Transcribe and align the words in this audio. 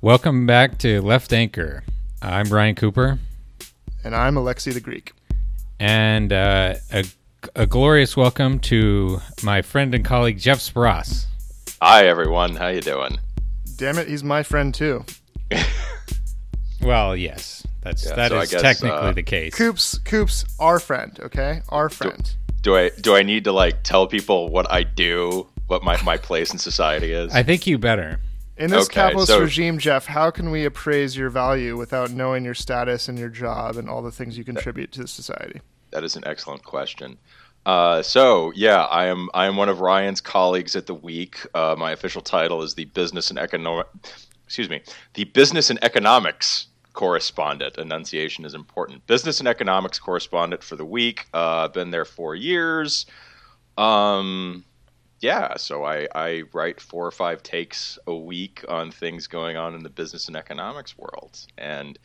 Welcome 0.00 0.46
back 0.46 0.78
to 0.78 1.00
Left 1.00 1.32
Anchor. 1.32 1.82
I'm 2.22 2.46
Ryan 2.52 2.74
Cooper, 2.74 3.18
And 4.04 4.14
I'm 4.14 4.34
Alexi 4.36 4.72
the 4.72 4.80
Greek. 4.80 5.12
and 5.78 6.32
uh, 6.32 6.74
a, 6.92 7.04
a 7.54 7.66
glorious 7.66 8.16
welcome 8.16 8.58
to 8.60 9.20
my 9.42 9.62
friend 9.62 9.94
and 9.94 10.04
colleague 10.04 10.38
Jeff 10.38 10.58
Spross. 10.58 11.26
Hi 11.82 12.06
everyone, 12.06 12.56
how 12.56 12.68
you 12.68 12.80
doing? 12.80 13.18
Damn 13.76 13.98
it, 13.98 14.08
he's 14.08 14.24
my 14.24 14.42
friend 14.42 14.74
too. 14.74 15.04
Well, 16.82 17.16
yes, 17.16 17.66
that's 17.80 18.04
Yeah, 18.06 18.14
that 18.14 18.30
so 18.30 18.38
is 18.40 18.50
guess, 18.50 18.62
technically 18.62 18.90
uh, 19.08 19.12
the 19.12 19.22
case. 19.22 19.54
Coops, 19.54 19.98
Coops, 20.04 20.44
our 20.60 20.78
friend, 20.78 21.18
okay? 21.20 21.62
Our 21.70 21.88
friend. 21.88 22.30
Do 22.62 22.76
I 22.76 22.90
do 23.00 23.16
I 23.16 23.22
need 23.24 23.42
to 23.44 23.50
like 23.52 23.82
tell 23.82 24.06
people 24.06 24.50
what 24.50 24.70
I 24.70 24.84
do, 24.84 25.48
what 25.66 25.82
my, 25.82 26.00
my 26.04 26.16
place 26.16 26.52
in 26.52 26.58
society 26.58 27.10
is? 27.12 27.32
I 27.34 27.42
think 27.42 27.66
you 27.66 27.76
better. 27.78 28.20
In 28.58 28.70
this 28.70 28.86
Okay, 28.86 28.94
capitalist 28.94 29.28
so- 29.32 29.40
regime, 29.40 29.78
Jeff, 29.78 30.06
how 30.06 30.30
can 30.30 30.50
we 30.50 30.64
appraise 30.64 31.16
your 31.16 31.28
value 31.28 31.76
without 31.76 32.10
knowing 32.10 32.44
your 32.44 32.54
status 32.54 33.08
and 33.08 33.18
your 33.18 33.28
job 33.28 33.76
and 33.76 33.88
all 33.88 34.00
the 34.02 34.10
things 34.10 34.38
you 34.38 34.44
contribute 34.44 34.92
to 34.92 35.00
the 35.02 35.08
society? 35.08 35.60
that 35.92 36.02
is 36.04 36.16
an 36.16 36.24
excellent 36.26 36.62
question. 36.64 37.16
Uh, 37.64 38.02
so 38.02 38.52
yeah, 38.54 38.82
I 38.84 39.06
am 39.06 39.28
I 39.34 39.46
am 39.46 39.56
one 39.56 39.68
of 39.68 39.80
Ryan's 39.80 40.20
colleagues 40.20 40.76
at 40.76 40.86
the 40.86 40.94
Week. 40.94 41.38
Uh, 41.54 41.74
my 41.78 41.92
official 41.92 42.20
title 42.20 42.62
is 42.62 42.74
the 42.74 42.84
business 42.86 43.30
and 43.30 43.38
economic, 43.38 43.86
excuse 44.44 44.68
me, 44.68 44.82
the 45.14 45.24
business 45.24 45.70
and 45.70 45.82
economics 45.82 46.66
correspondent. 46.92 47.78
Enunciation 47.78 48.44
is 48.44 48.52
important. 48.54 49.06
Business 49.06 49.38
and 49.38 49.48
economics 49.48 49.98
correspondent 49.98 50.62
for 50.62 50.76
the 50.76 50.84
Week. 50.84 51.26
Uh, 51.32 51.68
been 51.68 51.90
there 51.90 52.04
four 52.04 52.34
years. 52.34 53.06
Um, 53.78 54.64
yeah, 55.20 55.56
so 55.56 55.84
I, 55.84 56.06
I 56.14 56.42
write 56.52 56.80
four 56.80 57.06
or 57.06 57.10
five 57.10 57.42
takes 57.42 57.98
a 58.06 58.14
week 58.14 58.64
on 58.68 58.90
things 58.90 59.26
going 59.26 59.56
on 59.56 59.74
in 59.74 59.82
the 59.82 59.90
business 59.90 60.28
and 60.28 60.36
economics 60.36 60.98
world. 60.98 61.38
And 61.56 61.98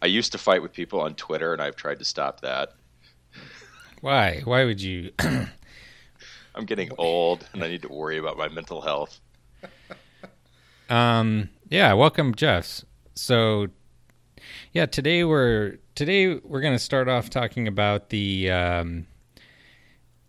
I 0.00 0.06
used 0.06 0.32
to 0.32 0.38
fight 0.38 0.62
with 0.62 0.72
people 0.72 1.00
on 1.00 1.14
Twitter, 1.14 1.52
and 1.52 1.60
I've 1.60 1.76
tried 1.76 1.98
to 1.98 2.04
stop 2.04 2.40
that. 2.40 2.72
Why? 4.00 4.40
Why 4.44 4.64
would 4.64 4.80
you? 4.80 5.12
I'm 6.54 6.64
getting 6.64 6.90
old, 6.96 7.46
and 7.52 7.62
I 7.62 7.68
need 7.68 7.82
to 7.82 7.92
worry 7.92 8.16
about 8.16 8.38
my 8.38 8.48
mental 8.48 8.80
health. 8.80 9.20
um, 10.88 11.50
yeah, 11.68 11.92
welcome, 11.92 12.34
Jeff. 12.34 12.82
So, 13.14 13.68
yeah, 14.72 14.86
today 14.86 15.24
we're 15.24 15.76
today 15.94 16.36
we're 16.36 16.60
going 16.60 16.74
to 16.74 16.78
start 16.78 17.08
off 17.08 17.28
talking 17.28 17.68
about 17.68 18.08
the 18.08 18.50
um, 18.50 19.06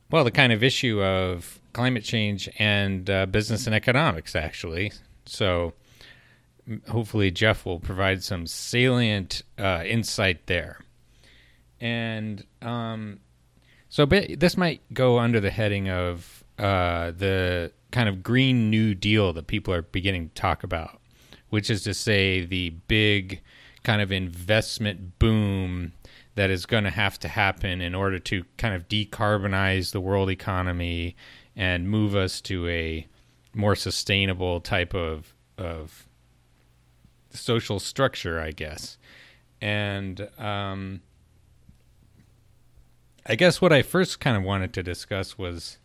well, 0.09 0.25
the 0.25 0.31
kind 0.31 0.52
of 0.52 0.63
issue 0.63 1.02
of 1.02 1.59
climate 1.78 2.03
change 2.03 2.50
and 2.58 3.08
uh, 3.08 3.28
business 3.28 3.67
and 3.67 3.75
economics, 3.75 4.36
actually. 4.36 4.92
So, 5.28 5.73
hopefully, 6.89 7.30
Jeff 7.30 7.67
will 7.67 7.80
provide 7.80 8.23
some 8.23 8.47
salient 8.47 9.44
uh, 9.59 9.83
insight 9.86 10.48
there. 10.48 10.80
And 11.80 12.44
um, 12.64 13.20
so, 13.89 14.08
this 14.08 14.58
might 14.58 14.81
go 14.92 15.20
under 15.20 15.39
the 15.39 15.52
heading 15.52 15.88
of 15.88 16.44
uh, 16.58 17.11
the 17.11 17.72
kind 17.92 18.09
of 18.09 18.23
Green 18.23 18.72
New 18.72 18.95
Deal 18.95 19.31
that 19.33 19.45
people 19.45 19.72
are 19.72 19.83
beginning 19.83 20.30
to 20.30 20.33
talk 20.33 20.64
about, 20.64 21.00
which 21.52 21.70
is 21.70 21.83
to 21.83 21.94
say, 21.94 22.44
the 22.44 22.72
big 22.88 23.39
kind 23.83 24.02
of 24.02 24.11
investment 24.11 25.20
boom 25.20 25.94
that 26.33 26.50
is 26.50 26.66
going 26.66 26.86
to 26.86 26.89
have 26.89 27.20
to 27.20 27.28
happen 27.28 27.81
in 27.81 27.94
order 27.94 28.17
to 28.17 28.45
kind 28.58 28.73
of 28.73 28.88
decarbonize 28.88 29.92
the 29.92 30.02
world 30.02 30.31
economy 30.31 31.16
and 31.58 31.89
move 31.89 32.16
us 32.16 32.39
to 32.39 32.69
a 32.69 33.08
more 33.53 33.75
sustainable 33.75 34.61
type 34.61 34.94
of 34.94 35.33
of 35.58 36.08
social 37.31 37.80
structure, 37.80 38.39
I 38.39 38.52
guess. 38.52 38.97
And 39.59 40.30
um, 40.38 41.02
I 43.26 43.36
guess 43.36 43.59
what 43.59 43.73
I 43.73 43.81
first 43.81 44.20
kind 44.20 44.37
of 44.37 44.43
wanted 44.43 44.71
to 44.73 44.83
discuss 44.83 45.37
was 45.37 45.80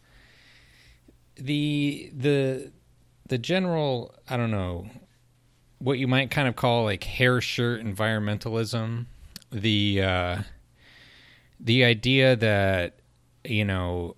the 1.36 2.12
the 2.14 2.70
the 3.26 3.38
general 3.38 4.14
I 4.28 4.36
don't 4.36 4.50
know 4.50 4.86
what 5.78 5.98
you 5.98 6.06
might 6.06 6.30
kind 6.30 6.46
of 6.46 6.54
call 6.54 6.84
like 6.84 7.02
hair 7.02 7.40
shirt 7.40 7.82
environmentalism 7.82 9.06
the 9.50 10.02
uh 10.02 10.42
the 11.58 11.84
idea 11.84 12.36
that 12.36 12.98
you 13.44 13.64
know 13.64 14.14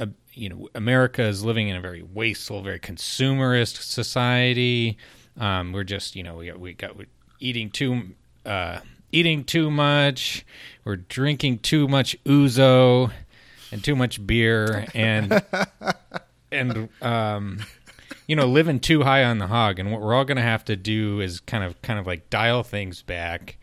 uh, 0.00 0.06
you 0.32 0.48
know 0.48 0.68
America 0.74 1.22
is 1.22 1.44
living 1.44 1.68
in 1.68 1.76
a 1.76 1.80
very 1.80 2.02
wasteful 2.02 2.62
very 2.62 2.80
consumerist 2.80 3.82
society. 3.82 4.96
Um 5.38 5.72
we're 5.72 5.84
just 5.84 6.16
you 6.16 6.22
know 6.22 6.36
we 6.36 6.46
got 6.46 6.58
we 6.58 6.72
got 6.74 6.96
we're 6.96 7.06
eating 7.38 7.70
too 7.70 8.14
uh 8.46 8.80
eating 9.12 9.44
too 9.44 9.70
much. 9.70 10.44
We're 10.84 10.96
drinking 10.96 11.60
too 11.60 11.88
much 11.88 12.16
ouzo 12.24 13.12
and 13.72 13.82
too 13.84 13.96
much 13.96 14.26
beer 14.26 14.86
and 14.94 15.42
and 16.52 16.88
um 17.02 17.60
you 18.26 18.36
know 18.36 18.46
living 18.46 18.80
too 18.80 19.02
high 19.02 19.24
on 19.24 19.38
the 19.38 19.48
hog. 19.48 19.78
And 19.78 19.92
what 19.92 20.00
we're 20.00 20.14
all 20.14 20.24
going 20.24 20.36
to 20.36 20.42
have 20.42 20.64
to 20.66 20.76
do 20.76 21.20
is 21.20 21.40
kind 21.40 21.64
of 21.64 21.80
kind 21.82 21.98
of 21.98 22.06
like 22.06 22.30
dial 22.30 22.62
things 22.62 23.02
back 23.02 23.58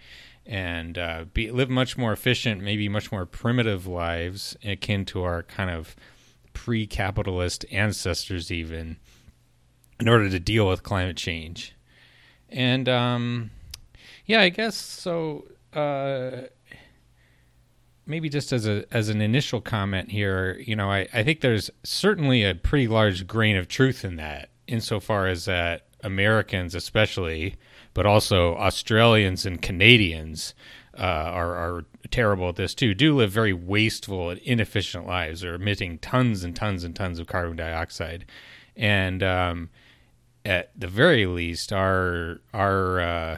and 0.46 0.98
uh, 0.98 1.25
be 1.34 1.52
live 1.52 1.69
much 1.69 1.98
more 1.98 2.14
efficient 2.14 2.62
maybe 2.62 2.88
much 2.88 3.12
more 3.12 3.25
primitive 3.25 3.86
lives 3.86 4.56
akin 4.64 5.04
to 5.04 5.22
our 5.22 5.44
kind 5.44 5.69
of 5.69 5.94
pre-capitalist 6.57 7.66
ancestors 7.72 8.51
even 8.51 8.97
in 10.00 10.09
order 10.09 10.28
to 10.28 10.40
deal 10.40 10.68
with 10.68 10.81
climate 10.81 11.18
change. 11.18 11.75
And 12.50 12.90
um 12.90 13.51
yeah 14.25 14.41
i 14.41 14.50
guess 14.50 14.75
so 14.75 15.45
uh 15.73 16.47
maybe 18.07 18.29
just 18.29 18.51
as 18.51 18.66
a 18.66 18.85
as 18.91 19.09
an 19.09 19.22
initial 19.22 19.62
comment 19.62 20.09
here, 20.09 20.57
you 20.66 20.75
know, 20.75 20.90
I, 20.90 21.07
I 21.13 21.23
think 21.23 21.41
there's 21.41 21.69
certainly 21.84 22.44
a 22.44 22.56
pretty 22.56 22.88
large 22.88 23.28
grain 23.28 23.56
of 23.57 23.68
truth 23.68 24.03
in 24.03 24.16
that, 24.16 24.50
insofar 24.68 25.28
as 25.28 25.45
that 25.45 25.88
Americans 26.03 26.74
especially, 26.74 27.56
but 27.94 28.06
also 28.06 28.56
Australians 28.56 29.45
and 29.45 29.62
Canadians 29.62 30.56
uh, 30.97 31.02
are 31.02 31.56
are 31.56 31.85
terrible 32.09 32.50
at 32.50 32.56
this 32.56 32.74
too, 32.74 32.94
do 32.94 33.16
live 33.16 33.31
very 33.31 33.53
wasteful 33.53 34.30
and 34.30 34.40
inefficient 34.40 35.06
lives. 35.06 35.41
They're 35.41 35.56
emitting 35.56 36.00
tons 36.00 36.44
and 36.44 36.56
tons 36.56 36.84
and 36.84 36.96
tons 36.96 37.19
of 37.19 37.28
carbon 37.28 37.58
dioxide. 37.58 38.25
And 38.75 39.22
um, 39.24 39.69
at 40.46 40.72
the 40.80 40.88
very 40.88 41.25
least, 41.25 41.72
our 41.74 42.40
our 42.53 43.00
uh, 43.00 43.38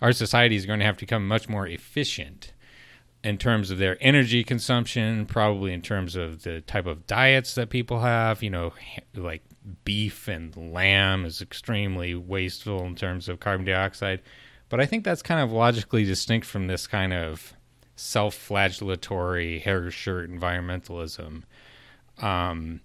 our 0.00 0.12
society 0.12 0.56
is 0.56 0.66
going 0.66 0.80
to 0.80 0.84
have 0.86 0.96
to 0.96 1.04
become 1.04 1.28
much 1.28 1.48
more 1.48 1.66
efficient 1.66 2.52
in 3.22 3.38
terms 3.38 3.70
of 3.70 3.78
their 3.78 3.96
energy 4.00 4.42
consumption, 4.42 5.26
probably 5.26 5.72
in 5.72 5.80
terms 5.80 6.16
of 6.16 6.42
the 6.42 6.60
type 6.62 6.86
of 6.86 7.06
diets 7.06 7.54
that 7.54 7.70
people 7.70 8.00
have. 8.00 8.42
You 8.42 8.50
know, 8.50 8.72
like 9.14 9.42
beef 9.84 10.28
and 10.28 10.56
lamb 10.72 11.24
is 11.24 11.40
extremely 11.40 12.14
wasteful 12.14 12.84
in 12.84 12.96
terms 12.96 13.28
of 13.28 13.38
carbon 13.38 13.66
dioxide. 13.66 14.22
But 14.72 14.80
I 14.80 14.86
think 14.86 15.04
that's 15.04 15.20
kind 15.20 15.38
of 15.38 15.52
logically 15.52 16.02
distinct 16.02 16.46
from 16.46 16.66
this 16.66 16.86
kind 16.86 17.12
of 17.12 17.52
self 17.94 18.34
flagellatory 18.34 19.60
hair 19.60 19.90
shirt 19.90 20.30
environmentalism. 20.30 21.42
Um, 22.22 22.80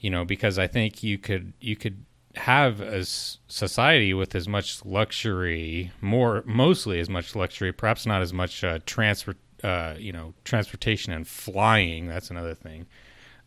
you 0.00 0.10
know, 0.10 0.24
because 0.24 0.58
I 0.58 0.66
think 0.66 1.04
you 1.04 1.16
could 1.16 1.52
you 1.60 1.76
could 1.76 2.04
have 2.34 2.80
a 2.80 3.04
society 3.04 4.14
with 4.14 4.34
as 4.34 4.48
much 4.48 4.84
luxury, 4.84 5.92
more 6.00 6.42
mostly 6.44 6.98
as 6.98 7.08
much 7.08 7.36
luxury, 7.36 7.72
perhaps 7.72 8.04
not 8.04 8.20
as 8.20 8.32
much 8.32 8.64
uh, 8.64 8.80
transport, 8.84 9.36
uh, 9.62 9.94
you 9.96 10.10
know, 10.10 10.34
transportation 10.42 11.12
and 11.12 11.28
flying. 11.28 12.08
That's 12.08 12.32
another 12.32 12.54
thing. 12.54 12.84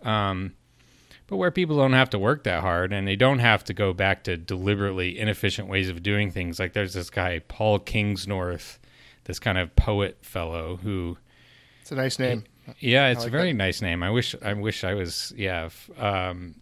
Um, 0.04 0.54
but 1.30 1.38
where 1.38 1.52
people 1.52 1.78
don't 1.78 1.94
have 1.94 2.10
to 2.10 2.20
work 2.20 2.44
that 2.44 2.62
hard 2.62 2.92
and 2.92 3.08
they 3.08 3.16
don't 3.16 3.40
have 3.40 3.64
to 3.66 3.74
go 3.74 3.94
back 3.94 4.24
to 4.26 4.36
deliberately 4.36 5.18
inefficient 5.20 5.68
ways 5.70 5.88
of 5.90 6.02
doing 6.04 6.32
things. 6.32 6.60
Like 6.60 6.74
there's 6.74 6.94
this 6.94 7.10
guy 7.10 7.40
Paul 7.48 7.80
Kingsnorth, 7.80 8.80
this 9.26 9.38
kind 9.40 9.58
of 9.58 9.76
poet 9.76 10.18
fellow 10.22 10.78
who 10.78 11.18
It's 11.82 11.92
a 11.92 11.96
nice 11.96 12.18
name. 12.20 12.44
yeah, 12.80 13.08
it's 13.10 13.20
like 13.22 13.28
a 13.28 13.32
very 13.32 13.52
that. 13.52 13.58
nice 13.58 13.82
name. 13.82 14.02
I 14.04 14.10
wish 14.10 14.36
I 14.44 14.54
wish 14.54 14.84
I 14.84 14.94
was 14.96 15.32
yeah, 15.38 15.66
f- 15.66 15.90
um, 16.00 16.56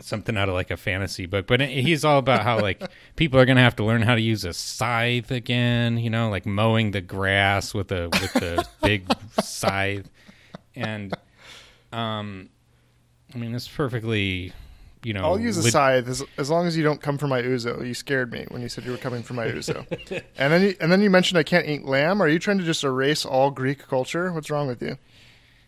something 0.00 0.36
out 0.38 0.48
of 0.48 0.54
like 0.54 0.70
a 0.70 0.76
fantasy 0.76 1.26
book. 1.26 1.46
But 1.46 1.60
he's 1.60 2.04
all 2.04 2.18
about 2.18 2.42
how 2.42 2.60
like 2.60 2.82
people 3.16 3.38
are 3.40 3.44
gonna 3.46 3.60
have 3.62 3.76
to 3.76 3.84
learn 3.84 4.02
how 4.02 4.14
to 4.14 4.20
use 4.22 4.44
a 4.44 4.52
scythe 4.52 5.30
again. 5.30 5.98
You 5.98 6.10
know, 6.10 6.28
like 6.30 6.46
mowing 6.46 6.90
the 6.92 7.00
grass 7.00 7.72
with 7.74 7.90
a 7.92 8.08
with 8.10 8.36
a 8.36 8.64
big 8.82 9.04
scythe, 9.42 10.08
and 10.74 11.12
um, 11.92 12.48
I 13.34 13.38
mean 13.38 13.54
it's 13.54 13.68
perfectly, 13.68 14.52
you 15.02 15.12
know, 15.14 15.22
I'll 15.24 15.40
use 15.40 15.56
a 15.58 15.62
lit- 15.62 15.72
scythe 15.72 16.08
as, 16.08 16.22
as 16.36 16.50
long 16.50 16.66
as 16.66 16.76
you 16.76 16.82
don't 16.82 17.00
come 17.00 17.18
for 17.18 17.26
my 17.26 17.40
ouzo. 17.42 17.86
You 17.86 17.94
scared 17.94 18.32
me 18.32 18.44
when 18.48 18.62
you 18.62 18.68
said 18.68 18.84
you 18.84 18.90
were 18.92 18.96
coming 18.98 19.22
for 19.22 19.34
my 19.34 19.46
ouzo. 19.46 19.86
and 20.36 20.52
then 20.52 20.62
you, 20.62 20.74
and 20.80 20.92
then 20.92 21.00
you 21.00 21.10
mentioned 21.10 21.38
I 21.38 21.42
can't 21.42 21.66
eat 21.66 21.84
lamb. 21.84 22.20
Are 22.22 22.28
you 22.28 22.38
trying 22.38 22.58
to 22.58 22.64
just 22.64 22.84
erase 22.84 23.24
all 23.24 23.50
Greek 23.50 23.86
culture? 23.88 24.32
What's 24.32 24.50
wrong 24.50 24.66
with 24.68 24.82
you? 24.82 24.98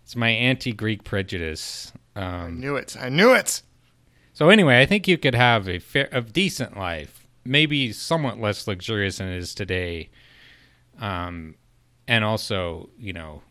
It's 0.02 0.14
my 0.16 0.28
anti-Greek 0.30 1.04
prejudice. 1.04 1.92
I 2.14 2.44
Um, 2.44 2.60
knew 2.60 2.76
it. 2.76 2.96
I 3.00 3.08
knew 3.08 3.32
it. 3.32 3.62
So 4.34 4.50
anyway, 4.50 4.80
I 4.80 4.86
think 4.86 5.08
you 5.08 5.16
could 5.16 5.34
have 5.34 5.68
a 5.68 5.78
fair, 5.78 6.08
a 6.12 6.20
decent 6.20 6.76
life 6.76 7.20
maybe 7.46 7.92
somewhat 7.92 8.40
less 8.40 8.66
luxurious 8.66 9.18
than 9.18 9.28
it 9.28 9.36
is 9.36 9.54
today, 9.54 10.08
um, 10.98 11.54
and 12.08 12.24
also 12.24 12.88
you 12.98 13.12
know 13.12 13.42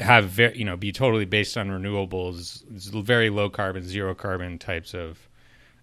have 0.00 0.26
very 0.26 0.58
you 0.58 0.64
know 0.64 0.76
be 0.76 0.92
totally 0.92 1.24
based 1.24 1.56
on 1.56 1.68
renewables, 1.68 2.62
very 3.04 3.30
low 3.30 3.48
carbon, 3.48 3.82
zero 3.84 4.14
carbon 4.14 4.58
types 4.58 4.94
of 4.94 5.28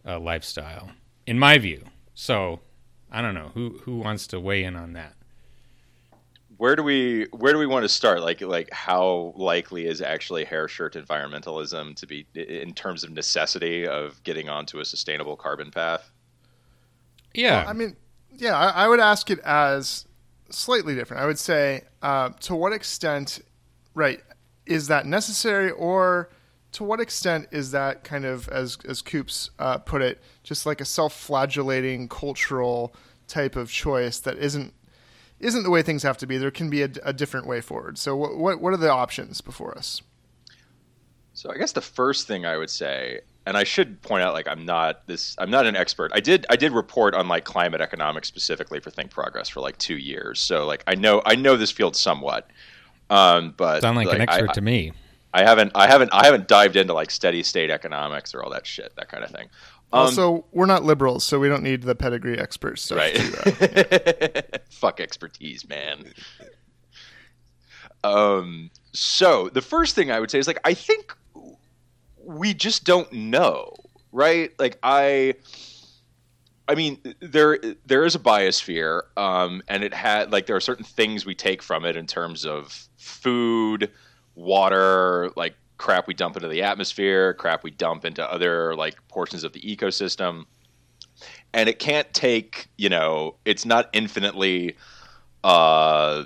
uh, 0.06 0.20
lifestyle, 0.20 0.92
in 1.26 1.40
my 1.40 1.58
view. 1.58 1.84
So 2.14 2.60
I 3.12 3.22
don't 3.22 3.34
know 3.34 3.52
who 3.54 3.80
who 3.84 3.98
wants 3.98 4.28
to 4.28 4.40
weigh 4.40 4.64
in 4.64 4.76
on 4.76 4.94
that. 4.94 5.14
Where 6.58 6.76
do 6.76 6.84
we 6.84 7.26
where 7.32 7.54
do 7.54 7.60
we 7.60 7.66
want 7.66 7.84
to 7.84 7.90
start? 7.90 8.22
Like 8.22 8.42
like 8.42 8.72
how 8.72 9.34
likely 9.36 9.88
is 9.88 10.02
actually 10.02 10.46
hair 10.46 10.68
shirt 10.68 10.94
environmentalism 10.94 11.96
to 11.96 12.06
be 12.06 12.28
in 12.36 12.74
terms 12.74 13.04
of 13.04 13.12
necessity 13.12 13.88
of 13.88 14.22
getting 14.24 14.50
onto 14.50 14.80
a 14.80 14.86
sustainable 14.86 15.36
carbon 15.36 15.72
path? 15.72 16.12
Yeah, 17.34 17.62
well, 17.62 17.70
I 17.70 17.74
mean, 17.74 17.96
yeah, 18.36 18.58
I, 18.58 18.84
I, 18.84 18.88
would 18.90 19.00
ask 19.00 19.30
it 19.30 19.40
as 19.40 20.06
slightly 20.50 20.96
different. 20.96 21.24
I 21.24 21.26
would 21.26 21.40
say, 21.40 21.84
uh, 22.02 22.30
to 22.42 22.56
what 22.56 22.74
extent, 22.74 23.40
right, 23.94 24.22
is 24.66 24.88
that 24.88 25.06
necessary, 25.06 25.72
or 25.72 26.30
to 26.74 26.84
what 26.84 27.00
extent 27.00 27.48
is 27.52 27.72
that 27.72 28.04
kind 28.04 28.26
of, 28.26 28.48
as 28.50 28.78
as 28.88 29.02
Coops 29.02 29.50
uh, 29.60 29.78
put 29.80 30.02
it, 30.02 30.22
just 30.44 30.66
like 30.66 30.82
a 30.82 30.86
self-flagellating 30.86 32.08
cultural 32.08 32.96
type 33.28 33.56
of 33.56 33.72
choice 33.72 34.20
that 34.20 34.38
isn't 34.38 34.74
isn't 35.40 35.64
the 35.64 35.70
way 35.70 35.82
things 35.82 36.04
have 36.04 36.18
to 36.20 36.28
be. 36.28 36.38
There 36.38 36.52
can 36.52 36.70
be 36.70 36.84
a, 36.84 36.90
a 37.04 37.14
different 37.14 37.48
way 37.48 37.62
forward. 37.62 37.98
So, 37.98 38.16
what, 38.16 38.38
what 38.38 38.62
what 38.62 38.74
are 38.74 38.78
the 38.78 38.92
options 38.92 39.42
before 39.42 39.78
us? 39.78 40.02
So, 41.34 41.52
I 41.52 41.58
guess 41.58 41.72
the 41.72 41.82
first 41.82 42.28
thing 42.28 42.46
I 42.46 42.58
would 42.58 42.70
say, 42.70 43.22
and 43.46 43.58
I 43.58 43.64
should 43.64 44.02
point 44.02 44.24
out, 44.24 44.34
like 44.34 44.48
I'm 44.48 44.66
not 44.66 45.08
this, 45.08 45.36
I'm 45.40 45.50
not 45.50 45.66
an 45.66 45.76
expert. 45.76 46.12
I 46.14 46.20
did 46.20 46.46
I 46.50 46.56
did 46.56 46.72
report 46.72 47.16
on 47.16 47.28
like 47.28 47.44
climate 47.44 47.82
economics 47.82 48.28
specifically 48.28 48.80
for 48.80 48.92
ThinkProgress 48.92 49.50
for 49.50 49.62
like 49.62 49.78
two 49.78 49.98
years. 49.98 50.40
So, 50.40 50.66
like 50.66 50.84
I 50.88 50.96
know 50.96 51.22
I 51.26 51.36
know 51.36 51.58
this 51.58 51.72
field 51.72 51.96
somewhat. 51.96 52.50
Um, 53.12 53.54
but 53.58 53.82
sound 53.82 53.98
like, 53.98 54.08
like 54.08 54.16
an 54.16 54.22
expert 54.22 54.52
I, 54.52 54.54
to 54.54 54.62
me. 54.62 54.94
I 55.34 55.44
haven't 55.44 55.74
I 55.76 55.88
haven't 55.88 56.12
I 56.14 56.26
haven't 56.26 56.48
dived 56.48 56.78
into 56.78 56.94
like 56.94 57.12
steady 57.12 57.44
state 57.44 57.70
economics 57.70 58.34
or 58.34 58.42
all 58.42 58.50
that 58.52 58.66
shit, 58.66 58.96
that 58.96 59.10
kind 59.10 59.24
of 59.24 59.32
thing. 59.32 59.50
Um, 59.94 60.00
also, 60.00 60.46
we're 60.54 60.66
not 60.66 60.84
liberals, 60.84 61.26
so 61.26 61.38
we 61.38 61.50
don't 61.50 61.64
need 61.64 61.84
the 61.84 61.96
pedigree 61.96 62.40
experts. 62.40 62.90
Right. 62.90 63.16
To, 63.16 64.56
uh, 64.56 64.58
Fuck 64.70 65.02
expertise, 65.02 65.68
man. 65.68 66.14
um. 68.04 68.72
So 68.94 69.50
the 69.50 69.62
first 69.62 69.96
thing 69.96 70.12
I 70.12 70.20
would 70.20 70.32
say 70.32 70.40
is 70.40 70.48
like 70.48 70.60
I 70.64 70.74
think 70.74 71.14
we 72.24 72.54
just 72.54 72.86
don't 72.86 73.12
know, 73.12 73.76
right? 74.14 74.52
Like 74.58 74.80
I. 74.84 75.36
I 76.72 76.76
mean, 76.76 77.00
there 77.20 77.60
there 77.86 78.06
is 78.06 78.16
a 78.16 78.20
biosphere, 78.20 79.02
um, 79.18 79.62
and 79.68 79.84
it 79.84 79.94
had 79.94 80.32
like 80.32 80.46
there 80.46 80.56
are 80.56 80.62
certain 80.62 80.86
things 80.86 81.26
we 81.26 81.36
take 81.36 81.62
from 81.62 81.84
it 81.84 81.98
in 81.98 82.08
terms 82.08 82.46
of 82.46 82.88
food, 82.96 83.92
water, 84.36 85.32
like 85.36 85.56
crap 85.78 86.08
we 86.08 86.14
dump 86.14 86.38
into 86.38 86.48
the 86.48 86.64
atmosphere, 86.64 87.34
crap 87.34 87.66
we 87.66 87.72
dump 87.72 88.06
into 88.06 88.24
other 88.24 88.74
like 88.74 89.06
portions 89.10 89.44
of 89.44 89.52
the 89.52 89.60
ecosystem. 89.60 90.46
And 91.52 91.68
it 91.68 91.78
can't 91.78 92.12
take, 92.14 92.70
you 92.78 92.88
know, 92.88 93.36
it's 93.44 93.66
not 93.66 93.90
infinitely 93.92 94.78
uh 95.44 96.24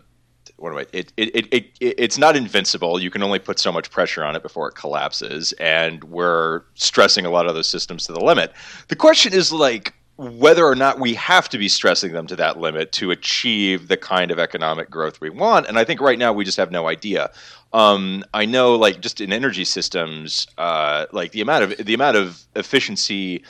what 0.57 0.73
am 0.73 0.77
I 0.77 0.85
it, 0.93 1.11
it, 1.17 1.35
it, 1.35 1.53
it 1.53 1.73
it's 1.79 2.19
not 2.19 2.35
invincible. 2.35 3.01
You 3.01 3.09
can 3.09 3.23
only 3.23 3.39
put 3.39 3.57
so 3.57 3.71
much 3.71 3.89
pressure 3.89 4.23
on 4.23 4.35
it 4.35 4.43
before 4.43 4.67
it 4.67 4.75
collapses. 4.75 5.53
And 5.53 6.03
we're 6.03 6.61
stressing 6.75 7.25
a 7.25 7.31
lot 7.31 7.47
of 7.47 7.55
those 7.55 7.67
systems 7.67 8.05
to 8.05 8.13
the 8.13 8.23
limit. 8.23 8.53
The 8.89 8.95
question 8.95 9.33
is 9.33 9.51
like 9.51 9.95
whether 10.17 10.65
or 10.65 10.75
not 10.75 10.99
we 10.99 11.13
have 11.15 11.49
to 11.49 11.57
be 11.57 11.67
stressing 11.67 12.13
them 12.13 12.25
to 12.27 12.35
that 12.37 12.57
limit 12.57 12.91
to 12.93 13.11
achieve 13.11 13.89
the 13.89 13.97
kind 13.97 14.31
of 14.31 14.39
economic 14.39 14.89
growth 14.89 15.19
we 15.19 15.29
want. 15.29 15.67
And 15.67 15.77
I 15.77 15.83
think 15.83 15.99
right 15.99 16.17
now 16.17 16.31
we 16.31 16.45
just 16.45 16.57
have 16.57 16.71
no 16.71 16.87
idea. 16.87 17.31
Um, 17.73 18.23
I 18.33 18.45
know, 18.45 18.75
like 18.75 19.01
just 19.01 19.19
in 19.19 19.33
energy 19.33 19.65
systems, 19.65 20.47
uh, 20.57 21.07
like 21.11 21.33
the 21.33 21.41
amount 21.41 21.63
of 21.65 21.85
the 21.85 21.93
amount 21.93 22.15
of 22.15 22.41
efficiency, 22.55 23.43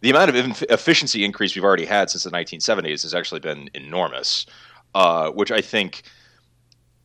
the 0.00 0.10
amount 0.10 0.30
of 0.30 0.62
efficiency 0.70 1.24
increase 1.24 1.56
we've 1.56 1.64
already 1.64 1.86
had 1.86 2.08
since 2.08 2.22
the 2.22 2.30
1970s 2.30 3.02
has 3.02 3.14
actually 3.14 3.40
been 3.40 3.68
enormous, 3.74 4.46
uh, 4.94 5.30
which 5.30 5.50
I 5.50 5.60
think 5.60 6.04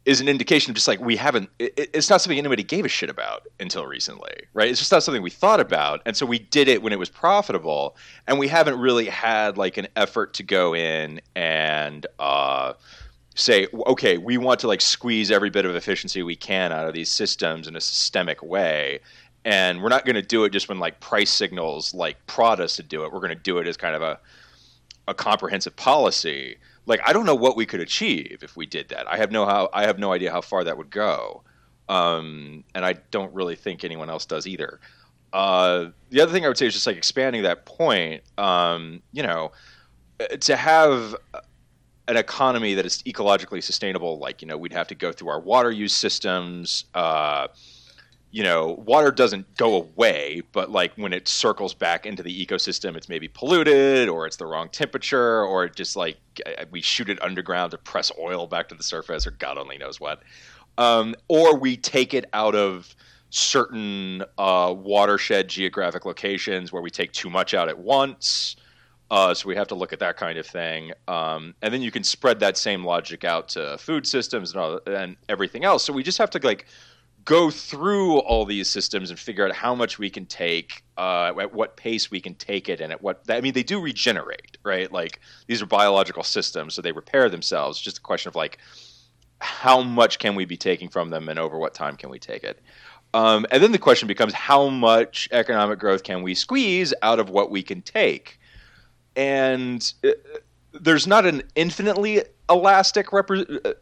is 0.07 0.21
an 0.21 0.29
indication 0.29 0.71
of 0.71 0.75
just 0.75 0.87
like 0.87 1.01
we 1.01 1.17
haven't. 1.17 1.49
It, 1.59 1.89
it's 1.93 2.09
not 2.09 2.21
something 2.21 2.39
anybody 2.39 2.63
gave 2.63 2.85
a 2.85 2.87
shit 2.87 3.09
about 3.09 3.45
until 3.59 3.85
recently, 3.85 4.31
right? 4.53 4.69
It's 4.69 4.79
just 4.79 4.91
not 4.91 5.03
something 5.03 5.21
we 5.21 5.29
thought 5.29 5.59
about, 5.59 6.01
and 6.05 6.15
so 6.15 6.25
we 6.25 6.39
did 6.39 6.69
it 6.69 6.81
when 6.81 6.93
it 6.93 6.97
was 6.97 7.09
profitable, 7.09 7.97
and 8.25 8.39
we 8.39 8.47
haven't 8.47 8.79
really 8.79 9.05
had 9.05 9.57
like 9.57 9.77
an 9.77 9.87
effort 9.95 10.33
to 10.35 10.43
go 10.43 10.73
in 10.73 11.21
and. 11.35 12.07
Uh, 12.17 12.73
say, 13.39 13.67
okay, 13.85 14.17
we 14.17 14.35
want 14.35 14.59
to 14.59 14.67
like 14.67 14.81
squeeze 14.81 15.29
every 15.29 15.51
bit 15.51 15.63
of 15.63 15.75
efficiency 15.75 16.23
we 16.23 16.35
can 16.35 16.71
out 16.71 16.87
of 16.87 16.95
these 16.95 17.07
systems 17.07 17.67
in 17.67 17.75
a 17.75 17.81
systemic 17.81 18.41
way. 18.41 18.99
And 19.45 19.83
we're 19.83 19.89
not 19.89 20.05
going 20.05 20.15
to 20.15 20.23
do 20.23 20.43
it 20.43 20.49
just 20.49 20.67
when 20.67 20.79
like 20.79 20.99
price 21.01 21.29
signals 21.29 21.93
like 21.93 22.17
prod 22.25 22.59
us 22.59 22.75
to 22.77 22.83
do 22.83 23.03
it. 23.03 23.13
We're 23.13 23.19
going 23.19 23.29
to 23.29 23.35
do 23.35 23.59
it 23.59 23.67
as 23.67 23.77
kind 23.77 23.95
of 23.95 24.01
a, 24.01 24.19
a 25.07 25.13
comprehensive 25.13 25.75
policy. 25.75 26.57
Like 26.87 27.01
I 27.05 27.13
don't 27.13 27.25
know 27.25 27.35
what 27.35 27.55
we 27.55 27.65
could 27.65 27.81
achieve 27.81 28.39
if 28.41 28.57
we 28.57 28.65
did 28.65 28.89
that. 28.89 29.07
I 29.07 29.17
have 29.17 29.31
no 29.31 29.45
how 29.45 29.69
I 29.73 29.85
have 29.85 29.99
no 29.99 30.11
idea 30.11 30.31
how 30.31 30.41
far 30.41 30.63
that 30.63 30.77
would 30.77 30.89
go, 30.89 31.43
um, 31.89 32.63
and 32.73 32.83
I 32.83 32.93
don't 33.11 33.33
really 33.33 33.55
think 33.55 33.83
anyone 33.83 34.09
else 34.09 34.25
does 34.25 34.47
either. 34.47 34.79
Uh, 35.33 35.87
the 36.09 36.21
other 36.21 36.31
thing 36.31 36.45
I 36.45 36.47
would 36.47 36.57
say 36.57 36.65
is 36.65 36.73
just 36.73 36.87
like 36.87 36.97
expanding 36.97 37.43
that 37.43 37.65
point. 37.65 38.23
Um, 38.37 39.03
you 39.11 39.21
know, 39.21 39.51
to 40.39 40.55
have 40.55 41.15
an 42.07 42.15
economy 42.15 42.73
that 42.75 42.85
is 42.85 43.03
ecologically 43.03 43.61
sustainable, 43.61 44.17
like 44.17 44.41
you 44.41 44.47
know, 44.47 44.57
we'd 44.57 44.73
have 44.73 44.87
to 44.87 44.95
go 44.95 45.11
through 45.11 45.27
our 45.29 45.39
water 45.39 45.71
use 45.71 45.93
systems. 45.93 46.85
Uh, 46.93 47.47
you 48.31 48.43
know, 48.43 48.83
water 48.85 49.11
doesn't 49.11 49.55
go 49.57 49.75
away, 49.75 50.41
but 50.51 50.69
like 50.69 50.93
when 50.95 51.13
it 51.13 51.27
circles 51.27 51.73
back 51.73 52.05
into 52.05 52.21
the 52.21 52.45
ecosystem, 52.45 52.95
it's 52.95 53.09
maybe 53.09 53.27
polluted, 53.27 54.09
or 54.09 54.25
it's 54.25 54.35
the 54.35 54.45
wrong 54.45 54.69
temperature, 54.69 55.43
or 55.43 55.65
it 55.65 55.75
just 55.75 55.95
like 55.95 56.17
we 56.71 56.81
shoot 56.81 57.09
it 57.09 57.21
underground 57.21 57.71
to 57.71 57.77
press 57.77 58.11
oil 58.19 58.47
back 58.47 58.67
to 58.69 58.75
the 58.75 58.83
surface, 58.83 59.25
or 59.25 59.31
God 59.31 59.57
only 59.57 59.77
knows 59.77 59.99
what. 59.99 60.23
Um, 60.77 61.15
or 61.27 61.57
we 61.57 61.77
take 61.77 62.13
it 62.13 62.25
out 62.33 62.53
of 62.53 62.95
certain 63.29 64.23
uh, 64.37 64.73
watershed 64.77 65.47
geographic 65.47 66.05
locations 66.05 66.71
where 66.71 66.81
we 66.81 66.89
take 66.89 67.11
too 67.11 67.29
much 67.29 67.53
out 67.53 67.67
at 67.67 67.77
once 67.77 68.55
uh, 69.09 69.33
so 69.33 69.47
we 69.47 69.55
have 69.55 69.67
to 69.67 69.75
look 69.75 69.93
at 69.93 69.99
that 69.99 70.17
kind 70.17 70.37
of 70.37 70.45
thing, 70.45 70.91
um, 71.07 71.55
and 71.61 71.73
then 71.73 71.81
you 71.81 71.91
can 71.91 72.03
spread 72.03 72.39
that 72.41 72.57
same 72.57 72.83
logic 72.83 73.23
out 73.23 73.47
to 73.47 73.77
food 73.77 74.05
systems 74.05 74.51
and, 74.51 74.59
all, 74.59 74.79
and 74.85 75.15
everything 75.29 75.63
else. 75.63 75.85
So 75.85 75.93
we 75.93 76.03
just 76.03 76.17
have 76.17 76.29
to 76.31 76.39
like 76.43 76.67
go 77.27 77.51
through 77.51 78.19
all 78.19 78.45
these 78.45 78.69
systems 78.69 79.09
and 79.09 79.19
figure 79.19 79.45
out 79.45 79.53
how 79.53 79.75
much 79.75 79.99
we 79.99 80.09
can 80.09 80.25
take, 80.25 80.81
uh, 80.97 81.33
at 81.37 81.53
what 81.53 81.75
pace 81.75 82.09
we 82.09 82.21
can 82.21 82.33
take 82.35 82.69
it, 82.69 82.79
and 82.79 82.91
at 82.93 83.01
what. 83.01 83.21
I 83.29 83.41
mean, 83.41 83.53
they 83.53 83.63
do 83.63 83.81
regenerate, 83.81 84.57
right? 84.63 84.91
Like 84.91 85.19
these 85.45 85.61
are 85.61 85.65
biological 85.65 86.23
systems, 86.23 86.73
so 86.73 86.81
they 86.81 86.93
repair 86.93 87.29
themselves. 87.29 87.77
It's 87.77 87.83
just 87.83 87.97
a 87.97 88.01
question 88.01 88.29
of 88.29 88.35
like 88.35 88.59
how 89.39 89.81
much 89.81 90.19
can 90.19 90.35
we 90.35 90.45
be 90.45 90.57
taking 90.57 90.87
from 90.87 91.09
them, 91.09 91.27
and 91.27 91.37
over 91.37 91.59
what 91.59 91.73
time 91.73 91.97
can 91.97 92.09
we 92.09 92.17
take 92.17 92.43
it. 92.43 92.61
Um, 93.13 93.45
and 93.51 93.61
then 93.61 93.73
the 93.73 93.77
question 93.77 94.07
becomes 94.07 94.33
how 94.33 94.69
much 94.69 95.27
economic 95.31 95.79
growth 95.79 96.03
can 96.03 96.23
we 96.23 96.33
squeeze 96.33 96.93
out 97.01 97.19
of 97.19 97.29
what 97.29 97.51
we 97.51 97.61
can 97.61 97.81
take 97.81 98.39
and 99.17 99.93
uh, 100.03 100.09
there's 100.79 101.07
not 101.07 101.25
an 101.25 101.41
infinitely 101.55 102.23
elastic 102.49 103.11
uh, 103.11 103.73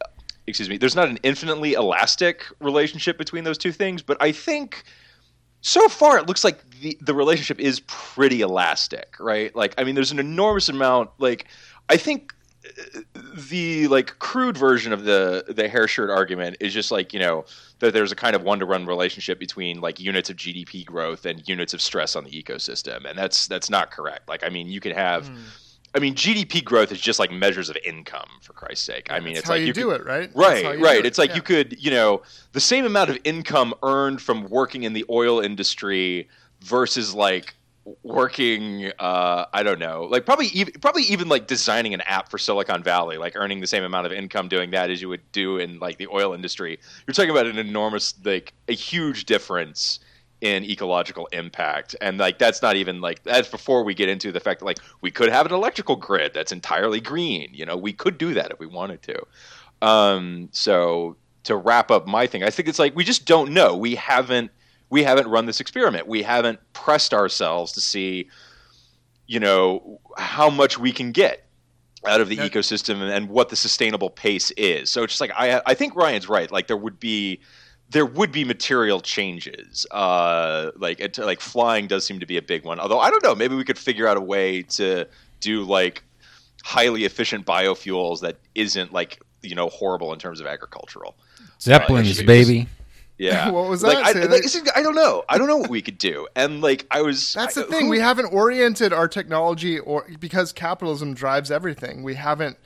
excuse 0.46 0.68
me 0.68 0.76
there's 0.76 0.96
not 0.96 1.08
an 1.08 1.18
infinitely 1.22 1.74
elastic 1.74 2.44
relationship 2.60 3.18
between 3.18 3.44
those 3.44 3.58
two 3.58 3.72
things 3.72 4.02
but 4.02 4.16
i 4.20 4.30
think 4.30 4.84
so 5.60 5.88
far 5.88 6.18
it 6.18 6.26
looks 6.26 6.44
like 6.44 6.68
the, 6.80 6.96
the 7.00 7.14
relationship 7.14 7.58
is 7.58 7.80
pretty 7.80 8.40
elastic 8.40 9.16
right 9.18 9.54
like 9.56 9.74
i 9.78 9.84
mean 9.84 9.94
there's 9.94 10.12
an 10.12 10.18
enormous 10.18 10.68
amount 10.68 11.10
like 11.18 11.46
i 11.88 11.96
think 11.96 12.32
the 13.50 13.86
like 13.88 14.18
crude 14.18 14.56
version 14.56 14.92
of 14.92 15.04
the 15.04 15.44
the 15.48 15.68
hair 15.68 15.86
shirt 15.86 16.10
argument 16.10 16.56
is 16.60 16.72
just 16.72 16.90
like 16.90 17.12
you 17.12 17.20
know 17.20 17.44
that 17.78 17.92
there's 17.92 18.12
a 18.12 18.16
kind 18.16 18.34
of 18.34 18.42
one 18.42 18.58
to 18.58 18.66
one 18.66 18.86
relationship 18.86 19.38
between 19.38 19.80
like 19.80 20.00
units 20.00 20.30
of 20.30 20.36
GDP 20.36 20.84
growth 20.84 21.26
and 21.26 21.46
units 21.48 21.74
of 21.74 21.80
stress 21.80 22.16
on 22.16 22.24
the 22.24 22.30
ecosystem, 22.30 23.04
and 23.04 23.18
that's 23.18 23.46
that's 23.46 23.70
not 23.70 23.90
correct. 23.90 24.28
Like 24.28 24.44
I 24.44 24.48
mean, 24.48 24.68
you 24.68 24.80
can 24.80 24.92
have. 24.92 25.30
Mm. 25.30 25.36
I 25.96 25.98
mean, 25.98 26.14
GDP 26.14 26.62
growth 26.62 26.92
is 26.92 27.00
just 27.00 27.18
like 27.18 27.30
measures 27.30 27.70
of 27.70 27.78
income, 27.82 28.28
for 28.42 28.52
Christ's 28.52 28.84
sake. 28.84 29.06
I 29.10 29.18
mean, 29.18 29.28
That's 29.32 29.40
it's 29.40 29.48
how 29.48 29.54
like 29.54 29.60
you, 29.62 29.68
you 29.68 29.72
do 29.72 29.86
could, 29.86 30.02
it, 30.02 30.06
right? 30.06 30.30
Right, 30.34 30.78
right. 30.78 30.98
It. 30.98 31.06
It's 31.06 31.16
like 31.16 31.30
yeah. 31.30 31.36
you 31.36 31.42
could, 31.42 31.82
you 31.82 31.90
know, 31.90 32.22
the 32.52 32.60
same 32.60 32.84
amount 32.84 33.08
of 33.08 33.18
income 33.24 33.72
earned 33.82 34.20
from 34.20 34.48
working 34.50 34.82
in 34.82 34.92
the 34.92 35.06
oil 35.08 35.40
industry 35.40 36.28
versus 36.60 37.14
like 37.14 37.54
working 38.02 38.90
uh, 38.98 39.44
i 39.52 39.62
don't 39.62 39.78
know 39.78 40.08
like 40.10 40.26
probably 40.26 40.46
even 40.46 40.72
probably 40.80 41.04
even 41.04 41.28
like 41.28 41.46
designing 41.46 41.94
an 41.94 42.00
app 42.02 42.28
for 42.28 42.36
silicon 42.36 42.82
valley 42.82 43.16
like 43.16 43.34
earning 43.36 43.60
the 43.60 43.66
same 43.66 43.84
amount 43.84 44.04
of 44.04 44.12
income 44.12 44.48
doing 44.48 44.72
that 44.72 44.90
as 44.90 45.00
you 45.00 45.08
would 45.08 45.20
do 45.30 45.58
in 45.58 45.78
like 45.78 45.96
the 45.96 46.08
oil 46.08 46.32
industry 46.32 46.78
you're 47.06 47.14
talking 47.14 47.30
about 47.30 47.46
an 47.46 47.58
enormous 47.58 48.14
like 48.24 48.52
a 48.68 48.72
huge 48.72 49.24
difference 49.24 50.00
in 50.46 50.64
ecological 50.64 51.26
impact. 51.32 51.96
And 52.00 52.18
like 52.18 52.38
that's 52.38 52.62
not 52.62 52.76
even 52.76 53.00
like 53.00 53.22
that's 53.24 53.48
before 53.48 53.82
we 53.82 53.94
get 53.94 54.08
into 54.08 54.30
the 54.30 54.38
fact 54.40 54.60
that 54.60 54.66
like 54.66 54.78
we 55.00 55.10
could 55.10 55.28
have 55.28 55.44
an 55.46 55.52
electrical 55.52 55.96
grid 55.96 56.32
that's 56.32 56.52
entirely 56.52 57.00
green. 57.00 57.50
You 57.52 57.66
know 57.66 57.76
we 57.76 57.92
could 57.92 58.16
do 58.16 58.34
that 58.34 58.52
if 58.52 58.58
we 58.58 58.66
wanted 58.66 59.02
to. 59.02 59.86
Um, 59.86 60.48
so 60.52 61.16
to 61.44 61.56
wrap 61.56 61.92
up 61.92 62.08
my 62.08 62.26
thing 62.26 62.42
i 62.42 62.50
think 62.50 62.66
it's 62.68 62.78
like 62.78 62.96
we 62.96 63.04
just 63.04 63.24
don't 63.24 63.52
know. 63.52 63.76
We 63.76 63.94
haven't 63.96 64.50
we 64.88 65.02
haven't 65.02 65.26
run 65.28 65.46
this 65.46 65.60
experiment. 65.60 66.06
We 66.06 66.22
haven't 66.22 66.60
pressed 66.72 67.12
ourselves 67.12 67.72
to 67.72 67.80
see 67.80 68.28
you 69.26 69.40
know 69.40 70.00
how 70.16 70.48
much 70.48 70.78
we 70.78 70.92
can 70.92 71.10
get 71.10 71.44
out 72.06 72.20
of 72.20 72.28
the 72.28 72.36
ecosystem 72.36 73.02
and, 73.02 73.10
and 73.10 73.28
what 73.28 73.48
the 73.48 73.56
sustainable 73.56 74.10
pace 74.10 74.52
is. 74.52 74.90
So 74.90 75.02
it's 75.02 75.14
just 75.14 75.20
like 75.20 75.32
I 75.36 75.60
I 75.66 75.74
think 75.74 75.96
Ryan's 75.96 76.28
right. 76.28 76.50
Like 76.50 76.68
there 76.68 76.76
would 76.76 77.00
be 77.00 77.40
there 77.90 78.06
would 78.06 78.32
be 78.32 78.44
material 78.44 79.00
changes. 79.00 79.86
Uh, 79.90 80.70
like 80.76 81.00
it, 81.00 81.18
like 81.18 81.40
flying 81.40 81.86
does 81.86 82.04
seem 82.04 82.20
to 82.20 82.26
be 82.26 82.36
a 82.36 82.42
big 82.42 82.64
one. 82.64 82.80
Although 82.80 82.98
I 83.00 83.10
don't 83.10 83.22
know, 83.22 83.34
maybe 83.34 83.54
we 83.54 83.64
could 83.64 83.78
figure 83.78 84.06
out 84.08 84.16
a 84.16 84.20
way 84.20 84.62
to 84.62 85.06
do 85.40 85.62
like 85.62 86.02
highly 86.64 87.04
efficient 87.04 87.46
biofuels 87.46 88.20
that 88.20 88.38
isn't 88.54 88.92
like 88.92 89.20
you 89.42 89.54
know 89.54 89.68
horrible 89.68 90.12
in 90.12 90.18
terms 90.18 90.40
of 90.40 90.46
agricultural. 90.46 91.16
Zeppelins, 91.60 92.18
Right. 92.18 92.26
baby. 92.26 92.68
Yeah, 93.18 93.48
What 93.50 93.70
was 93.70 93.82
Like, 93.82 93.96
that? 93.96 94.04
I, 94.06 94.12
Say 94.12 94.26
like, 94.28 94.44
is- 94.44 94.70
I 94.76 94.82
don't 94.82 94.94
know. 94.94 95.24
I 95.28 95.38
don't 95.38 95.46
know 95.48 95.56
what 95.56 95.70
we 95.70 95.80
could 95.80 95.96
do. 95.96 96.26
And 96.36 96.60
like 96.60 96.86
I 96.90 97.00
was. 97.02 97.32
That's 97.34 97.56
I- 97.56 97.62
the 97.62 97.68
thing. 97.68 97.84
who- 97.84 97.90
We 97.90 98.00
haven't 98.00 98.26
oriented 98.26 98.92
our 98.92 99.08
technology, 99.08 99.78
or 99.78 100.06
because 100.20 100.52
capitalism 100.52 101.14
drives 101.14 101.50
everything. 101.50 102.02
We 102.02 102.14
haven't 102.16 102.58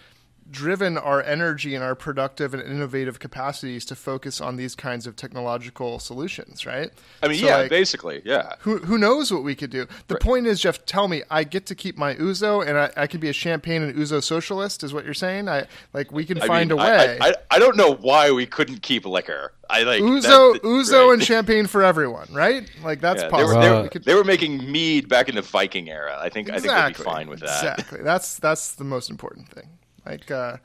driven 0.50 0.98
our 0.98 1.22
energy 1.22 1.74
and 1.74 1.84
our 1.84 1.94
productive 1.94 2.52
and 2.54 2.62
innovative 2.62 3.18
capacities 3.18 3.84
to 3.86 3.94
focus 3.94 4.40
on 4.40 4.56
these 4.56 4.74
kinds 4.74 5.06
of 5.06 5.14
technological 5.16 5.98
solutions, 5.98 6.66
right? 6.66 6.90
I 7.22 7.28
mean, 7.28 7.38
So, 7.38 7.46
yeah, 7.46 7.56
like, 7.58 7.70
basically, 7.70 8.22
yeah. 8.24 8.54
who 8.60 8.78
who 8.78 8.98
knows 8.98 9.32
what 9.32 9.42
we 9.44 9.54
could 9.54 9.70
do? 9.70 9.86
The 10.08 10.16
point 10.16 10.46
is, 10.46 10.60
Jeff, 10.60 10.84
tell 10.86 11.08
me, 11.08 11.22
I 11.30 11.44
get 11.44 11.66
to 11.66 11.74
keep 11.74 11.96
my 11.96 12.14
ouzo, 12.14 12.66
and 12.66 12.76
I, 12.78 12.90
I 12.96 13.06
could 13.06 13.20
be 13.20 13.28
a 13.28 13.32
champagne 13.32 13.82
and 13.82 13.94
ouzo 13.94 14.22
socialist. 14.22 14.82
Is 14.82 14.92
what 14.92 15.04
you're 15.04 15.14
saying? 15.14 15.48
I 15.48 15.66
like 15.92 16.10
we 16.12 16.24
can 16.24 16.40
I 16.42 16.46
find 16.46 16.70
mean, 16.70 16.78
a 16.78 16.82
way. 16.82 17.18
I, 17.20 17.28
I, 17.28 17.34
I 17.52 17.58
don't 17.58 17.76
know 17.76 17.94
why 17.94 18.30
we 18.30 18.46
couldn't 18.46 18.82
keep 18.82 19.04
liquor. 19.06 19.52
I 19.68 19.84
like 19.84 20.02
ouzo, 20.02 20.54
that- 20.54 20.62
ouzo, 20.64 21.06
right. 21.06 21.12
and 21.14 21.22
champagne 21.22 21.66
for 21.68 21.82
everyone, 21.84 22.26
right? 22.32 22.68
Like 22.82 23.00
that's 23.00 23.22
Yeah, 23.22 23.28
they, 23.28 23.36
were, 23.36 23.42
possible. 23.54 23.60
they, 23.62 23.70
were, 23.70 23.82
We 23.82 23.88
could- 23.88 24.04
they 24.04 24.14
were 24.14 24.24
making 24.24 24.70
mead 24.72 25.08
back 25.08 25.28
in 25.28 25.36
the 25.36 25.42
Viking 25.42 25.88
era. 25.88 26.18
I 26.20 26.28
think 26.28 26.50
I 26.50 26.58
think 26.58 26.74
we'd 26.74 26.96
be 26.98 27.04
fine 27.04 27.28
with 27.28 27.40
that. 27.40 27.78
Exactly. 27.78 28.02
That's 28.02 28.36
that's 28.38 28.74
the 28.74 28.84
most 28.84 29.10
important 29.10 29.48
thing. 29.48 29.68
Like. 30.10 30.30
uh 30.30 30.56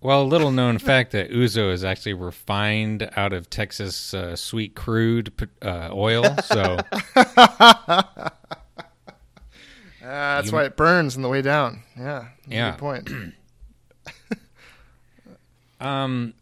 Well, 0.00 0.22
a 0.22 0.24
little 0.24 0.50
known 0.52 0.78
fact 0.78 1.12
that 1.12 1.30
ouzo 1.30 1.72
is 1.72 1.82
actually 1.84 2.14
refined 2.14 3.08
out 3.16 3.32
of 3.32 3.50
Texas 3.50 4.14
uh, 4.14 4.36
sweet 4.36 4.74
crude 4.74 5.32
uh, 5.62 5.90
oil. 5.92 6.24
So 6.44 6.78
Uh, 7.16 8.30
that's 10.00 10.46
You- 10.48 10.52
why 10.56 10.64
it 10.64 10.76
burns 10.76 11.16
on 11.16 11.22
the 11.22 11.28
way 11.28 11.42
down. 11.42 11.82
Yeah. 11.98 12.28
Yeah. 12.46 12.70
Good 12.72 12.78
point. 12.78 13.10
Um, 15.80 16.34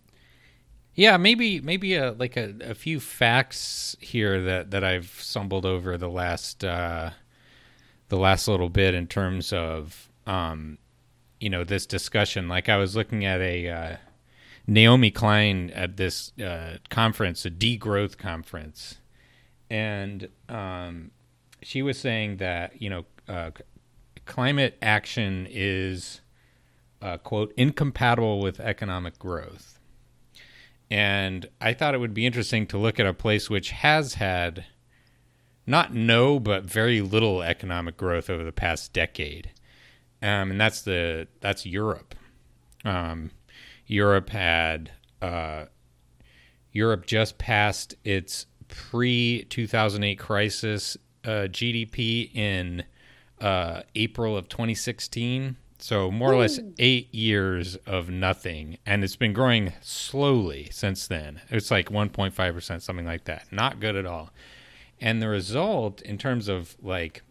yeah, 0.94 1.18
maybe 1.18 1.60
maybe 1.60 1.94
a, 1.94 2.12
like 2.12 2.38
a, 2.38 2.54
a 2.62 2.74
few 2.74 3.00
facts 3.00 3.94
here 4.00 4.40
that, 4.44 4.70
that 4.70 4.82
I've 4.82 5.10
stumbled 5.20 5.66
over 5.66 5.98
the 5.98 6.08
last 6.08 6.64
uh, 6.64 7.10
the 8.08 8.16
last 8.16 8.48
little 8.48 8.70
bit 8.70 8.94
in 8.94 9.06
terms 9.06 9.52
of 9.52 10.08
um, 10.26 10.78
you 11.46 11.50
know 11.50 11.62
this 11.62 11.86
discussion. 11.86 12.48
Like 12.48 12.68
I 12.68 12.76
was 12.76 12.96
looking 12.96 13.24
at 13.24 13.40
a 13.40 13.68
uh, 13.68 13.96
Naomi 14.66 15.12
Klein 15.12 15.70
at 15.70 15.96
this 15.96 16.32
uh, 16.40 16.78
conference, 16.90 17.46
a 17.46 17.50
degrowth 17.52 18.18
conference, 18.18 18.96
and 19.70 20.28
um, 20.48 21.12
she 21.62 21.82
was 21.82 21.98
saying 21.98 22.38
that 22.38 22.82
you 22.82 22.90
know 22.90 23.04
uh, 23.28 23.52
climate 24.24 24.76
action 24.82 25.46
is 25.48 26.20
uh, 27.00 27.16
quote 27.18 27.54
incompatible 27.56 28.40
with 28.40 28.58
economic 28.58 29.16
growth. 29.16 29.78
And 30.90 31.48
I 31.60 31.74
thought 31.74 31.94
it 31.94 31.98
would 31.98 32.12
be 32.12 32.26
interesting 32.26 32.66
to 32.66 32.76
look 32.76 32.98
at 32.98 33.06
a 33.06 33.14
place 33.14 33.48
which 33.48 33.70
has 33.70 34.14
had 34.14 34.64
not 35.64 35.94
no 35.94 36.40
but 36.40 36.64
very 36.64 37.00
little 37.00 37.40
economic 37.40 37.96
growth 37.96 38.28
over 38.28 38.42
the 38.42 38.50
past 38.50 38.92
decade, 38.92 39.52
um, 40.26 40.50
and 40.50 40.60
that's 40.60 40.82
the 40.82 41.28
that's 41.40 41.64
Europe. 41.64 42.16
Um, 42.84 43.30
Europe 43.86 44.30
had 44.30 44.90
uh, 45.22 45.66
Europe 46.72 47.06
just 47.06 47.38
passed 47.38 47.94
its 48.04 48.46
pre 48.66 49.46
two 49.48 49.68
thousand 49.68 50.02
eight 50.02 50.18
crisis 50.18 50.96
uh, 51.24 51.46
GDP 51.48 52.34
in 52.34 52.84
uh, 53.40 53.82
April 53.94 54.36
of 54.36 54.48
2016. 54.48 55.56
So 55.78 56.10
more 56.10 56.32
or 56.32 56.40
less 56.40 56.58
eight 56.78 57.14
years 57.14 57.76
of 57.86 58.08
nothing, 58.08 58.78
and 58.84 59.04
it's 59.04 59.14
been 59.14 59.34
growing 59.34 59.74
slowly 59.80 60.68
since 60.72 61.06
then. 61.06 61.42
It's 61.50 61.70
like 61.70 61.90
1.5 61.90 62.34
percent, 62.34 62.82
something 62.82 63.06
like 63.06 63.24
that. 63.24 63.44
Not 63.52 63.78
good 63.78 63.94
at 63.94 64.06
all. 64.06 64.30
And 65.00 65.22
the 65.22 65.28
result, 65.28 66.00
in 66.00 66.18
terms 66.18 66.48
of 66.48 66.76
like 66.82 67.22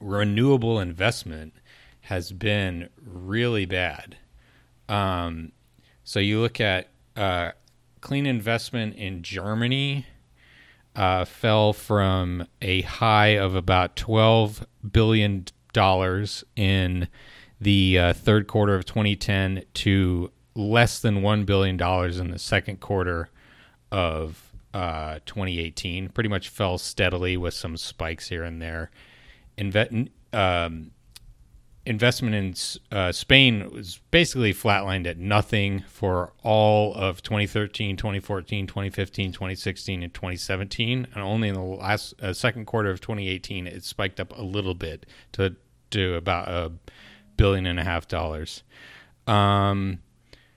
renewable 0.00 0.80
investment, 0.80 1.54
has 2.02 2.32
been 2.32 2.88
really 3.04 3.64
bad. 3.64 4.16
Um, 4.88 5.52
so 6.04 6.20
you 6.20 6.40
look 6.40 6.60
at 6.60 6.88
uh, 7.16 7.52
clean 8.00 8.26
investment 8.26 8.96
in 8.96 9.22
Germany 9.22 10.06
uh, 10.94 11.24
fell 11.24 11.72
from 11.72 12.46
a 12.60 12.82
high 12.82 13.38
of 13.38 13.54
about 13.54 13.96
twelve 13.96 14.66
billion 14.90 15.46
dollars 15.72 16.44
in 16.56 17.08
the 17.60 17.98
uh, 17.98 18.12
third 18.12 18.48
quarter 18.48 18.74
of 18.74 18.84
2010 18.84 19.62
to 19.72 20.30
less 20.54 20.98
than 20.98 21.22
one 21.22 21.44
billion 21.44 21.76
dollars 21.76 22.18
in 22.18 22.30
the 22.30 22.38
second 22.38 22.80
quarter 22.80 23.28
of 23.90 24.52
uh, 24.74 25.20
2018. 25.26 26.08
Pretty 26.08 26.28
much 26.28 26.48
fell 26.48 26.76
steadily 26.76 27.36
with 27.36 27.54
some 27.54 27.76
spikes 27.76 28.28
here 28.28 28.42
and 28.42 28.60
there. 28.60 28.90
Um, 30.32 30.90
investment 31.84 32.34
in 32.34 32.96
uh, 32.96 33.10
Spain 33.10 33.68
was 33.72 34.00
basically 34.10 34.54
flatlined 34.54 35.06
at 35.06 35.18
nothing 35.18 35.84
for 35.88 36.32
all 36.42 36.94
of 36.94 37.22
2013, 37.22 37.96
2014, 37.96 38.66
2015, 38.66 39.32
2016, 39.32 40.02
and 40.02 40.14
2017. 40.14 41.08
And 41.12 41.22
only 41.22 41.48
in 41.48 41.54
the 41.54 41.60
last 41.60 42.14
uh, 42.22 42.32
second 42.32 42.66
quarter 42.66 42.90
of 42.90 43.00
2018, 43.00 43.66
it 43.66 43.84
spiked 43.84 44.20
up 44.20 44.36
a 44.36 44.42
little 44.42 44.74
bit 44.74 45.06
to 45.32 45.56
to 45.90 46.14
about 46.14 46.48
a 46.48 46.72
billion 47.36 47.66
and 47.66 47.78
a 47.78 47.84
half 47.84 48.08
dollars. 48.08 48.62
Um, 49.26 49.98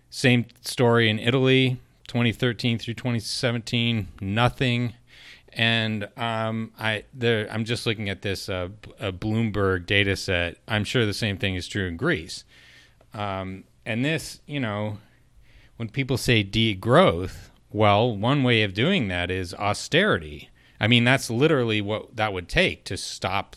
same 0.09 0.45
story 0.61 1.09
in 1.09 1.19
Italy, 1.19 1.81
2013 2.07 2.79
through 2.79 2.93
2017, 2.93 4.07
nothing 4.21 4.93
and 5.55 6.09
um, 6.17 6.73
I 6.77 7.05
there 7.13 7.47
I'm 7.49 7.63
just 7.63 7.85
looking 7.85 8.09
at 8.09 8.21
this 8.21 8.49
uh, 8.49 8.69
Bloomberg 8.99 9.85
data 9.85 10.15
set. 10.15 10.57
I'm 10.67 10.83
sure 10.83 11.05
the 11.05 11.13
same 11.13 11.37
thing 11.37 11.55
is 11.55 11.67
true 11.67 11.87
in 11.87 11.97
Greece. 11.97 12.43
Um, 13.13 13.63
and 13.85 14.03
this, 14.03 14.41
you 14.45 14.59
know, 14.59 14.97
when 15.77 15.89
people 15.89 16.17
say 16.17 16.43
degrowth, 16.43 17.49
well, 17.71 18.15
one 18.15 18.43
way 18.43 18.63
of 18.63 18.73
doing 18.73 19.07
that 19.07 19.31
is 19.31 19.53
austerity. 19.53 20.49
I 20.79 20.87
mean, 20.87 21.05
that's 21.05 21.29
literally 21.29 21.81
what 21.81 22.17
that 22.17 22.33
would 22.33 22.49
take 22.49 22.83
to 22.85 22.97
stop 22.97 23.55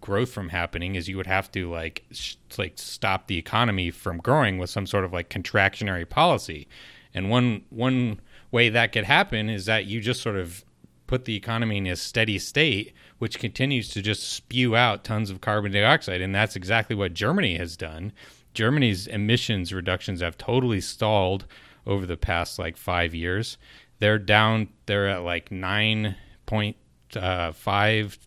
growth 0.00 0.30
from 0.30 0.50
happening. 0.50 0.94
Is 0.94 1.08
you 1.08 1.16
would 1.16 1.26
have 1.26 1.50
to 1.52 1.68
like 1.68 2.04
sh- 2.12 2.36
like 2.58 2.74
stop 2.76 3.26
the 3.26 3.38
economy 3.38 3.90
from 3.90 4.18
growing 4.18 4.58
with 4.58 4.70
some 4.70 4.86
sort 4.86 5.04
of 5.04 5.12
like 5.12 5.28
contractionary 5.28 6.08
policy. 6.08 6.68
And 7.12 7.28
one 7.28 7.62
one 7.70 8.20
way 8.52 8.68
that 8.68 8.92
could 8.92 9.04
happen 9.04 9.50
is 9.50 9.66
that 9.66 9.86
you 9.86 10.00
just 10.00 10.22
sort 10.22 10.36
of 10.36 10.64
put 11.10 11.24
the 11.24 11.34
economy 11.34 11.78
in 11.78 11.88
a 11.88 11.96
steady 11.96 12.38
state, 12.38 12.92
which 13.18 13.40
continues 13.40 13.88
to 13.88 14.00
just 14.00 14.32
spew 14.32 14.76
out 14.76 15.02
tons 15.02 15.28
of 15.28 15.40
carbon 15.40 15.72
dioxide. 15.72 16.20
And 16.20 16.32
that's 16.32 16.54
exactly 16.54 16.94
what 16.94 17.14
Germany 17.14 17.56
has 17.56 17.76
done. 17.76 18.12
Germany's 18.54 19.08
emissions 19.08 19.72
reductions 19.72 20.20
have 20.20 20.38
totally 20.38 20.80
stalled 20.80 21.46
over 21.84 22.06
the 22.06 22.16
past 22.16 22.60
like 22.60 22.76
five 22.76 23.12
years. 23.12 23.58
They're 23.98 24.20
down, 24.20 24.68
they're 24.86 25.08
at 25.08 25.24
like 25.24 25.50
9.5 25.50 28.18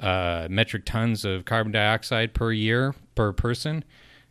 uh, 0.00 0.48
metric 0.50 0.84
tons 0.84 1.24
of 1.24 1.44
carbon 1.44 1.70
dioxide 1.70 2.34
per 2.34 2.50
year 2.50 2.96
per 3.14 3.32
person. 3.32 3.84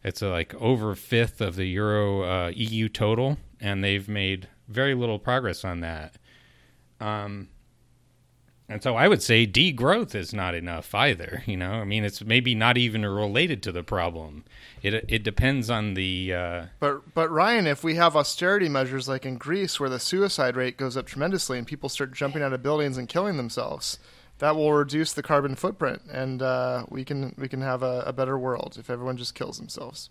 It's 0.04 0.22
uh, 0.22 0.30
like 0.30 0.54
over 0.56 0.92
a 0.92 0.98
fifth 0.98 1.40
of 1.40 1.56
the 1.56 1.68
Euro 1.68 2.24
uh, 2.24 2.52
EU 2.54 2.90
total, 2.90 3.38
and 3.62 3.82
they've 3.82 4.10
made 4.10 4.50
very 4.68 4.94
little 4.94 5.20
progress 5.20 5.64
on 5.64 5.80
that. 5.80 6.18
Um, 7.00 7.48
And 8.70 8.84
so 8.84 8.98
I 8.98 9.08
would 9.08 9.24
say 9.24 9.48
degrowth 9.48 10.14
is 10.14 10.34
not 10.34 10.54
enough 10.54 10.94
either. 10.94 11.42
You 11.46 11.56
know, 11.56 11.72
I 11.72 11.86
mean, 11.86 12.04
it's 12.04 12.22
maybe 12.24 12.54
not 12.54 12.78
even 12.78 13.06
related 13.06 13.64
to 13.64 13.72
the 13.72 13.84
problem. 13.84 14.44
It 14.84 14.94
it 15.08 15.24
depends 15.24 15.70
on 15.70 15.94
the. 15.94 16.34
Uh, 16.34 16.66
But 16.80 17.14
but 17.14 17.32
Ryan, 17.32 17.66
if 17.66 17.84
we 17.84 17.96
have 17.96 18.16
austerity 18.16 18.68
measures 18.68 19.08
like 19.08 19.26
in 19.26 19.38
Greece, 19.38 19.80
where 19.80 19.90
the 19.90 20.00
suicide 20.00 20.58
rate 20.58 20.78
goes 20.78 20.98
up 20.98 21.08
tremendously 21.08 21.58
and 21.58 21.66
people 21.66 21.88
start 21.88 22.14
jumping 22.14 22.42
out 22.42 22.52
of 22.52 22.62
buildings 22.62 22.98
and 22.98 23.08
killing 23.08 23.38
themselves, 23.38 24.00
that 24.40 24.56
will 24.56 24.74
reduce 24.74 25.14
the 25.14 25.24
carbon 25.24 25.56
footprint, 25.56 26.02
and 26.12 26.42
uh, 26.42 26.86
we 26.90 27.06
can 27.06 27.34
we 27.38 27.48
can 27.48 27.62
have 27.62 27.82
a, 27.84 28.04
a 28.06 28.14
better 28.14 28.38
world 28.38 28.76
if 28.78 28.90
everyone 28.90 29.16
just 29.16 29.34
kills 29.34 29.58
themselves. 29.58 30.10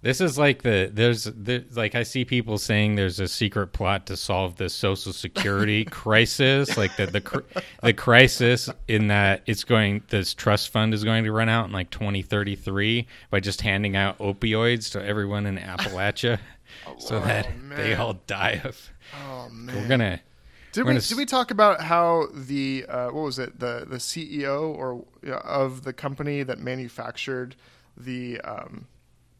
This 0.00 0.20
is 0.20 0.38
like 0.38 0.62
the 0.62 0.90
there's 0.92 1.24
there, 1.24 1.64
like 1.72 1.96
I 1.96 2.04
see 2.04 2.24
people 2.24 2.58
saying 2.58 2.94
there's 2.94 3.18
a 3.18 3.26
secret 3.26 3.68
plot 3.72 4.06
to 4.06 4.16
solve 4.16 4.56
the 4.56 4.68
social 4.68 5.12
security 5.12 5.84
crisis, 5.90 6.76
like 6.76 6.96
the 6.96 7.06
the 7.06 7.44
the 7.82 7.92
crisis 7.92 8.70
in 8.86 9.08
that 9.08 9.42
it's 9.46 9.64
going 9.64 10.04
this 10.08 10.34
trust 10.34 10.68
fund 10.68 10.94
is 10.94 11.02
going 11.02 11.24
to 11.24 11.32
run 11.32 11.48
out 11.48 11.66
in 11.66 11.72
like 11.72 11.90
2033 11.90 13.08
by 13.30 13.40
just 13.40 13.60
handing 13.62 13.96
out 13.96 14.16
opioids 14.18 14.92
to 14.92 15.04
everyone 15.04 15.46
in 15.46 15.58
Appalachia, 15.58 16.38
so 16.98 17.18
that 17.18 17.48
they 17.76 17.94
all 17.94 18.14
die 18.28 18.60
of. 18.62 18.90
Oh 19.26 19.48
man, 19.50 19.74
We're 19.74 19.88
gonna 19.88 20.20
Did 20.70 20.82
We're 20.82 20.90
we 20.90 20.94
gonna 20.94 21.00
did 21.00 21.18
we 21.18 21.26
talk 21.26 21.50
about 21.50 21.80
how 21.80 22.28
the 22.32 22.86
uh, 22.88 23.06
what 23.06 23.24
was 23.24 23.40
it 23.40 23.58
the 23.58 23.84
the 23.88 23.96
CEO 23.96 24.72
or 24.72 25.04
yeah, 25.24 25.38
of 25.38 25.82
the 25.82 25.92
company 25.92 26.44
that 26.44 26.60
manufactured 26.60 27.56
the 27.96 28.40
um, 28.42 28.86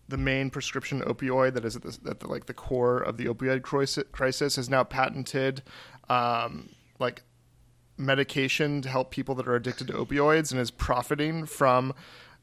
the 0.08 0.16
main 0.16 0.50
prescription 0.50 1.00
opioid 1.02 1.54
that 1.54 1.64
is 1.64 1.76
at 1.76 1.82
the, 1.82 1.98
at 2.08 2.20
the 2.20 2.28
like 2.28 2.46
the 2.46 2.54
core 2.54 2.98
of 2.98 3.16
the 3.16 3.26
opioid 3.26 3.62
crisis, 3.62 4.56
has 4.56 4.70
now 4.70 4.82
patented 4.82 5.62
um, 6.08 6.70
like 6.98 7.22
medication 7.96 8.80
to 8.80 8.88
help 8.88 9.10
people 9.10 9.34
that 9.34 9.46
are 9.46 9.56
addicted 9.56 9.88
to 9.88 9.92
opioids 9.92 10.50
and 10.52 10.60
is 10.60 10.70
profiting 10.70 11.44
from 11.44 11.92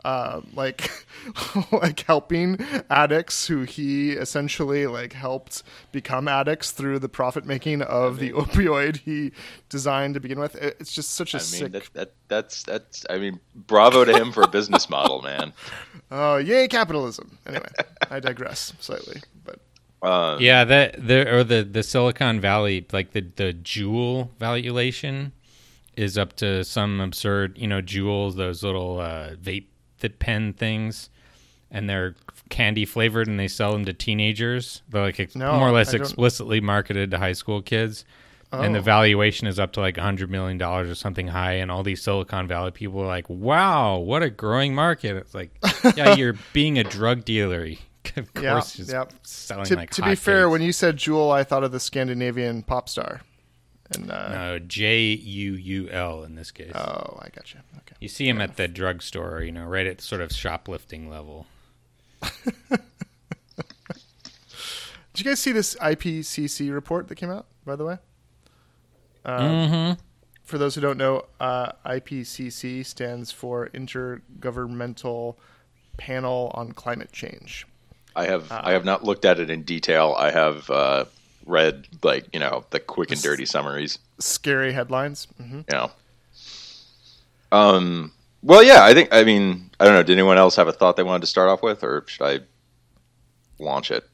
uh, 0.06 0.42
like 0.54 0.92
like 1.72 2.00
helping 2.02 2.58
addicts 2.90 3.48
who 3.48 3.64
he 3.64 4.12
essentially 4.12 4.86
like 4.88 5.14
helped 5.14 5.64
become 5.92 6.28
addicts 6.28 6.72
through 6.72 7.00
the 7.00 7.10
profit 7.10 7.46
making 7.46 7.82
of 7.82 8.20
the 8.20 8.32
opioid 8.34 8.98
he 8.98 9.32
designed 9.70 10.14
to 10.14 10.20
begin 10.20 10.40
with. 10.40 10.56
It- 10.56 10.78
It's 10.80 10.94
just 10.94 11.12
such 11.16 11.34
a 11.34 11.38
I 11.38 11.40
mean, 11.40 11.46
sick. 11.46 11.72
that, 11.72 11.94
that 11.94 12.14
that's 12.28 12.64
that's. 12.64 13.06
I 13.10 13.18
mean, 13.18 13.40
bravo 13.56 14.06
to 14.06 14.14
him 14.16 14.32
for 14.32 14.44
a 14.44 14.48
business 14.48 14.90
model, 14.90 15.22
man. 15.22 15.54
Oh, 16.12 16.38
yay 16.38 16.68
capitalism! 16.68 17.40
Anyway, 17.48 17.66
I 18.12 18.20
digress 18.20 18.74
slightly, 18.80 19.22
but 19.44 19.60
Uh, 20.04 20.38
yeah 20.40 20.64
that 20.64 21.08
the 21.08 21.28
or 21.34 21.44
the 21.44 21.64
the 21.64 21.82
Silicon 21.82 22.40
Valley 22.40 22.86
like 22.94 23.12
the 23.14 23.22
the 23.22 23.54
Juul 23.54 24.30
valuation 24.40 25.32
is 25.98 26.16
up 26.16 26.34
to 26.36 26.64
some 26.64 27.02
absurd 27.02 27.58
you 27.58 27.68
know 27.68 27.82
Juuls 27.82 28.36
those 28.36 28.62
little 28.62 29.00
uh, 29.00 29.32
vape 29.42 29.66
the 30.14 30.18
pen 30.18 30.54
things 30.54 31.10
and 31.72 31.90
they're 31.90 32.16
candy 32.50 32.86
flavored 32.86 33.28
and 33.28 33.40
they 33.40 33.48
sell 33.48 33.72
them 33.72 33.86
to 33.86 33.94
teenagers. 33.94 34.82
They're 34.90 35.02
like 35.02 35.20
ex- 35.20 35.36
No, 35.36 35.58
more 35.60 35.68
or 35.70 35.72
less 35.72 35.90
I 35.90 35.94
don't- 35.94 36.02
explicitly 36.02 36.62
marketed 36.62 37.12
to 37.12 37.18
high 37.18 37.34
school 37.34 37.62
kids. 37.62 38.06
And 38.52 38.74
the 38.74 38.80
Oh. 38.80 38.84
valuation 38.84 39.48
is 39.48 39.60
up 39.60 39.74
to 39.74 39.82
like 39.82 39.98
a 39.98 40.02
hundred 40.02 40.30
million 40.30 40.58
dollars 40.58 40.90
or 40.90 40.96
something 40.96 41.28
high 41.28 41.54
and 41.54 41.70
all 41.70 41.84
these 41.84 42.02
silicon 42.02 42.48
valley 42.48 42.72
people 42.72 43.02
are 43.02 43.08
like 43.08 43.30
wow 43.30 43.98
what 43.98 44.24
a 44.24 44.30
growing 44.30 44.74
market. 44.74 45.18
It's 45.18 45.34
like 45.34 45.50
yeah 45.98 46.16
you're 46.16 46.36
being 46.54 46.78
a 46.78 46.84
drug 46.84 47.26
dealer. 47.26 47.68
Of 48.16 48.34
course 48.36 48.80
selling 49.24 49.66
to, 49.66 49.76
like 49.76 49.90
to 49.90 50.04
be 50.04 50.16
fair, 50.16 50.48
when 50.48 50.62
you 50.62 50.72
said 50.72 50.96
jewel, 50.96 51.32
I 51.32 51.44
thought 51.44 51.64
of 51.66 51.72
the 51.74 51.80
Scandinavian 51.82 52.62
pop 52.62 52.88
star. 52.88 53.22
And 53.92 54.12
uh, 54.12 54.30
No, 54.30 54.60
J 54.60 55.14
U 55.14 55.54
U 55.54 55.90
L 55.90 56.24
in 56.24 56.36
this 56.36 56.52
case. 56.52 56.72
oh, 56.74 57.20
I 57.22 57.30
got 57.30 57.54
you. 57.54 57.60
Okay. 57.78 57.96
you 58.00 58.08
see 58.08 58.28
him 58.28 58.42
at 58.42 58.58
the 58.58 58.68
drugstore, 58.68 59.42
you 59.42 59.52
know, 59.52 59.66
right 59.66 59.86
at 59.86 60.02
sort 60.02 60.22
of 60.22 60.32
shoplifting 60.32 61.10
level. 61.10 61.46
Did 65.16 65.24
you 65.24 65.32
guys 65.32 65.40
see 65.40 65.54
this 65.54 65.76
IPCC 65.76 66.74
report 66.74 67.08
that 67.08 67.16
came 67.16 67.30
out? 67.30 67.46
By 67.66 67.78
the 67.78 67.86
way, 67.86 67.98
mm-hmm. 69.26 70.00
for 70.44 70.58
those 70.58 70.76
who 70.76 70.82
don't 70.82 70.98
know, 70.98 71.24
uh, 71.40 71.72
IPCC 71.86 72.86
stands 72.86 73.32
for 73.32 73.70
Intergovernmental 73.70 75.36
Panel 75.98 76.52
on 76.54 76.74
Climate 76.74 77.14
Change. 77.14 77.66
I 78.16 78.26
have 78.26 78.52
I 78.52 78.72
have 78.72 78.86
not 78.86 79.04
looked 79.04 79.26
at 79.26 79.40
it 79.40 79.50
in 79.50 79.64
detail. 79.64 80.16
I 80.18 80.32
have 80.32 80.70
uh, 80.70 81.06
read 81.46 81.88
like 82.04 82.28
you 82.34 82.40
know 82.40 82.66
the 82.72 82.80
quick 82.80 83.12
and 83.12 83.22
dirty 83.22 83.46
summaries. 83.46 84.00
Scary 84.20 84.74
headlines. 84.74 85.28
hmm 85.38 85.58
You 85.60 85.64
know. 85.72 85.92
Um. 87.52 88.12
Well, 88.42 88.64
yeah. 88.64 88.84
I 88.84 88.94
think. 88.94 89.10
I 89.12 89.24
mean, 89.24 89.72
I 89.80 89.86
don't 89.86 89.94
know. 89.94 90.04
Did 90.04 90.14
anyone 90.14 90.38
else 90.38 90.56
have 90.56 90.68
a 90.68 90.74
thought 90.74 90.98
they 90.98 91.04
wanted 91.04 91.22
to 91.22 91.28
start 91.28 91.50
off 91.50 91.64
with, 91.64 91.84
or 91.84 92.04
should 92.08 92.26
I 92.26 92.40
launch 93.60 93.92
it? 93.92 94.08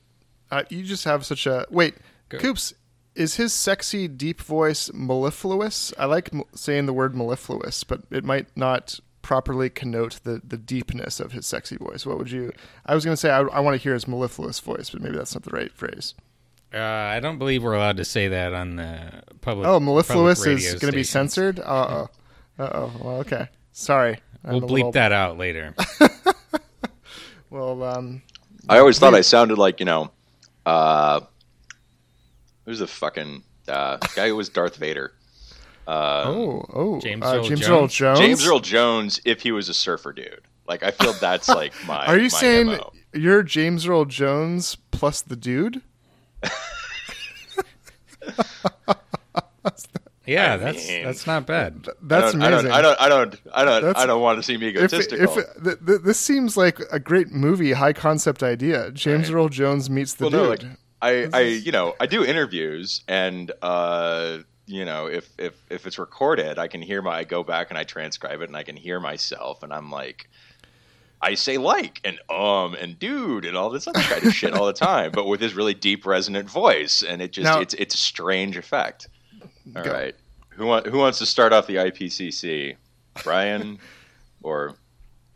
Uh, 0.49 0.63
you 0.69 0.83
just 0.83 1.05
have 1.05 1.25
such 1.25 1.45
a 1.47 1.65
wait, 1.69 1.95
Go. 2.29 2.37
Coops. 2.37 2.73
Is 3.13 3.35
his 3.35 3.51
sexy 3.51 4.07
deep 4.07 4.39
voice 4.41 4.89
mellifluous? 4.93 5.93
I 5.99 6.05
like 6.05 6.33
m- 6.33 6.43
saying 6.55 6.85
the 6.85 6.93
word 6.93 7.13
mellifluous, 7.13 7.83
but 7.83 8.03
it 8.09 8.23
might 8.23 8.47
not 8.55 9.01
properly 9.21 9.69
connote 9.69 10.21
the, 10.23 10.41
the 10.47 10.57
deepness 10.57 11.19
of 11.19 11.33
his 11.33 11.45
sexy 11.45 11.75
voice. 11.75 12.05
What 12.05 12.17
would 12.17 12.31
you? 12.31 12.53
I 12.85 12.95
was 12.95 13.03
going 13.03 13.13
to 13.13 13.17
say 13.19 13.29
I, 13.29 13.41
I 13.41 13.59
want 13.59 13.75
to 13.75 13.83
hear 13.83 13.93
his 13.93 14.07
mellifluous 14.07 14.61
voice, 14.61 14.89
but 14.89 15.01
maybe 15.01 15.17
that's 15.17 15.35
not 15.35 15.43
the 15.43 15.51
right 15.51 15.73
phrase. 15.73 16.13
Uh, 16.73 16.77
I 16.79 17.19
don't 17.19 17.37
believe 17.37 17.63
we're 17.63 17.73
allowed 17.73 17.97
to 17.97 18.05
say 18.05 18.29
that 18.29 18.53
on 18.53 18.77
the 18.77 19.23
public. 19.41 19.67
Oh, 19.67 19.79
mellifluous 19.79 20.39
public 20.39 20.59
is 20.59 20.75
going 20.75 20.91
to 20.91 20.97
be 20.97 21.03
censored. 21.03 21.59
Uh 21.59 21.63
oh. 22.57 22.63
Uh 22.63 22.69
oh. 22.73 22.93
Well, 23.01 23.15
okay. 23.17 23.47
Sorry. 23.71 24.19
I'm 24.43 24.53
We'll 24.53 24.61
bleep 24.61 24.69
little- 24.71 24.91
that 24.93 25.11
out 25.11 25.37
later. 25.37 25.75
Well, 27.51 27.83
um, 27.83 28.21
I 28.69 28.79
always 28.79 28.97
thought 28.97 29.13
I 29.13 29.21
sounded 29.21 29.57
like 29.57 29.81
you 29.81 29.85
know, 29.85 30.09
uh, 30.65 31.19
who's 32.65 32.79
the 32.79 32.87
fucking 32.87 33.43
uh, 33.67 33.97
guy 34.15 34.29
who 34.29 34.37
was 34.37 34.47
Darth 34.47 34.77
Vader? 34.77 35.11
Uh, 35.85 36.23
oh, 36.27 36.65
oh, 36.73 36.99
James 37.01 37.23
uh, 37.25 37.35
Earl 37.35 37.43
James 37.43 37.59
Jones? 37.59 37.69
Earl 37.69 37.87
Jones. 37.87 38.19
James 38.19 38.47
Earl 38.47 38.59
Jones, 38.61 39.21
if 39.25 39.41
he 39.41 39.51
was 39.51 39.67
a 39.67 39.73
surfer 39.73 40.13
dude. 40.13 40.41
Like 40.65 40.81
I 40.81 40.91
feel 40.91 41.11
that's 41.11 41.49
like 41.49 41.73
my. 41.85 42.05
Are 42.05 42.15
you 42.15 42.23
my 42.23 42.27
saying 42.29 42.67
MO. 42.67 42.93
you're 43.13 43.43
James 43.43 43.85
Earl 43.85 44.05
Jones 44.05 44.77
plus 44.91 45.21
the 45.21 45.35
dude? 45.35 45.81
Yeah, 50.27 50.53
I 50.53 50.57
that's 50.57 50.87
mean- 50.87 51.03
that's 51.03 51.25
not 51.27 51.45
bad. 51.47 51.87
That's 52.03 52.35
I 52.35 52.37
don't, 52.49 52.53
amazing. 52.53 52.71
I 52.71 52.81
don't. 52.81 53.01
I 53.01 53.09
don't. 53.09 53.35
I 53.53 53.65
don't. 53.65 53.75
I 53.75 53.79
don't, 53.81 53.97
I 53.97 54.05
don't 54.05 54.21
want 54.21 54.37
to 54.39 54.43
seem 54.43 54.61
if, 54.61 54.75
egotistical. 54.75 55.23
if 55.37 55.63
th- 55.63 55.77
th- 55.85 56.01
this 56.05 56.19
seems 56.19 56.55
like 56.55 56.79
a 56.91 56.99
great 56.99 57.31
movie, 57.31 57.73
high 57.73 57.91
concept 57.91 58.43
idea. 58.43 58.91
James 58.91 59.29
Right. 59.29 59.35
Earl 59.37 59.49
Jones 59.49 59.89
meets 59.89 60.13
the 60.13 60.25
well, 60.25 60.31
no, 60.31 60.55
dude. 60.55 60.63
like 60.63 60.77
I, 61.01 61.27
I, 61.33 61.39
you 61.41 61.71
know, 61.71 61.95
I 61.99 62.05
do 62.05 62.23
interviews, 62.23 63.01
and 63.07 63.51
uh, 63.63 64.37
you 64.67 64.85
know, 64.85 65.07
if 65.07 65.27
if 65.39 65.55
if 65.71 65.87
it's 65.87 65.97
recorded, 65.97 66.59
I 66.59 66.67
can 66.67 66.81
hear 66.83 67.01
my. 67.01 67.17
I 67.17 67.23
go 67.23 67.43
back 67.43 67.69
and 67.71 67.77
I 67.77 67.83
transcribe 67.83 68.41
it, 68.41 68.47
and 68.47 68.55
I 68.55 68.63
can 68.63 68.77
hear 68.77 68.99
myself, 68.99 69.63
and 69.63 69.73
I'm 69.73 69.89
like. 69.91 70.29
I 71.21 71.35
say 71.35 71.57
like 71.57 72.01
and 72.03 72.19
um 72.29 72.73
and 72.75 72.97
dude 72.97 73.45
and 73.45 73.55
all 73.55 73.69
this 73.69 73.87
other 73.87 73.99
kind 74.01 74.25
of 74.25 74.33
shit 74.33 74.53
all 74.53 74.65
the 74.65 74.73
time, 74.73 75.11
but 75.11 75.27
with 75.27 75.39
his 75.41 75.53
really 75.53 75.73
deep 75.73 76.05
resonant 76.05 76.49
voice, 76.49 77.03
and 77.03 77.21
it 77.21 77.31
just 77.31 77.45
Now- 77.45 77.59
it's 77.59 77.73
it's 77.75 77.93
a 77.95 77.97
strange 77.97 78.57
effect. 78.57 79.07
All 79.75 79.83
Go. 79.83 79.91
right, 79.91 80.15
who 80.49 80.65
want 80.65 80.87
who 80.87 80.97
wants 80.97 81.19
to 81.19 81.25
start 81.25 81.53
off 81.53 81.67
the 81.67 81.75
IPCC, 81.75 82.75
Ryan 83.25 83.77
or 84.43 84.75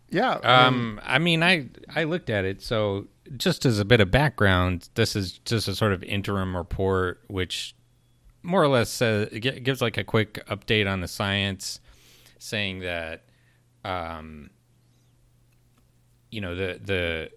yeah. 0.09 0.39
I 0.43 0.69
mean, 0.69 0.79
Um, 0.79 1.01
I 1.03 1.19
mean, 1.19 1.43
I 1.43 1.67
I 1.95 2.03
looked 2.05 2.29
at 2.29 2.45
it. 2.45 2.61
So 2.61 3.07
just 3.37 3.65
as 3.65 3.79
a 3.79 3.85
bit 3.85 3.99
of 4.01 4.11
background, 4.11 4.89
this 4.95 5.15
is 5.15 5.39
just 5.39 5.67
a 5.67 5.75
sort 5.75 5.93
of 5.93 6.03
interim 6.03 6.55
report, 6.55 7.21
which 7.27 7.75
more 8.43 8.61
or 8.63 8.67
less 8.67 8.89
says, 8.91 9.29
gives 9.39 9.81
like 9.81 9.97
a 9.97 10.03
quick 10.03 10.45
update 10.47 10.87
on 10.91 11.01
the 11.01 11.07
science, 11.07 11.79
saying 12.37 12.79
that, 12.79 13.23
um, 13.83 14.51
you 16.31 16.41
know, 16.41 16.55
the 16.55 16.79
the 16.83 17.29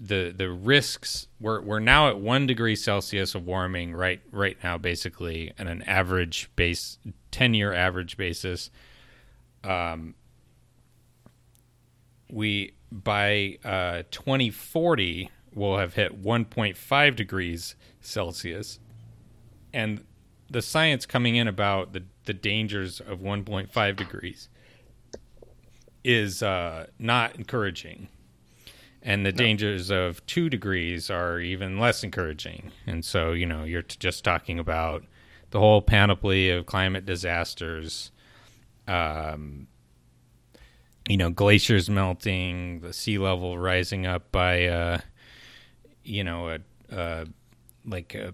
the 0.00 0.34
the 0.36 0.50
risks 0.50 1.28
we're 1.40 1.60
we're 1.60 1.78
now 1.78 2.08
at 2.08 2.18
one 2.18 2.46
degree 2.46 2.74
Celsius 2.74 3.34
of 3.34 3.46
warming 3.46 3.94
right 3.94 4.20
right 4.30 4.56
now, 4.62 4.78
basically, 4.78 5.52
on 5.58 5.68
an 5.68 5.82
average 5.82 6.50
base 6.56 6.98
ten 7.30 7.54
year 7.54 7.72
average 7.72 8.16
basis. 8.16 8.70
Um, 9.64 10.14
we 12.30 12.72
by 12.90 13.58
uh, 13.64 14.02
2040 14.10 15.30
will 15.54 15.78
have 15.78 15.94
hit 15.94 16.22
1.5 16.22 17.16
degrees 17.16 17.74
Celsius, 18.00 18.78
and 19.72 20.04
the 20.50 20.62
science 20.62 21.06
coming 21.06 21.36
in 21.36 21.46
about 21.46 21.92
the 21.92 22.02
the 22.24 22.34
dangers 22.34 23.00
of 23.00 23.20
1.5 23.20 23.96
degrees 23.96 24.48
is 26.04 26.42
uh, 26.42 26.86
not 26.98 27.36
encouraging, 27.36 28.08
and 29.02 29.26
the 29.26 29.32
dangers 29.32 29.90
of 29.90 30.24
two 30.26 30.48
degrees 30.48 31.10
are 31.10 31.40
even 31.40 31.78
less 31.78 32.04
encouraging. 32.04 32.70
And 32.86 33.04
so, 33.04 33.32
you 33.32 33.46
know, 33.46 33.64
you're 33.64 33.82
t- 33.82 33.96
just 33.98 34.24
talking 34.24 34.58
about 34.58 35.04
the 35.50 35.58
whole 35.58 35.82
panoply 35.82 36.50
of 36.50 36.66
climate 36.66 37.04
disasters 37.04 38.12
um, 38.86 39.66
you 41.08 41.16
know, 41.16 41.30
glaciers 41.30 41.90
melting, 41.90 42.80
the 42.80 42.92
sea 42.92 43.18
level 43.18 43.58
rising 43.58 44.06
up 44.06 44.30
by, 44.30 44.66
uh, 44.66 44.98
you 46.04 46.22
know, 46.22 46.48
a, 46.48 46.58
a 46.90 47.26
like 47.84 48.14
a 48.14 48.32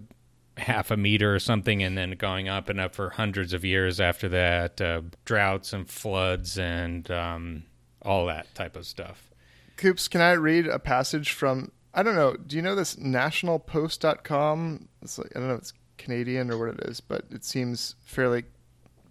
half 0.57 0.91
a 0.91 0.97
meter 0.97 1.33
or 1.33 1.39
something, 1.39 1.81
and 1.81 1.97
then 1.97 2.11
going 2.11 2.47
up 2.47 2.69
and 2.69 2.79
up 2.79 2.93
for 2.93 3.09
hundreds 3.11 3.53
of 3.53 3.65
years 3.65 3.99
after 3.99 4.29
that. 4.29 4.79
Uh, 4.79 5.01
droughts 5.25 5.73
and 5.73 5.89
floods 5.89 6.59
and 6.59 7.09
um, 7.09 7.63
all 8.03 8.27
that 8.27 8.53
type 8.53 8.75
of 8.75 8.85
stuff. 8.85 9.28
Coops, 9.79 10.07
can 10.07 10.21
I 10.21 10.33
read 10.33 10.67
a 10.67 10.77
passage 10.77 11.31
from 11.31 11.71
I 11.93 12.03
don't 12.03 12.15
know. 12.15 12.35
Do 12.35 12.55
you 12.55 12.61
know 12.61 12.75
this 12.75 12.95
nationalpost.com? 12.97 14.89
It's 15.01 15.17
like 15.17 15.31
I 15.35 15.39
don't 15.39 15.47
know 15.47 15.55
if 15.55 15.61
it's 15.61 15.73
Canadian 15.97 16.51
or 16.51 16.57
what 16.57 16.69
it 16.69 16.87
is, 16.87 16.99
but 16.99 17.25
it 17.31 17.43
seems 17.43 17.95
fairly 18.05 18.43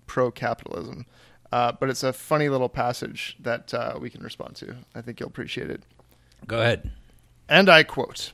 pro 0.07 0.31
capitalism. 0.31 1.07
Uh, 1.51 1.73
but 1.73 1.89
it's 1.89 2.03
a 2.03 2.13
funny 2.13 2.49
little 2.49 2.69
passage 2.69 3.37
that 3.41 3.73
uh, 3.73 3.99
we 3.99 4.11
can 4.11 4.23
respond 4.23 4.55
to. 4.57 4.77
I 4.95 5.01
think 5.01 5.19
you'll 5.19 5.31
appreciate 5.31 5.71
it. 5.71 5.83
Go 6.47 6.61
ahead. 6.61 6.91
And 7.49 7.69
I 7.69 7.83
quote 7.83 8.33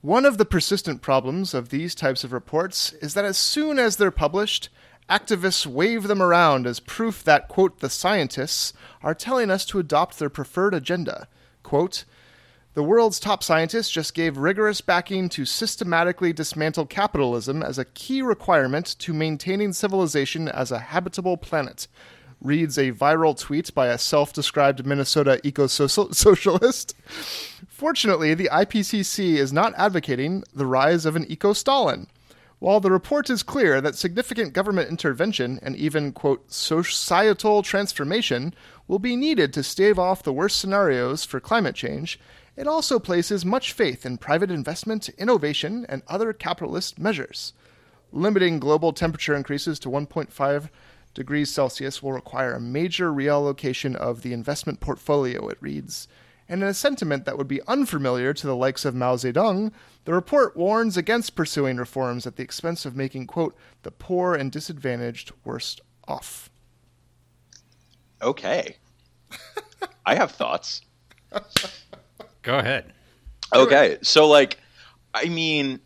One 0.00 0.24
of 0.24 0.38
the 0.38 0.44
persistent 0.44 1.02
problems 1.02 1.54
of 1.54 1.68
these 1.68 1.94
types 1.94 2.24
of 2.24 2.32
reports 2.32 2.92
is 2.94 3.14
that 3.14 3.24
as 3.24 3.38
soon 3.38 3.78
as 3.78 3.96
they're 3.96 4.10
published, 4.10 4.68
activists 5.08 5.66
wave 5.66 6.04
them 6.08 6.20
around 6.20 6.66
as 6.66 6.80
proof 6.80 7.22
that, 7.24 7.48
quote, 7.48 7.78
the 7.78 7.90
scientists 7.90 8.72
are 9.02 9.14
telling 9.14 9.50
us 9.50 9.64
to 9.66 9.78
adopt 9.78 10.18
their 10.18 10.30
preferred 10.30 10.74
agenda. 10.74 11.28
Quote, 11.70 12.04
the 12.74 12.82
world's 12.82 13.20
top 13.20 13.44
scientists 13.44 13.92
just 13.92 14.12
gave 14.12 14.38
rigorous 14.38 14.80
backing 14.80 15.28
to 15.28 15.44
systematically 15.44 16.32
dismantle 16.32 16.86
capitalism 16.86 17.62
as 17.62 17.78
a 17.78 17.84
key 17.84 18.22
requirement 18.22 18.96
to 18.98 19.12
maintaining 19.12 19.72
civilization 19.72 20.48
as 20.48 20.72
a 20.72 20.80
habitable 20.80 21.36
planet. 21.36 21.86
Reads 22.40 22.76
a 22.76 22.90
viral 22.90 23.38
tweet 23.38 23.72
by 23.72 23.86
a 23.86 23.98
self 23.98 24.32
described 24.32 24.84
Minnesota 24.84 25.40
eco 25.44 25.68
socialist. 25.68 26.96
Fortunately, 27.68 28.34
the 28.34 28.50
IPCC 28.52 29.36
is 29.36 29.52
not 29.52 29.72
advocating 29.76 30.42
the 30.52 30.66
rise 30.66 31.06
of 31.06 31.14
an 31.14 31.24
eco 31.30 31.52
Stalin. 31.52 32.08
While 32.60 32.80
the 32.80 32.90
report 32.90 33.30
is 33.30 33.42
clear 33.42 33.80
that 33.80 33.96
significant 33.96 34.52
government 34.52 34.90
intervention 34.90 35.58
and 35.62 35.74
even, 35.74 36.12
quote, 36.12 36.52
societal 36.52 37.62
transformation 37.62 38.54
will 38.86 38.98
be 38.98 39.16
needed 39.16 39.54
to 39.54 39.62
stave 39.62 39.98
off 39.98 40.22
the 40.22 40.32
worst 40.32 40.60
scenarios 40.60 41.24
for 41.24 41.40
climate 41.40 41.74
change, 41.74 42.20
it 42.56 42.66
also 42.66 42.98
places 42.98 43.46
much 43.46 43.72
faith 43.72 44.04
in 44.04 44.18
private 44.18 44.50
investment, 44.50 45.08
innovation, 45.16 45.86
and 45.88 46.02
other 46.06 46.34
capitalist 46.34 46.98
measures. 46.98 47.54
Limiting 48.12 48.60
global 48.60 48.92
temperature 48.92 49.34
increases 49.34 49.78
to 49.78 49.88
1.5 49.88 50.68
degrees 51.14 51.50
Celsius 51.50 52.02
will 52.02 52.12
require 52.12 52.52
a 52.52 52.60
major 52.60 53.10
reallocation 53.10 53.96
of 53.96 54.20
the 54.20 54.34
investment 54.34 54.80
portfolio, 54.80 55.48
it 55.48 55.56
reads. 55.62 56.08
And 56.50 56.64
in 56.64 56.68
a 56.68 56.74
sentiment 56.74 57.26
that 57.26 57.38
would 57.38 57.46
be 57.46 57.62
unfamiliar 57.68 58.34
to 58.34 58.46
the 58.46 58.56
likes 58.56 58.84
of 58.84 58.92
Mao 58.92 59.14
Zedong, 59.14 59.70
the 60.04 60.12
report 60.12 60.56
warns 60.56 60.96
against 60.96 61.36
pursuing 61.36 61.76
reforms 61.76 62.26
at 62.26 62.34
the 62.34 62.42
expense 62.42 62.84
of 62.84 62.96
making, 62.96 63.28
quote, 63.28 63.56
the 63.84 63.92
poor 63.92 64.34
and 64.34 64.50
disadvantaged 64.50 65.30
worse 65.44 65.76
off. 66.08 66.50
Okay. 68.20 68.78
I 70.06 70.16
have 70.16 70.32
thoughts. 70.32 70.82
Go 72.42 72.58
ahead. 72.58 72.94
Okay, 73.54 73.98
so 74.02 74.26
like, 74.26 74.58
I 75.14 75.26
mean, 75.26 75.78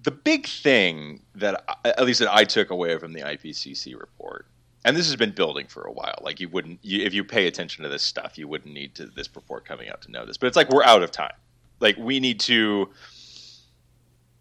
the 0.00 0.12
big 0.12 0.46
thing 0.46 1.22
that 1.34 1.64
at 1.84 2.04
least 2.04 2.20
that 2.20 2.32
I 2.32 2.44
took 2.44 2.70
away 2.70 2.96
from 2.98 3.14
the 3.14 3.22
IPCC 3.22 3.98
report, 3.98 4.19
and 4.84 4.96
this 4.96 5.06
has 5.06 5.16
been 5.16 5.32
building 5.32 5.66
for 5.66 5.82
a 5.82 5.92
while. 5.92 6.18
Like 6.22 6.40
you 6.40 6.48
wouldn't, 6.48 6.78
you, 6.82 7.04
if 7.04 7.12
you 7.12 7.24
pay 7.24 7.46
attention 7.46 7.82
to 7.84 7.88
this 7.88 8.02
stuff, 8.02 8.38
you 8.38 8.48
wouldn't 8.48 8.72
need 8.72 8.94
to 8.96 9.06
this 9.06 9.28
report 9.34 9.64
coming 9.64 9.88
out 9.88 10.02
to 10.02 10.10
know 10.10 10.24
this. 10.24 10.36
But 10.36 10.46
it's 10.46 10.56
like 10.56 10.70
we're 10.70 10.84
out 10.84 11.02
of 11.02 11.10
time. 11.10 11.34
Like 11.80 11.96
we 11.96 12.20
need 12.20 12.40
to. 12.40 12.90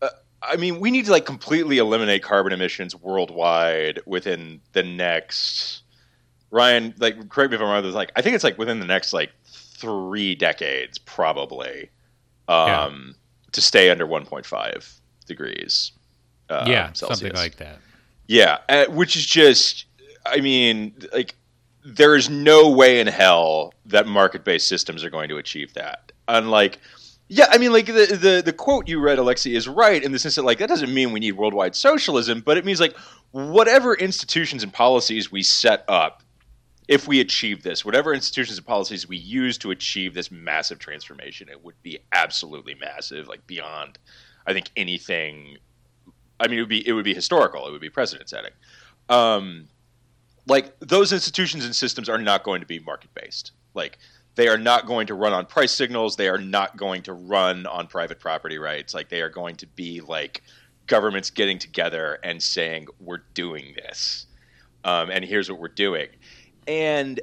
Uh, 0.02 0.10
I 0.42 0.56
mean, 0.56 0.80
we 0.80 0.92
need 0.92 1.06
to 1.06 1.12
like 1.12 1.26
completely 1.26 1.78
eliminate 1.78 2.24
carbon 2.24 2.54
emissions 2.54 2.96
worldwide 2.96 4.00
within 4.06 4.62
the 4.74 4.84
next. 4.84 5.84
Ryan, 6.52 6.96
like, 6.98 7.30
correct 7.30 7.52
me 7.52 7.58
if 7.58 7.62
I'm 7.62 7.68
wrong. 7.68 7.84
There's 7.84 7.94
like, 7.94 8.12
I 8.16 8.24
think 8.24 8.34
it's 8.34 8.44
like 8.44 8.58
within 8.58 8.80
the 8.80 8.88
next 8.88 9.14
like 9.14 9.32
three 9.46 10.34
decades, 10.34 10.98
probably, 10.98 11.90
um, 12.48 12.68
yeah. 12.68 12.90
to 13.52 13.62
stay 13.62 13.92
under 13.92 14.08
1.5 14.08 15.00
degrees. 15.28 15.92
Uh, 16.50 16.66
yeah, 16.68 16.92
Celsius. 16.94 17.20
something 17.20 17.36
like 17.36 17.58
that. 17.58 17.78
Yeah, 18.28 18.58
uh, 18.68 18.86
which 18.88 19.16
is 19.16 19.28
just, 19.28 19.86
I 20.26 20.42
mean, 20.42 20.94
like, 21.14 21.36
there 21.84 22.16
is 22.16 22.30
no 22.30 22.70
way 22.70 23.00
in 23.00 23.08
hell 23.08 23.74
that 23.86 24.08
market-based 24.08 24.68
systems 24.68 25.04
are 25.04 25.10
going 25.10 25.30
to 25.30 25.38
achieve 25.38 25.74
that. 25.74 26.12
Unlike, 26.28 26.80
yeah, 27.30 27.46
I 27.50 27.58
mean, 27.58 27.72
like 27.72 27.86
the, 27.86 28.18
the 28.20 28.42
the 28.44 28.54
quote 28.54 28.88
you 28.88 29.00
read, 29.00 29.18
Alexi, 29.18 29.56
is 29.56 29.68
right 29.68 30.04
in 30.04 30.12
the 30.12 30.20
sense 30.20 30.36
that 30.36 30.44
like 30.44 30.58
that 30.60 30.70
doesn't 30.70 30.94
mean 30.94 31.12
we 31.12 31.20
need 31.20 31.34
worldwide 31.34 31.76
socialism, 31.76 32.42
but 32.42 32.58
it 32.58 32.66
means 32.66 32.80
like 32.80 32.96
whatever 33.32 33.96
institutions 33.96 34.64
and 34.64 34.74
policies 34.74 35.32
we 35.32 35.44
set 35.44 35.86
up 35.88 36.24
if 36.90 37.08
we 37.08 37.20
achieve 37.20 37.62
this, 37.62 37.86
whatever 37.86 38.16
institutions 38.16 38.58
and 38.58 38.66
policies 38.66 39.08
we 39.08 39.16
use 39.16 39.60
to 39.60 39.70
achieve 39.70 40.16
this 40.16 40.32
massive 40.32 40.80
transformation, 40.80 41.48
it 41.48 41.64
would 41.64 41.80
be 41.84 42.00
absolutely 42.14 42.74
massive, 42.74 43.28
like 43.28 43.46
beyond, 43.46 44.00
I 44.48 44.54
think 44.54 44.72
anything. 44.76 45.60
I 46.40 46.48
mean, 46.48 46.58
it 46.58 46.62
would 46.64 46.70
be 46.70 46.88
it 46.88 46.94
would 46.94 47.06
be 47.06 47.14
historical. 47.14 47.68
It 47.68 47.72
would 47.72 47.80
be 47.80 47.92
precedent 47.92 48.28
setting. 48.28 48.54
Um, 49.08 49.68
like 50.48 50.80
those 50.80 51.14
institutions 51.14 51.66
and 51.66 51.76
systems 51.76 52.10
are 52.10 52.18
not 52.18 52.44
going 52.44 52.62
to 52.62 52.68
be 52.68 52.80
market 52.80 53.14
based. 53.14 53.52
Like 53.74 53.98
they 54.36 54.48
are 54.48 54.58
not 54.58 54.86
going 54.86 55.08
to 55.08 55.14
run 55.14 55.34
on 55.34 55.46
price 55.46 55.72
signals. 55.72 56.16
They 56.16 56.30
are 56.30 56.38
not 56.38 56.78
going 56.78 57.04
to 57.04 57.14
run 57.14 57.66
on 57.66 57.88
private 57.88 58.20
property 58.20 58.58
rights. 58.58 58.94
Like 58.94 59.10
they 59.10 59.22
are 59.22 59.30
going 59.30 59.56
to 59.58 59.68
be 59.68 60.02
like 60.02 60.44
governments 60.88 61.30
getting 61.30 61.60
together 61.60 62.20
and 62.24 62.42
saying 62.42 62.88
we're 63.00 63.22
doing 63.34 63.76
this, 63.76 64.26
um, 64.84 65.12
and 65.12 65.24
here's 65.24 65.52
what 65.52 65.60
we're 65.60 65.68
doing 65.68 66.08
and 66.70 67.20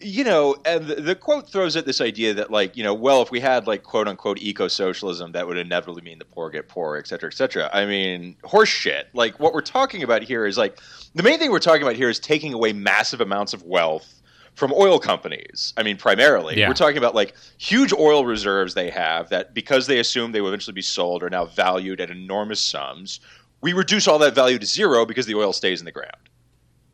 you 0.00 0.24
know, 0.24 0.56
and 0.64 0.86
the, 0.86 0.96
the, 0.96 1.14
quote 1.14 1.48
throws 1.48 1.76
at 1.76 1.86
this 1.86 2.00
idea 2.00 2.34
that, 2.34 2.50
like, 2.50 2.76
you 2.76 2.84
know, 2.84 2.92
well, 2.92 3.22
if 3.22 3.30
we 3.30 3.40
had 3.40 3.66
like 3.66 3.82
quote 3.82 4.08
unquote 4.08 4.38
eco 4.40 4.68
socialism, 4.68 5.32
that 5.32 5.46
would 5.46 5.56
inevitably 5.56 6.02
mean 6.02 6.18
the 6.18 6.24
poor 6.24 6.50
get 6.50 6.68
poorer, 6.68 6.98
et 6.98 7.06
cetera, 7.06 7.30
et 7.30 7.34
cetera. 7.34 7.70
I 7.72 7.86
mean, 7.86 8.36
horseshit. 8.44 9.04
Like, 9.14 9.40
what 9.40 9.54
we're 9.54 9.62
talking 9.62 10.02
about 10.02 10.22
here 10.22 10.46
is 10.46 10.58
like 10.58 10.78
the 11.14 11.22
main 11.22 11.38
thing 11.38 11.50
we're 11.50 11.60
talking 11.60 11.82
about 11.82 11.96
here 11.96 12.10
is 12.10 12.18
taking 12.18 12.52
away 12.52 12.72
massive 12.72 13.20
amounts 13.20 13.52
of 13.52 13.62
wealth 13.62 14.22
from 14.54 14.72
oil 14.74 14.98
companies. 14.98 15.72
I 15.76 15.82
mean, 15.82 15.96
primarily, 15.96 16.58
yeah. 16.58 16.68
we're 16.68 16.74
talking 16.74 16.98
about 16.98 17.14
like 17.14 17.34
huge 17.56 17.92
oil 17.92 18.26
reserves 18.26 18.74
they 18.74 18.90
have 18.90 19.30
that 19.30 19.54
because 19.54 19.86
they 19.86 19.98
assume 19.98 20.32
they 20.32 20.40
will 20.40 20.48
eventually 20.48 20.74
be 20.74 20.82
sold 20.82 21.22
are 21.22 21.30
now 21.30 21.46
valued 21.46 22.00
at 22.00 22.10
enormous 22.10 22.60
sums. 22.60 23.20
We 23.62 23.72
reduce 23.72 24.08
all 24.08 24.18
that 24.18 24.34
value 24.34 24.58
to 24.58 24.66
zero 24.66 25.06
because 25.06 25.26
the 25.26 25.34
oil 25.34 25.52
stays 25.52 25.80
in 25.80 25.84
the 25.84 25.92
ground 25.92 26.28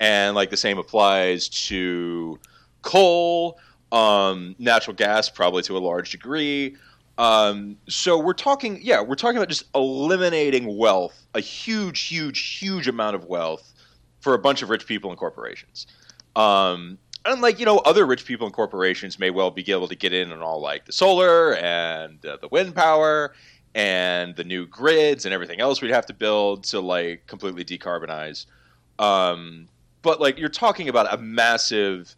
and 0.00 0.34
like 0.34 0.50
the 0.50 0.56
same 0.56 0.78
applies 0.78 1.48
to 1.48 2.38
coal, 2.86 3.58
um, 3.92 4.54
natural 4.58 4.94
gas, 4.94 5.28
probably 5.28 5.62
to 5.64 5.76
a 5.76 5.80
large 5.80 6.10
degree. 6.10 6.76
Um, 7.18 7.76
so 7.88 8.18
we're 8.18 8.32
talking, 8.32 8.78
yeah, 8.80 9.02
we're 9.02 9.16
talking 9.16 9.36
about 9.36 9.48
just 9.48 9.64
eliminating 9.74 10.76
wealth, 10.78 11.26
a 11.34 11.40
huge, 11.40 12.02
huge, 12.02 12.58
huge 12.58 12.88
amount 12.88 13.16
of 13.16 13.24
wealth 13.24 13.74
for 14.20 14.34
a 14.34 14.38
bunch 14.38 14.62
of 14.62 14.70
rich 14.70 14.86
people 14.86 15.10
and 15.10 15.18
corporations. 15.18 15.86
Um, 16.36 16.98
and 17.24 17.40
like 17.40 17.58
you 17.58 17.66
know, 17.66 17.78
other 17.78 18.06
rich 18.06 18.24
people 18.24 18.46
and 18.46 18.54
corporations 18.54 19.18
may 19.18 19.30
well 19.30 19.50
be 19.50 19.68
able 19.70 19.88
to 19.88 19.96
get 19.96 20.12
in 20.12 20.30
on 20.30 20.42
all 20.42 20.60
like 20.60 20.84
the 20.84 20.92
solar 20.92 21.56
and 21.56 22.24
uh, 22.24 22.36
the 22.40 22.48
wind 22.48 22.74
power 22.74 23.34
and 23.74 24.36
the 24.36 24.44
new 24.44 24.66
grids 24.66 25.24
and 25.24 25.34
everything 25.34 25.60
else 25.60 25.82
we'd 25.82 25.90
have 25.90 26.06
to 26.06 26.14
build 26.14 26.64
to 26.64 26.80
like 26.80 27.26
completely 27.26 27.64
decarbonize. 27.64 28.46
Um, 28.98 29.68
but 30.02 30.20
like 30.20 30.38
you're 30.38 30.48
talking 30.48 30.88
about 30.88 31.12
a 31.12 31.16
massive 31.18 32.14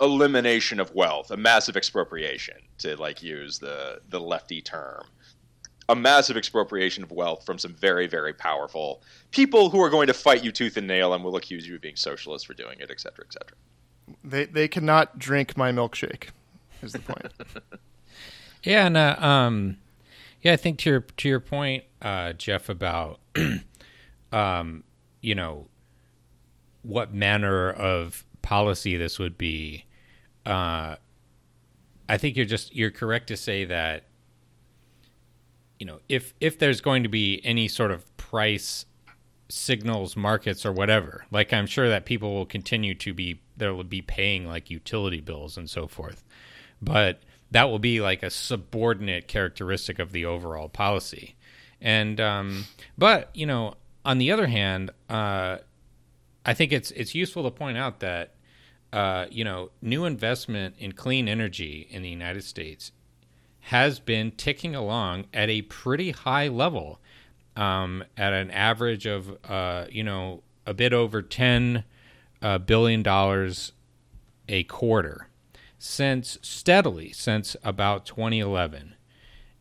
elimination 0.00 0.80
of 0.80 0.94
wealth, 0.94 1.30
a 1.30 1.36
massive 1.36 1.76
expropriation 1.76 2.56
to 2.78 2.96
like 2.96 3.22
use 3.22 3.58
the 3.58 4.00
the 4.08 4.20
lefty 4.20 4.60
term. 4.60 5.04
A 5.90 5.94
massive 5.94 6.38
expropriation 6.38 7.02
of 7.02 7.12
wealth 7.12 7.44
from 7.44 7.58
some 7.58 7.74
very, 7.74 8.06
very 8.06 8.32
powerful 8.32 9.02
people 9.32 9.68
who 9.68 9.82
are 9.82 9.90
going 9.90 10.06
to 10.06 10.14
fight 10.14 10.42
you 10.42 10.50
tooth 10.50 10.78
and 10.78 10.86
nail 10.86 11.12
and 11.12 11.22
will 11.22 11.36
accuse 11.36 11.68
you 11.68 11.74
of 11.74 11.82
being 11.82 11.94
socialist 11.94 12.46
for 12.46 12.54
doing 12.54 12.80
it, 12.80 12.90
et 12.90 12.98
cetera, 12.98 13.22
et 13.26 13.32
cetera. 13.34 13.56
They 14.22 14.46
they 14.46 14.68
cannot 14.68 15.18
drink 15.18 15.56
my 15.56 15.72
milkshake. 15.72 16.28
Is 16.82 16.92
the 16.92 17.00
point? 17.00 17.26
yeah, 18.62 18.86
and 18.86 18.96
uh, 18.96 19.16
um, 19.18 19.76
yeah, 20.42 20.52
I 20.52 20.56
think 20.56 20.78
to 20.80 20.90
your 20.90 21.00
to 21.00 21.28
your 21.28 21.40
point, 21.40 21.84
uh, 22.02 22.32
Jeff, 22.34 22.68
about 22.68 23.20
um, 24.32 24.84
you 25.20 25.34
know, 25.34 25.68
what 26.82 27.12
manner 27.12 27.70
of 27.70 28.24
policy 28.44 28.96
this 28.96 29.18
would 29.18 29.36
be, 29.36 29.86
uh, 30.46 30.96
I 32.08 32.18
think 32.18 32.36
you're 32.36 32.46
just 32.46 32.74
you're 32.76 32.90
correct 32.90 33.28
to 33.28 33.36
say 33.36 33.64
that 33.64 34.04
you 35.78 35.86
know 35.86 36.00
if 36.08 36.34
if 36.40 36.58
there's 36.58 36.80
going 36.80 37.02
to 37.02 37.08
be 37.08 37.40
any 37.42 37.66
sort 37.66 37.90
of 37.90 38.16
price 38.16 38.86
signals 39.48 40.16
markets 40.16 40.64
or 40.64 40.72
whatever. 40.72 41.26
Like 41.30 41.52
I'm 41.52 41.66
sure 41.66 41.88
that 41.88 42.04
people 42.04 42.34
will 42.34 42.46
continue 42.46 42.94
to 42.96 43.14
be 43.14 43.40
there 43.56 43.74
will 43.74 43.84
be 43.84 44.02
paying 44.02 44.46
like 44.46 44.70
utility 44.70 45.20
bills 45.20 45.56
and 45.56 45.68
so 45.68 45.86
forth. 45.86 46.24
But 46.80 47.22
that 47.50 47.70
will 47.70 47.78
be 47.78 48.00
like 48.00 48.22
a 48.22 48.30
subordinate 48.30 49.28
characteristic 49.28 49.98
of 49.98 50.12
the 50.12 50.24
overall 50.24 50.68
policy. 50.68 51.36
And 51.80 52.20
um, 52.20 52.64
but 52.98 53.30
you 53.34 53.46
know, 53.46 53.74
on 54.04 54.18
the 54.18 54.32
other 54.32 54.46
hand, 54.46 54.90
uh, 55.08 55.58
I 56.44 56.54
think 56.54 56.72
it's 56.72 56.90
it's 56.92 57.14
useful 57.14 57.42
to 57.44 57.50
point 57.50 57.78
out 57.78 58.00
that 58.00 58.34
uh, 58.92 59.26
you 59.30 59.44
know 59.44 59.70
new 59.80 60.04
investment 60.04 60.76
in 60.78 60.92
clean 60.92 61.28
energy 61.28 61.86
in 61.90 62.02
the 62.02 62.08
United 62.08 62.44
States 62.44 62.92
has 63.60 63.98
been 63.98 64.30
ticking 64.30 64.74
along 64.74 65.24
at 65.32 65.48
a 65.48 65.62
pretty 65.62 66.10
high 66.10 66.48
level, 66.48 67.00
um, 67.56 68.04
at 68.16 68.32
an 68.34 68.50
average 68.50 69.06
of 69.06 69.36
uh, 69.48 69.86
you 69.90 70.04
know 70.04 70.42
a 70.66 70.74
bit 70.74 70.92
over 70.92 71.22
ten 71.22 71.84
uh, 72.42 72.58
billion 72.58 73.02
dollars 73.02 73.72
a 74.48 74.64
quarter 74.64 75.28
since 75.78 76.38
steadily 76.42 77.12
since 77.12 77.56
about 77.62 78.06
2011 78.06 78.94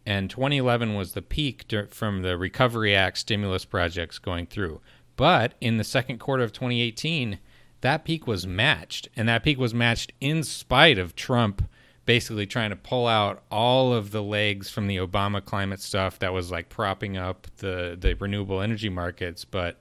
and 0.06 0.30
2011 0.30 0.96
was 0.96 1.14
the 1.14 1.22
peak 1.22 1.66
from 1.90 2.22
the 2.22 2.38
Recovery 2.38 2.96
Act 2.96 3.18
stimulus 3.18 3.66
projects 3.66 4.20
going 4.20 4.48
through. 4.48 4.82
But 5.16 5.54
in 5.62 5.78
the 5.78 5.84
second 5.84 6.20
quarter 6.20 6.44
of 6.44 6.52
2018, 6.52 7.40
that 7.82 8.06
peak 8.06 8.26
was 8.26 8.48
matched, 8.48 9.10
and 9.16 9.28
that 9.28 9.44
peak 9.44 9.58
was 9.58 9.74
matched 9.74 10.14
in 10.22 10.44
spite 10.44 10.98
of 10.98 11.16
Trump 11.16 11.64
basically 12.06 12.46
trying 12.46 12.70
to 12.70 12.76
pull 12.76 13.08
out 13.08 13.44
all 13.50 13.94
of 13.94 14.12
the 14.12 14.24
legs 14.24 14.70
from 14.70 14.88
the 14.88 14.98
Obama 14.98 15.44
climate 15.44 15.82
stuff 15.82 16.20
that 16.20 16.34
was 16.34 16.52
like 16.52 16.70
propping 16.70 17.18
up 17.18 17.48
the 17.58 17.98
the 18.00 18.14
renewable 18.16 18.62
energy 18.62 18.90
markets, 18.90 19.46
but 19.46 19.80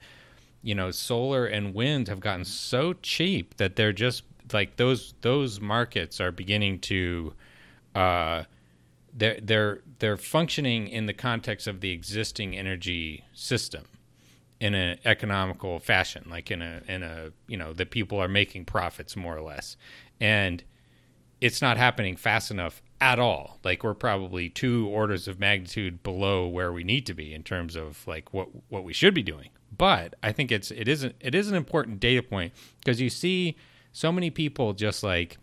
you 0.62 0.74
know, 0.74 0.90
solar 0.90 1.46
and 1.46 1.74
wind 1.74 2.08
have 2.08 2.20
gotten 2.20 2.44
so 2.44 2.92
cheap 2.92 3.56
that 3.56 3.74
they're 3.74 3.92
just 3.92 4.22
like 4.52 4.76
those 4.76 5.14
those 5.22 5.60
markets 5.60 6.20
are 6.20 6.30
beginning 6.30 6.78
to 6.78 7.32
uh 7.94 8.44
they're 9.14 9.38
they're 9.42 9.80
they're 9.98 10.16
functioning 10.16 10.88
in 10.88 11.06
the 11.06 11.12
context 11.12 11.66
of 11.66 11.80
the 11.80 11.90
existing 11.90 12.56
energy 12.56 13.24
system 13.32 13.84
in 14.62 14.74
an 14.74 14.96
economical 15.04 15.80
fashion, 15.80 16.24
like 16.30 16.48
in 16.48 16.62
a 16.62 16.82
in 16.86 17.02
a 17.02 17.32
you 17.48 17.56
know 17.56 17.72
the 17.72 17.84
people 17.84 18.18
are 18.18 18.28
making 18.28 18.64
profits 18.64 19.16
more 19.16 19.36
or 19.36 19.42
less, 19.42 19.76
and 20.20 20.62
it's 21.40 21.60
not 21.60 21.76
happening 21.76 22.14
fast 22.14 22.48
enough 22.48 22.80
at 23.00 23.18
all. 23.18 23.58
Like 23.64 23.82
we're 23.82 23.92
probably 23.92 24.48
two 24.48 24.86
orders 24.86 25.26
of 25.26 25.40
magnitude 25.40 26.04
below 26.04 26.46
where 26.46 26.72
we 26.72 26.84
need 26.84 27.06
to 27.06 27.14
be 27.14 27.34
in 27.34 27.42
terms 27.42 27.74
of 27.74 28.06
like 28.06 28.32
what 28.32 28.50
what 28.68 28.84
we 28.84 28.92
should 28.92 29.14
be 29.14 29.22
doing. 29.24 29.48
But 29.76 30.14
I 30.22 30.30
think 30.30 30.52
it's 30.52 30.70
it 30.70 30.86
isn't 30.86 31.16
it 31.18 31.34
is 31.34 31.48
an 31.48 31.56
important 31.56 31.98
data 31.98 32.22
point 32.22 32.52
because 32.78 33.00
you 33.00 33.10
see 33.10 33.56
so 33.90 34.12
many 34.12 34.30
people 34.30 34.74
just 34.74 35.02
like 35.02 35.38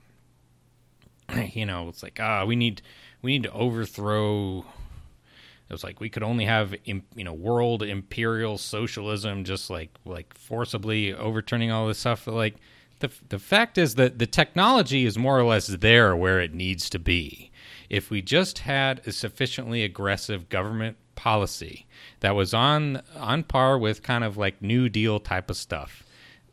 you 1.52 1.66
know 1.66 1.90
it's 1.90 2.04
like 2.04 2.22
ah 2.22 2.46
we 2.46 2.56
need 2.56 2.82
we 3.22 3.34
need 3.34 3.44
to 3.44 3.52
overthrow 3.52 4.64
it 5.70 5.74
was 5.74 5.84
like 5.84 6.00
we 6.00 6.10
could 6.10 6.24
only 6.24 6.46
have 6.46 6.74
you 6.86 7.04
know 7.16 7.34
world 7.34 7.84
imperial 7.84 8.58
socialism 8.58 9.44
just 9.44 9.70
like 9.70 9.92
like 10.06 10.34
forcibly 10.36 11.14
overturning 11.14 11.72
all 11.72 11.88
this 11.88 12.00
stuff. 12.00 12.28
Like 12.28 12.56
the 13.00 13.12
the 13.30 13.40
fact 13.40 13.78
is 13.78 13.96
that 13.96 14.20
the 14.20 14.28
technology 14.28 15.06
is 15.06 15.18
more 15.18 15.40
or 15.40 15.44
less 15.44 15.68
there 15.68 16.16
where 16.16 16.40
it 16.40 16.54
needs 16.54 16.90
to 16.92 17.00
be. 17.00 17.52
If 17.90 18.10
we 18.10 18.22
just 18.22 18.60
had 18.60 19.02
a 19.06 19.12
sufficiently 19.12 19.84
aggressive 19.84 20.50
government 20.50 20.98
policy 21.16 21.86
that 22.22 22.36
was 22.36 22.54
on 22.54 23.02
on 23.16 23.44
par 23.44 23.78
with 23.78 24.02
kind 24.02 24.24
of 24.24 24.38
like 24.38 24.62
new 24.62 24.88
deal 24.88 25.20
type 25.20 25.50
of 25.50 25.58
stuff 25.58 26.04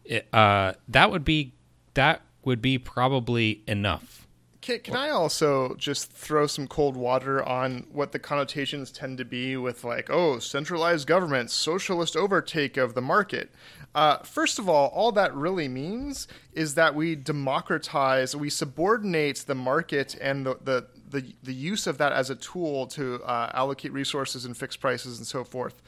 it, 0.07 0.33
uh, 0.35 0.73
that 0.89 1.11
would 1.11 1.25
be 1.25 1.55
that 1.95 2.23
would 2.45 2.63
be 2.63 2.79
probably 2.79 3.63
enough 3.67 4.26
can, 4.67 4.81
can 4.81 4.97
I 4.97 5.11
also 5.11 5.77
just 5.77 6.11
throw 6.11 6.49
some 6.49 6.67
cold 6.67 6.97
water 6.97 7.41
on 7.43 7.87
what 7.93 8.11
the 8.11 8.19
connotations 8.19 8.91
tend 8.91 9.19
to 9.19 9.25
be 9.25 9.57
with, 9.57 9.85
like, 9.85 10.11
oh, 10.11 10.41
centralized 10.41 11.07
government, 11.07 11.53
socialist 11.53 12.17
overtake 12.17 12.77
of 12.77 12.95
the 12.95 13.01
market? 13.01 13.51
Uh, 13.95 14.19
first 14.19 14.59
of 14.59 14.69
all, 14.69 14.89
all 14.89 15.13
that 15.13 15.33
really 15.35 15.69
means 15.69 16.27
is 16.53 16.75
that 16.75 16.97
we 16.97 17.15
democratize, 17.15 18.35
we 18.35 18.51
subordinate 18.51 19.45
the 19.47 19.55
market 19.55 20.17
and 20.21 20.45
the, 20.45 20.59
the, 20.65 20.87
the, 21.11 21.33
the 21.45 21.55
use 21.55 21.87
of 21.87 21.99
that 21.99 22.13
as 22.13 22.29
a 22.29 22.35
tool 22.35 22.89
to 22.89 23.23
uh, 23.23 23.51
allocate 23.55 23.93
resources 23.93 24.45
and 24.45 24.57
fix 24.57 24.77
prices 24.77 25.19
and 25.19 25.27
so 25.29 25.45
forth 25.45 25.81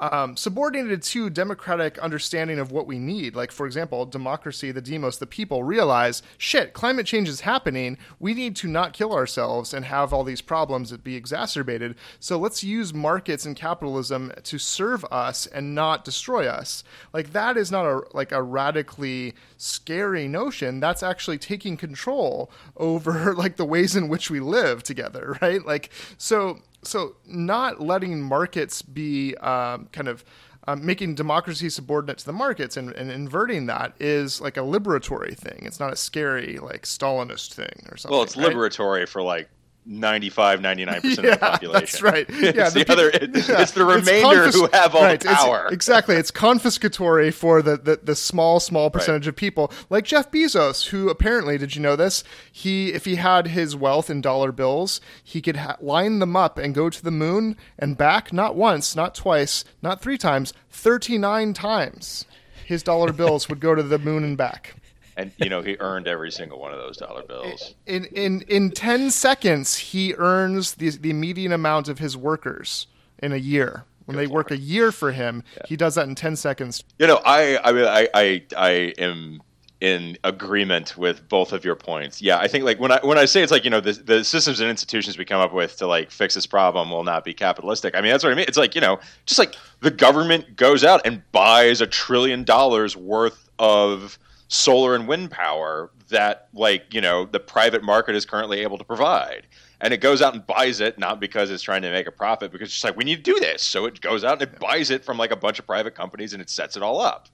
um, 0.00 0.36
subordinated 0.36 1.02
to 1.02 1.30
democratic 1.30 1.98
understanding 1.98 2.58
of 2.58 2.72
what 2.72 2.86
we 2.86 2.98
need. 2.98 3.36
Like, 3.36 3.52
for 3.52 3.66
example, 3.66 4.06
democracy, 4.06 4.72
the 4.72 4.80
demos, 4.80 5.18
the 5.18 5.26
people 5.26 5.62
realize, 5.62 6.22
shit, 6.38 6.72
climate 6.72 7.06
change 7.06 7.28
is 7.28 7.42
happening. 7.42 7.98
We 8.18 8.34
need 8.34 8.56
to 8.56 8.68
not 8.68 8.92
kill 8.94 9.12
ourselves 9.12 9.74
and 9.74 9.84
have 9.84 10.12
all 10.12 10.24
these 10.24 10.40
problems 10.40 10.90
be 10.98 11.16
exacerbated. 11.16 11.94
So 12.18 12.38
let's 12.38 12.64
use 12.64 12.94
markets 12.94 13.44
and 13.44 13.54
capitalism 13.54 14.32
to 14.42 14.58
serve 14.58 15.04
us 15.10 15.46
and 15.46 15.74
not 15.74 16.04
destroy 16.04 16.46
us. 16.46 16.82
Like 17.12 17.32
that 17.32 17.56
is 17.56 17.70
not 17.70 17.86
a 17.86 18.02
like 18.12 18.32
a 18.32 18.42
radically 18.42 19.34
scary 19.56 20.26
notion. 20.28 20.80
That's 20.80 21.02
actually 21.02 21.38
taking 21.38 21.76
control 21.76 22.50
over 22.76 23.34
like 23.36 23.56
the 23.56 23.64
ways 23.64 23.96
in 23.96 24.08
which 24.08 24.30
we 24.30 24.40
live 24.40 24.82
together, 24.82 25.38
right? 25.42 25.64
Like 25.64 25.90
so 26.18 26.60
so 26.82 27.16
not 27.26 27.80
letting 27.80 28.20
markets 28.22 28.82
be 28.82 29.36
um, 29.36 29.88
kind 29.92 30.08
of 30.08 30.24
um, 30.68 30.84
making 30.84 31.14
democracy 31.14 31.70
subordinate 31.70 32.18
to 32.18 32.26
the 32.26 32.32
markets 32.32 32.76
and, 32.76 32.92
and, 32.92 33.10
inverting 33.10 33.66
that 33.66 33.94
is 33.98 34.40
like 34.40 34.56
a 34.56 34.60
liberatory 34.60 35.36
thing. 35.36 35.60
It's 35.62 35.80
not 35.80 35.92
a 35.92 35.96
scary 35.96 36.58
like 36.58 36.82
Stalinist 36.82 37.54
thing 37.54 37.86
or 37.90 37.96
something. 37.96 38.14
Well, 38.14 38.22
it's 38.22 38.36
right? 38.36 38.54
liberatory 38.54 39.08
for 39.08 39.22
like 39.22 39.48
95 39.86 40.60
99% 40.60 40.86
yeah, 40.86 41.10
of 41.10 41.16
the 41.16 41.36
population 41.40 41.80
that's 41.80 42.02
right. 42.02 42.28
Yeah 42.30 42.66
it's 42.66 42.74
the, 42.74 42.84
the 42.84 42.92
other 42.92 43.08
it, 43.10 43.30
yeah, 43.34 43.62
it's 43.62 43.72
the 43.72 43.84
remainder 43.84 44.44
it's 44.44 44.56
confis- 44.56 44.60
who 44.60 44.76
have 44.76 44.94
all 44.94 45.02
right, 45.02 45.20
the 45.20 45.28
power. 45.28 45.64
it's, 45.64 45.72
exactly 45.72 46.16
it's 46.16 46.30
confiscatory 46.30 47.32
for 47.32 47.62
the, 47.62 47.76
the, 47.76 48.00
the 48.02 48.14
small 48.14 48.60
small 48.60 48.90
percentage 48.90 49.26
right. 49.26 49.30
of 49.32 49.36
people. 49.36 49.72
Like 49.88 50.04
jeff 50.04 50.30
bezos 50.30 50.88
who 50.88 51.08
apparently 51.08 51.56
did 51.58 51.74
you 51.74 51.82
know 51.82 51.96
this? 51.96 52.22
He 52.52 52.92
if 52.92 53.04
he 53.04 53.16
had 53.16 53.48
his 53.48 53.74
wealth 53.74 54.10
in 54.10 54.20
dollar 54.20 54.52
bills 54.52 55.00
he 55.24 55.40
could 55.40 55.56
ha- 55.56 55.76
line 55.80 56.18
them 56.18 56.36
up 56.36 56.58
and 56.58 56.74
go 56.74 56.90
to 56.90 57.02
the 57.02 57.10
moon 57.10 57.56
and 57.78 57.96
back 57.96 58.32
not 58.32 58.54
once 58.54 58.94
not 58.94 59.14
twice 59.14 59.64
not 59.82 60.02
three 60.02 60.18
times 60.18 60.52
39 60.70 61.52
times 61.54 62.26
his 62.66 62.82
dollar 62.82 63.12
bills 63.12 63.48
would 63.48 63.60
go 63.60 63.74
to 63.74 63.82
the 63.82 63.98
moon 63.98 64.22
and 64.22 64.36
back 64.36 64.76
and 65.20 65.32
you 65.38 65.48
know 65.48 65.62
he 65.62 65.76
earned 65.80 66.08
every 66.08 66.30
single 66.30 66.58
one 66.58 66.72
of 66.72 66.78
those 66.78 66.96
dollar 66.96 67.22
bills. 67.22 67.74
In 67.86 68.04
in 68.06 68.42
in 68.42 68.70
ten 68.70 69.10
seconds, 69.10 69.76
he 69.76 70.14
earns 70.14 70.74
the 70.74 70.90
the 70.90 71.12
median 71.12 71.52
amount 71.52 71.88
of 71.88 71.98
his 71.98 72.16
workers 72.16 72.86
in 73.18 73.32
a 73.32 73.36
year. 73.36 73.84
When 74.06 74.16
they 74.16 74.26
work 74.26 74.50
a 74.50 74.56
year 74.56 74.90
for 74.90 75.12
him, 75.12 75.44
yeah. 75.56 75.62
he 75.68 75.76
does 75.76 75.94
that 75.94 76.08
in 76.08 76.16
ten 76.16 76.34
seconds. 76.34 76.82
You 76.98 77.06
know, 77.06 77.20
I 77.24 77.58
I 77.62 77.72
mean, 77.72 77.84
I 77.84 78.08
I, 78.12 78.42
I 78.56 78.70
am 78.98 79.42
in 79.80 80.18
agreement 80.24 80.96
with 80.98 81.26
both 81.28 81.52
of 81.52 81.64
your 81.64 81.74
points. 81.74 82.20
Yeah, 82.20 82.38
I 82.38 82.48
think 82.48 82.64
like 82.64 82.78
when 82.80 82.92
I 82.92 83.00
when 83.02 83.18
I 83.18 83.24
say 83.24 83.42
it's 83.42 83.52
like 83.52 83.64
you 83.64 83.70
know 83.70 83.80
the 83.80 83.92
the 83.92 84.24
systems 84.24 84.60
and 84.60 84.68
institutions 84.68 85.16
we 85.16 85.24
come 85.24 85.40
up 85.40 85.52
with 85.52 85.76
to 85.76 85.86
like 85.86 86.10
fix 86.10 86.34
this 86.34 86.46
problem 86.46 86.90
will 86.90 87.04
not 87.04 87.24
be 87.24 87.32
capitalistic. 87.32 87.94
I 87.94 88.00
mean 88.00 88.10
that's 88.10 88.24
what 88.24 88.32
I 88.32 88.36
mean. 88.36 88.46
It's 88.48 88.58
like 88.58 88.74
you 88.74 88.80
know 88.80 88.98
just 89.26 89.38
like 89.38 89.54
the 89.80 89.90
government 89.90 90.56
goes 90.56 90.84
out 90.84 91.02
and 91.04 91.22
buys 91.32 91.80
a 91.80 91.86
trillion 91.86 92.44
dollars 92.44 92.96
worth 92.96 93.48
of 93.58 94.18
solar 94.50 94.96
and 94.96 95.06
wind 95.06 95.30
power 95.30 95.92
that 96.08 96.48
like 96.52 96.92
you 96.92 97.00
know 97.00 97.24
the 97.24 97.38
private 97.38 97.84
market 97.84 98.16
is 98.16 98.26
currently 98.26 98.60
able 98.60 98.76
to 98.76 98.84
provide. 98.84 99.46
And 99.80 99.94
it 99.94 99.98
goes 99.98 100.20
out 100.20 100.34
and 100.34 100.46
buys 100.46 100.80
it 100.80 100.98
not 100.98 101.20
because 101.20 101.50
it's 101.50 101.62
trying 101.62 101.80
to 101.82 101.90
make 101.90 102.06
a 102.06 102.12
profit 102.12 102.52
because 102.52 102.66
it's 102.66 102.74
just 102.74 102.84
like 102.84 102.96
we 102.96 103.04
need 103.04 103.24
to 103.24 103.32
do 103.32 103.40
this. 103.40 103.62
So 103.62 103.86
it 103.86 104.02
goes 104.02 104.24
out 104.24 104.42
and 104.42 104.42
it 104.42 104.58
buys 104.58 104.90
it 104.90 105.04
from 105.04 105.16
like 105.16 105.30
a 105.30 105.36
bunch 105.36 105.58
of 105.58 105.66
private 105.66 105.94
companies 105.94 106.34
and 106.34 106.42
it 106.42 106.50
sets 106.50 106.76
it 106.76 106.82
all 106.82 107.00
up. 107.00 107.28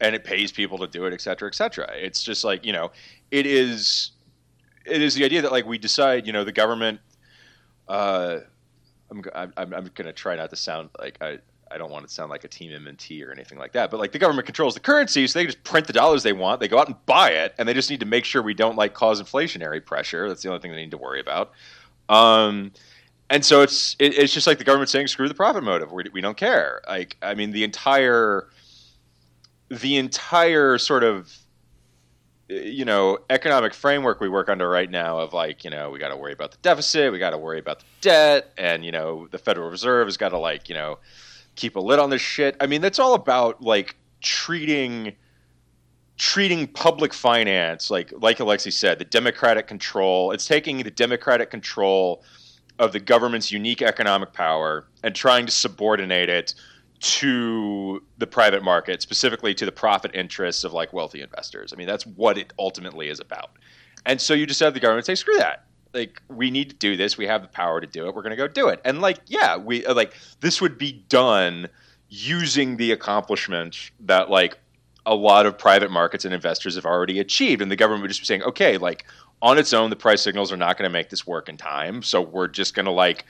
And 0.00 0.14
it 0.14 0.24
pays 0.24 0.50
people 0.50 0.78
to 0.78 0.86
do 0.86 1.04
it 1.04 1.12
et 1.12 1.20
cetera 1.20 1.48
et 1.48 1.54
cetera. 1.54 1.90
It's 1.92 2.22
just 2.22 2.44
like 2.44 2.64
you 2.64 2.72
know 2.72 2.92
it 3.32 3.46
is 3.46 4.12
it 4.86 5.02
is 5.02 5.14
the 5.14 5.24
idea 5.24 5.42
that 5.42 5.50
like 5.50 5.66
we 5.66 5.76
decide 5.76 6.26
you 6.26 6.32
know 6.32 6.44
the 6.44 6.52
government 6.52 7.00
uh 7.88 8.38
i'm 9.10 9.22
i'm, 9.34 9.52
I'm 9.56 9.90
going 9.94 10.06
to 10.06 10.12
try 10.12 10.36
not 10.36 10.50
to 10.50 10.56
sound 10.56 10.88
like 10.98 11.18
i 11.20 11.38
I 11.74 11.78
don't 11.78 11.90
want 11.90 12.04
it 12.04 12.08
to 12.08 12.14
sound 12.14 12.30
like 12.30 12.44
a 12.44 12.48
team 12.48 12.70
MMT 12.70 13.26
or 13.26 13.32
anything 13.32 13.58
like 13.58 13.72
that, 13.72 13.90
but 13.90 13.98
like 13.98 14.12
the 14.12 14.18
government 14.18 14.46
controls 14.46 14.74
the 14.74 14.80
currency, 14.80 15.26
so 15.26 15.38
they 15.38 15.44
just 15.44 15.62
print 15.64 15.86
the 15.86 15.92
dollars 15.92 16.22
they 16.22 16.32
want. 16.32 16.60
They 16.60 16.68
go 16.68 16.78
out 16.78 16.86
and 16.86 16.96
buy 17.04 17.30
it, 17.30 17.54
and 17.58 17.68
they 17.68 17.74
just 17.74 17.90
need 17.90 18.00
to 18.00 18.06
make 18.06 18.24
sure 18.24 18.42
we 18.42 18.54
don't 18.54 18.76
like 18.76 18.94
cause 18.94 19.20
inflationary 19.20 19.84
pressure. 19.84 20.28
That's 20.28 20.42
the 20.42 20.48
only 20.48 20.60
thing 20.60 20.70
they 20.70 20.76
need 20.76 20.92
to 20.92 20.98
worry 20.98 21.20
about. 21.20 21.52
Um, 22.08 22.72
and 23.28 23.44
so 23.44 23.62
it's 23.62 23.96
it, 23.98 24.16
it's 24.16 24.32
just 24.32 24.46
like 24.46 24.58
the 24.58 24.64
government 24.64 24.90
saying, 24.90 25.08
"Screw 25.08 25.28
the 25.28 25.34
profit 25.34 25.64
motive. 25.64 25.90
We, 25.90 26.04
we 26.12 26.20
don't 26.20 26.36
care." 26.36 26.80
Like 26.86 27.16
I 27.22 27.34
mean, 27.34 27.50
the 27.50 27.64
entire 27.64 28.48
the 29.68 29.96
entire 29.96 30.78
sort 30.78 31.02
of 31.02 31.36
you 32.48 32.84
know 32.84 33.18
economic 33.30 33.72
framework 33.72 34.20
we 34.20 34.28
work 34.28 34.48
under 34.48 34.68
right 34.68 34.90
now 34.90 35.18
of 35.18 35.32
like 35.32 35.64
you 35.64 35.70
know 35.70 35.90
we 35.90 35.98
got 35.98 36.08
to 36.08 36.16
worry 36.16 36.32
about 36.32 36.50
the 36.50 36.58
deficit 36.58 37.10
we 37.10 37.18
got 37.18 37.30
to 37.30 37.38
worry 37.38 37.58
about 37.58 37.78
the 37.78 37.84
debt 38.02 38.52
and 38.58 38.84
you 38.84 38.92
know 38.92 39.26
the 39.28 39.38
federal 39.38 39.70
reserve 39.70 40.06
has 40.06 40.18
got 40.18 40.28
to 40.28 40.38
like 40.38 40.68
you 40.68 40.74
know 40.74 40.98
keep 41.56 41.76
a 41.76 41.80
lid 41.80 41.98
on 41.98 42.10
this 42.10 42.22
shit. 42.22 42.56
I 42.60 42.66
mean, 42.66 42.80
that's 42.80 42.98
all 42.98 43.14
about 43.14 43.62
like 43.62 43.96
treating 44.20 45.14
treating 46.16 46.68
public 46.68 47.12
finance 47.12 47.90
like 47.90 48.12
like 48.20 48.38
Alexi 48.38 48.72
said, 48.72 48.98
the 48.98 49.04
democratic 49.04 49.66
control. 49.66 50.32
It's 50.32 50.46
taking 50.46 50.78
the 50.78 50.90
democratic 50.90 51.50
control 51.50 52.24
of 52.78 52.92
the 52.92 53.00
government's 53.00 53.52
unique 53.52 53.82
economic 53.82 54.32
power 54.32 54.86
and 55.02 55.14
trying 55.14 55.46
to 55.46 55.52
subordinate 55.52 56.28
it 56.28 56.54
to 57.00 58.02
the 58.18 58.26
private 58.26 58.62
market, 58.62 59.02
specifically 59.02 59.54
to 59.54 59.66
the 59.66 59.72
profit 59.72 60.10
interests 60.14 60.64
of 60.64 60.72
like 60.72 60.92
wealthy 60.92 61.20
investors. 61.20 61.72
I 61.72 61.76
mean, 61.76 61.86
that's 61.86 62.06
what 62.06 62.38
it 62.38 62.52
ultimately 62.58 63.08
is 63.08 63.20
about. 63.20 63.50
And 64.06 64.20
so 64.20 64.34
you 64.34 64.46
just 64.46 64.60
have 64.60 64.74
the 64.74 64.80
government 64.80 65.06
say, 65.06 65.14
screw 65.14 65.36
that. 65.36 65.66
Like, 65.94 66.20
we 66.28 66.50
need 66.50 66.70
to 66.70 66.76
do 66.76 66.96
this. 66.96 67.16
We 67.16 67.26
have 67.26 67.42
the 67.42 67.48
power 67.48 67.80
to 67.80 67.86
do 67.86 68.06
it. 68.06 68.14
We're 68.14 68.22
going 68.22 68.30
to 68.30 68.36
go 68.36 68.48
do 68.48 68.68
it. 68.68 68.80
And 68.84 69.00
like, 69.00 69.20
yeah, 69.26 69.56
we 69.56 69.86
uh, 69.86 69.94
like 69.94 70.14
this 70.40 70.60
would 70.60 70.76
be 70.76 71.04
done 71.08 71.68
using 72.08 72.76
the 72.76 72.92
accomplishment 72.92 73.90
that 74.00 74.30
like 74.30 74.58
a 75.06 75.14
lot 75.14 75.46
of 75.46 75.58
private 75.58 75.90
markets 75.90 76.24
and 76.24 76.34
investors 76.34 76.76
have 76.76 76.86
already 76.86 77.18
achieved. 77.18 77.62
And 77.62 77.70
the 77.70 77.76
government 77.76 78.02
would 78.02 78.08
just 78.08 78.20
be 78.20 78.26
saying, 78.26 78.42
okay, 78.42 78.78
like 78.78 79.06
on 79.42 79.58
its 79.58 79.72
own, 79.72 79.90
the 79.90 79.96
price 79.96 80.22
signals 80.22 80.52
are 80.52 80.56
not 80.56 80.78
going 80.78 80.88
to 80.88 80.92
make 80.92 81.10
this 81.10 81.26
work 81.26 81.48
in 81.48 81.56
time. 81.56 82.02
So 82.02 82.20
we're 82.20 82.48
just 82.48 82.74
going 82.74 82.86
to 82.86 82.92
like, 82.92 83.26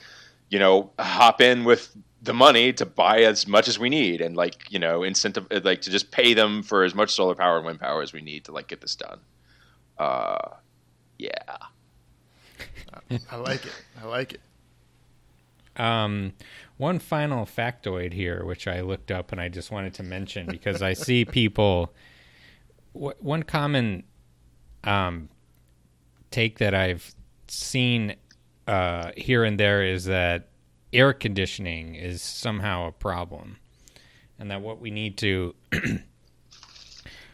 you 0.49 0.59
know, 0.59 0.91
hop 0.99 1.41
in 1.41 1.63
with 1.63 1.95
the 2.21 2.33
money 2.33 2.73
to 2.73 2.85
buy 2.85 3.19
as 3.19 3.47
much 3.47 3.67
as 3.67 3.77
we 3.77 3.89
need 3.89 4.21
and 4.21 4.35
like, 4.35 4.71
you 4.71 4.79
know, 4.79 5.03
incentive, 5.03 5.47
like 5.63 5.81
to 5.81 5.91
just 5.91 6.11
pay 6.11 6.33
them 6.33 6.63
for 6.63 6.83
as 6.83 6.95
much 6.95 7.11
solar 7.11 7.35
power 7.35 7.57
and 7.57 7.65
wind 7.65 7.79
power 7.79 8.01
as 8.01 8.13
we 8.13 8.21
need 8.21 8.45
to 8.45 8.51
like 8.51 8.67
get 8.67 8.81
this 8.81 8.95
done. 8.95 9.19
Uh, 9.97 10.49
yeah. 11.17 11.57
I 13.31 13.35
like 13.37 13.65
it. 13.65 13.73
I 14.01 14.05
like 14.07 14.33
it. 14.33 14.41
Um, 15.77 16.33
one 16.77 16.99
final 16.99 17.45
factoid 17.45 18.13
here, 18.13 18.45
which 18.45 18.67
I 18.67 18.81
looked 18.81 19.11
up 19.11 19.31
and 19.31 19.41
I 19.41 19.49
just 19.49 19.71
wanted 19.71 19.93
to 19.95 20.03
mention 20.03 20.47
because 20.47 20.81
I 20.81 20.93
see 20.93 21.25
people. 21.25 21.93
W- 22.93 23.15
one 23.19 23.43
common 23.43 24.03
um, 24.83 25.29
take 26.31 26.59
that 26.59 26.73
I've 26.73 27.13
seen 27.47 28.15
uh, 28.67 29.11
here 29.17 29.43
and 29.43 29.59
there 29.59 29.83
is 29.83 30.05
that 30.05 30.49
air 30.93 31.13
conditioning 31.13 31.95
is 31.95 32.21
somehow 32.21 32.87
a 32.87 32.91
problem, 32.91 33.57
and 34.39 34.49
that 34.49 34.61
what 34.61 34.79
we 34.79 34.91
need 34.91 35.17
to 35.17 35.53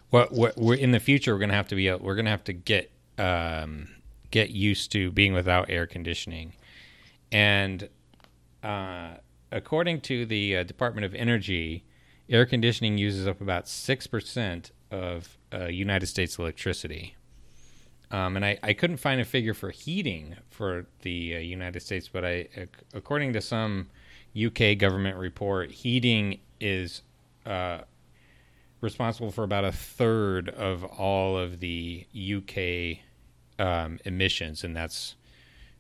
what 0.10 0.32
what 0.34 0.58
we're 0.58 0.76
in 0.76 0.92
the 0.92 1.00
future 1.00 1.34
we're 1.34 1.40
gonna 1.40 1.54
have 1.54 1.68
to 1.68 1.76
be 1.76 1.92
we're 1.94 2.16
gonna 2.16 2.30
have 2.30 2.44
to 2.46 2.54
get 2.54 2.92
um, 3.18 3.88
get 4.32 4.50
used 4.50 4.92
to 4.94 5.12
being 5.12 5.34
without 5.34 5.70
air 5.70 5.86
conditioning, 5.86 6.54
and 7.32 7.90
uh, 8.64 9.12
according 9.52 10.02
to 10.02 10.26
the 10.26 10.58
uh, 10.58 10.64
Department 10.64 11.06
of 11.06 11.14
Energy, 11.14 11.84
air 12.30 12.46
conditioning 12.46 12.98
uses 12.98 13.28
up 13.28 13.42
about 13.42 13.68
six 13.68 14.08
percent 14.08 14.72
of 14.90 15.38
uh, 15.54 15.66
United 15.66 16.08
States 16.08 16.38
electricity. 16.38 17.16
Um, 18.12 18.36
and 18.36 18.44
I, 18.44 18.60
I 18.62 18.74
couldn't 18.74 18.98
find 18.98 19.22
a 19.22 19.26
figure 19.26 19.54
for 19.54 19.70
heating 19.70 20.36
for 20.50 20.86
the 21.02 21.38
uh, 21.38 21.40
United 21.40 21.80
States, 21.82 22.10
but 22.12 22.26
I, 22.26 22.48
according 22.94 23.32
to 23.34 23.42
some 23.42 23.88
UK 24.36 24.78
government 24.78 25.18
report, 25.18 25.72
heating 25.72 26.40
is 26.60 27.04
uh, 27.46 27.80
responsible 28.82 29.32
for 29.32 29.44
about 29.44 29.64
a 29.64 29.72
third 29.72 30.50
of 30.50 30.84
all 30.84 31.38
of 31.38 31.60
the 31.60 32.06
UK 32.16 33.00
um, 33.62 34.00
emissions, 34.06 34.64
and 34.64 34.76
that's 34.76 35.16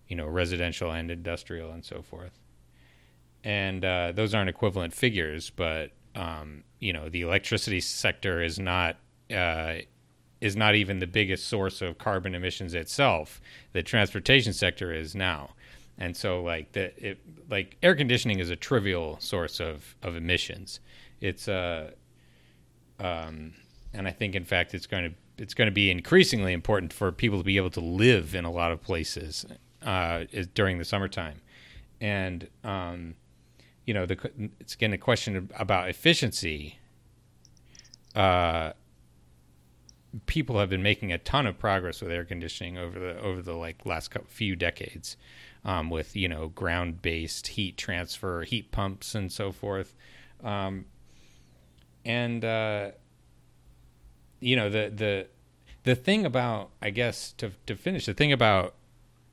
you 0.08 0.16
know 0.16 0.28
residential 0.28 0.92
and 0.92 1.10
industrial 1.10 1.72
and 1.72 1.84
so 1.84 2.02
forth. 2.02 2.40
And 3.44 3.84
uh, 3.84 4.12
those 4.14 4.36
aren't 4.36 4.50
equivalent 4.50 4.94
figures, 4.94 5.50
but 5.50 5.92
um, 6.16 6.64
you 6.80 6.94
know 6.94 7.10
the 7.10 7.22
electricity 7.22 7.82
sector 7.82 8.42
is 8.42 8.60
not 8.60 8.98
uh, 9.36 9.76
is 10.42 10.56
not 10.56 10.76
even 10.76 11.00
the 11.00 11.08
biggest 11.08 11.48
source 11.48 11.82
of 11.82 11.98
carbon 11.98 12.36
emissions 12.36 12.74
itself. 12.74 13.42
The 13.74 13.84
transportation 13.84 14.54
sector 14.54 14.94
is 14.94 15.16
now. 15.16 15.52
And 15.98 16.18
so 16.18 16.42
like 16.42 16.72
the 16.74 16.92
it, 17.12 17.20
like 17.50 17.78
air 17.84 17.96
conditioning 17.96 18.40
is 18.40 18.50
a 18.50 18.56
trivial 18.56 19.18
source 19.20 19.60
of, 19.60 19.96
of 20.02 20.16
emissions. 20.16 20.80
It's 21.20 21.48
uh 21.48 21.92
um 23.00 23.54
and 23.94 24.08
I 24.08 24.12
think 24.12 24.36
in 24.36 24.46
fact 24.46 24.74
it's 24.74 24.88
going 24.88 25.12
to 25.12 25.16
it's 25.42 25.56
going 25.56 25.66
to 25.66 25.72
be 25.72 25.90
increasingly 25.90 26.54
important 26.54 26.94
for 26.94 27.12
people 27.12 27.40
to 27.40 27.44
be 27.44 27.58
able 27.58 27.72
to 27.72 27.80
live 27.80 28.36
in 28.36 28.46
a 28.46 28.52
lot 28.52 28.72
of 28.72 28.80
places 28.80 29.44
uh, 29.82 30.26
during 30.54 30.78
the 30.78 30.86
summertime. 30.86 31.42
And 32.00 32.48
um, 32.64 33.16
you 33.88 33.96
know, 33.96 34.06
the, 34.06 34.18
it's 34.60 34.76
again 34.76 34.94
a 34.94 35.00
question 35.00 35.50
about 35.58 35.90
efficiency. 35.90 36.78
Uh, 38.16 38.74
people 40.28 40.60
have 40.60 40.70
been 40.70 40.84
making 40.84 41.12
a 41.12 41.18
ton 41.18 41.48
of 41.48 41.58
progress 41.58 42.02
with 42.02 42.12
air 42.12 42.26
conditioning 42.26 42.78
over 42.78 43.00
the 43.00 43.20
over 43.20 43.42
the 43.42 43.56
like 43.56 43.84
last 43.84 44.12
couple, 44.12 44.28
few 44.30 44.56
decades, 44.56 45.18
um, 45.66 45.90
with 45.90 46.16
you 46.16 46.28
know 46.28 46.50
ground 46.50 47.02
based 47.02 47.48
heat 47.48 47.78
transfer, 47.78 48.44
heat 48.44 48.72
pumps, 48.72 49.16
and 49.16 49.32
so 49.32 49.52
forth. 49.52 49.96
Um, 50.44 50.86
and 52.06 52.46
uh, 52.46 52.92
you 54.42 54.58
know 54.58 54.70
the 54.70 54.92
the 54.94 55.28
the 55.84 55.96
thing 55.96 56.26
about 56.26 56.72
I 56.82 56.90
guess 56.90 57.32
to 57.38 57.52
to 57.68 57.76
finish 57.76 58.06
the 58.06 58.14
thing 58.14 58.34
about 58.34 58.76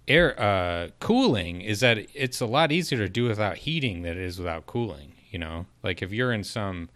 air 0.06 0.40
uh, 0.40 0.88
cooling 1.00 1.60
is 1.60 1.80
that 1.80 1.98
it's 2.14 2.40
a 2.40 2.46
lot 2.46 2.72
easier 2.72 2.98
to 2.98 3.08
do 3.08 3.24
without 3.24 3.58
heating 3.58 4.02
than 4.02 4.12
it 4.12 4.22
is 4.22 4.38
without 4.38 4.66
cooling. 4.66 5.14
You 5.30 5.38
know, 5.38 5.66
like 5.82 6.00
if 6.02 6.12
you're 6.12 6.32
in 6.32 6.44
some 6.44 6.88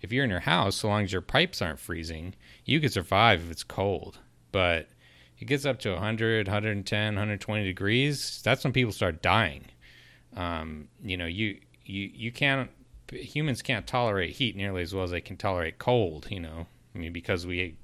if 0.00 0.12
you're 0.12 0.24
in 0.24 0.30
your 0.30 0.40
house, 0.40 0.76
so 0.76 0.88
long 0.88 1.04
as 1.04 1.12
your 1.12 1.22
pipes 1.22 1.60
aren't 1.60 1.78
freezing, 1.78 2.34
you 2.64 2.80
can 2.80 2.90
survive 2.90 3.42
if 3.42 3.50
it's 3.50 3.64
cold. 3.64 4.18
But 4.52 4.88
it 5.38 5.46
gets 5.46 5.64
up 5.64 5.78
to 5.80 5.92
100, 5.92 6.46
110, 6.46 7.14
120 7.14 7.64
degrees. 7.64 8.40
That's 8.44 8.64
when 8.64 8.72
people 8.72 8.92
start 8.92 9.22
dying. 9.22 9.66
Um, 10.36 10.88
you 11.02 11.16
know, 11.16 11.26
you 11.26 11.58
you 11.84 12.10
you 12.14 12.32
can't 12.32 12.70
humans 13.10 13.62
can't 13.62 13.86
tolerate 13.86 14.36
heat 14.36 14.54
nearly 14.54 14.82
as 14.82 14.94
well 14.94 15.04
as 15.04 15.10
they 15.10 15.20
can 15.20 15.36
tolerate 15.36 15.78
cold. 15.78 16.28
You 16.30 16.40
know, 16.40 16.66
I 16.94 16.98
mean, 16.98 17.12
because 17.12 17.46
we 17.46 17.76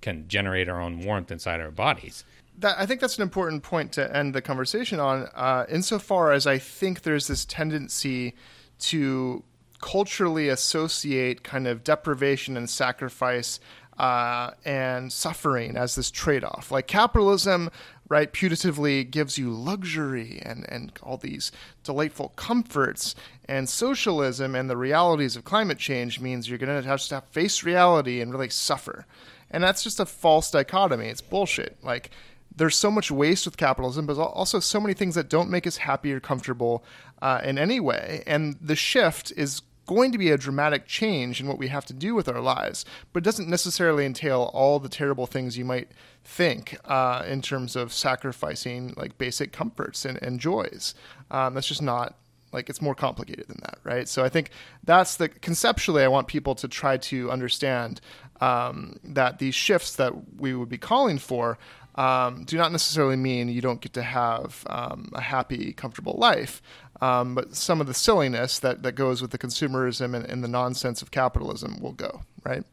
can 0.00 0.28
generate 0.28 0.68
our 0.68 0.80
own 0.80 1.00
warmth 1.00 1.30
inside 1.30 1.60
our 1.60 1.70
bodies. 1.70 2.24
That, 2.58 2.78
I 2.78 2.86
think 2.86 3.00
that's 3.00 3.16
an 3.16 3.22
important 3.22 3.62
point 3.62 3.92
to 3.92 4.14
end 4.14 4.34
the 4.34 4.42
conversation 4.42 5.00
on. 5.00 5.28
Uh, 5.34 5.64
insofar 5.68 6.32
as 6.32 6.46
I 6.46 6.58
think 6.58 7.02
there's 7.02 7.28
this 7.28 7.44
tendency 7.44 8.34
to 8.80 9.42
culturally 9.80 10.48
associate 10.48 11.42
kind 11.42 11.66
of 11.66 11.82
deprivation 11.82 12.56
and 12.56 12.68
sacrifice 12.68 13.58
uh, 13.98 14.52
and 14.64 15.12
suffering 15.12 15.76
as 15.76 15.94
this 15.94 16.10
trade 16.10 16.44
off. 16.44 16.70
Like 16.70 16.86
capitalism, 16.86 17.70
right, 18.12 18.30
putatively 18.30 19.10
gives 19.10 19.38
you 19.38 19.50
luxury 19.50 20.38
and, 20.44 20.66
and 20.68 20.92
all 21.02 21.16
these 21.16 21.50
delightful 21.82 22.28
comforts, 22.36 23.14
and 23.46 23.66
socialism 23.66 24.54
and 24.54 24.68
the 24.68 24.76
realities 24.76 25.34
of 25.34 25.44
climate 25.44 25.78
change 25.78 26.20
means 26.20 26.46
you're 26.46 26.58
going 26.58 26.82
to 26.82 26.86
have 26.86 27.00
to 27.00 27.22
face 27.30 27.64
reality 27.64 28.20
and 28.20 28.30
really 28.30 28.50
suffer. 28.50 29.06
And 29.50 29.64
that's 29.64 29.82
just 29.82 29.98
a 29.98 30.04
false 30.04 30.50
dichotomy. 30.50 31.06
It's 31.06 31.22
bullshit. 31.22 31.78
Like, 31.82 32.10
there's 32.54 32.76
so 32.76 32.90
much 32.90 33.10
waste 33.10 33.46
with 33.46 33.56
capitalism, 33.56 34.04
but 34.04 34.18
also 34.18 34.60
so 34.60 34.78
many 34.78 34.92
things 34.92 35.14
that 35.14 35.30
don't 35.30 35.48
make 35.48 35.66
us 35.66 35.78
happy 35.78 36.12
or 36.12 36.20
comfortable 36.20 36.84
uh, 37.22 37.40
in 37.42 37.56
any 37.56 37.80
way. 37.80 38.22
And 38.26 38.58
the 38.60 38.76
shift 38.76 39.32
is 39.38 39.62
going 39.86 40.12
to 40.12 40.18
be 40.18 40.30
a 40.30 40.38
dramatic 40.38 40.86
change 40.86 41.40
in 41.40 41.46
what 41.46 41.58
we 41.58 41.68
have 41.68 41.84
to 41.86 41.92
do 41.92 42.14
with 42.14 42.28
our 42.28 42.40
lives, 42.40 42.84
but 43.12 43.22
it 43.22 43.24
doesn't 43.24 43.48
necessarily 43.48 44.06
entail 44.06 44.50
all 44.54 44.78
the 44.78 44.88
terrible 44.88 45.26
things 45.26 45.58
you 45.58 45.64
might 45.64 45.88
think 46.24 46.78
uh, 46.84 47.24
in 47.26 47.42
terms 47.42 47.76
of 47.76 47.92
sacrificing 47.92 48.94
like 48.96 49.18
basic 49.18 49.52
comforts 49.52 50.04
and, 50.04 50.22
and 50.22 50.40
joys. 50.40 50.94
Um, 51.30 51.54
that's 51.54 51.66
just 51.66 51.82
not 51.82 52.14
like 52.52 52.68
it's 52.68 52.82
more 52.82 52.94
complicated 52.94 53.48
than 53.48 53.58
that, 53.62 53.78
right? 53.82 54.08
So 54.08 54.22
I 54.22 54.28
think 54.28 54.50
that's 54.84 55.16
the 55.16 55.28
conceptually 55.28 56.02
I 56.02 56.08
want 56.08 56.28
people 56.28 56.54
to 56.56 56.68
try 56.68 56.98
to 56.98 57.30
understand 57.30 58.00
um, 58.40 58.98
that 59.04 59.38
these 59.38 59.54
shifts 59.54 59.96
that 59.96 60.12
we 60.38 60.54
would 60.54 60.68
be 60.68 60.78
calling 60.78 61.18
for 61.18 61.58
um, 61.94 62.44
do 62.44 62.56
not 62.56 62.72
necessarily 62.72 63.16
mean 63.16 63.48
you 63.48 63.60
don't 63.60 63.80
get 63.80 63.92
to 63.94 64.02
have 64.02 64.66
um, 64.68 65.10
a 65.14 65.20
happy, 65.20 65.72
comfortable 65.72 66.14
life. 66.18 66.62
Um, 67.02 67.34
but 67.34 67.54
some 67.54 67.80
of 67.80 67.86
the 67.86 67.94
silliness 67.94 68.58
that, 68.60 68.82
that 68.84 68.92
goes 68.92 69.20
with 69.20 69.32
the 69.32 69.38
consumerism 69.38 70.14
and, 70.14 70.24
and 70.24 70.42
the 70.42 70.48
nonsense 70.48 71.02
of 71.02 71.10
capitalism 71.10 71.80
will 71.80 71.92
go, 71.92 72.22
right? 72.44 72.64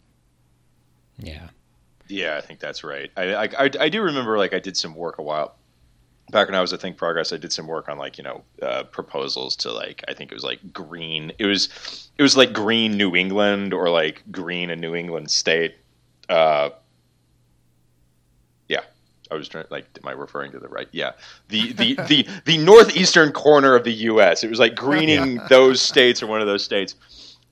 Yeah. 1.18 1.50
Yeah, 2.08 2.38
I 2.38 2.42
think 2.42 2.60
that's 2.60 2.84
right. 2.84 3.12
I, 3.18 3.34
I, 3.34 3.44
I, 3.44 3.70
I 3.80 3.90
do 3.90 4.02
remember 4.02 4.38
like 4.38 4.54
I 4.54 4.60
did 4.60 4.78
some 4.78 4.96
work 4.96 5.18
a 5.18 5.24
while 5.24 5.56
back 6.32 6.48
when 6.48 6.56
I 6.56 6.62
was 6.62 6.74
at 6.74 6.80
ThinkProgress, 6.80 7.34
I 7.34 7.38
did 7.38 7.52
some 7.52 7.68
work 7.68 7.90
on 7.90 7.98
like 7.98 8.18
you 8.18 8.24
know 8.24 8.44
uh, 8.62 8.84
proposals 8.84 9.56
to 9.58 9.72
like 9.72 10.04
I 10.08 10.14
think 10.14 10.32
it 10.32 10.36
was 10.36 10.44
like 10.44 10.74
green. 10.74 11.32
It 11.40 11.46
was 11.46 12.10
it 12.18 12.24
was 12.24 12.38
like 12.38 12.54
green 12.54 12.98
New 12.98 13.16
England 13.16 13.74
or 13.74 13.90
like 13.90 14.24
green 14.32 14.70
a 14.70 14.76
New 14.76 14.96
England 14.96 15.32
state. 15.32 15.76
Uh, 16.28 16.70
I 19.32 19.36
was 19.36 19.48
trying 19.48 19.66
like 19.70 19.86
am 20.02 20.08
I 20.08 20.12
referring 20.12 20.52
to 20.54 20.60
the 20.60 20.68
right? 20.68 20.88
Yeah. 20.92 21.12
The 21.50 21.74
the 21.74 21.96
the 22.08 22.28
the 22.46 22.58
northeastern 22.58 23.32
corner 23.32 23.76
of 23.76 23.84
the 23.84 23.94
US. 23.94 24.44
It 24.44 24.50
was 24.50 24.60
like 24.60 24.76
greening 24.76 25.40
those 25.50 25.82
states 25.82 26.22
or 26.24 26.28
one 26.28 26.42
of 26.42 26.48
those 26.48 26.64
states. 26.64 26.96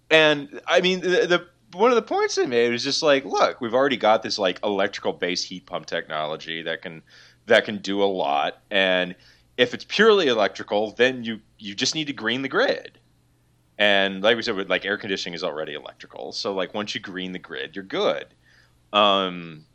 and 0.09 0.61
I 0.67 0.82
mean 0.82 1.01
the, 1.01 1.28
the 1.28 1.47
one 1.73 1.91
of 1.91 1.95
the 1.95 2.01
points 2.01 2.36
they 2.36 2.45
made 2.45 2.71
was 2.71 2.84
just 2.84 3.03
like, 3.03 3.25
look, 3.25 3.61
we've 3.61 3.73
already 3.73 3.97
got 3.97 4.23
this 4.23 4.39
like 4.39 4.59
electrical 4.63 5.13
based 5.13 5.45
heat 5.45 5.65
pump 5.65 5.86
technology 5.86 6.63
that 6.63 6.82
can 6.82 7.01
that 7.45 7.65
can 7.65 7.78
do 7.78 8.03
a 8.03 8.05
lot, 8.05 8.61
and 8.71 9.15
if 9.57 9.73
it's 9.73 9.86
purely 9.86 10.28
electrical, 10.28 10.91
then 10.91 11.23
you 11.23 11.39
you 11.57 11.75
just 11.75 11.95
need 11.95 12.07
to 12.07 12.13
green 12.13 12.41
the 12.41 12.49
grid. 12.49 12.99
And 13.80 14.23
like 14.23 14.36
we 14.36 14.41
said, 14.41 14.55
with 14.55 14.69
like 14.69 14.86
air 14.86 14.97
conditioning 14.97 15.36
is 15.36 15.43
already 15.43 15.73
electrical, 15.73 16.32
so 16.32 16.53
like 16.53 16.73
once 16.73 16.95
you 16.95 17.01
green 17.01 17.32
the 17.32 17.39
grid, 17.39 17.75
you're 17.75 17.86
good. 17.86 18.28
Um, 18.91 19.65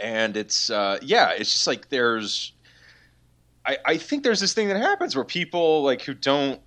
and 0.00 0.36
it's 0.36 0.70
uh, 0.70 0.98
yeah, 1.02 1.30
it's 1.30 1.52
just 1.52 1.66
like 1.66 1.88
there's, 1.88 2.52
I 3.66 3.78
I 3.84 3.96
think 3.96 4.22
there's 4.22 4.40
this 4.40 4.54
thing 4.54 4.68
that 4.68 4.76
happens 4.76 5.14
where 5.14 5.24
people 5.24 5.82
like 5.82 6.02
who 6.02 6.14
don't 6.14 6.60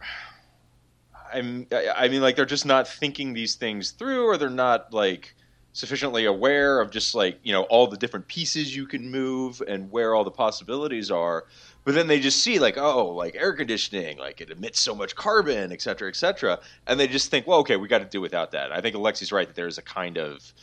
I'm, 1.34 1.68
I 1.96 2.08
mean, 2.08 2.22
like 2.22 2.36
they're 2.36 2.46
just 2.46 2.66
not 2.66 2.88
thinking 2.88 3.34
these 3.34 3.56
things 3.56 3.92
through, 3.92 4.26
or 4.26 4.38
they're 4.38 4.50
not 4.50 4.94
like 4.94 5.36
sufficiently 5.76 6.26
aware 6.26 6.80
of 6.80 6.92
just 6.92 7.16
like 7.16 7.40
you 7.42 7.52
know 7.52 7.64
all 7.64 7.88
the 7.88 7.98
different 7.98 8.28
pieces 8.28 8.76
you 8.76 8.86
can 8.86 9.10
move 9.10 9.62
and 9.68 9.90
where 9.92 10.14
all 10.14 10.24
the 10.24 10.32
possibilities 10.32 11.10
are. 11.10 11.46
But 11.86 11.96
then 11.96 12.08
they 12.08 12.20
just 12.20 12.42
see 12.42 12.60
like, 12.60 12.78
oh, 12.78 13.10
like 13.10 13.36
air 13.36 13.52
conditioning, 13.54 14.18
like 14.18 14.40
it 14.40 14.50
emits 14.50 14.80
so 14.80 14.96
much 14.96 15.16
carbon, 15.16 15.74
et 15.74 15.82
cetera, 15.82 16.08
et 16.08 16.16
cetera, 16.16 16.60
and 16.88 16.98
they 17.00 17.08
just 17.08 17.30
think, 17.30 17.46
well, 17.46 17.60
okay, 17.60 17.76
we 17.76 17.88
got 17.90 18.00
to 18.00 18.06
do 18.06 18.22
without 18.22 18.52
that. 18.52 18.72
I 18.72 18.80
think 18.80 18.96
Alexi's 18.96 19.32
right 19.32 19.48
that 19.48 19.56
there's 19.56 19.78
a 19.78 19.82
kind 19.82 20.18
of 20.18 20.54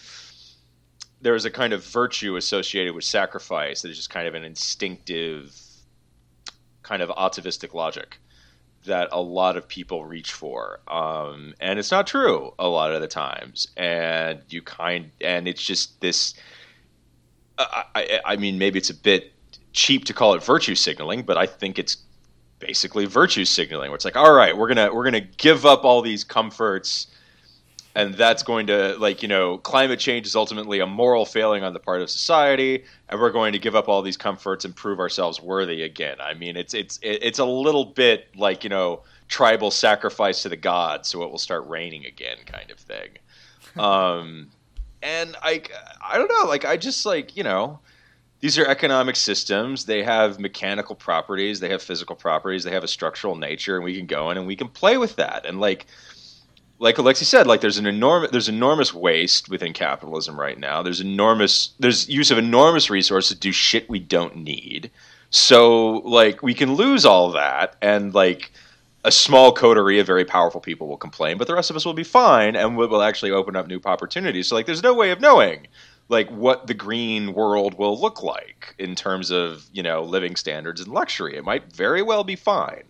there 1.21 1.35
is 1.35 1.45
a 1.45 1.51
kind 1.51 1.73
of 1.73 1.85
virtue 1.85 2.37
associated 2.37 2.95
with 2.95 3.05
sacrifice 3.05 3.83
that 3.83 3.91
is 3.91 3.97
just 3.97 4.11
kind 4.11 4.27
of 4.27 4.35
an 4.35 4.45
instinctive 4.45 5.59
kind 6.83 7.03
of 7.03 7.11
atavistic 7.17 7.75
logic 7.75 8.19
that 8.87 9.09
a 9.13 9.21
lot 9.21 9.57
of 9.57 9.69
people 9.69 10.05
reach 10.05 10.33
for. 10.33 10.81
Um, 10.89 11.55
and 11.61 11.79
it's 11.79 11.91
not 11.91 12.07
true 12.07 12.55
a 12.59 12.67
lot 12.67 12.93
of 12.93 13.03
the 13.03 13.09
times. 13.09 13.69
And 13.77 14.41
you 14.49 14.63
kind 14.63 15.11
and 15.21 15.47
it's 15.47 15.63
just 15.63 16.01
this 16.01 16.35
I, 17.59 17.85
I, 17.95 18.21
I 18.25 18.37
mean 18.37 18.59
maybe 18.59 18.79
it's 18.79 18.91
a 18.91 18.95
bit 18.95 19.33
cheap 19.73 20.05
to 20.07 20.15
call 20.15 20.35
it 20.35 20.43
virtue 20.43 20.75
signaling 20.75 21.23
but 21.23 21.37
i 21.37 21.47
think 21.47 21.79
it's 21.79 21.99
basically 22.59 23.07
virtue 23.07 23.45
signaling 23.45 23.91
where 23.91 23.95
it's 23.95 24.05
like 24.05 24.17
all 24.17 24.33
right 24.33 24.57
we're 24.57 24.69
gonna 24.69 24.93
we're 24.93 25.05
gonna 25.05 25.21
give 25.21 25.65
up 25.65 25.85
all 25.85 26.03
these 26.03 26.25
comforts 26.25 27.07
and 27.95 28.15
that's 28.15 28.43
going 28.43 28.67
to 28.69 28.97
like 28.99 29.23
you 29.23 29.29
know 29.29 29.59
climate 29.59 29.99
change 29.99 30.27
is 30.27 30.37
ultimately 30.37 30.81
a 30.81 30.87
moral 30.87 31.25
failing 31.25 31.63
on 31.63 31.73
the 31.73 31.81
part 31.81 32.03
of 32.03 32.11
society 32.11 32.85
and 33.09 33.21
we're 33.21 33.31
going 33.31 33.53
to 33.53 33.59
give 33.59 33.75
up 33.75 33.89
all 33.89 34.03
these 34.03 34.17
comforts 34.17 34.65
and 34.65 34.75
prove 34.77 35.01
ourselves 35.01 35.41
worthy 35.41 35.83
again. 35.83 36.17
I 36.21 36.35
mean 36.35 36.57
it's 36.57 36.75
it's 36.75 36.99
it's 37.03 37.39
a 37.39 37.45
little 37.45 37.85
bit 37.85 38.29
like 38.37 38.65
you 38.65 38.71
know 38.71 39.03
tribal 39.29 39.71
sacrifice 39.71 40.43
to 40.43 40.49
the 40.49 40.57
gods 40.57 41.09
so 41.09 41.23
it 41.23 41.31
will 41.31 41.39
start 41.39 41.67
raining 41.69 42.07
again 42.07 42.39
kind 42.47 42.71
of 42.71 42.79
thing. 42.79 43.11
Um 43.77 44.51
and 45.03 45.37
i 45.43 45.63
i 46.03 46.19
don't 46.19 46.29
know 46.29 46.47
like 46.47 46.67
i 46.67 46.77
just 46.77 47.07
like 47.07 47.35
you 47.37 47.43
know 47.43 47.79
these 48.41 48.59
are 48.59 48.67
economic 48.67 49.17
systems. 49.17 49.85
They 49.85 50.03
have 50.03 50.41
mechanical 50.41 50.97
properties. 50.97 51.61
They 51.61 51.69
have 51.69 51.83
physical 51.83 52.17
properties. 52.17 52.65
They 52.65 52.71
have 52.71 52.85
a 52.85 52.89
structural 52.89 53.37
nature 53.37 53.77
and 53.77 53.85
we 53.85 53.95
can 53.95 54.07
go 54.07 54.31
in 54.31 54.39
and 54.39 54.47
we 54.47 54.57
can 54.57 54.69
play 54.69 54.97
with 54.97 55.17
that. 55.17 55.45
And 55.45 55.61
like 55.61 55.87
like 56.81 56.97
Alexi 56.97 57.25
said, 57.25 57.47
like 57.47 57.61
there's 57.61 57.77
an 57.77 57.87
enormous 57.87 58.31
there's 58.31 58.49
enormous 58.49 58.93
waste 58.95 59.51
within 59.51 59.75
capitalism 59.75 60.41
right 60.41 60.59
now. 60.59 60.83
There's 60.83 61.01
enormous 61.01 61.71
there's 61.79 62.09
use 62.09 62.31
of 62.31 62.39
enormous 62.39 62.89
resources 62.89 63.37
to 63.37 63.41
do 63.41 63.53
shit 63.53 63.89
we 63.89 64.01
don't 64.01 64.37
need. 64.37 64.91
So 65.29 65.99
like 65.99 66.43
we 66.43 66.55
can 66.55 66.75
lose 66.75 67.05
all 67.05 67.31
that 67.33 67.77
and 67.83 68.15
like 68.15 68.51
a 69.05 69.13
small 69.13 69.53
coterie 69.53 69.99
of 69.99 70.07
very 70.07 70.25
powerful 70.25 70.61
people 70.61 70.89
will 70.89 70.97
complain, 70.97 71.37
but 71.37 71.47
the 71.47 71.55
rest 71.55 71.71
of 71.71 71.77
us 71.77 71.85
will 71.85 71.95
be 71.95 72.03
fine 72.03 72.57
and 72.57 72.77
we 72.77 72.87
will 72.87 73.03
actually 73.03 73.31
open 73.31 73.57
up 73.57 73.67
new 73.69 73.81
opportunities. 73.85 74.49
So 74.49 74.55
like 74.55 74.67
there's 74.67 74.83
no 74.83 74.95
way 74.95 75.11
of 75.11 75.21
knowing 75.21 75.69
like 76.09 76.31
what 76.31 76.67
the 76.67 76.75
green 76.75 77.35
world 77.35 77.75
will 77.79 78.01
look 78.01 78.23
like 78.23 78.75
in 78.79 78.95
terms 78.95 79.31
of, 79.31 79.67
you 79.73 79.83
know, 79.83 80.03
living 80.03 80.35
standards 80.35 80.81
and 80.81 80.93
luxury. 80.93 81.37
It 81.37 81.45
might 81.45 81.73
very 81.73 82.03
well 82.03 82.25
be 82.25 82.37
fine. 82.37 82.85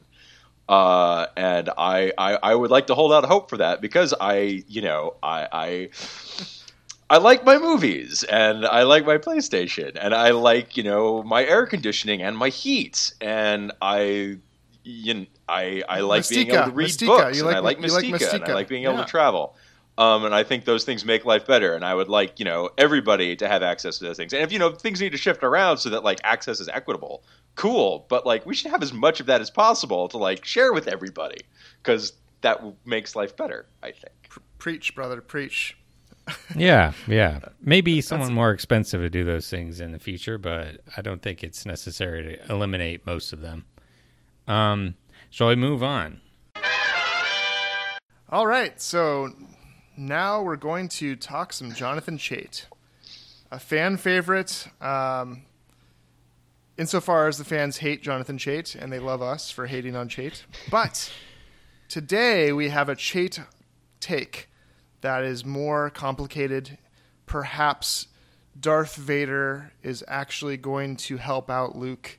Uh, 0.70 1.26
and 1.36 1.68
I, 1.76 2.12
I, 2.16 2.38
I 2.44 2.54
would 2.54 2.70
like 2.70 2.86
to 2.86 2.94
hold 2.94 3.12
out 3.12 3.24
hope 3.24 3.50
for 3.50 3.56
that 3.56 3.80
because 3.80 4.14
I, 4.20 4.62
you 4.68 4.82
know, 4.82 5.14
I, 5.20 5.48
I, 5.52 5.88
I 7.10 7.18
like 7.18 7.44
my 7.44 7.58
movies 7.58 8.22
and 8.22 8.64
I 8.64 8.84
like 8.84 9.04
my 9.04 9.18
PlayStation 9.18 9.96
and 10.00 10.14
I 10.14 10.30
like, 10.30 10.76
you 10.76 10.84
know, 10.84 11.24
my 11.24 11.44
air 11.44 11.66
conditioning 11.66 12.22
and 12.22 12.38
my 12.38 12.50
heat 12.50 13.12
and 13.20 13.72
I, 13.82 14.36
you 14.84 15.14
know, 15.14 15.26
I, 15.48 15.82
I 15.88 16.00
like 16.02 16.20
Mystica. 16.20 16.44
being 16.44 16.54
able 16.56 16.64
to 16.66 16.70
read 16.76 16.84
Mystica. 16.84 17.10
books 17.10 17.36
You 17.36 17.42
and 17.42 17.46
like- 17.48 17.56
I 17.56 17.58
like 17.58 17.76
you 17.78 17.92
like 17.92 18.08
Mystica, 18.12 18.34
and 18.44 18.44
I 18.44 18.54
like 18.54 18.68
being 18.68 18.84
able 18.84 18.94
Yeah. 18.94 19.04
to 19.04 19.10
travel. 19.10 19.56
Um, 19.98 20.24
and 20.24 20.34
I 20.34 20.44
think 20.44 20.64
those 20.64 20.84
things 20.84 21.04
make 21.04 21.24
life 21.24 21.46
better. 21.46 21.74
And 21.74 21.84
I 21.84 21.94
would 21.94 22.08
like, 22.08 22.38
you 22.38 22.44
know, 22.44 22.70
everybody 22.78 23.36
to 23.36 23.48
have 23.48 23.62
access 23.62 23.98
to 23.98 24.04
those 24.04 24.16
things. 24.16 24.32
And 24.32 24.42
if, 24.42 24.50
you 24.50 24.58
know, 24.58 24.70
things 24.70 25.00
need 25.00 25.12
to 25.12 25.18
shift 25.18 25.42
around 25.42 25.78
so 25.78 25.90
that 25.90 26.04
like 26.04 26.20
access 26.24 26.58
is 26.60 26.68
equitable, 26.68 27.22
cool. 27.54 28.06
But 28.08 28.24
like, 28.24 28.46
we 28.46 28.54
should 28.54 28.70
have 28.70 28.82
as 28.82 28.92
much 28.92 29.20
of 29.20 29.26
that 29.26 29.40
as 29.40 29.50
possible 29.50 30.08
to 30.08 30.16
like 30.16 30.44
share 30.44 30.72
with 30.72 30.88
everybody 30.88 31.40
because 31.82 32.14
that 32.40 32.56
w- 32.58 32.76
makes 32.86 33.14
life 33.14 33.36
better, 33.36 33.66
I 33.82 33.90
think. 33.90 34.14
Preach, 34.58 34.94
brother, 34.94 35.20
preach. 35.20 35.76
Yeah, 36.56 36.92
yeah. 37.08 37.40
Maybe 37.60 38.00
someone 38.00 38.32
more 38.32 38.50
expensive 38.52 39.00
to 39.00 39.10
do 39.10 39.24
those 39.24 39.50
things 39.50 39.80
in 39.80 39.90
the 39.90 39.98
future, 39.98 40.38
but 40.38 40.80
I 40.96 41.02
don't 41.02 41.20
think 41.20 41.42
it's 41.42 41.66
necessary 41.66 42.22
to 42.22 42.52
eliminate 42.52 43.04
most 43.04 43.32
of 43.32 43.40
them. 43.40 43.64
Um, 44.46 44.94
shall 45.30 45.48
we 45.48 45.56
move 45.56 45.82
on? 45.82 46.20
All 48.28 48.46
right, 48.46 48.80
so 48.80 49.30
now 50.00 50.42
we're 50.42 50.56
going 50.56 50.88
to 50.88 51.14
talk 51.14 51.52
some 51.52 51.74
Jonathan 51.74 52.16
Chait, 52.16 52.64
a 53.50 53.58
fan 53.58 53.98
favorite. 53.98 54.66
Um, 54.80 55.42
insofar 56.78 57.28
as 57.28 57.36
the 57.36 57.44
fans 57.44 57.76
hate 57.76 58.02
Jonathan 58.02 58.38
Chait 58.38 58.74
and 58.74 58.90
they 58.90 58.98
love 58.98 59.20
us 59.20 59.50
for 59.50 59.66
hating 59.66 59.94
on 59.94 60.08
Chait, 60.08 60.44
but 60.70 61.12
today 61.88 62.50
we 62.50 62.70
have 62.70 62.88
a 62.88 62.96
Chait 62.96 63.44
take 64.00 64.48
that 65.02 65.22
is 65.22 65.44
more 65.44 65.90
complicated. 65.90 66.78
Perhaps 67.26 68.06
Darth 68.58 68.96
Vader 68.96 69.72
is 69.82 70.02
actually 70.08 70.56
going 70.56 70.96
to 70.96 71.18
help 71.18 71.50
out 71.50 71.76
Luke. 71.76 72.18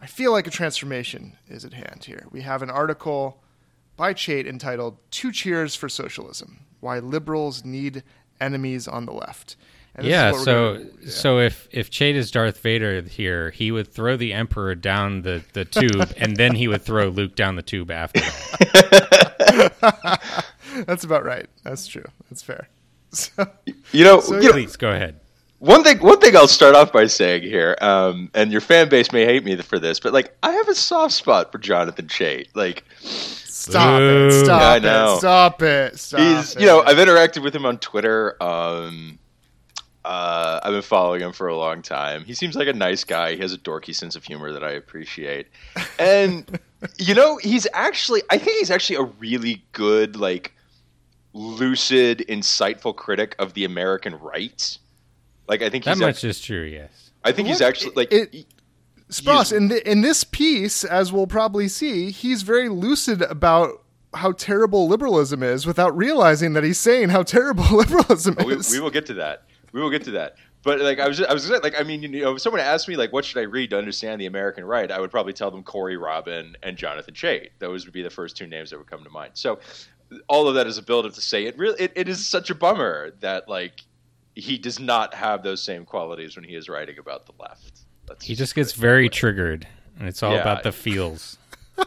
I 0.00 0.06
feel 0.06 0.32
like 0.32 0.46
a 0.46 0.50
transformation 0.50 1.36
is 1.46 1.66
at 1.66 1.74
hand 1.74 2.04
here. 2.04 2.26
We 2.30 2.40
have 2.40 2.62
an 2.62 2.70
article 2.70 3.42
by 3.98 4.14
Chait 4.14 4.46
entitled 4.46 4.96
Two 5.10 5.30
Cheers 5.30 5.74
for 5.74 5.90
Socialism 5.90 6.60
Why 6.80 7.00
Liberals 7.00 7.66
Need 7.66 8.02
Enemies 8.40 8.88
on 8.88 9.04
the 9.04 9.12
Left. 9.12 9.56
And 9.94 10.06
yeah, 10.06 10.30
so 10.32 10.74
gonna- 10.78 11.10
so 11.10 11.40
if 11.40 11.66
if 11.72 11.90
Chait 11.90 12.14
is 12.14 12.30
Darth 12.30 12.60
Vader 12.60 13.00
here, 13.02 13.50
he 13.50 13.72
would 13.72 13.88
throw 13.88 14.16
the 14.16 14.32
Emperor 14.32 14.74
down 14.76 15.22
the, 15.22 15.42
the 15.54 15.64
tube, 15.64 16.12
and 16.16 16.36
then 16.36 16.54
he 16.54 16.68
would 16.68 16.82
throw 16.82 17.08
Luke 17.08 17.34
down 17.34 17.56
the 17.56 17.62
tube 17.62 17.90
after 17.90 18.20
that. 18.20 20.22
that's 20.86 21.04
about 21.04 21.24
right. 21.24 21.46
That's 21.64 21.86
true. 21.86 22.04
That's 22.30 22.42
fair. 22.42 22.68
So, 23.10 23.46
You 23.90 24.04
know, 24.04 24.20
So, 24.20 24.34
you 24.36 24.42
know 24.48 24.52
Please 24.52 24.76
go 24.76 24.90
ahead. 24.90 25.18
One 25.58 25.82
thing 25.82 25.98
one 25.98 26.20
thing 26.20 26.36
I'll 26.36 26.48
start 26.48 26.74
off 26.74 26.92
by 26.92 27.06
saying 27.06 27.42
here, 27.42 27.76
um, 27.80 28.30
and 28.34 28.52
your 28.52 28.60
fan 28.60 28.88
base 28.88 29.12
may 29.12 29.24
hate 29.24 29.44
me 29.44 29.56
for 29.56 29.78
this, 29.78 29.98
but 29.98 30.12
like 30.12 30.36
I 30.42 30.52
have 30.52 30.68
a 30.68 30.74
soft 30.74 31.14
spot 31.14 31.50
for 31.50 31.58
Jonathan 31.58 32.06
Chait. 32.06 32.48
Like 32.54 32.84
stop 33.00 33.98
Boo. 33.98 34.28
it. 34.28 34.44
Stop 34.44 34.82
Yeah, 34.82 34.90
I 34.90 35.14
it. 35.14 35.18
Stop 35.18 35.62
it. 35.62 35.98
Stop 35.98 36.20
he's 36.20 36.54
it. 36.54 36.60
you 36.60 36.66
know 36.66 36.82
I've 36.82 36.96
interacted 36.96 37.42
with 37.42 37.54
him 37.54 37.66
on 37.66 37.78
Twitter. 37.78 38.40
Um, 38.42 39.18
uh, 40.04 40.60
I've 40.62 40.72
been 40.72 40.82
following 40.82 41.20
him 41.20 41.32
for 41.32 41.48
a 41.48 41.56
long 41.56 41.82
time. 41.82 42.24
He 42.24 42.34
seems 42.34 42.54
like 42.54 42.68
a 42.68 42.72
nice 42.72 43.04
guy. 43.04 43.34
He 43.34 43.40
has 43.40 43.52
a 43.52 43.58
dorky 43.58 43.94
sense 43.94 44.14
of 44.14 44.24
humor 44.24 44.52
that 44.52 44.62
I 44.62 44.70
appreciate, 44.70 45.48
and 45.98 46.58
you 46.98 47.14
know 47.14 47.36
he's 47.38 47.66
actually 47.74 48.22
I 48.30 48.38
think 48.38 48.58
he's 48.58 48.70
actually 48.70 48.96
a 48.96 49.10
really 49.18 49.64
good 49.72 50.14
like 50.14 50.54
lucid, 51.32 52.24
insightful 52.28 52.94
critic 52.94 53.34
of 53.40 53.54
the 53.54 53.64
American 53.64 54.18
right. 54.20 54.78
Like 55.48 55.62
I 55.62 55.70
think 55.70 55.84
That 55.84 55.92
he's 55.94 56.00
much 56.00 56.16
act- 56.16 56.24
is 56.24 56.40
true. 56.40 56.62
Yes. 56.64 57.10
I 57.24 57.32
think 57.32 57.48
he's 57.48 57.60
actually 57.60 57.94
like 57.94 58.12
it- 58.12 58.32
he- 58.32 58.46
Spross, 59.10 59.56
in, 59.56 59.68
the, 59.68 59.90
in 59.90 60.02
this 60.02 60.22
piece, 60.22 60.84
as 60.84 61.10
we'll 61.10 61.26
probably 61.26 61.66
see, 61.66 62.10
he's 62.10 62.42
very 62.42 62.68
lucid 62.68 63.22
about 63.22 63.82
how 64.12 64.32
terrible 64.32 64.86
liberalism 64.86 65.42
is 65.42 65.64
without 65.66 65.96
realizing 65.96 66.52
that 66.52 66.62
he's 66.62 66.78
saying 66.78 67.08
how 67.08 67.22
terrible 67.22 67.64
liberalism 67.72 68.36
Oh, 68.38 68.44
we, 68.44 68.56
is. 68.56 68.70
we 68.70 68.80
will 68.80 68.90
get 68.90 69.06
to 69.06 69.14
that. 69.14 69.44
We 69.72 69.80
will 69.80 69.88
get 69.88 70.04
to 70.04 70.10
that. 70.10 70.36
But 70.62 70.80
like 70.80 70.98
I 71.00 71.08
was, 71.08 71.22
I 71.22 71.32
was 71.32 71.48
like, 71.48 71.80
I 71.80 71.84
mean, 71.84 72.02
you 72.02 72.08
know, 72.20 72.34
if 72.34 72.42
someone 72.42 72.60
asked 72.60 72.86
me 72.86 72.96
like, 72.96 73.10
what 73.10 73.24
should 73.24 73.38
I 73.38 73.44
read 73.44 73.70
to 73.70 73.78
understand 73.78 74.20
the 74.20 74.26
American 74.26 74.62
right, 74.66 74.90
I 74.90 75.00
would 75.00 75.10
probably 75.10 75.32
tell 75.32 75.50
them 75.50 75.62
Corey 75.62 75.96
Robin 75.96 76.54
and 76.62 76.76
Jonathan 76.76 77.14
Chait. 77.14 77.48
Those 77.60 77.86
would 77.86 77.94
be 77.94 78.02
the 78.02 78.10
first 78.10 78.36
two 78.36 78.46
names 78.46 78.68
that 78.70 78.78
would 78.78 78.90
come 78.90 79.02
to 79.04 79.10
mind. 79.10 79.30
So, 79.34 79.58
all 80.28 80.48
of 80.48 80.54
that 80.56 80.66
is 80.66 80.76
a 80.76 80.82
build-up 80.82 81.14
to 81.14 81.20
say 81.22 81.44
it. 81.46 81.56
Really, 81.56 81.80
it, 81.80 81.92
it 81.94 82.08
is 82.10 82.26
such 82.26 82.50
a 82.50 82.54
bummer 82.54 83.12
that 83.20 83.48
like 83.48 83.80
he 84.40 84.56
does 84.58 84.78
not 84.78 85.12
have 85.14 85.42
those 85.42 85.62
same 85.62 85.84
qualities 85.84 86.36
when 86.36 86.44
he 86.44 86.54
is 86.54 86.68
writing 86.68 86.98
about 86.98 87.26
the 87.26 87.32
left. 87.40 87.80
That's 88.06 88.24
He 88.24 88.34
just 88.34 88.54
gets 88.54 88.72
very 88.72 89.08
triggered, 89.08 89.66
and 89.98 90.08
it's 90.08 90.22
all 90.22 90.32
Yeah. 90.34 90.40
about 90.42 90.62
the 90.62 90.72
feels. 90.72 91.36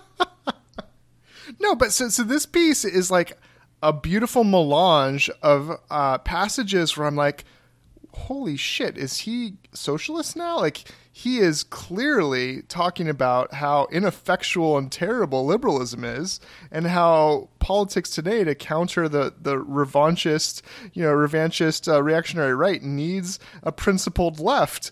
No, 1.60 1.76
but 1.76 1.92
so 1.92 2.08
so 2.10 2.24
this 2.24 2.46
piece 2.46 2.86
is 2.86 3.12
like 3.12 3.38
a 3.84 3.92
beautiful 3.92 4.44
melange 4.44 5.30
of 5.42 5.72
uh, 5.90 6.18
passages 6.20 6.96
where 6.96 7.08
I'm 7.08 7.16
like, 7.16 7.44
holy 8.14 8.56
shit, 8.56 8.98
is 8.98 9.20
he 9.20 9.56
socialist 9.74 10.36
now? 10.36 10.58
Like, 10.58 10.86
he 11.22 11.38
is 11.38 11.62
clearly 11.62 12.64
talking 12.64 13.08
about 13.08 13.54
how 13.54 13.88
ineffectual 13.92 14.76
and 14.76 14.92
terrible 14.92 15.46
liberalism 15.46 16.04
is 16.04 16.40
and 16.72 16.88
how 16.88 17.48
politics 17.60 18.10
today 18.10 18.44
to 18.44 18.56
counter 18.56 19.08
the, 19.08 19.32
the 19.40 19.56
revanchist, 19.56 20.64
you 20.94 21.04
know, 21.04 21.12
revanchist 21.12 21.88
uh, 21.88 22.02
reactionary 22.02 22.56
right 22.56 22.82
needs 22.82 23.38
a 23.62 23.72
principled 23.72 24.40
left 24.40 24.90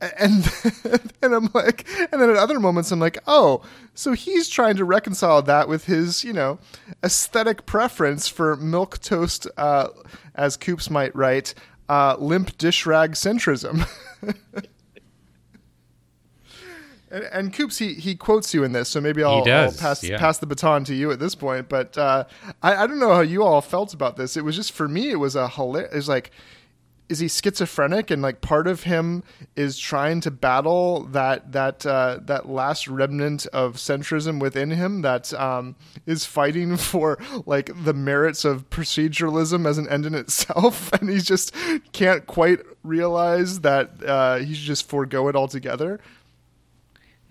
and 0.00 0.50
and 1.22 1.32
I'm 1.32 1.48
like, 1.54 1.86
and 2.10 2.20
then 2.20 2.28
at 2.28 2.34
other 2.34 2.58
moments 2.58 2.90
I'm 2.90 2.98
like, 2.98 3.18
oh, 3.28 3.62
so 3.94 4.14
he's 4.14 4.48
trying 4.48 4.76
to 4.78 4.84
reconcile 4.84 5.42
that 5.42 5.68
with 5.68 5.84
his, 5.84 6.24
you 6.24 6.32
know, 6.32 6.58
aesthetic 7.04 7.66
preference 7.66 8.26
for 8.26 8.56
milk 8.56 8.98
toast, 8.98 9.46
uh, 9.56 9.90
as 10.34 10.56
Coops 10.56 10.90
might 10.90 11.14
write, 11.14 11.54
uh, 11.88 12.16
limp 12.18 12.58
dish 12.58 12.84
rag 12.84 13.12
centrism. 13.12 13.88
and, 17.12 17.24
and 17.24 17.52
Coops, 17.52 17.78
he, 17.78 17.94
he 17.94 18.14
quotes 18.14 18.52
you 18.54 18.64
in 18.64 18.72
this, 18.72 18.88
so 18.88 19.00
maybe 19.00 19.22
I'll, 19.22 19.44
does, 19.44 19.76
I'll 19.76 19.88
pass 19.88 20.02
yeah. 20.02 20.18
pass 20.18 20.38
the 20.38 20.46
baton 20.46 20.84
to 20.84 20.94
you 20.94 21.10
at 21.12 21.18
this 21.18 21.34
point. 21.34 21.68
But 21.68 21.96
uh, 21.98 22.24
I, 22.62 22.84
I 22.84 22.86
don't 22.86 22.98
know 22.98 23.14
how 23.14 23.20
you 23.20 23.44
all 23.44 23.60
felt 23.60 23.94
about 23.94 24.16
this. 24.16 24.36
It 24.36 24.44
was 24.44 24.56
just 24.56 24.72
for 24.72 24.88
me, 24.88 25.10
it 25.10 25.16
was 25.16 25.36
a 25.36 25.48
hilarious. 25.48 25.92
It 25.92 25.96
was 25.96 26.08
like 26.08 26.32
is 27.12 27.18
he 27.18 27.28
schizophrenic 27.28 28.10
and 28.10 28.22
like 28.22 28.40
part 28.40 28.66
of 28.66 28.84
him 28.84 29.22
is 29.54 29.78
trying 29.78 30.18
to 30.22 30.30
battle 30.30 31.02
that 31.04 31.52
that 31.52 31.84
uh, 31.84 32.18
that 32.22 32.48
last 32.48 32.88
remnant 32.88 33.46
of 33.48 33.76
centrism 33.76 34.40
within 34.40 34.70
him 34.70 35.02
that 35.02 35.32
um, 35.34 35.76
is 36.06 36.24
fighting 36.24 36.76
for 36.78 37.18
like 37.44 37.70
the 37.84 37.92
merits 37.92 38.46
of 38.46 38.68
proceduralism 38.70 39.66
as 39.66 39.76
an 39.76 39.86
end 39.90 40.06
in 40.06 40.14
itself 40.14 40.90
and 41.00 41.10
he 41.10 41.18
just 41.18 41.54
can't 41.92 42.26
quite 42.26 42.60
realize 42.82 43.60
that 43.60 44.02
uh, 44.04 44.36
he 44.38 44.54
should 44.54 44.64
just 44.64 44.88
forego 44.88 45.28
it 45.28 45.36
altogether 45.36 46.00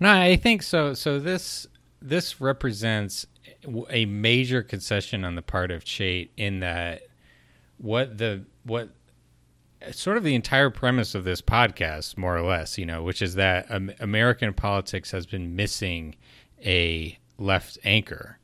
No, 0.02 0.10
I 0.10 0.34
think 0.34 0.64
so. 0.64 0.94
So 0.94 1.20
this 1.20 1.68
this 2.00 2.40
represents 2.40 3.24
a 3.88 4.04
major 4.04 4.60
concession 4.60 5.24
on 5.24 5.36
the 5.36 5.42
part 5.42 5.70
of 5.70 5.84
Chait 5.84 6.30
in 6.36 6.58
that 6.58 7.02
what 7.78 8.18
the 8.18 8.44
what 8.64 8.88
sort 9.92 10.16
of 10.16 10.24
the 10.24 10.34
entire 10.34 10.70
premise 10.70 11.14
of 11.14 11.22
this 11.22 11.40
podcast, 11.40 12.18
more 12.18 12.36
or 12.36 12.42
less, 12.42 12.78
you 12.78 12.84
know, 12.84 13.04
which 13.04 13.22
is 13.22 13.36
that 13.36 13.70
um, 13.70 13.92
American 14.00 14.52
politics 14.52 15.12
has 15.12 15.24
been 15.24 15.54
missing 15.54 16.16
a 16.66 17.16
left 17.38 17.78
anchor, 17.84 18.40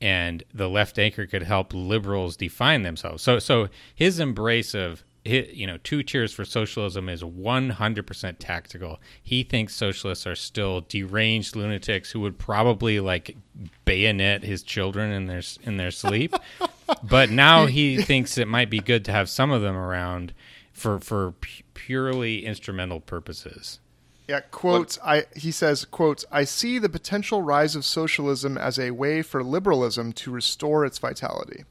and 0.00 0.42
the 0.54 0.70
left 0.70 0.98
anchor 0.98 1.26
could 1.26 1.42
help 1.42 1.74
liberals 1.74 2.34
define 2.34 2.82
themselves. 2.82 3.22
So, 3.22 3.38
so 3.38 3.68
his 3.94 4.20
embrace 4.20 4.72
of 4.72 5.04
you 5.24 5.66
know, 5.66 5.78
two 5.78 6.02
cheers 6.02 6.32
for 6.32 6.44
socialism 6.44 7.08
is 7.08 7.22
100% 7.22 8.36
tactical. 8.38 9.00
He 9.22 9.42
thinks 9.42 9.74
socialists 9.74 10.26
are 10.26 10.34
still 10.34 10.82
deranged 10.82 11.56
lunatics 11.56 12.10
who 12.10 12.20
would 12.20 12.38
probably 12.38 13.00
like 13.00 13.36
bayonet 13.84 14.44
his 14.44 14.62
children 14.62 15.10
in 15.10 15.26
their 15.26 15.42
in 15.62 15.78
their 15.78 15.90
sleep. 15.90 16.34
but 17.02 17.30
now 17.30 17.66
he 17.66 18.02
thinks 18.02 18.36
it 18.36 18.48
might 18.48 18.68
be 18.68 18.80
good 18.80 19.04
to 19.06 19.12
have 19.12 19.28
some 19.30 19.50
of 19.50 19.62
them 19.62 19.76
around 19.76 20.34
for 20.72 20.98
for 20.98 21.32
pu- 21.32 21.62
purely 21.72 22.44
instrumental 22.44 23.00
purposes. 23.00 23.80
Yeah, 24.28 24.40
quote, 24.40 24.98
I 25.04 25.24
he 25.36 25.50
says, 25.50 25.84
quote, 25.84 26.24
I 26.30 26.44
see 26.44 26.78
the 26.78 26.88
potential 26.88 27.42
rise 27.42 27.76
of 27.76 27.84
socialism 27.84 28.58
as 28.58 28.78
a 28.78 28.90
way 28.90 29.22
for 29.22 29.42
liberalism 29.42 30.12
to 30.14 30.30
restore 30.30 30.84
its 30.84 30.98
vitality. 30.98 31.64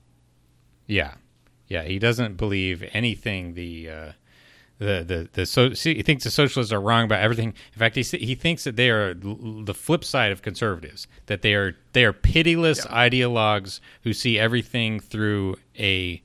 Yeah. 0.87 1.15
Yeah, 1.67 1.83
he 1.83 1.99
doesn't 1.99 2.37
believe 2.37 2.83
anything 2.93 3.53
the 3.53 3.89
uh, 3.89 4.11
the 4.79 5.03
the 5.03 5.29
the 5.33 5.45
so 5.45 5.73
see, 5.73 5.95
he 5.95 6.01
thinks 6.03 6.23
the 6.23 6.31
socialists 6.31 6.73
are 6.73 6.81
wrong 6.81 7.05
about 7.05 7.21
everything. 7.21 7.53
In 7.73 7.79
fact, 7.79 7.95
he 7.95 8.03
he 8.03 8.35
thinks 8.35 8.63
that 8.65 8.75
they 8.75 8.89
are 8.89 9.15
l- 9.23 9.63
the 9.63 9.73
flip 9.73 10.03
side 10.03 10.31
of 10.31 10.41
conservatives. 10.41 11.07
That 11.27 11.41
they 11.41 11.53
are 11.53 11.75
they 11.93 12.03
are 12.05 12.13
pitiless 12.13 12.85
Yeah. 12.85 12.91
ideologues 13.09 13.79
who 14.03 14.13
see 14.13 14.37
everything 14.37 14.99
through 14.99 15.55
a 15.79 16.21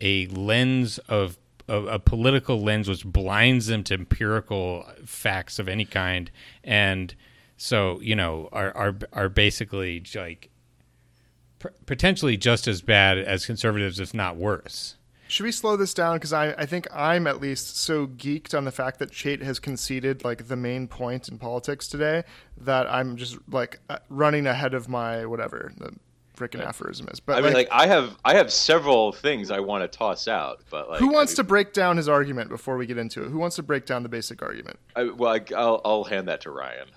a 0.00 0.26
lens 0.28 0.98
of 1.08 1.36
a, 1.68 1.82
a 1.82 1.98
political 1.98 2.60
lens 2.62 2.88
which 2.88 3.04
blinds 3.04 3.66
them 3.66 3.82
to 3.84 3.94
empirical 3.94 4.86
facts 5.04 5.58
of 5.58 5.68
any 5.68 5.84
kind, 5.84 6.30
and 6.62 7.14
so 7.56 7.98
you 8.02 8.14
know 8.14 8.48
are 8.52 8.70
are 8.76 8.96
are 9.12 9.28
basically 9.28 10.02
like 10.14 10.50
potentially 11.86 12.36
just 12.36 12.66
as 12.66 12.82
bad 12.82 13.18
as 13.18 13.46
conservatives, 13.46 14.00
if 14.00 14.14
not 14.14 14.36
worse. 14.36 14.96
Should 15.28 15.44
we 15.44 15.52
slow 15.52 15.76
this 15.76 15.92
down? 15.92 16.16
Because 16.16 16.32
I, 16.32 16.52
I 16.52 16.66
think 16.66 16.86
I'm 16.94 17.26
at 17.26 17.40
least 17.40 17.78
so 17.78 18.06
geeked 18.06 18.56
on 18.56 18.64
the 18.64 18.70
fact 18.70 19.00
that 19.00 19.10
Chait 19.10 19.42
has 19.42 19.58
conceded 19.58 20.24
like 20.24 20.46
the 20.46 20.56
main 20.56 20.86
point 20.86 21.28
in 21.28 21.38
politics 21.38 21.88
today 21.88 22.22
that 22.58 22.86
I'm 22.86 23.16
just 23.16 23.36
like 23.50 23.80
uh, 23.88 23.98
running 24.08 24.46
ahead 24.46 24.72
of 24.72 24.88
my 24.88 25.26
whatever 25.26 25.72
the 25.78 25.94
freaking 26.36 26.64
aphorism 26.64 27.08
is. 27.10 27.18
But 27.18 27.38
I 27.38 27.40
mean, 27.40 27.54
like, 27.54 27.68
like 27.68 27.68
I 27.72 27.88
have 27.88 28.16
I 28.24 28.34
have 28.34 28.52
several 28.52 29.10
things 29.10 29.50
I 29.50 29.58
want 29.58 29.82
to 29.82 29.98
toss 29.98 30.28
out, 30.28 30.60
but 30.70 30.88
like 30.88 31.00
who 31.00 31.08
wants 31.08 31.32
I 31.32 31.36
to 31.36 31.44
break 31.44 31.72
down 31.72 31.96
his 31.96 32.08
argument 32.08 32.48
before 32.48 32.76
we 32.76 32.86
get 32.86 32.98
into 32.98 33.24
it? 33.24 33.30
Who 33.30 33.38
wants 33.38 33.56
to 33.56 33.64
break 33.64 33.84
down 33.84 34.04
the 34.04 34.08
basic 34.08 34.42
argument? 34.42 34.78
I, 34.94 35.04
well, 35.04 35.34
I, 35.34 35.40
I'll 35.56 35.80
I'll 35.84 36.04
hand 36.04 36.28
that 36.28 36.42
to 36.42 36.50
Ryan 36.50 36.88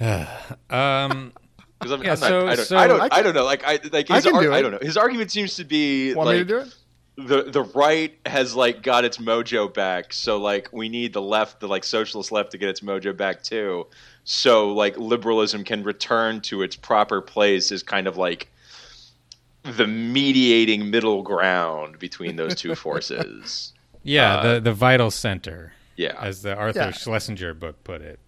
Um, 0.70 1.32
because 1.82 1.92
I'm, 1.92 2.02
Yeah, 2.04 2.12
I'm 2.14 2.20
not, 2.20 2.28
so- 2.28 2.46
I 2.48 2.56
don't 2.56 2.66
so- 2.66 2.76
I 2.76 2.86
don't 2.88 3.00
I 3.00 3.08
I, 3.10 3.22
don't 3.22 3.34
know 3.34 3.44
like 3.44 3.64
I 3.64 3.78
like 3.92 4.10
I 4.10 4.14
his 4.16 4.24
can 4.24 4.34
ar- 4.36 4.42
do 4.42 4.52
I 4.52 4.62
don't 4.62 4.72
know 4.72 4.78
his 4.80 4.96
argument 4.96 5.30
seems 5.30 5.56
to 5.56 5.64
be 5.64 6.14
Want 6.14 6.26
like 6.26 6.34
me 6.34 6.38
to 6.40 6.44
do 6.44 6.58
it? 6.58 6.74
the 7.16 7.42
the 7.42 7.62
right 7.74 8.18
has 8.26 8.54
like 8.56 8.82
got 8.82 9.04
its 9.04 9.18
mojo 9.18 9.72
back 9.72 10.12
so 10.14 10.38
like 10.38 10.68
we 10.72 10.88
need 10.88 11.12
the 11.12 11.20
left 11.20 11.60
the 11.60 11.68
like 11.68 11.84
socialist 11.84 12.32
left 12.32 12.50
to 12.52 12.58
get 12.58 12.68
its 12.70 12.80
mojo 12.80 13.14
back 13.14 13.42
too 13.42 13.86
so 14.24 14.72
like 14.72 14.96
liberalism 14.96 15.62
can 15.62 15.82
return 15.82 16.40
to 16.40 16.62
its 16.62 16.74
proper 16.74 17.20
place 17.20 17.70
as 17.70 17.82
kind 17.82 18.06
of 18.06 18.16
like 18.16 18.48
the 19.62 19.86
mediating 19.86 20.90
middle 20.90 21.22
ground 21.22 21.98
between 21.98 22.36
those 22.36 22.54
two 22.54 22.74
forces 22.86 23.72
yeah, 24.04 24.36
Uh, 24.38 24.54
the 24.54 24.60
the 24.60 24.72
vital 24.72 25.10
center, 25.12 25.74
yeah 25.96 26.16
as 26.20 26.42
the 26.42 26.56
Arthur 26.56 26.78
Yeah. 26.80 26.90
Schlesinger 26.90 27.54
book 27.54 27.84
put 27.84 28.00
it. 28.02 28.18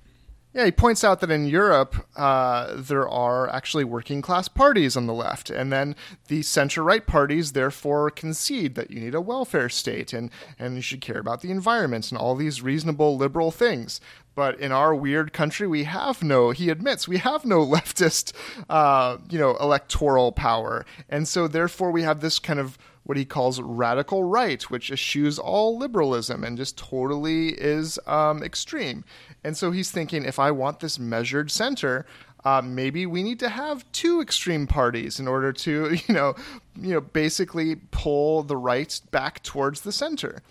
Yeah, 0.54 0.66
he 0.66 0.70
points 0.70 1.02
out 1.02 1.18
that 1.18 1.32
in 1.32 1.46
Europe, 1.46 2.06
uh, 2.14 2.76
there 2.76 3.08
are 3.08 3.48
actually 3.50 3.82
working 3.82 4.22
class 4.22 4.46
parties 4.46 4.96
on 4.96 5.08
the 5.08 5.12
left, 5.12 5.50
and 5.50 5.72
then 5.72 5.96
the 6.28 6.42
center 6.42 6.84
right 6.84 7.04
parties 7.04 7.52
therefore 7.52 8.08
concede 8.08 8.76
that 8.76 8.88
you 8.88 9.00
need 9.00 9.16
a 9.16 9.20
welfare 9.20 9.68
state 9.68 10.12
and, 10.12 10.30
and 10.56 10.76
you 10.76 10.80
should 10.80 11.00
care 11.00 11.18
about 11.18 11.40
the 11.40 11.50
environment 11.50 12.12
and 12.12 12.18
all 12.18 12.36
these 12.36 12.62
reasonable 12.62 13.16
liberal 13.16 13.50
things. 13.50 14.00
But 14.36 14.58
in 14.60 14.70
our 14.70 14.94
weird 14.94 15.32
country, 15.32 15.66
we 15.66 15.84
have 15.84 16.22
no, 16.22 16.50
he 16.50 16.70
admits, 16.70 17.08
we 17.08 17.18
have 17.18 17.44
no 17.44 17.66
leftist, 17.66 18.32
uh, 18.70 19.18
you 19.28 19.40
know, 19.40 19.56
electoral 19.56 20.30
power. 20.30 20.86
And 21.08 21.26
so 21.26 21.48
therefore 21.48 21.90
we 21.90 22.02
have 22.02 22.20
this 22.20 22.38
kind 22.38 22.60
of 22.60 22.78
what 23.04 23.16
he 23.16 23.24
calls 23.24 23.60
radical 23.60 24.24
right, 24.24 24.62
which 24.70 24.90
eschews 24.90 25.38
all 25.38 25.78
liberalism 25.78 26.42
and 26.42 26.56
just 26.56 26.76
totally 26.76 27.50
is 27.50 27.98
um, 28.06 28.42
extreme. 28.42 29.04
And 29.42 29.56
so 29.56 29.70
he's 29.70 29.90
thinking, 29.90 30.24
if 30.24 30.38
I 30.38 30.50
want 30.50 30.80
this 30.80 30.98
measured 30.98 31.50
center, 31.50 32.06
uh, 32.44 32.62
maybe 32.62 33.06
we 33.06 33.22
need 33.22 33.38
to 33.40 33.48
have 33.48 33.90
two 33.92 34.20
extreme 34.20 34.66
parties 34.66 35.18
in 35.18 35.28
order 35.28 35.52
to, 35.52 35.96
you 36.06 36.14
know, 36.14 36.34
you 36.76 36.94
know, 36.94 37.00
basically 37.00 37.76
pull 37.90 38.42
the 38.42 38.56
right 38.56 39.00
back 39.10 39.42
towards 39.42 39.82
the 39.82 39.92
center. 39.92 40.42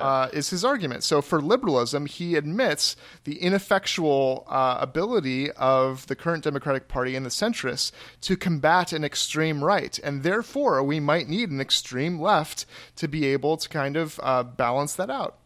Uh, 0.00 0.28
is 0.32 0.50
his 0.50 0.64
argument. 0.64 1.02
So 1.04 1.20
for 1.22 1.40
liberalism, 1.40 2.06
he 2.06 2.36
admits 2.36 2.96
the 3.24 3.40
ineffectual 3.40 4.46
uh, 4.48 4.78
ability 4.80 5.50
of 5.52 6.06
the 6.06 6.14
current 6.14 6.44
Democratic 6.44 6.88
Party 6.88 7.16
and 7.16 7.26
the 7.26 7.30
centrists 7.30 7.92
to 8.22 8.36
combat 8.36 8.92
an 8.92 9.04
extreme 9.04 9.62
right, 9.64 9.98
and 10.02 10.22
therefore 10.22 10.82
we 10.82 11.00
might 11.00 11.28
need 11.28 11.50
an 11.50 11.60
extreme 11.60 12.20
left 12.20 12.66
to 12.96 13.08
be 13.08 13.26
able 13.26 13.56
to 13.56 13.68
kind 13.68 13.96
of 13.96 14.18
uh, 14.22 14.42
balance 14.42 14.94
that 14.94 15.10
out. 15.10 15.38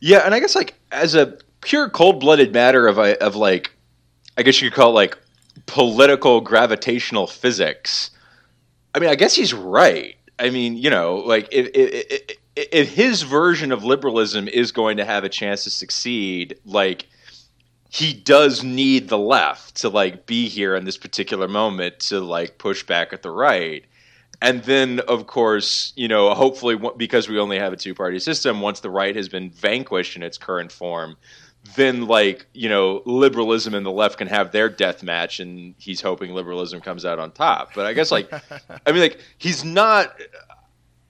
Yeah, 0.00 0.18
and 0.24 0.34
I 0.34 0.40
guess 0.40 0.54
like 0.54 0.74
as 0.92 1.14
a 1.14 1.38
pure 1.60 1.88
cold-blooded 1.88 2.52
matter 2.52 2.86
of 2.86 2.98
of 2.98 3.36
like, 3.36 3.72
I 4.36 4.42
guess 4.42 4.60
you 4.60 4.70
could 4.70 4.76
call 4.76 4.90
it 4.90 4.94
like 4.94 5.18
political 5.66 6.40
gravitational 6.40 7.26
physics. 7.26 8.10
I 8.94 8.98
mean, 8.98 9.10
I 9.10 9.14
guess 9.14 9.34
he's 9.34 9.54
right. 9.54 10.16
I 10.38 10.50
mean, 10.50 10.76
you 10.76 10.90
know, 10.90 11.16
like 11.16 11.48
if 11.50 11.68
if, 11.74 12.38
if, 12.56 12.94
his 12.94 13.22
version 13.22 13.72
of 13.72 13.84
liberalism 13.84 14.48
is 14.48 14.72
going 14.72 14.96
to 14.98 15.04
have 15.04 15.24
a 15.24 15.28
chance 15.28 15.64
to 15.64 15.70
succeed, 15.70 16.58
like 16.64 17.06
he 17.90 18.12
does 18.12 18.62
need 18.62 19.08
the 19.08 19.18
left 19.18 19.76
to 19.76 19.88
like 19.88 20.26
be 20.26 20.48
here 20.48 20.74
in 20.74 20.84
this 20.84 20.96
particular 20.96 21.48
moment 21.48 22.00
to 22.00 22.20
like 22.20 22.58
push 22.58 22.82
back 22.84 23.12
at 23.12 23.22
the 23.22 23.30
right. 23.30 23.84
And 24.42 24.62
then, 24.64 25.00
of 25.00 25.26
course, 25.26 25.92
you 25.96 26.08
know, 26.08 26.34
hopefully, 26.34 26.78
because 26.96 27.28
we 27.28 27.38
only 27.38 27.58
have 27.58 27.72
a 27.72 27.76
two 27.76 27.94
party 27.94 28.18
system, 28.18 28.60
once 28.60 28.80
the 28.80 28.90
right 28.90 29.14
has 29.16 29.28
been 29.28 29.50
vanquished 29.50 30.16
in 30.16 30.22
its 30.22 30.36
current 30.36 30.70
form, 30.70 31.16
then 31.76 32.06
like 32.06 32.46
you 32.52 32.68
know 32.68 33.02
liberalism 33.06 33.74
and 33.74 33.86
the 33.86 33.90
left 33.90 34.18
can 34.18 34.28
have 34.28 34.52
their 34.52 34.68
death 34.68 35.02
match 35.02 35.40
and 35.40 35.74
he's 35.78 36.00
hoping 36.00 36.32
liberalism 36.32 36.80
comes 36.80 37.04
out 37.04 37.18
on 37.18 37.30
top 37.32 37.70
but 37.74 37.86
i 37.86 37.92
guess 37.92 38.10
like 38.10 38.30
i 38.86 38.92
mean 38.92 39.00
like 39.00 39.18
he's 39.38 39.64
not 39.64 40.14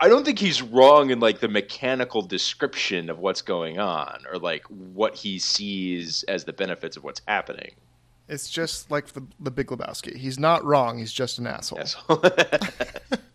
i 0.05 0.09
don't 0.09 0.24
think 0.24 0.38
he's 0.38 0.61
wrong 0.62 1.11
in 1.11 1.18
like 1.20 1.40
the 1.40 1.48
mechanical 1.48 2.22
description 2.22 3.09
of 3.09 3.18
what's 3.18 3.42
going 3.42 3.78
on 3.78 4.22
or 4.30 4.38
like 4.38 4.64
what 4.66 5.14
he 5.14 5.38
sees 5.38 6.22
as 6.24 6.44
the 6.44 6.52
benefits 6.52 6.96
of 6.96 7.05
what's 7.05 7.22
happening 7.26 7.72
It's 8.28 8.48
just 8.50 8.90
like 8.90 9.07
the, 9.12 9.22
the 9.38 9.50
Big 9.50 9.68
Lebowski. 9.68 10.16
He's 10.16 10.38
not 10.38 10.64
wrong. 10.64 10.98
He's 10.98 11.12
just 11.12 11.38
an 11.38 11.46
asshole. 11.46 11.78
Yes. 11.78 11.96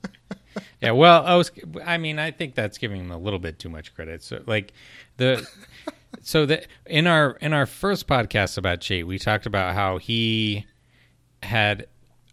Yeah, 0.81 0.91
well, 0.91 1.25
I 1.25 1.35
was. 1.35 1.51
I 1.85 1.97
mean, 1.97 2.19
I 2.19 2.31
think 2.31 2.55
that's 2.55 2.77
giving 2.77 3.01
him 3.01 3.11
a 3.11 3.17
little 3.17 3.39
bit 3.39 3.59
too 3.59 3.67
much 3.69 3.93
credit. 3.93 4.23
So, 4.23 4.41
like 4.45 4.71
the, 5.17 5.45
so 6.21 6.45
the 6.45 6.65
in 6.85 7.05
our 7.05 7.31
in 7.41 7.51
our 7.51 7.65
first 7.65 8.07
podcast 8.07 8.57
about 8.57 8.79
Chait, 8.79 9.03
we 9.05 9.19
talked 9.19 9.45
about 9.45 9.73
how 9.75 9.97
he 9.97 10.65
had 11.43 11.87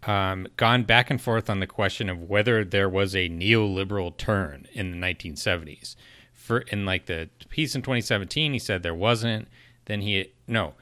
um, 0.07 0.47
gone 0.57 0.83
back 0.83 1.09
and 1.11 1.21
forth 1.21 1.49
on 1.49 1.59
the 1.59 1.67
question 1.67 2.09
of 2.09 2.23
whether 2.23 2.63
there 2.65 2.89
was 2.89 3.15
a 3.15 3.29
neoliberal 3.29 4.15
turn 4.17 4.65
in 4.73 4.91
the 4.91 4.97
1970s. 4.97 5.95
For 6.33 6.59
in 6.59 6.85
like 6.85 7.05
the 7.07 7.29
piece 7.49 7.75
in 7.75 7.81
2017, 7.81 8.53
he 8.53 8.59
said 8.59 8.81
there 8.81 8.95
wasn't. 8.95 9.47
Then 9.85 10.01
he 10.01 10.31
no, 10.47 10.73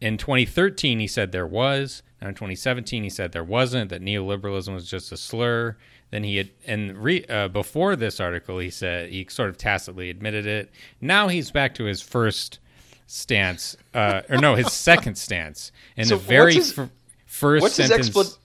in 0.00 0.16
2013 0.16 0.98
he 0.98 1.06
said 1.06 1.30
there 1.32 1.46
was. 1.46 2.02
Now 2.22 2.28
in 2.28 2.34
2017 2.34 3.02
he 3.02 3.10
said 3.10 3.32
there 3.32 3.44
wasn't. 3.44 3.90
That 3.90 4.02
neoliberalism 4.02 4.72
was 4.74 4.88
just 4.88 5.12
a 5.12 5.16
slur. 5.18 5.76
Then 6.10 6.24
he 6.24 6.38
had, 6.38 6.50
and 6.66 6.96
re, 6.98 7.24
uh, 7.26 7.48
before 7.48 7.94
this 7.96 8.18
article, 8.18 8.58
he 8.58 8.70
said 8.70 9.10
he 9.10 9.26
sort 9.28 9.48
of 9.50 9.56
tacitly 9.58 10.10
admitted 10.10 10.46
it. 10.46 10.70
Now 11.00 11.28
he's 11.28 11.50
back 11.50 11.74
to 11.76 11.84
his 11.84 12.00
first 12.02 12.58
stance, 13.06 13.76
uh, 13.94 14.22
or 14.28 14.38
no, 14.38 14.54
his 14.54 14.72
second 14.72 15.16
stance. 15.16 15.70
In 15.96 16.06
So 16.06 16.16
the 16.16 16.22
very 16.24 16.54
his- 16.54 16.72
fir- 16.72 16.90
first 17.26 17.62
what's 17.62 17.76
his 17.76 17.88
sentence, 17.88 18.10
expla- 18.10 18.38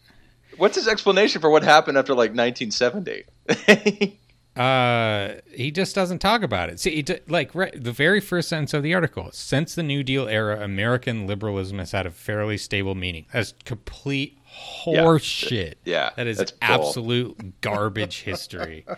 what's 0.58 0.76
his 0.76 0.88
explanation 0.88 1.42
for 1.42 1.50
what 1.50 1.64
happened 1.64 1.98
after 1.98 2.14
like 2.14 2.32
1970 2.32 3.24
uh, 4.56 5.34
he 5.52 5.70
just 5.70 5.94
doesn't 5.94 6.20
talk 6.20 6.42
about 6.42 6.70
it. 6.70 6.80
See, 6.80 6.96
he 6.96 7.02
d- 7.02 7.20
like 7.28 7.54
right, 7.54 7.74
the 7.76 7.92
very 7.92 8.22
first 8.22 8.48
sentence 8.48 8.74
of 8.74 8.84
the 8.84 8.94
article: 8.94 9.30
since 9.34 9.76
the 9.76 9.84
New 9.84 10.02
Deal 10.02 10.28
era, 10.28 10.64
American 10.64 11.28
liberalism 11.28 11.80
has 11.80 11.92
had 11.92 12.06
a 12.06 12.12
fairly 12.12 12.58
stable 12.58 12.96
meaning. 12.96 13.26
That's 13.34 13.54
complete 13.66 14.40
horseshit. 14.86 15.76
Yeah, 15.84 16.12
that 16.16 16.28
is 16.28 16.54
absolute 16.62 17.62
garbage 17.62 18.22
history. 18.22 18.86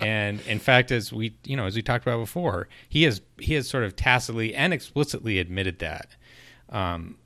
And 0.00 0.40
in 0.42 0.60
fact, 0.60 0.92
as 0.92 1.12
we 1.12 1.34
you 1.42 1.56
know 1.56 1.66
as 1.66 1.74
we 1.74 1.82
talked 1.82 2.06
about 2.06 2.18
before, 2.18 2.68
he 2.88 3.02
has 3.02 3.20
he 3.36 3.54
has 3.54 3.68
sort 3.68 3.82
of 3.82 3.96
tacitly 3.96 4.54
and 4.54 4.72
explicitly 4.72 5.40
admitted 5.40 5.80
that 5.80 6.14
um, 6.68 7.16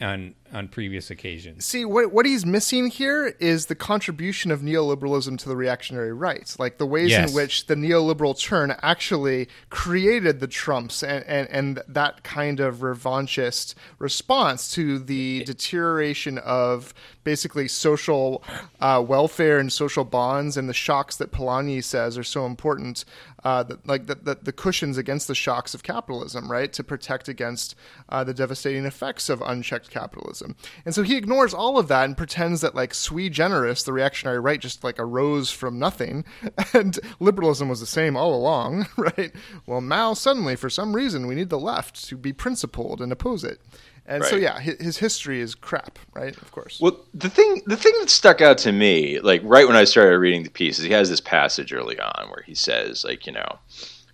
on 0.00 0.36
on 0.52 0.68
previous 0.68 1.10
occasions. 1.10 1.64
See, 1.64 1.84
what 1.84 2.12
what 2.12 2.26
he's 2.26 2.44
missing 2.44 2.88
here 2.88 3.34
is 3.38 3.66
the 3.66 3.74
contribution 3.74 4.50
of 4.50 4.60
neoliberalism 4.60 5.38
to 5.38 5.48
the 5.48 5.56
reactionary 5.56 6.12
right, 6.12 6.54
like 6.58 6.78
the 6.78 6.86
ways 6.86 7.10
Yes. 7.10 7.30
in 7.30 7.34
which 7.34 7.66
the 7.66 7.74
neoliberal 7.74 8.38
turn 8.38 8.74
actually 8.82 9.48
created 9.70 10.40
the 10.40 10.46
Trumps 10.46 11.02
and, 11.02 11.24
and, 11.26 11.48
and 11.50 11.82
that 11.88 12.22
kind 12.22 12.60
of 12.60 12.78
revanchist 12.78 13.74
response 13.98 14.70
to 14.72 14.98
the 14.98 15.44
deterioration 15.44 16.38
of 16.38 16.92
basically 17.22 17.68
social 17.68 18.42
uh, 18.80 19.02
welfare 19.06 19.58
and 19.58 19.72
social 19.72 20.04
bonds 20.04 20.56
and 20.56 20.68
the 20.68 20.74
shocks 20.74 21.16
that 21.16 21.30
Polanyi 21.30 21.82
says 21.84 22.16
are 22.16 22.24
so 22.24 22.46
important, 22.46 23.04
uh, 23.44 23.62
that, 23.62 23.86
like 23.86 24.06
the, 24.06 24.14
the, 24.14 24.38
the 24.42 24.52
cushions 24.52 24.96
against 24.96 25.28
the 25.28 25.34
shocks 25.34 25.74
of 25.74 25.82
capitalism, 25.82 26.50
right, 26.50 26.72
to 26.72 26.82
protect 26.82 27.28
against 27.28 27.74
uh, 28.08 28.24
the 28.24 28.34
devastating 28.34 28.84
effects 28.86 29.28
of 29.28 29.42
unchecked 29.42 29.90
capitalism. 29.90 30.39
And 30.84 30.94
so 30.94 31.02
he 31.02 31.16
ignores 31.16 31.54
all 31.54 31.78
of 31.78 31.88
that 31.88 32.04
and 32.04 32.16
pretends 32.16 32.60
that 32.60 32.74
like 32.74 32.94
sui 32.94 33.28
generis, 33.28 33.82
the 33.82 33.92
reactionary 33.92 34.40
right, 34.40 34.60
just 34.60 34.84
like 34.84 34.98
arose 34.98 35.50
from 35.50 35.78
nothing, 35.78 36.24
and 36.72 36.98
liberalism 37.18 37.68
was 37.68 37.80
the 37.80 37.86
same 37.86 38.16
all 38.16 38.34
along, 38.34 38.86
right? 38.96 39.32
Well, 39.66 39.80
Mao 39.80 40.14
suddenly, 40.14 40.56
for 40.56 40.70
some 40.70 40.94
reason, 40.94 41.26
we 41.26 41.34
need 41.34 41.50
the 41.50 41.58
left 41.58 42.04
to 42.08 42.16
be 42.16 42.32
principled 42.32 43.00
and 43.00 43.12
oppose 43.12 43.44
it. 43.44 43.60
And 44.06 44.24
so 44.24 44.34
yeah, 44.34 44.58
his, 44.58 44.80
his 44.80 44.98
history 44.98 45.40
is 45.40 45.54
crap, 45.54 45.98
right? 46.14 46.36
Of 46.36 46.50
course. 46.50 46.80
Well, 46.80 46.98
the 47.14 47.30
thing 47.30 47.62
the 47.66 47.76
thing 47.76 47.92
that 48.00 48.10
stuck 48.10 48.40
out 48.40 48.58
to 48.58 48.72
me, 48.72 49.20
like 49.20 49.40
right 49.44 49.68
when 49.68 49.76
I 49.76 49.84
started 49.84 50.18
reading 50.18 50.42
the 50.42 50.50
piece, 50.50 50.78
is 50.78 50.84
he 50.84 50.90
has 50.90 51.08
this 51.08 51.20
passage 51.20 51.72
early 51.72 51.98
on 52.00 52.28
where 52.28 52.42
he 52.44 52.54
says, 52.54 53.04
like, 53.04 53.26
you 53.26 53.32
know, 53.32 53.58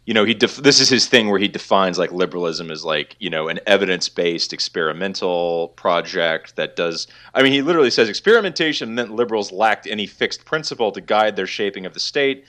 you 0.07 0.15
know, 0.15 0.25
he 0.25 0.35
def- 0.35 0.59
this 0.59 0.81
is 0.81 0.89
his 0.89 1.09
thing 1.09 1.29
where 1.29 1.41
he 1.41 1.49
defines 1.49 1.99
like 1.99 2.13
liberalism 2.13 2.71
as 2.71 2.85
like 2.85 3.17
you 3.19 3.29
know 3.29 3.49
an 3.49 3.59
evidence 3.67 4.09
based 4.09 4.53
experimental 4.53 5.69
project 5.77 6.55
that 6.55 6.77
does. 6.77 7.09
I 7.35 7.43
mean, 7.43 7.53
he 7.53 7.61
literally 7.61 7.91
says 7.91 8.09
experimentation 8.09 8.95
meant 8.95 9.11
liberals 9.11 9.51
lacked 9.51 9.87
any 9.87 10.07
fixed 10.07 10.45
principle 10.45 10.93
to 10.93 11.01
guide 11.01 11.35
their 11.35 11.47
shaping 11.47 11.87
of 11.87 11.93
the 11.93 12.01
state, 12.01 12.45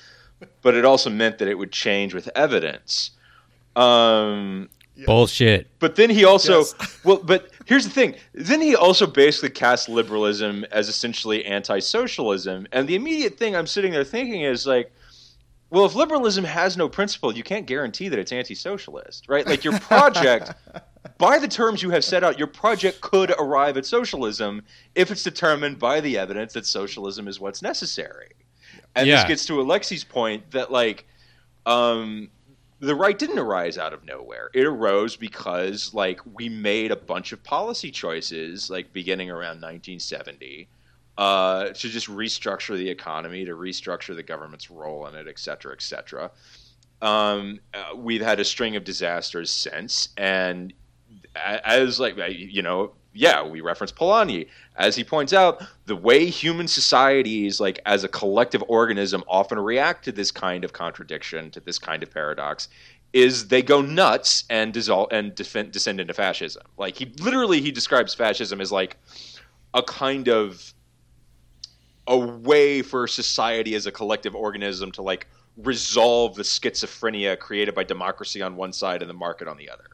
but 0.61 0.75
it 0.75 0.85
also 0.85 1.09
meant 1.09 1.39
that 1.39 1.47
it 1.47 1.55
would 1.55 1.71
change 1.71 2.13
with 2.13 2.29
evidence. 2.35 3.11
Um, 3.75 4.69
Bullshit. 5.05 5.67
but 5.79 5.95
then 5.95 6.11
he 6.11 6.25
also 6.25 6.59
Yes. 6.59 6.99
well, 7.03 7.17
but 7.23 7.49
here's 7.65 7.85
the 7.85 7.91
thing. 7.91 8.15
Then 8.33 8.61
he 8.61 8.75
also 8.75 9.07
basically 9.07 9.49
casts 9.49 9.89
liberalism 9.89 10.63
as 10.71 10.89
essentially 10.89 11.43
anti-socialism, 11.43 12.67
and 12.71 12.87
the 12.87 12.95
immediate 12.95 13.39
thing 13.39 13.55
I'm 13.55 13.67
sitting 13.67 13.93
there 13.93 14.03
thinking 14.03 14.43
is 14.43 14.67
like, 14.67 14.91
well, 15.69 15.85
if 15.85 15.95
liberalism 15.95 16.45
has 16.45 16.77
no 16.77 16.87
principle, 16.87 17.35
you 17.35 17.43
can't 17.43 17.65
guarantee 17.65 18.07
that 18.09 18.19
it's 18.19 18.31
anti-socialist, 18.31 19.25
right? 19.27 19.45
Like 19.45 19.63
your 19.63 19.77
project, 19.79 20.53
by 21.17 21.39
the 21.39 21.47
terms 21.47 21.83
you 21.83 21.89
have 21.89 22.03
set 22.03 22.23
out, 22.23 22.37
your 22.37 22.47
project 22.47 23.01
could 23.01 23.31
arrive 23.37 23.75
at 23.77 23.85
socialism 23.85 24.63
if 24.95 25.11
it's 25.11 25.23
determined 25.23 25.77
by 25.79 25.99
the 25.99 26.17
evidence 26.17 26.53
that 26.53 26.65
socialism 26.65 27.27
is 27.27 27.39
what's 27.39 27.61
necessary. 27.61 28.31
And 28.95 29.09
this 29.09 29.23
gets 29.25 29.45
to 29.47 29.53
Alexi's 29.53 30.03
point 30.03 30.51
that 30.51 30.71
like 30.71 31.05
um, 31.65 32.29
the 32.79 32.95
right 32.95 33.17
didn't 33.17 33.39
arise 33.39 33.77
out 33.77 33.93
of 33.93 34.05
nowhere. 34.05 34.49
It 34.53 34.65
arose 34.65 35.15
because 35.15 35.93
like 35.93 36.21
we 36.33 36.49
made 36.49 36.91
a 36.91 36.95
bunch 36.95 37.31
of 37.31 37.43
policy 37.43 37.91
choices, 37.91 38.69
like 38.69 38.93
beginning 38.93 39.29
around 39.29 39.61
1970, 39.61 40.67
uh, 41.17 41.69
to 41.69 41.89
just 41.89 42.07
restructure 42.07 42.77
the 42.77 42.89
economy, 42.89 43.45
to 43.45 43.53
restructure 43.53 44.15
the 44.15 44.23
government's 44.23 44.69
role 44.69 45.07
in 45.07 45.15
it, 45.15 45.27
et 45.27 45.39
cetera, 45.39 45.73
et 45.73 45.81
cetera. 45.81 46.31
Um, 47.01 47.59
uh, 47.73 47.95
we've 47.95 48.21
had 48.21 48.39
a 48.39 48.45
string 48.45 48.75
of 48.75 48.83
disasters 48.83 49.51
since, 49.51 50.09
and 50.17 50.73
as 51.35 51.99
like 51.99 52.15
you 52.29 52.61
know, 52.61 52.93
yeah, 53.13 53.43
we 53.43 53.61
reference 53.61 53.91
Polanyi 53.91 54.47
as 54.75 54.95
he 54.95 55.03
points 55.03 55.33
out 55.33 55.63
the 55.85 55.95
way 55.95 56.27
human 56.27 56.67
societies, 56.67 57.59
like 57.59 57.79
as 57.85 58.03
a 58.03 58.07
collective 58.07 58.63
organism, 58.67 59.23
often 59.27 59.59
react 59.59 60.05
to 60.05 60.11
this 60.11 60.31
kind 60.31 60.63
of 60.63 60.73
contradiction, 60.73 61.51
to 61.51 61.59
this 61.59 61.79
kind 61.79 62.03
of 62.03 62.11
paradox, 62.11 62.67
is 63.13 63.47
they 63.47 63.61
go 63.61 63.81
nuts 63.81 64.43
and 64.49 64.73
dissolve 64.73 65.09
and 65.11 65.33
defend, 65.35 65.71
descend 65.71 65.99
into 65.99 66.13
fascism. 66.13 66.63
Like 66.77 66.95
he 66.95 67.05
literally 67.19 67.61
he 67.61 67.71
describes 67.71 68.13
fascism 68.13 68.61
as 68.61 68.71
like 68.71 68.97
a 69.73 69.81
kind 69.83 70.27
of 70.27 70.73
a 72.07 72.17
way 72.17 72.81
for 72.81 73.07
society 73.07 73.75
as 73.75 73.85
a 73.85 73.91
collective 73.91 74.35
organism 74.35 74.91
to 74.93 75.01
like 75.01 75.27
resolve 75.57 76.35
the 76.35 76.43
schizophrenia 76.43 77.37
created 77.37 77.73
by 77.75 77.83
democracy 77.83 78.41
on 78.41 78.55
one 78.55 78.71
side 78.71 79.01
and 79.01 79.09
the 79.09 79.13
market 79.13 79.47
on 79.47 79.57
the 79.57 79.69
other. 79.69 79.85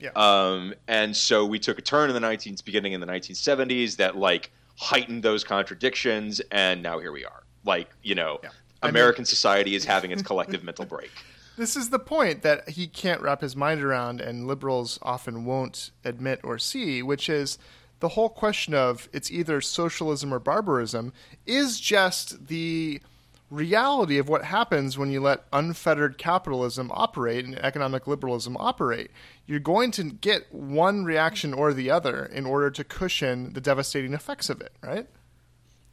Yeah. 0.00 0.10
Um, 0.16 0.74
and 0.88 1.14
so 1.16 1.44
we 1.46 1.58
took 1.58 1.78
a 1.78 1.82
turn 1.82 2.08
in 2.10 2.14
the 2.14 2.20
19 2.20 2.56
beginning 2.64 2.92
in 2.92 3.00
the 3.00 3.06
1970s 3.06 3.96
that 3.96 4.16
like 4.16 4.50
heightened 4.78 5.22
those 5.22 5.44
contradictions, 5.44 6.40
and 6.50 6.82
now 6.82 6.98
here 6.98 7.12
we 7.12 7.24
are. 7.24 7.44
Like 7.64 7.88
you 8.02 8.14
know, 8.14 8.40
Yeah. 8.42 8.50
I 8.82 8.86
mean- 8.86 8.90
American 8.90 9.24
society 9.24 9.74
is 9.74 9.84
having 9.94 10.10
its 10.10 10.22
collective 10.22 10.64
mental 10.64 10.84
break. 10.86 11.10
This 11.56 11.76
is 11.76 11.90
the 11.90 11.98
point 11.98 12.42
that 12.42 12.70
he 12.70 12.86
can't 12.86 13.20
wrap 13.20 13.42
his 13.42 13.54
mind 13.54 13.82
around, 13.82 14.20
and 14.22 14.46
liberals 14.46 14.98
often 15.02 15.44
won't 15.44 15.90
admit 16.02 16.40
or 16.42 16.58
see, 16.58 17.02
which 17.02 17.28
is 17.28 17.58
the 18.02 18.08
whole 18.08 18.28
question 18.28 18.74
of 18.74 19.08
it's 19.12 19.30
either 19.30 19.60
socialism 19.60 20.34
or 20.34 20.40
barbarism 20.40 21.12
is 21.46 21.78
just 21.78 22.48
the 22.48 23.00
reality 23.48 24.18
of 24.18 24.28
what 24.28 24.44
happens 24.44 24.98
when 24.98 25.12
you 25.12 25.20
let 25.20 25.44
unfettered 25.52 26.18
capitalism 26.18 26.90
operate 26.92 27.44
and 27.44 27.56
economic 27.60 28.08
liberalism 28.08 28.56
operate. 28.58 29.12
You're 29.46 29.60
going 29.60 29.92
to 29.92 30.02
get 30.02 30.52
one 30.52 31.04
reaction 31.04 31.54
or 31.54 31.72
the 31.72 31.92
other 31.92 32.24
in 32.26 32.44
order 32.44 32.72
to 32.72 32.82
cushion 32.82 33.52
the 33.52 33.60
devastating 33.60 34.14
effects 34.14 34.50
of 34.50 34.60
it, 34.60 34.72
right? 34.82 35.06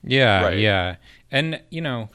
Yeah, 0.03 0.45
Right. 0.45 0.57
yeah, 0.57 0.95
and 1.29 1.61
you 1.69 1.81
know, 1.81 2.09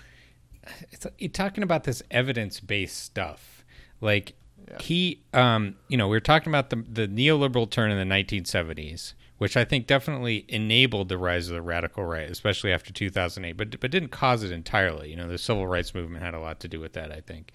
it's, 0.90 1.07
you're 1.18 1.30
talking 1.30 1.62
about 1.62 1.84
this 1.84 2.03
evidence-based 2.11 3.01
stuff. 3.01 3.64
Like 4.01 4.32
he, 4.80 5.20
um, 5.32 5.76
you 5.86 5.97
know, 5.97 6.09
we 6.09 6.16
are 6.16 6.20
talking 6.20 6.51
about 6.51 6.70
the 6.70 6.76
the 6.76 7.07
neoliberal 7.07 7.70
turn 7.70 7.92
in 7.92 8.09
the 8.09 8.12
1970s, 8.12 9.12
which 9.39 9.57
I 9.57 9.64
think 9.64 9.87
definitely 9.87 10.45
enabled 10.49 11.09
the 11.09 11.18
rise 11.18 11.49
of 11.49 11.55
the 11.55 11.62
radical 11.62 12.05
right, 12.05 12.30
especially 12.30 12.72
after 12.72 12.93
2008, 12.93 13.53
but 13.57 13.80
but 13.80 13.91
didn't 13.91 14.11
cause 14.11 14.43
it 14.43 14.53
entirely. 14.53 15.11
You 15.11 15.16
know, 15.16 15.28
the 15.28 15.39
civil 15.39 15.66
rights 15.66 15.95
movement 15.95 16.24
had 16.24 16.35
a 16.35 16.41
lot 16.41 16.61
to 16.61 16.68
do 16.68 16.80
with 16.80 16.93
that, 16.95 17.11
I 17.11 17.20
think, 17.20 17.53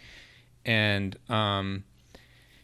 and 0.65 1.17
um, 1.29 1.83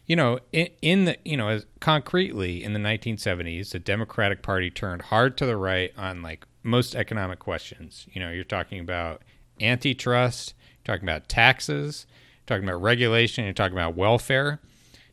you 0.06 0.16
know, 0.16 0.38
in, 0.52 0.68
in 0.82 1.04
the 1.06 1.18
you 1.24 1.36
know, 1.36 1.48
as 1.48 1.66
concretely 1.80 2.62
in 2.62 2.72
the 2.72 2.80
1970s, 2.80 3.70
the 3.70 3.78
Democratic 3.78 4.42
Party 4.42 4.70
turned 4.70 5.02
hard 5.02 5.36
to 5.38 5.46
the 5.46 5.56
right 5.56 5.92
on 5.96 6.22
like 6.22 6.46
most 6.62 6.94
economic 6.94 7.38
questions. 7.38 8.06
You 8.12 8.20
know, 8.20 8.30
you're 8.30 8.44
talking 8.44 8.80
about 8.80 9.22
antitrust, 9.60 10.54
you're 10.78 10.94
talking 10.94 11.08
about 11.08 11.28
taxes, 11.28 12.06
you're 12.10 12.56
talking 12.56 12.68
about 12.68 12.82
regulation, 12.82 13.44
you're 13.44 13.54
talking 13.54 13.76
about 13.76 13.96
welfare. 13.96 14.60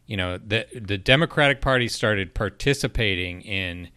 You 0.05 0.17
know, 0.17 0.37
the 0.37 0.67
the 0.73 0.97
Democratic 0.97 1.61
Party 1.61 1.87
started 1.87 2.33
participating 2.33 3.41
in 3.41 3.89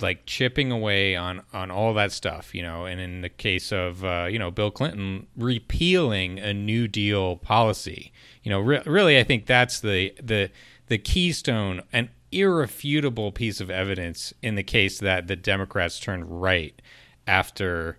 like 0.00 0.24
chipping 0.26 0.70
away 0.70 1.16
on 1.16 1.42
on 1.52 1.70
all 1.70 1.94
that 1.94 2.12
stuff, 2.12 2.54
you 2.54 2.62
know, 2.62 2.84
and 2.84 3.00
in 3.00 3.22
the 3.22 3.28
case 3.28 3.72
of 3.72 4.04
uh, 4.04 4.28
you 4.30 4.38
know 4.38 4.50
Bill 4.50 4.70
Clinton 4.70 5.26
repealing 5.36 6.38
a 6.38 6.54
New 6.54 6.86
Deal 6.88 7.36
policy, 7.36 8.12
you 8.42 8.50
know, 8.50 8.60
re- 8.60 8.82
really 8.86 9.18
I 9.18 9.24
think 9.24 9.46
that's 9.46 9.80
the 9.80 10.14
the 10.22 10.50
the 10.86 10.98
keystone 10.98 11.82
and 11.92 12.08
irrefutable 12.32 13.32
piece 13.32 13.60
of 13.60 13.70
evidence 13.70 14.32
in 14.42 14.54
the 14.54 14.62
case 14.62 14.98
that 15.00 15.26
the 15.26 15.36
Democrats 15.36 15.98
turned 15.98 16.42
right 16.42 16.80
after. 17.26 17.98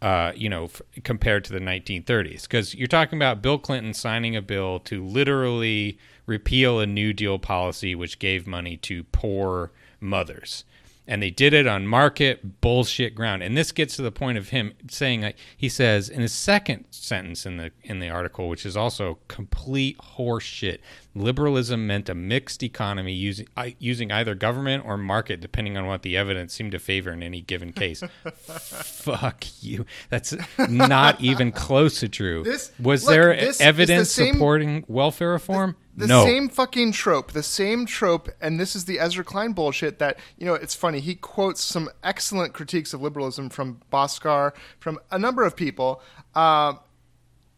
Uh, 0.00 0.32
you 0.34 0.48
know, 0.48 0.64
f- 0.64 0.82
compared 1.04 1.44
to 1.44 1.52
the 1.52 1.60
1930s, 1.60 2.42
because 2.42 2.74
you're 2.74 2.88
talking 2.88 3.16
about 3.16 3.40
Bill 3.40 3.56
Clinton 3.56 3.94
signing 3.94 4.34
a 4.34 4.42
bill 4.42 4.80
to 4.80 5.00
literally 5.00 5.96
repeal 6.26 6.80
a 6.80 6.86
New 6.86 7.12
Deal 7.12 7.38
policy, 7.38 7.94
which 7.94 8.18
gave 8.18 8.46
money 8.46 8.76
to 8.78 9.04
poor 9.04 9.70
mothers 10.00 10.64
and 11.04 11.20
they 11.20 11.30
did 11.30 11.52
it 11.52 11.66
on 11.66 11.84
market 11.84 12.60
bullshit 12.60 13.12
ground. 13.12 13.42
And 13.42 13.56
this 13.56 13.72
gets 13.72 13.96
to 13.96 14.02
the 14.02 14.12
point 14.12 14.38
of 14.38 14.50
him 14.50 14.72
saying 14.88 15.22
like 15.22 15.36
he 15.56 15.68
says 15.68 16.08
in 16.08 16.20
his 16.20 16.32
second 16.32 16.84
sentence 16.90 17.44
in 17.44 17.56
the 17.56 17.72
in 17.82 17.98
the 17.98 18.08
article, 18.08 18.48
which 18.48 18.64
is 18.64 18.76
also 18.76 19.18
complete 19.26 19.98
horseshit. 19.98 20.78
Liberalism 21.14 21.88
meant 21.88 22.08
a 22.08 22.14
mixed 22.14 22.62
economy 22.62 23.12
using 23.12 23.48
using 23.80 24.12
either 24.12 24.36
government 24.36 24.84
or 24.86 24.96
market, 24.96 25.40
depending 25.40 25.76
on 25.76 25.86
what 25.86 26.02
the 26.02 26.16
evidence 26.16 26.54
seemed 26.54 26.70
to 26.70 26.78
favor 26.78 27.10
in 27.10 27.20
any 27.22 27.40
given 27.40 27.72
case. 27.72 28.04
Fuck 28.36 29.44
you. 29.60 29.84
That's 30.08 30.34
not 30.68 31.20
even 31.20 31.50
close 31.52 31.98
to 32.00 32.08
true. 32.08 32.44
This- 32.44 32.70
Was 32.78 33.04
look, 33.04 33.12
there 33.12 33.34
this 33.36 33.48
is 33.50 33.58
the 33.58 33.64
evidence 33.64 34.10
same- 34.12 34.34
supporting 34.34 34.84
welfare 34.86 35.30
reform? 35.30 35.74
The 35.94 36.06
no. 36.06 36.24
same 36.24 36.48
fucking 36.48 36.92
trope, 36.92 37.32
the 37.32 37.42
same 37.42 37.84
trope, 37.84 38.30
and 38.40 38.58
this 38.58 38.74
is 38.74 38.86
the 38.86 38.98
Ezra 38.98 39.24
Klein 39.24 39.52
bullshit 39.52 39.98
that, 39.98 40.18
you 40.38 40.46
know, 40.46 40.54
it's 40.54 40.74
funny. 40.74 41.00
He 41.00 41.14
quotes 41.14 41.62
some 41.62 41.90
excellent 42.02 42.54
critiques 42.54 42.94
of 42.94 43.02
liberalism 43.02 43.50
from 43.50 43.80
Bhaskar, 43.92 44.52
from 44.78 44.98
a 45.10 45.18
number 45.18 45.44
of 45.44 45.54
people. 45.54 46.00
Uh, 46.34 46.74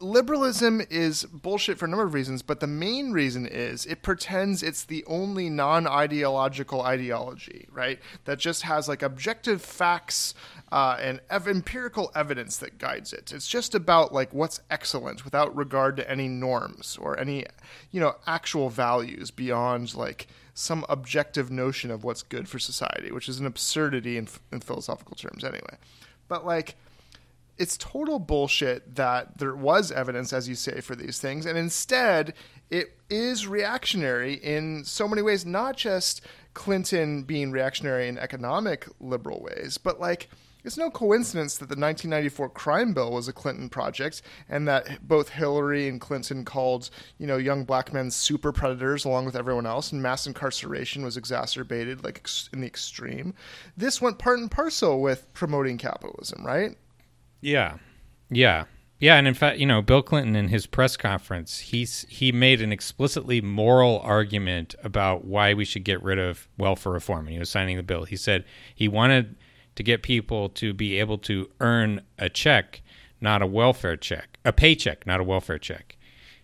liberalism 0.05 0.83
is 0.91 1.25
bullshit 1.25 1.79
for 1.79 1.87
a 1.87 1.89
number 1.89 2.05
of 2.05 2.15
reasons, 2.15 2.43
but 2.43 2.61
the 2.61 2.67
main 2.67 3.13
reason 3.13 3.47
is 3.47 3.87
it 3.87 4.03
pretends 4.03 4.63
it's 4.63 4.85
the 4.85 5.05
only 5.07 5.49
non 5.49 5.87
ideological 5.87 6.83
ideology, 6.83 7.67
right? 7.73 7.99
That 8.25 8.39
just 8.39 8.63
has 8.63 8.89
like 8.89 9.03
objective 9.03 9.63
facts 9.63 10.35
uh, 10.71 10.97
and 11.01 11.21
ev- 11.31 11.49
empirical 11.49 12.13
evidence 12.15 12.59
that 12.59 12.79
guides 12.79 13.13
it. 13.13 13.33
It's 13.33 13.49
just 13.49 13.75
about 13.75 14.13
like 14.13 14.33
what's 14.33 14.61
excellent 14.71 15.25
without 15.25 15.57
regard 15.57 15.97
to 15.97 16.11
any 16.11 16.29
norms 16.29 16.99
or 17.01 17.19
any, 17.19 17.47
you 17.91 18.01
know, 18.01 18.17
actual 18.27 18.69
values 18.71 19.31
beyond 19.31 19.95
like 19.95 20.29
some 20.55 20.85
objective 20.89 21.51
notion 21.51 21.91
of 21.91 22.05
what's 22.05 22.23
good 22.23 22.49
for 22.49 22.59
society, 22.59 23.11
which 23.11 23.29
is 23.29 23.41
an 23.41 23.47
absurdity 23.47 24.17
in, 24.17 24.29
in 24.53 24.61
philosophical 24.61 25.17
terms 25.17 25.43
anyway. 25.43 25.77
But 26.29 26.47
like, 26.47 26.77
it's 27.59 27.77
total 27.77 28.19
bullshit 28.19 28.97
that 28.97 29.39
there 29.39 29.55
was 29.55 29.93
evidence, 29.93 30.33
as 30.33 30.49
you 30.49 30.55
say, 30.55 30.81
for 30.81 30.97
these 30.97 31.21
things, 31.21 31.47
and 31.47 31.57
instead 31.57 32.35
it 32.71 32.99
is 33.11 33.47
reactionary 33.47 34.35
in 34.35 34.85
so 34.85 35.07
many 35.07 35.23
ways. 35.23 35.47
Not 35.47 35.77
just 35.77 36.23
Clinton 36.55 37.23
being 37.23 37.53
reactionary 37.53 38.09
in 38.09 38.19
economic 38.19 38.89
liberal 39.01 39.41
ways, 39.43 39.79
but 39.79 40.01
like 40.01 40.29
it's 40.65 40.79
no 40.79 40.91
coincidence 40.91 41.59
that 41.59 41.69
the 41.69 41.77
1994 41.79 42.49
crime 42.51 42.95
bill 42.95 43.13
was 43.13 43.29
a 43.29 43.33
Clinton 43.33 43.69
project, 43.69 44.23
and 44.49 44.67
that 44.67 45.07
both 45.07 45.29
Hillary 45.29 45.89
and 45.89 46.01
Clinton 46.01 46.45
called 46.45 46.89
you 47.19 47.27
know 47.27 47.37
young 47.37 47.65
black 47.65 47.93
men 47.93 48.11
super 48.11 48.51
predators 48.51 49.05
along 49.05 49.27
with 49.27 49.37
everyone 49.37 49.67
else, 49.67 49.93
and 49.93 50.03
mass 50.03 50.27
incarceration 50.27 51.05
was 51.05 51.17
exacerbated 51.17 52.03
like 52.03 52.27
in 52.53 52.63
the 52.63 52.67
extreme. 52.67 53.35
This 53.77 54.01
went 54.01 54.19
part 54.19 54.39
and 54.39 54.51
parcel 54.51 55.03
with 55.03 55.33
promoting 55.35 55.77
capitalism, 55.77 56.45
right? 56.45 56.77
Yeah, 57.45 57.77
yeah, 58.31 58.65
yeah. 58.99 59.17
And 59.17 59.29
in 59.29 59.35
fact, 59.35 59.59
you 59.59 59.67
know, 59.67 59.83
Bill 59.83 60.01
Clinton 60.01 60.35
in 60.35 60.49
his 60.49 60.67
press 60.67 60.97
conference, 60.97 61.59
he's 61.59 62.07
he 62.09 62.33
made 62.33 62.63
an 62.63 62.73
explicitly 62.73 63.43
moral 63.43 64.01
argument 64.01 64.75
about 64.83 65.27
why 65.27 65.53
we 65.53 65.67
should 65.67 65.85
get 65.85 66.03
rid 66.03 66.19
of 66.19 66.49
welfare 66.57 66.93
reform. 66.93 67.27
And 67.27 67.35
he 67.35 67.39
was 67.39 67.51
signing 67.51 67.77
the 67.77 67.83
bill. 67.83 68.05
He 68.05 68.17
said 68.17 68.47
he 68.75 68.89
wanted 68.89 69.37
to 69.75 69.83
get 69.83 70.03
people 70.03 70.49
to 70.51 70.73
be 70.73 70.99
able 70.99 71.19
to 71.19 71.51
earn 71.61 72.01
a 72.19 72.31
check, 72.31 72.81
not 73.21 73.43
a 73.43 73.47
welfare 73.47 73.99
check, 73.99 74.39
a 74.47 74.53
paycheck, 74.53 75.07
not 75.07 75.21
a 75.21 75.25
welfare 75.25 75.59
check. 75.59 75.99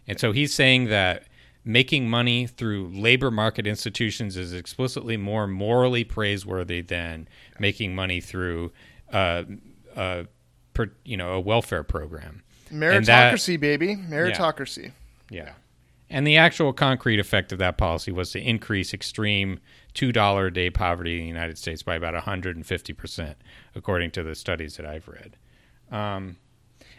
And 0.06 0.20
so 0.20 0.32
he's 0.32 0.52
saying 0.52 0.86
that 0.86 1.24
making 1.64 2.10
money 2.10 2.46
through 2.46 2.88
labor 2.88 3.30
market 3.30 3.66
institutions 3.66 4.36
is 4.36 4.52
explicitly 4.52 5.16
more 5.16 5.46
morally 5.46 6.04
praiseworthy 6.04 6.82
than 6.82 7.26
making 7.58 7.94
money 7.94 8.20
through, 8.20 8.72
uh, 9.14 9.44
uh, 9.96 10.24
per, 10.86 10.92
you 11.04 11.16
know, 11.16 11.32
a 11.32 11.40
welfare 11.40 11.82
program. 11.82 12.42
And 12.70 12.80
that- 13.06 13.34
Meritocracy, 13.34 13.58
baby. 13.60 13.96
Meritocracy. 13.96 14.92
yeah. 15.30 15.52
And 16.12 16.26
the 16.26 16.36
actual 16.36 16.72
concrete 16.72 17.20
effect 17.20 17.52
of 17.52 17.58
that 17.60 17.76
policy 17.78 18.10
was 18.10 18.32
to 18.32 18.40
increase 18.40 18.92
extreme 18.92 19.60
$2 19.94 20.46
a 20.46 20.50
day 20.50 20.68
poverty 20.68 21.14
in 21.18 21.22
the 21.22 21.28
United 21.28 21.56
States 21.56 21.84
by 21.84 21.94
about 21.94 22.14
150%, 22.14 23.34
according 23.76 24.10
to 24.12 24.24
the 24.24 24.34
studies 24.34 24.76
that 24.76 24.84
I've 24.86 25.06
read. 25.06 25.36
Um, 25.92 26.36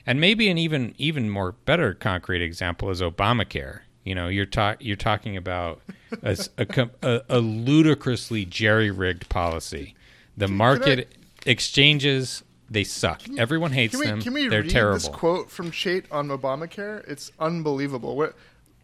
and 0.06 0.20
maybe 0.22 0.50
an 0.50 0.58
even 0.58 0.96
even 0.98 1.30
more 1.30 1.52
better 1.52 1.94
concrete 1.94 2.42
example 2.42 2.90
is 2.90 3.02
Obamacare. 3.02 3.82
You 4.06 4.16
know, 4.16 4.30
you're 4.30 4.46
ta- 4.48 4.78
you're 4.80 4.96
talking 4.96 5.36
about 5.38 5.82
a, 6.24 6.38
a 6.58 6.90
a- 7.04 7.22
a 7.30 7.40
ludicrously 7.40 8.46
jerry 8.46 8.92
rigged 8.92 9.28
policy. 9.30 9.94
The 10.38 10.48
market 10.48 11.14
exchanges 11.46 12.44
they 12.72 12.86
suck. 12.86 13.22
Everyone 13.38 13.72
hates 13.72 13.92
Can 13.92 14.00
we, 14.00 14.06
them. 14.08 14.22
can 14.22 14.34
we 14.34 14.48
They're 14.48 14.62
read 14.62 14.72
terrible. 14.72 14.98
this 14.98 15.08
quote 15.10 15.52
from 15.52 15.72
Chait 15.72 16.06
on 16.10 16.30
Obamacare? 16.30 17.06
It's 17.08 17.32
unbelievable. 17.38 18.16
Where, 18.16 18.34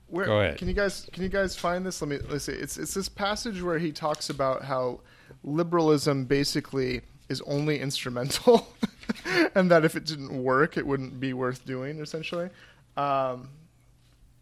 where, 0.07 0.25
Go 0.25 0.41
ahead. 0.41 0.57
Can 0.57 0.67
you 0.67 0.73
guys 0.73 1.07
can 1.13 1.23
you 1.23 1.29
guys 1.29 1.55
find 1.55 1.85
this? 1.85 2.01
Let 2.01 2.09
me 2.09 2.17
let's 2.29 2.45
see. 2.45 2.51
It's 2.51 2.77
it's 2.77 2.93
this 2.93 3.07
passage 3.07 3.61
where 3.61 3.79
he 3.79 3.93
talks 3.93 4.29
about 4.29 4.63
how 4.63 4.99
liberalism 5.43 6.25
basically 6.25 7.01
is 7.29 7.41
only 7.41 7.79
instrumental, 7.79 8.67
and 9.55 9.71
that 9.71 9.85
if 9.85 9.95
it 9.95 10.03
didn't 10.05 10.43
work, 10.43 10.75
it 10.77 10.85
wouldn't 10.85 11.19
be 11.21 11.31
worth 11.31 11.65
doing. 11.65 11.99
Essentially, 11.99 12.49
um, 12.97 13.49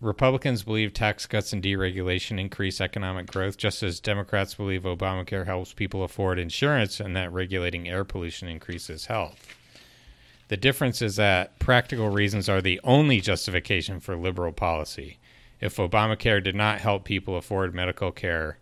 Republicans 0.05 0.61
believe 0.61 0.93
tax 0.93 1.25
cuts 1.25 1.51
and 1.51 1.63
deregulation 1.63 2.39
increase 2.39 2.79
economic 2.79 3.25
growth, 3.25 3.57
just 3.57 3.81
as 3.81 3.99
Democrats 3.99 4.53
believe 4.53 4.83
Obamacare 4.83 5.47
helps 5.47 5.73
people 5.73 6.03
afford 6.03 6.37
insurance 6.37 6.99
and 6.99 7.15
that 7.15 7.33
regulating 7.33 7.89
air 7.89 8.03
pollution 8.03 8.47
increases 8.47 9.07
health. 9.07 9.47
The 10.47 10.57
difference 10.57 11.01
is 11.01 11.15
that 11.15 11.57
practical 11.57 12.09
reasons 12.09 12.47
are 12.47 12.61
the 12.61 12.79
only 12.83 13.19
justification 13.19 13.99
for 13.99 14.15
liberal 14.15 14.51
policy. 14.51 15.17
If 15.59 15.77
Obamacare 15.77 16.43
did 16.43 16.55
not 16.55 16.81
help 16.81 17.03
people 17.03 17.35
afford 17.35 17.73
medical 17.73 18.11
care 18.11 18.59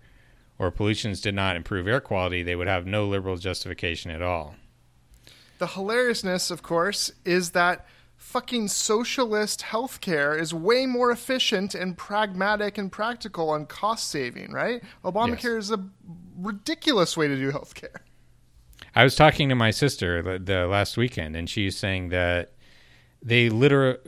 or 0.57 0.71
pollutions 0.71 1.19
did 1.19 1.35
not 1.35 1.57
improve 1.57 1.89
air 1.89 1.99
quality, 1.99 2.41
they 2.41 2.55
would 2.55 2.67
have 2.67 2.85
no 2.85 3.05
liberal 3.05 3.35
justification 3.35 4.11
at 4.11 4.21
all. 4.21 4.55
the 5.57 5.67
hilariousness, 5.67 6.51
of 6.51 6.63
course, 6.63 7.11
is 7.25 7.51
that 7.51 7.85
fucking 8.23 8.67
socialist 8.67 9.61
healthcare 9.61 10.39
is 10.39 10.53
way 10.53 10.85
more 10.85 11.11
efficient 11.11 11.75
and 11.75 11.95
pragmatic 11.97 12.77
and 12.77 12.91
practical 12.91 13.53
and 13.53 13.67
cost 13.67 14.09
saving, 14.09 14.51
right? 14.51 14.81
Obamacare 15.03 15.57
is 15.57 15.71
a 15.71 15.85
ridiculous 16.37 17.15
way 17.15 17.27
to 17.27 17.35
do 17.35 17.51
healthcare. 17.51 17.97
I 18.95 19.03
was 19.03 19.15
talking 19.15 19.49
to 19.49 19.55
my 19.55 19.71
sister 19.71 20.21
the, 20.23 20.39
the 20.39 20.65
last 20.67 20.97
weekend, 20.97 21.35
and 21.35 21.49
she's 21.49 21.77
saying 21.77 22.09
that 22.09 22.53
they 23.21 23.49
literally 23.49 23.99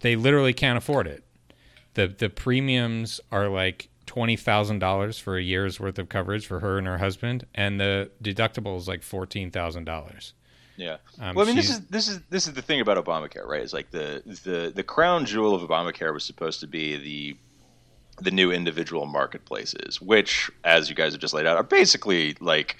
they 0.00 0.16
literally 0.16 0.54
can't 0.54 0.78
afford 0.78 1.06
it. 1.06 1.24
the 1.94 2.06
The 2.06 2.30
premiums 2.30 3.20
are 3.30 3.48
like 3.48 3.88
twenty 4.06 4.36
thousand 4.36 4.78
dollars 4.78 5.18
for 5.18 5.36
a 5.36 5.42
year's 5.42 5.78
worth 5.78 5.98
of 5.98 6.08
coverage 6.08 6.46
for 6.46 6.60
her 6.60 6.78
and 6.78 6.86
her 6.86 6.98
husband, 6.98 7.46
and 7.54 7.78
the 7.80 8.10
deductible 8.22 8.78
is 8.78 8.88
like 8.88 9.02
fourteen 9.02 9.50
thousand 9.50 9.84
dollars. 9.84 10.34
Yeah. 10.80 10.96
Um, 11.20 11.34
well, 11.34 11.44
I 11.44 11.46
mean, 11.46 11.56
this 11.56 11.68
is 11.68 11.80
this 11.88 12.08
is 12.08 12.20
this 12.30 12.46
is 12.46 12.54
the 12.54 12.62
thing 12.62 12.80
about 12.80 12.96
Obamacare, 12.96 13.46
right? 13.46 13.60
It's 13.60 13.74
like 13.74 13.90
the 13.90 14.22
the 14.44 14.72
the 14.74 14.82
crown 14.82 15.26
jewel 15.26 15.54
of 15.54 15.60
Obamacare 15.60 16.12
was 16.12 16.24
supposed 16.24 16.60
to 16.60 16.66
be 16.66 16.96
the 16.96 17.36
the 18.22 18.30
new 18.30 18.50
individual 18.50 19.04
marketplaces, 19.04 20.00
which, 20.00 20.50
as 20.64 20.88
you 20.88 20.94
guys 20.94 21.12
have 21.12 21.20
just 21.20 21.34
laid 21.34 21.46
out, 21.46 21.58
are 21.58 21.62
basically 21.62 22.34
like, 22.40 22.76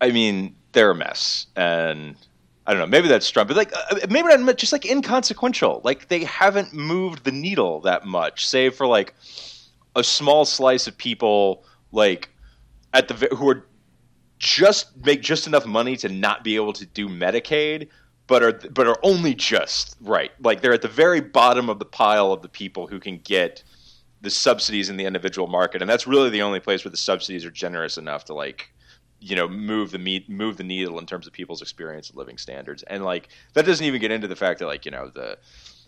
I 0.00 0.10
mean, 0.10 0.56
they're 0.72 0.90
a 0.90 0.94
mess, 0.94 1.46
and 1.54 2.16
I 2.66 2.72
don't 2.72 2.80
know, 2.80 2.86
maybe 2.86 3.06
that's 3.06 3.26
strong, 3.26 3.46
but 3.46 3.56
like 3.56 3.72
uh, 3.72 3.96
maybe 4.08 4.26
not 4.26 4.56
just 4.56 4.72
like 4.72 4.84
inconsequential. 4.84 5.82
Like 5.84 6.08
they 6.08 6.24
haven't 6.24 6.74
moved 6.74 7.22
the 7.22 7.32
needle 7.32 7.80
that 7.82 8.04
much, 8.04 8.48
save 8.48 8.74
for 8.74 8.88
like 8.88 9.14
a 9.94 10.02
small 10.02 10.44
slice 10.44 10.88
of 10.88 10.98
people 10.98 11.64
like 11.92 12.30
at 12.92 13.06
the 13.06 13.14
who 13.36 13.48
are 13.48 13.64
just 14.40 14.96
make 15.04 15.22
just 15.22 15.46
enough 15.46 15.66
money 15.66 15.96
to 15.98 16.08
not 16.08 16.42
be 16.42 16.56
able 16.56 16.72
to 16.72 16.86
do 16.86 17.08
Medicaid, 17.08 17.88
but 18.26 18.42
are 18.42 18.52
but 18.70 18.88
are 18.88 18.98
only 19.02 19.34
just 19.34 19.96
right. 20.00 20.32
Like 20.42 20.62
they're 20.62 20.72
at 20.72 20.82
the 20.82 20.88
very 20.88 21.20
bottom 21.20 21.68
of 21.68 21.78
the 21.78 21.84
pile 21.84 22.32
of 22.32 22.42
the 22.42 22.48
people 22.48 22.86
who 22.88 22.98
can 22.98 23.18
get 23.18 23.62
the 24.22 24.30
subsidies 24.30 24.88
in 24.88 24.96
the 24.96 25.04
individual 25.04 25.46
market, 25.46 25.82
and 25.82 25.88
that's 25.88 26.06
really 26.06 26.30
the 26.30 26.42
only 26.42 26.58
place 26.58 26.84
where 26.84 26.90
the 26.90 26.96
subsidies 26.96 27.44
are 27.44 27.50
generous 27.50 27.98
enough 27.98 28.24
to 28.24 28.34
like 28.34 28.72
you 29.20 29.36
know 29.36 29.46
move 29.46 29.90
the 29.90 29.98
meat 29.98 30.28
move 30.30 30.56
the 30.56 30.64
needle 30.64 30.98
in 30.98 31.04
terms 31.04 31.26
of 31.26 31.32
people's 31.34 31.60
experience 31.60 32.08
of 32.08 32.16
living 32.16 32.38
standards 32.38 32.82
and 32.84 33.04
like 33.04 33.28
that 33.52 33.66
doesn't 33.66 33.84
even 33.84 34.00
get 34.00 34.10
into 34.10 34.26
the 34.26 34.34
fact 34.34 34.58
that 34.58 34.66
like 34.66 34.86
you 34.86 34.90
know 34.90 35.10
the 35.10 35.36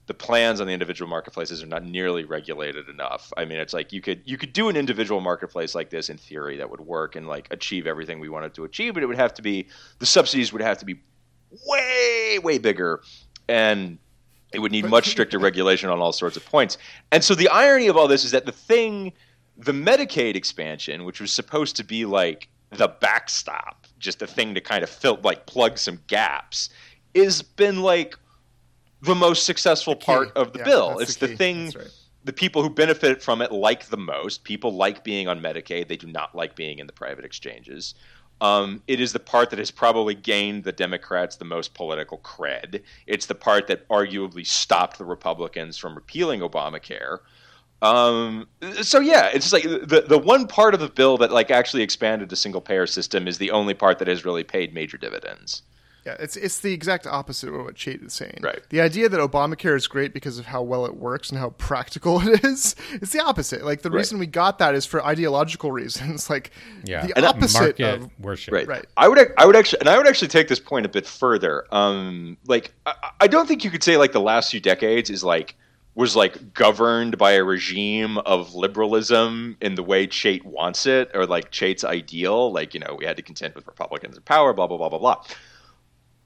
the 0.07 0.15
plans 0.15 0.61
on 0.61 0.67
the 0.67 0.73
individual 0.73 1.09
marketplaces 1.09 1.63
are 1.63 1.67
not 1.67 1.85
nearly 1.85 2.25
regulated 2.25 2.89
enough. 2.89 3.33
I 3.37 3.45
mean, 3.45 3.59
it's 3.59 3.73
like 3.73 3.93
you 3.93 4.01
could 4.01 4.23
you 4.25 4.37
could 4.37 4.53
do 4.53 4.69
an 4.69 4.77
individual 4.77 5.21
marketplace 5.21 5.75
like 5.75 5.91
this 5.91 6.09
in 6.09 6.19
theory 6.19 6.57
that 6.57 6.71
would 6.71 6.81
work 6.81 7.15
and 7.15 7.29
like 7.29 7.49
achieve 7.51 7.87
everything 7.87 8.19
we 8.19 8.29
wanted 8.29 8.55
to 8.55 8.65
achieve, 8.65 8.95
but 8.95 9.03
it 9.03 9.07
would 9.07 9.17
have 9.17 9.35
to 9.35 9.43
be 9.43 9.69
the 10.01 10.07
subsidies 10.07 10.53
would 10.53 10.63
have 10.63 10.79
to 10.79 10.85
be 10.85 11.01
way 11.69 12.39
way 12.43 12.59
bigger 12.59 13.03
and 13.49 13.99
it 14.53 14.59
would 14.59 14.73
need 14.73 14.89
much 14.89 15.09
stricter 15.09 15.39
regulation 15.39 15.89
on 15.89 15.99
all 16.01 16.13
sorts 16.13 16.37
of 16.37 16.45
points. 16.45 16.77
And 17.11 17.25
so 17.25 17.35
the 17.35 17.49
irony 17.49 17.87
of 17.87 17.97
all 17.97 18.09
this 18.09 18.25
is 18.25 18.33
that 18.33 18.45
the 18.45 18.53
thing 18.53 19.13
the 19.57 19.73
Medicaid 19.73 20.35
expansion, 20.35 21.05
which 21.05 21.21
was 21.21 21.33
supposed 21.33 21.77
to 21.77 21.85
be 21.85 22.05
like 22.05 22.49
the 22.71 22.89
backstop, 22.89 23.87
just 23.99 24.23
a 24.23 24.27
thing 24.27 24.55
to 24.55 24.61
kind 24.61 24.83
of 24.83 24.91
fill 24.91 25.19
like 25.23 25.47
plug 25.47 25.79
some 25.79 26.01
gaps, 26.07 26.71
is 27.15 27.43
been 27.43 27.83
like 27.83 28.19
the 29.03 29.15
most 29.15 29.45
successful 29.45 29.97
part 29.97 30.33
of 30.37 30.53
the 30.53 30.61
Yeah, 30.61 30.65
bill. 30.65 30.99
It's 30.99 31.17
the 31.17 31.27
the, 31.27 31.37
thing 31.37 31.67
right. 31.77 31.91
the 32.25 32.33
people 32.33 32.63
who 32.63 32.71
benefit 32.71 33.23
from 33.23 33.43
it 33.43 33.53
like 33.53 33.87
the 33.87 33.97
most. 33.97 34.45
People 34.45 34.75
like 34.75 35.05
being 35.05 35.29
on 35.29 35.41
Medicaid. 35.41 35.89
They 35.89 35.97
do 35.97 36.07
not 36.07 36.35
like 36.35 36.55
being 36.57 36.79
in 36.79 36.87
the 36.87 36.93
private 36.93 37.25
exchanges. 37.25 37.95
Um, 38.41 38.83
it 38.89 39.01
is 39.01 39.13
the 39.13 39.21
part 39.21 39.51
that 39.51 39.61
has 39.61 39.71
probably 39.71 40.15
gained 40.17 40.65
the 40.65 40.73
Democrats 40.73 41.37
the 41.37 41.45
most 41.45 41.75
political 41.75 42.19
cred. 42.19 42.83
It's 43.07 43.27
the 43.27 43.37
part 43.37 43.69
that 43.69 43.87
arguably 43.89 44.45
stopped 44.45 44.99
the 44.99 45.05
Republicans 45.05 45.79
from 45.79 45.95
repealing 45.95 46.41
Obamacare. 46.41 47.19
Um, 47.83 48.49
so 48.83 49.01
yeah, 49.01 49.29
it's 49.33 49.53
like 49.53 49.65
the 49.65 50.05
the 50.09 50.19
one 50.19 50.47
part 50.47 50.75
of 50.75 50.81
the 50.81 50.89
bill 50.89 51.19
that 51.19 51.33
like 51.33 51.51
actually 51.51 51.83
expanded 51.83 52.29
the 52.29 52.37
single 52.37 52.61
payer 52.61 52.87
system 52.87 53.27
is 53.27 53.39
the 53.39 53.51
only 53.51 53.75
part 53.75 53.99
that 53.99 54.09
has 54.09 54.25
really 54.25 54.45
paid 54.45 54.73
major 54.73 54.97
dividends. 54.97 55.63
Yeah, 56.05 56.17
it's 56.19 56.37
it's 56.37 56.59
the 56.61 56.73
exact 56.73 57.07
opposite 57.07 57.49
of 57.49 57.65
what 57.65 57.75
Chait 57.77 58.05
is 58.05 58.13
saying. 58.13 58.41
Right. 58.43 58.61
The 58.71 58.81
idea 58.81 59.09
that 59.09 59.21
Obamacare 59.21 59.77
is 59.77 59.87
great 59.87 60.13
because 60.13 60.37
of 60.39 60.47
how 60.47 60.61
well 60.63 60.85
it 60.85 60.97
works 60.97 61.31
and 61.31 61.39
how 61.39 61.51
practical 61.51 62.21
it 62.29 62.45
is, 62.45 62.75
it's 62.93 63.13
the 63.13 63.21
opposite. 63.21 63.65
Like 63.65 63.83
the 63.83 63.91
Right. 63.91 63.99
reason 63.99 64.19
we 64.19 64.27
got 64.27 64.59
that 64.59 64.75
is 64.75 64.85
for 64.85 65.05
ideological 65.05 65.71
reasons. 65.71 66.29
Like 66.31 66.51
Yeah, 66.85 67.07
the 67.07 67.25
opposite 67.27 67.79
of 67.81 68.11
worship. 68.19 68.53
Right. 68.55 68.67
Right. 68.67 68.87
I 68.97 69.07
would 69.09 69.33
I 69.39 69.47
would 69.47 69.55
actually 69.55 69.81
and 69.81 69.89
I 69.89 69.97
would 69.97 70.07
actually 70.09 70.29
take 70.29 70.49
this 70.49 70.59
point 70.61 70.87
a 70.87 70.89
bit 70.89 71.07
further. 71.07 71.67
Um, 71.71 72.37
like 72.47 72.73
I, 72.87 72.95
I 73.21 73.27
don't 73.29 73.47
think 73.47 73.63
you 73.65 73.71
could 73.71 73.83
say 73.85 73.97
like 73.97 74.13
the 74.13 74.21
last 74.21 74.51
few 74.51 74.61
decades 74.61 75.09
is 75.11 75.23
like 75.23 75.55
was 75.95 76.17
like 76.17 76.55
governed 76.55 77.19
by 77.19 77.33
a 77.33 77.45
regime 77.45 78.17
of 78.19 78.55
liberalism 78.55 79.57
in 79.61 79.75
the 79.75 79.83
way 79.83 80.07
Chait 80.07 80.43
wants 80.43 80.87
it 80.87 81.11
or 81.15 81.27
like 81.27 81.53
Chait's 81.53 81.85
ideal. 81.85 82.51
Like 82.51 82.75
you 82.75 82.81
know 82.81 82.97
we 82.99 83.05
had 83.05 83.17
to 83.19 83.23
contend 83.23 83.55
with 83.55 83.67
Republicans 83.67 84.17
in 84.17 84.23
power. 84.23 84.53
Blah 84.53 84.67
blah 84.67 84.79
blah 84.79 84.89
blah 84.89 84.99
blah. 84.99 85.25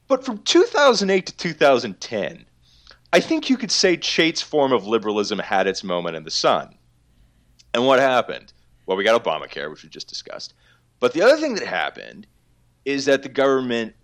But 0.08 0.24
from 0.24 0.38
2008 0.38 1.26
to 1.26 1.36
2010, 1.36 2.46
I 3.12 3.20
think 3.20 3.50
you 3.50 3.56
could 3.56 3.70
say 3.70 3.96
Chait's 3.96 4.42
form 4.42 4.72
of 4.72 4.86
liberalism 4.86 5.38
had 5.38 5.66
its 5.66 5.82
moment 5.82 6.16
in 6.16 6.24
the 6.24 6.30
sun. 6.30 6.76
And 7.74 7.86
what 7.86 7.98
happened? 7.98 8.52
Well, 8.86 8.96
we 8.96 9.04
got 9.04 9.22
Obamacare, 9.22 9.70
which 9.70 9.82
we 9.82 9.88
just 9.88 10.08
discussed. 10.08 10.54
But 11.00 11.12
the 11.12 11.22
other 11.22 11.36
thing 11.36 11.54
that 11.54 11.66
happened 11.66 12.26
is 12.84 13.04
that 13.06 13.22
the 13.22 13.28
government 13.28 13.94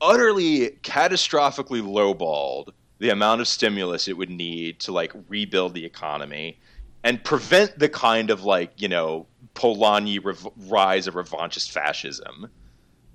utterly 0.00 0.70
catastrophically 0.82 1.82
lowballed 1.82 2.72
the 2.98 3.10
amount 3.10 3.40
of 3.40 3.48
stimulus 3.48 4.08
it 4.08 4.16
would 4.16 4.30
need 4.30 4.80
to 4.80 4.92
like 4.92 5.12
rebuild 5.28 5.74
the 5.74 5.84
economy 5.84 6.58
and 7.04 7.22
prevent 7.24 7.78
the 7.78 7.88
kind 7.88 8.30
of 8.30 8.44
like 8.44 8.70
you 8.76 8.88
know 8.88 9.26
Polanyi 9.54 10.24
rev- 10.24 10.48
rise 10.68 11.06
of 11.06 11.14
revanchist 11.14 11.70
fascism 11.70 12.48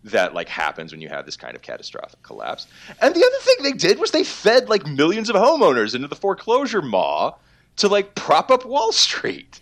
that 0.04 0.34
like 0.34 0.49
happens 0.49 0.91
when 0.91 0.99
you 1.01 1.10
have 1.10 1.26
this 1.26 1.38
kind 1.38 1.56
of 1.56 1.62
catastrophic 1.62 2.22
collapse. 2.24 2.68
And 3.01 3.16
the 3.16 3.24
other 3.24 3.38
thing 3.41 3.56
they 3.64 3.72
did 3.72 3.99
was 3.99 4.12
they 4.12 4.24
fed 4.24 4.68
like 4.70 4.86
millions 4.86 5.30
of 5.30 5.36
homeowners 5.36 5.95
into 5.95 6.08
the 6.08 6.16
foreclosure 6.16 6.82
maw 6.82 7.34
to 7.78 7.88
like 7.88 8.14
prop 8.16 8.51
up 8.51 8.66
Wall 8.66 8.91
Street. 8.91 9.62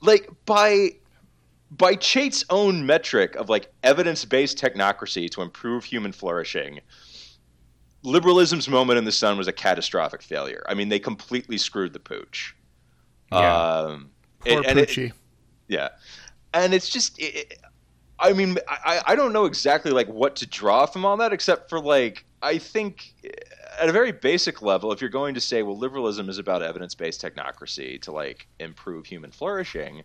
Like 0.00 0.28
by 0.46 0.90
by 1.70 1.94
Chait's 1.96 2.44
own 2.50 2.84
metric 2.86 3.34
of 3.36 3.48
like 3.48 3.72
evidence-based 3.82 4.58
technocracy 4.58 5.30
to 5.30 5.40
improve 5.42 5.84
human 5.84 6.12
flourishing, 6.12 6.80
liberalism's 8.02 8.68
moment 8.68 8.98
in 8.98 9.04
the 9.04 9.12
sun 9.12 9.38
was 9.38 9.48
a 9.48 9.52
catastrophic 9.52 10.22
failure. 10.22 10.62
I 10.68 10.74
mean, 10.74 10.88
they 10.90 10.98
completely 10.98 11.56
screwed 11.58 11.92
the 11.92 12.00
pooch. 12.00 12.54
Yeah. 13.32 13.56
Um, 13.56 14.10
poor 14.40 14.60
it- 14.62 14.66
Poochie. 14.76 15.12
yeah, 15.68 15.88
and 16.52 16.74
it's 16.74 16.90
just, 16.90 17.18
it, 17.18 17.34
it- 17.34 17.58
I 18.22 18.32
mean, 18.32 18.56
I, 18.68 19.02
I 19.04 19.16
don't 19.16 19.32
know 19.32 19.44
exactly 19.46 19.90
like 19.90 20.08
what 20.08 20.36
to 20.36 20.46
draw 20.46 20.86
from 20.86 21.04
all 21.04 21.16
that, 21.18 21.32
except 21.32 21.68
for 21.68 21.80
like 21.80 22.24
I 22.40 22.58
think 22.58 23.12
at 23.80 23.88
a 23.88 23.92
very 23.92 24.12
basic 24.12 24.62
level, 24.62 24.92
if 24.92 25.00
you're 25.00 25.10
going 25.10 25.34
to 25.34 25.40
say, 25.40 25.62
well, 25.62 25.76
liberalism 25.76 26.28
is 26.28 26.38
about 26.38 26.62
evidence-based 26.62 27.20
technocracy 27.20 28.00
to 28.02 28.12
like 28.12 28.46
improve 28.60 29.06
human 29.06 29.30
flourishing. 29.30 30.02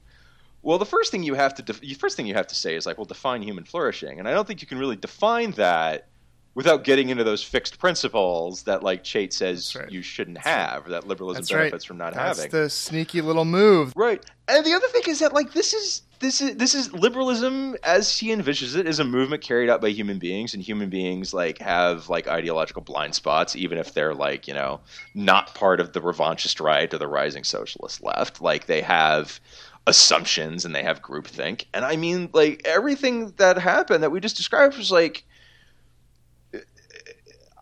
Well, 0.64 0.80
the 0.80 0.86
first 0.86 1.12
thing 1.12 1.24
you 1.24 1.36
have 1.36 1.54
to 1.56 1.62
def- 1.62 1.82
the 1.82 1.94
first 1.94 2.18
thing 2.18 2.26
you 2.26 2.34
have 2.34 2.48
to 2.48 2.56
say 2.56 2.76
is 2.76 2.86
like, 2.86 2.98
well, 2.98 3.06
define 3.06 3.42
human 3.42 3.64
flourishing, 3.64 4.20
and 4.20 4.28
I 4.28 4.34
don't 4.34 4.48
think 4.48 4.62
you 4.62 4.68
can 4.68 4.80
really 4.80 4.96
define 4.96 5.52
that 5.52 6.08
without 6.56 6.84
getting 6.84 7.10
into 7.10 7.24
those 7.24 7.44
fixed 7.44 7.78
principles 7.78 8.64
that 8.64 8.82
like 8.82 9.04
Chait 9.04 9.32
says 9.32 9.76
right. 9.76 9.92
you 9.92 10.02
shouldn't 10.02 10.40
have, 10.40 10.88
or 10.88 10.90
that 10.90 11.08
liberalism 11.08 11.42
That's 11.42 11.54
right. 11.54 11.60
benefits 11.60 11.86
from 11.86 12.00
not 12.00 12.16
That's 12.16 12.40
having. 12.40 12.52
That's 12.52 12.64
the 12.64 12.70
sneaky 12.70 13.22
little 13.22 13.46
move. 13.46 13.94
Right. 13.96 14.26
And 14.48 14.66
the 14.66 14.74
other 14.74 14.88
thing 14.88 15.04
is 15.06 15.20
that 15.20 15.34
like 15.34 15.54
this 15.54 15.74
is 15.74 16.02
this 16.20 16.42
is 16.42 16.56
this 16.56 16.74
is 16.74 16.92
liberalism 16.94 17.76
as 17.84 18.18
he 18.18 18.30
envisions 18.30 18.76
it 18.76 18.88
is 18.88 19.00
a 19.00 19.04
movement 19.04 19.44
carried 19.44 19.70
out 19.70 19.82
by 19.82 19.90
human 19.90 20.18
beings 20.18 20.54
and 20.54 20.64
human 20.64 20.90
beings 20.90 21.34
like 21.34 21.60
have 21.60 22.10
like 22.10 22.28
ideological 22.28 22.82
blind 22.82 23.14
spots 23.14 23.56
even 23.56 23.78
if 23.78 23.94
they're 23.94 24.16
like, 24.16 24.48
you 24.48 24.54
know, 24.54 24.80
not 25.14 25.54
part 25.54 25.80
of 25.80 25.94
the 25.94 26.02
revanchist 26.02 26.60
right 26.60 26.94
or 26.94 26.98
the 26.98 27.08
rising 27.08 27.44
socialist 27.44 28.04
left. 28.04 28.42
Like 28.42 28.66
they 28.66 28.82
have 28.82 29.40
assumptions 29.86 30.66
and 30.66 30.76
they 30.76 30.84
have 30.84 31.02
groupthink. 31.02 31.66
And 31.74 31.86
I 31.86 31.96
mean 31.96 32.30
like 32.34 32.62
everything 32.66 33.34
that 33.38 33.58
happened 33.58 34.04
that 34.04 34.12
we 34.12 34.20
just 34.20 34.38
described 34.38 34.78
was 34.78 34.92
like 34.92 35.24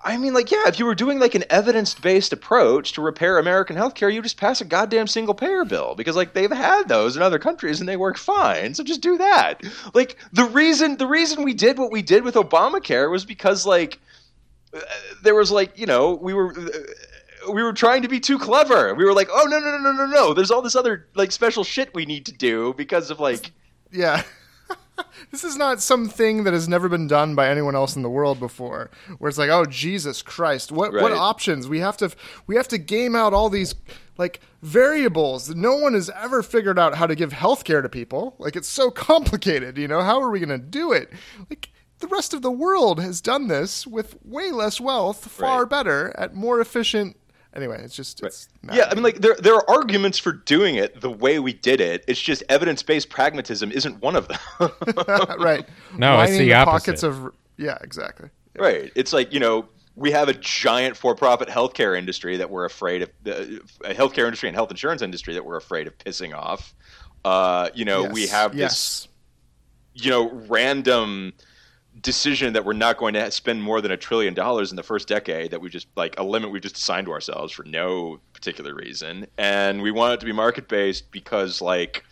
I 0.05 0.17
mean, 0.17 0.35
like, 0.35 0.51
yeah, 0.51 0.67
if 0.67 0.77
you 0.77 0.85
were 0.85 0.93
doing 0.93 1.17
like 1.19 1.33
an 1.33 1.43
evidence-based 1.49 2.31
approach 2.31 2.93
to 2.93 3.01
repair 3.01 3.39
American 3.39 3.75
healthcare, 3.75 4.13
you 4.13 4.21
just 4.21 4.37
pass 4.37 4.61
a 4.61 4.65
goddamn 4.65 5.07
single-payer 5.07 5.65
bill 5.65 5.95
because, 5.95 6.15
like, 6.15 6.33
they've 6.33 6.51
had 6.51 6.87
those 6.87 7.17
in 7.17 7.23
other 7.23 7.39
countries 7.39 7.79
and 7.79 7.89
they 7.89 7.97
work 7.97 8.15
fine. 8.15 8.75
So 8.75 8.83
just 8.83 9.01
do 9.01 9.17
that. 9.17 9.63
Like, 9.95 10.17
the 10.31 10.45
reason 10.45 10.97
the 10.97 11.07
reason 11.07 11.43
we 11.43 11.55
did 11.55 11.79
what 11.79 11.91
we 11.91 12.03
did 12.03 12.23
with 12.23 12.35
Obamacare 12.35 13.09
was 13.09 13.25
because, 13.25 13.65
like, 13.65 13.99
uh, 14.75 14.79
there 15.23 15.33
was 15.33 15.49
like, 15.51 15.77
you 15.77 15.87
know, 15.87 16.13
we 16.13 16.33
were. 16.33 16.53
Uh, 16.57 16.69
we 17.51 17.61
were 17.61 17.73
trying 17.73 18.01
to 18.01 18.07
be 18.07 18.19
too 18.19 18.39
clever. 18.39 18.95
We 18.95 19.05
were 19.05 19.13
like, 19.13 19.29
"Oh 19.31 19.43
no, 19.43 19.59
no, 19.59 19.77
no, 19.77 19.77
no, 19.77 19.91
no, 19.91 20.07
no! 20.07 20.33
There's 20.33 20.49
all 20.49 20.63
this 20.63 20.75
other 20.75 21.05
like 21.13 21.31
special 21.31 21.63
shit 21.63 21.93
we 21.93 22.07
need 22.07 22.25
to 22.25 22.31
do 22.31 22.73
because 22.75 23.11
of 23.11 23.19
like 23.19 23.51
Yeah. 23.91 24.23
this 25.31 25.43
is 25.43 25.57
not 25.57 25.81
something 25.81 26.43
that 26.43 26.53
has 26.53 26.67
never 26.67 26.87
been 26.89 27.07
done 27.07 27.35
by 27.35 27.49
anyone 27.49 27.75
else 27.75 27.95
in 27.95 28.01
the 28.01 28.09
world 28.09 28.39
before. 28.39 28.89
Where 29.17 29.29
it's 29.29 29.37
like, 29.37 29.49
oh 29.49 29.65
Jesus 29.65 30.21
Christ, 30.21 30.71
what 30.71 30.93
what 30.93 31.11
options 31.11 31.67
we 31.67 31.79
have 31.79 31.97
to 31.97 32.11
we 32.47 32.55
have 32.55 32.67
to 32.69 32.77
game 32.77 33.15
out 33.15 33.33
all 33.33 33.49
these 33.49 33.75
like 34.17 34.39
variables 34.61 35.47
that 35.47 35.57
no 35.57 35.75
one 35.75 35.93
has 35.93 36.09
ever 36.11 36.41
figured 36.41 36.79
out 36.79 36.95
how 36.95 37.07
to 37.07 37.15
give 37.15 37.31
healthcare 37.31 37.81
to 37.81 37.89
people. 37.89 38.35
Like 38.39 38.55
it's 38.55 38.69
so 38.69 38.89
complicated, 39.09 39.77
you 39.77 39.87
know. 39.87 40.01
How 40.01 40.21
are 40.21 40.29
we 40.29 40.39
going 40.39 40.49
to 40.49 40.57
do 40.65 40.91
it? 40.91 41.11
Like 41.49 41.69
the 41.99 42.07
rest 42.07 42.33
of 42.33 42.41
the 42.41 42.51
world 42.51 42.99
has 42.99 43.21
done 43.21 43.47
this 43.47 43.85
with 43.87 44.17
way 44.23 44.51
less 44.51 44.79
wealth, 44.79 45.29
far 45.29 45.61
Right. 45.61 45.69
better 45.69 46.13
at 46.17 46.35
more 46.35 46.59
efficient. 46.59 47.17
Anyway, 47.55 47.79
it's 47.81 47.95
just 47.95 48.21
it's 48.21 48.49
Yeah, 48.73 48.87
I 48.91 48.95
mean, 48.95 49.03
like 49.03 49.21
there 49.21 49.35
there 49.39 49.55
are 49.55 49.69
arguments 49.69 50.17
for 50.17 50.33
doing 50.33 50.75
it 50.75 50.99
the 50.99 51.09
way 51.09 51.39
we 51.39 51.53
did 51.53 51.79
it. 51.79 52.03
It's 52.07 52.21
just 52.21 52.43
evidence 52.49 52.83
based 52.83 53.09
pragmatism 53.09 53.71
isn't 53.71 54.01
one 54.01 54.15
of 54.17 54.27
them. 54.27 54.39
right. 55.39 55.65
No, 55.97 56.19
it's 56.21 56.31
Lining 56.33 56.47
the 56.49 56.53
pockets 56.65 57.03
opposite. 57.03 57.27
of 57.27 57.33
yeah, 57.57 57.77
exactly. 57.81 58.29
right? 58.57 58.91
It's 58.95 59.13
like 59.13 59.31
you 59.33 59.39
know 59.39 59.67
we 59.95 60.11
have 60.11 60.27
a 60.27 60.33
giant 60.33 60.97
for 60.97 61.15
profit 61.15 61.47
healthcare 61.47 61.97
industry 61.97 62.35
that 62.35 62.49
we're 62.49 62.65
afraid 62.65 63.03
of, 63.03 63.09
uh, 63.25 63.31
a 63.85 63.93
healthcare 63.93 64.25
industry 64.25 64.49
and 64.49 64.55
health 64.55 64.69
insurance 64.69 65.01
industry 65.01 65.33
that 65.33 65.45
we're 65.45 65.55
afraid 65.55 65.87
of 65.87 65.97
pissing 65.97 66.35
off. 66.35 66.75
Uh, 67.23 67.69
you 67.73 67.85
know, 67.85 68.03
we 68.03 68.21
Yes, 68.21 68.31
have 68.31 68.55
this 68.55 69.07
you 69.93 70.09
know 70.11 70.29
random 70.49 71.31
decision 72.05 72.53
that 72.53 72.63
we're 72.63 72.73
not 72.73 72.97
going 72.97 73.15
to 73.15 73.31
spend 73.31 73.63
more 73.63 73.81
than 73.81 73.91
a 73.91 73.97
trillion 73.97 74.35
dollars 74.35 74.69
in 74.71 74.75
the 74.75 74.83
first 74.83 75.07
decade 75.07 75.49
that 75.49 75.59
we 75.59 75.69
just 75.69 75.87
like 75.95 76.17
a 76.19 76.23
limit 76.23 76.51
we 76.51 76.59
just 76.59 76.77
assigned 76.77 77.07
to 77.07 77.11
ourselves 77.11 77.51
for 77.51 77.63
no 77.63 78.19
particular 78.31 78.75
reason. 78.75 79.25
And 79.39 79.81
we 79.81 79.89
want 79.89 80.13
it 80.13 80.19
to 80.19 80.25
be 80.27 80.31
market 80.31 80.67
based 80.67 81.09
because 81.11 81.61
like 81.61 82.05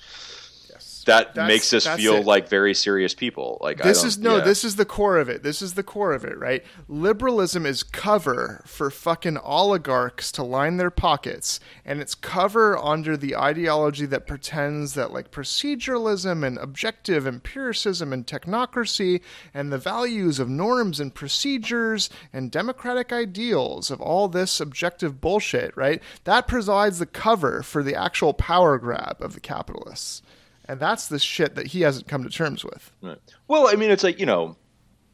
that 1.05 1.35
that's, 1.35 1.47
makes 1.47 1.73
us 1.73 1.87
feel 1.87 2.15
it. 2.15 2.25
like 2.25 2.47
very 2.47 2.73
serious 2.73 3.13
people. 3.13 3.57
Like 3.61 3.81
this 3.81 4.03
is 4.03 4.17
no, 4.17 4.37
yeah. 4.37 4.43
this 4.43 4.63
is 4.63 4.75
the 4.75 4.85
core 4.85 5.17
of 5.17 5.29
it. 5.29 5.43
This 5.43 5.61
is 5.61 5.73
the 5.73 5.83
core 5.83 6.13
of 6.13 6.25
it, 6.25 6.37
right? 6.37 6.63
Liberalism 6.87 7.65
is 7.65 7.83
cover 7.83 8.63
for 8.65 8.89
fucking 8.89 9.37
oligarchs 9.37 10.31
to 10.33 10.43
line 10.43 10.77
their 10.77 10.89
pockets, 10.89 11.59
and 11.85 12.01
it's 12.01 12.15
cover 12.15 12.77
under 12.77 13.15
the 13.15 13.35
ideology 13.35 14.05
that 14.07 14.27
pretends 14.27 14.93
that 14.95 15.13
like 15.13 15.31
proceduralism 15.31 16.45
and 16.45 16.57
objective 16.57 17.27
empiricism 17.27 18.11
and 18.11 18.25
technocracy 18.25 19.21
and 19.53 19.71
the 19.71 19.77
values 19.77 20.39
of 20.39 20.49
norms 20.49 20.99
and 20.99 21.13
procedures 21.13 22.09
and 22.31 22.51
democratic 22.51 23.13
ideals 23.13 23.91
of 23.91 24.01
all 24.01 24.27
this 24.27 24.59
objective 24.59 25.21
bullshit, 25.21 25.75
right? 25.77 26.01
That 26.23 26.47
provides 26.47 26.99
the 26.99 27.05
cover 27.05 27.61
for 27.61 27.83
the 27.83 27.95
actual 27.95 28.33
power 28.33 28.77
grab 28.77 29.17
of 29.19 29.33
the 29.33 29.39
capitalists 29.39 30.22
and 30.65 30.79
that's 30.79 31.07
the 31.07 31.19
shit 31.19 31.55
that 31.55 31.67
he 31.67 31.81
hasn't 31.81 32.07
come 32.07 32.23
to 32.23 32.29
terms 32.29 32.63
with. 32.63 32.91
Right. 33.01 33.19
Well, 33.47 33.67
I 33.67 33.75
mean, 33.75 33.91
it's 33.91 34.03
like 34.03 34.19
you 34.19 34.25
know, 34.25 34.55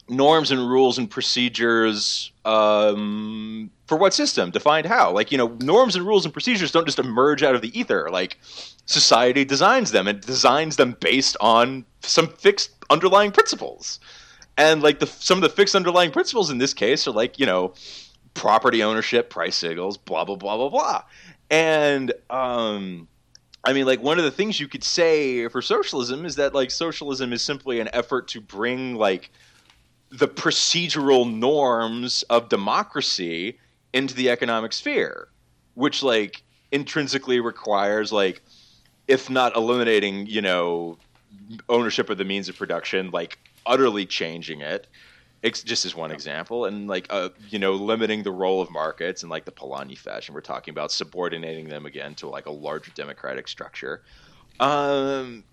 norms 0.09 0.51
and 0.51 0.69
rules 0.69 0.97
and 0.97 1.09
procedures 1.09 2.31
um, 2.45 3.69
for 3.87 3.97
what 3.97 4.13
system? 4.13 4.51
Defined 4.51 4.85
how? 4.85 5.11
Like 5.11 5.31
you 5.31 5.37
know 5.37 5.57
norms 5.61 5.95
and 5.95 6.05
rules 6.05 6.25
and 6.25 6.33
procedures 6.33 6.71
don't 6.71 6.85
just 6.85 6.99
emerge 6.99 7.43
out 7.43 7.55
of 7.55 7.61
the 7.61 7.77
ether. 7.77 8.09
Like 8.11 8.37
society 8.85 9.45
designs 9.45 9.91
them. 9.91 10.07
And 10.07 10.21
designs 10.21 10.75
them 10.75 10.95
based 10.99 11.37
on 11.41 11.85
some 12.01 12.27
fixed 12.27 12.71
underlying 12.89 13.31
principles. 13.31 13.99
And 14.57 14.81
like 14.83 14.99
the 14.99 15.07
some 15.07 15.37
of 15.37 15.41
the 15.41 15.49
fixed 15.49 15.75
underlying 15.75 16.11
principles 16.11 16.49
in 16.49 16.57
this 16.57 16.73
case 16.73 17.07
are 17.07 17.11
like 17.11 17.39
you 17.39 17.45
know 17.45 17.73
property 18.33 18.83
ownership 18.83 19.29
price 19.29 19.55
signals 19.55 19.97
blah 19.97 20.25
blah 20.25 20.35
blah 20.35 20.57
blah 20.57 20.69
blah. 20.69 21.03
And 21.49 22.13
um 22.29 23.07
I 23.63 23.73
mean, 23.73 23.85
like 23.85 24.01
one 24.01 24.17
of 24.17 24.23
the 24.23 24.31
things 24.31 24.59
you 24.59 24.67
could 24.67 24.83
say 24.83 25.47
for 25.49 25.61
socialism 25.61 26.25
is 26.25 26.35
that 26.35 26.53
like 26.53 26.71
socialism 26.71 27.33
is 27.33 27.41
simply 27.41 27.79
an 27.79 27.89
effort 27.93 28.27
to 28.29 28.41
bring 28.41 28.95
like 28.95 29.31
the 30.11 30.27
procedural 30.27 31.31
norms 31.31 32.23
of 32.29 32.49
democracy 32.49 33.59
into 33.93 34.15
the 34.15 34.29
economic 34.29 34.73
sphere, 34.73 35.27
which 35.73 36.01
like 36.01 36.43
intrinsically 36.71 37.39
requires 37.39 38.11
like 38.11 38.41
if 39.07 39.29
not 39.29 39.55
eliminating, 39.55 40.27
you 40.27 40.41
know, 40.41 40.97
ownership 41.67 42.09
of 42.09 42.17
the 42.17 42.25
means 42.25 42.47
of 42.47 42.57
production, 42.57 43.09
like 43.11 43.39
utterly 43.65 44.05
changing 44.05 44.61
it 44.61 44.87
just 45.43 45.85
as 45.85 45.95
one 45.95 46.11
example, 46.11 46.65
and 46.65 46.87
like 46.87 47.07
uh, 47.09 47.29
you 47.49 47.59
know, 47.59 47.73
limiting 47.73 48.23
the 48.23 48.31
role 48.31 48.61
of 48.61 48.69
markets 48.71 49.23
and 49.23 49.29
like 49.29 49.45
the 49.45 49.51
Polanyi 49.51 49.97
fashion, 49.97 50.33
we're 50.33 50.41
talking 50.41 50.73
about 50.73 50.91
subordinating 50.91 51.69
them 51.69 51.85
again 51.85 52.15
to 52.15 52.27
like 52.27 52.45
a 52.45 52.51
larger 52.51 52.91
democratic 52.95 53.47
structure. 53.47 54.03
Um, 54.59 55.43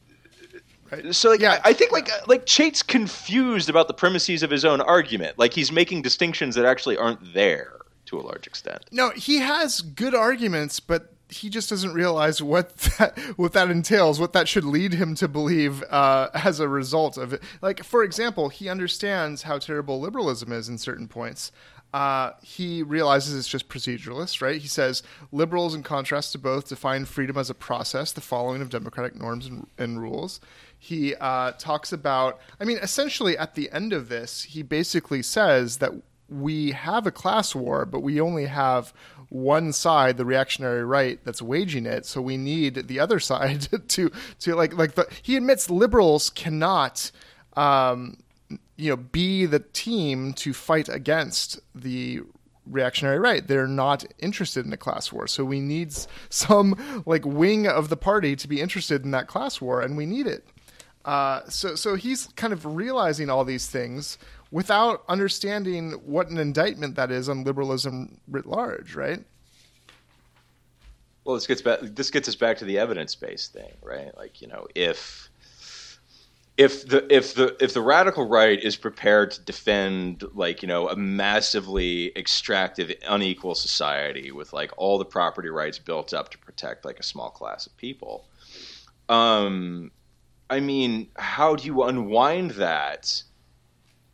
right. 0.90 1.14
So 1.14 1.30
like, 1.30 1.40
yeah, 1.40 1.60
I, 1.64 1.70
I 1.70 1.72
think 1.72 1.92
like 1.92 2.10
uh, 2.12 2.18
like 2.26 2.46
Chait's 2.46 2.82
confused 2.82 3.68
about 3.70 3.88
the 3.88 3.94
premises 3.94 4.42
of 4.42 4.50
his 4.50 4.64
own 4.64 4.80
argument. 4.80 5.38
Like 5.38 5.52
he's 5.52 5.70
making 5.70 6.02
distinctions 6.02 6.54
that 6.56 6.64
actually 6.64 6.96
aren't 6.96 7.32
there 7.32 7.78
to 8.06 8.18
a 8.18 8.22
large 8.22 8.46
extent. 8.46 8.86
No, 8.90 9.10
he 9.10 9.38
has 9.38 9.80
good 9.80 10.14
arguments, 10.14 10.80
but 10.80 11.12
he 11.28 11.48
just 11.48 11.68
doesn't 11.68 11.92
realize 11.92 12.40
what 12.40 12.76
that 12.98 13.18
what 13.36 13.52
that 13.52 13.70
entails, 13.70 14.20
what 14.20 14.32
that 14.32 14.48
should 14.48 14.64
lead 14.64 14.94
him 14.94 15.14
to 15.16 15.28
believe 15.28 15.82
uh, 15.84 16.28
as 16.34 16.60
a 16.60 16.68
result 16.68 17.16
of 17.16 17.32
it. 17.32 17.42
Like, 17.60 17.82
for 17.82 18.04
example, 18.04 18.48
he 18.48 18.68
understands 18.68 19.42
how 19.42 19.58
terrible 19.58 20.00
liberalism 20.00 20.52
is 20.52 20.68
in 20.68 20.78
certain 20.78 21.08
points. 21.08 21.52
Uh, 21.92 22.32
he 22.42 22.82
realizes 22.82 23.34
it's 23.34 23.48
just 23.48 23.68
proceduralist, 23.68 24.42
right? 24.42 24.60
He 24.60 24.68
says 24.68 25.02
liberals, 25.32 25.74
in 25.74 25.82
contrast 25.82 26.32
to 26.32 26.38
both, 26.38 26.68
define 26.68 27.06
freedom 27.06 27.38
as 27.38 27.48
a 27.48 27.54
process, 27.54 28.12
the 28.12 28.20
following 28.20 28.60
of 28.60 28.68
democratic 28.68 29.14
norms 29.14 29.46
and, 29.46 29.66
and 29.78 30.02
rules. 30.02 30.40
He 30.78 31.14
uh, 31.14 31.52
talks 31.52 31.92
about, 31.92 32.38
I 32.60 32.64
mean, 32.64 32.78
essentially 32.82 33.38
at 33.38 33.54
the 33.54 33.70
end 33.72 33.92
of 33.92 34.08
this, 34.08 34.42
he 34.42 34.62
basically 34.62 35.22
says 35.22 35.78
that 35.78 35.92
we 36.28 36.72
have 36.72 37.06
a 37.06 37.12
class 37.12 37.54
war, 37.54 37.86
but 37.86 38.00
we 38.00 38.20
only 38.20 38.46
have 38.46 38.92
one 39.28 39.72
side, 39.72 40.16
the 40.16 40.24
reactionary 40.24 40.84
right, 40.84 41.18
that's 41.24 41.42
waging 41.42 41.86
it. 41.86 42.06
So 42.06 42.20
we 42.20 42.36
need 42.36 42.88
the 42.88 43.00
other 43.00 43.20
side 43.30 43.68
to 43.88 44.10
to 44.40 44.54
like 44.54 44.76
like 44.76 44.94
the 44.94 45.08
he 45.22 45.36
admits 45.36 45.70
liberals 45.70 46.30
cannot 46.30 47.10
um, 47.56 48.18
you 48.76 48.90
know 48.90 48.96
be 48.96 49.46
the 49.46 49.60
team 49.60 50.32
to 50.34 50.52
fight 50.52 50.88
against 50.88 51.60
the 51.74 52.22
reactionary 52.66 53.18
right. 53.18 53.46
They're 53.46 53.68
not 53.68 54.04
interested 54.18 54.66
in 54.66 54.72
a 54.72 54.76
class 54.76 55.12
war. 55.12 55.26
So 55.26 55.44
we 55.44 55.60
need 55.60 55.94
some 56.28 57.02
like 57.06 57.24
wing 57.24 57.66
of 57.66 57.88
the 57.88 57.96
party 57.96 58.36
to 58.36 58.48
be 58.48 58.60
interested 58.60 59.04
in 59.04 59.12
that 59.12 59.28
class 59.28 59.60
war, 59.60 59.80
and 59.80 59.96
we 59.96 60.06
need 60.06 60.26
it. 60.26 60.44
Uh, 61.04 61.42
so 61.48 61.76
so 61.76 61.94
he's 61.94 62.26
kind 62.36 62.52
of 62.52 62.66
realizing 62.66 63.30
all 63.30 63.44
these 63.44 63.68
things 63.68 64.18
without 64.50 65.04
understanding 65.08 65.92
what 66.04 66.28
an 66.28 66.38
indictment 66.38 66.94
that 66.96 67.10
is 67.10 67.28
on 67.28 67.44
liberalism 67.44 68.18
writ 68.28 68.46
large, 68.46 68.94
right? 68.94 69.24
Well, 71.24 71.34
this 71.34 71.46
gets 71.46 71.62
back. 71.62 71.80
This 71.82 72.10
gets 72.10 72.28
us 72.28 72.36
back 72.36 72.58
to 72.58 72.64
the 72.64 72.78
evidence-based 72.78 73.52
thing, 73.52 73.72
right? 73.82 74.16
Like, 74.16 74.40
you 74.40 74.46
know, 74.46 74.68
if 74.76 75.28
if 76.56 76.88
the 76.88 77.12
if 77.14 77.34
the 77.34 77.56
if 77.62 77.74
the 77.74 77.82
radical 77.82 78.26
right 78.26 78.62
is 78.62 78.76
prepared 78.76 79.30
to 79.30 79.40
defend 79.42 80.24
like 80.34 80.62
you 80.62 80.68
know 80.68 80.88
a 80.88 80.96
massively 80.96 82.12
extractive 82.16 82.90
unequal 83.08 83.54
society 83.54 84.30
with 84.30 84.52
like 84.52 84.70
all 84.76 84.98
the 84.98 85.04
property 85.04 85.50
rights 85.50 85.78
built 85.78 86.14
up 86.14 86.30
to 86.30 86.38
protect 86.38 86.84
like 86.84 86.98
a 86.98 87.02
small 87.02 87.28
class 87.28 87.66
of 87.66 87.76
people 87.76 88.26
um 89.10 89.90
i 90.48 90.58
mean 90.58 91.08
how 91.16 91.54
do 91.54 91.66
you 91.66 91.82
unwind 91.82 92.52
that 92.52 93.22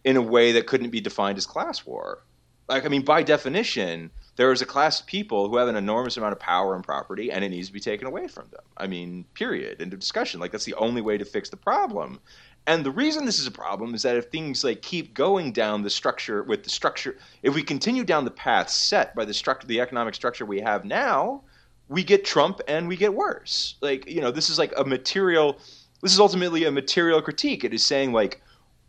in 0.05 0.17
a 0.17 0.23
way 0.23 0.53
that 0.53 0.67
couldn't 0.67 0.91
be 0.91 1.01
defined 1.01 1.39
as 1.39 1.47
class 1.47 1.87
war. 1.87 2.25
Like, 2.69 2.85
I 2.85 2.89
mean, 2.89 3.05
by 3.05 3.23
definition, 3.23 4.11
there 4.37 4.53
is 4.53 4.63
a 4.63 4.67
class 4.67 5.01
of 5.01 5.07
people 5.07 5.49
who 5.49 5.57
have 5.57 5.69
an 5.69 5.77
enormous 5.77 6.17
amount 6.17 6.33
of 6.33 6.41
power 6.41 6.75
and 6.75 6.83
property, 6.83 7.31
and 7.31 7.45
it 7.45 7.51
needs 7.51 7.67
to 7.67 7.73
be 7.73 7.81
taken 7.81 8.07
away 8.07 8.29
from 8.29 8.49
them. 8.51 8.63
I 8.77 8.87
mean, 8.87 9.25
period. 9.35 9.83
End 9.83 9.93
of 9.93 9.99
discussion. 9.99 10.41
Like, 10.41 10.53
that's 10.53 10.65
the 10.65 10.75
only 10.75 11.03
way 11.03 11.19
to 11.19 11.25
fix 11.25 11.51
the 11.51 11.57
problem. 11.57 12.21
And 12.67 12.87
the 12.87 12.91
reason 12.91 13.25
this 13.25 13.41
is 13.41 13.47
a 13.47 13.53
problem 13.53 13.95
is 13.95 14.03
that 14.03 14.17
if 14.17 14.27
things 14.27 14.63
like 14.63 14.83
keep 14.83 15.15
going 15.15 15.53
down 15.53 15.83
the 15.83 15.91
structure 15.91 16.45
with 16.45 16.63
the 16.63 16.71
structure, 16.71 17.19
if 17.43 17.55
we 17.55 17.63
continue 17.63 18.05
down 18.05 18.25
the 18.25 18.31
path 18.31 18.71
set 18.71 19.15
by 19.17 19.25
the 19.25 19.35
structure, 19.35 19.67
the 19.67 19.81
economic 19.81 20.15
structure 20.15 20.47
we 20.47 20.61
have 20.61 20.85
now, 20.85 21.43
we 21.89 22.05
get 22.05 22.25
Trump 22.25 22.61
and 22.69 22.87
we 22.87 22.97
get 22.97 23.13
worse. 23.13 23.75
Like, 23.81 24.09
you 24.09 24.21
know, 24.21 24.31
this 24.31 24.49
is 24.49 24.59
like 24.59 24.73
a 24.77 24.85
material. 24.85 25.59
This 26.03 26.13
is 26.13 26.21
ultimately 26.21 26.65
a 26.65 26.71
material 26.71 27.21
critique. 27.21 27.65
It 27.65 27.75
is 27.75 27.85
saying 27.85 28.13
like 28.13 28.41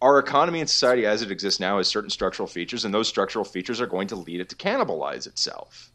our 0.04 0.20
economy 0.20 0.60
and 0.60 0.70
society 0.70 1.06
as 1.06 1.22
it 1.22 1.32
exists 1.32 1.62
now 1.62 1.78
has 1.78 1.88
certain 1.88 2.10
structural 2.10 2.46
features, 2.46 2.84
and 2.84 2.94
those 2.94 3.08
structural 3.08 3.46
features 3.46 3.80
are 3.80 3.88
going 3.88 4.10
to 4.10 4.18
lead 4.18 4.42
it 4.42 4.50
to 4.50 4.56
cannibalize 4.56 5.26
itself. 5.26 5.92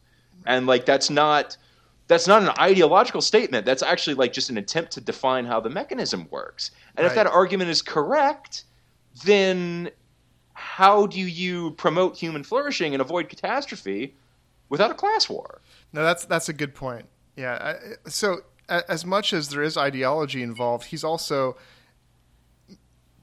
And 0.47 0.65
like 0.65 0.85
that's 0.85 1.11
not 1.11 1.55
that's 2.07 2.27
not 2.27 2.41
an 2.41 2.49
ideological 2.57 3.21
statement. 3.21 3.67
That's 3.67 3.83
actually 3.83 4.15
like 4.15 4.33
just 4.33 4.49
an 4.49 4.57
attempt 4.57 4.93
to 4.93 5.01
define 5.01 5.45
how 5.45 5.59
the 5.59 5.69
mechanism 5.69 6.27
works. 6.31 6.71
And 6.97 7.03
right. 7.03 7.11
if 7.11 7.15
that 7.15 7.27
argument 7.27 7.69
is 7.69 7.83
correct, 7.83 8.63
then 9.25 9.91
how 10.53 11.05
do 11.05 11.19
you 11.19 11.71
promote 11.71 12.17
human 12.17 12.43
flourishing 12.43 12.95
and 12.95 13.01
avoid 13.01 13.29
catastrophe 13.29 14.15
without 14.69 14.89
a 14.89 14.95
class 14.95 15.29
war? 15.29 15.61
No, 15.93 16.01
that's 16.01 16.25
that's 16.25 16.49
a 16.49 16.53
good 16.53 16.73
point. 16.73 17.05
Yeah. 17.35 17.75
So 18.07 18.39
as 18.67 19.05
much 19.05 19.33
as 19.33 19.49
there 19.49 19.61
is 19.61 19.77
ideology 19.77 20.41
involved, 20.41 20.85
he's 20.85 21.03
also 21.03 21.57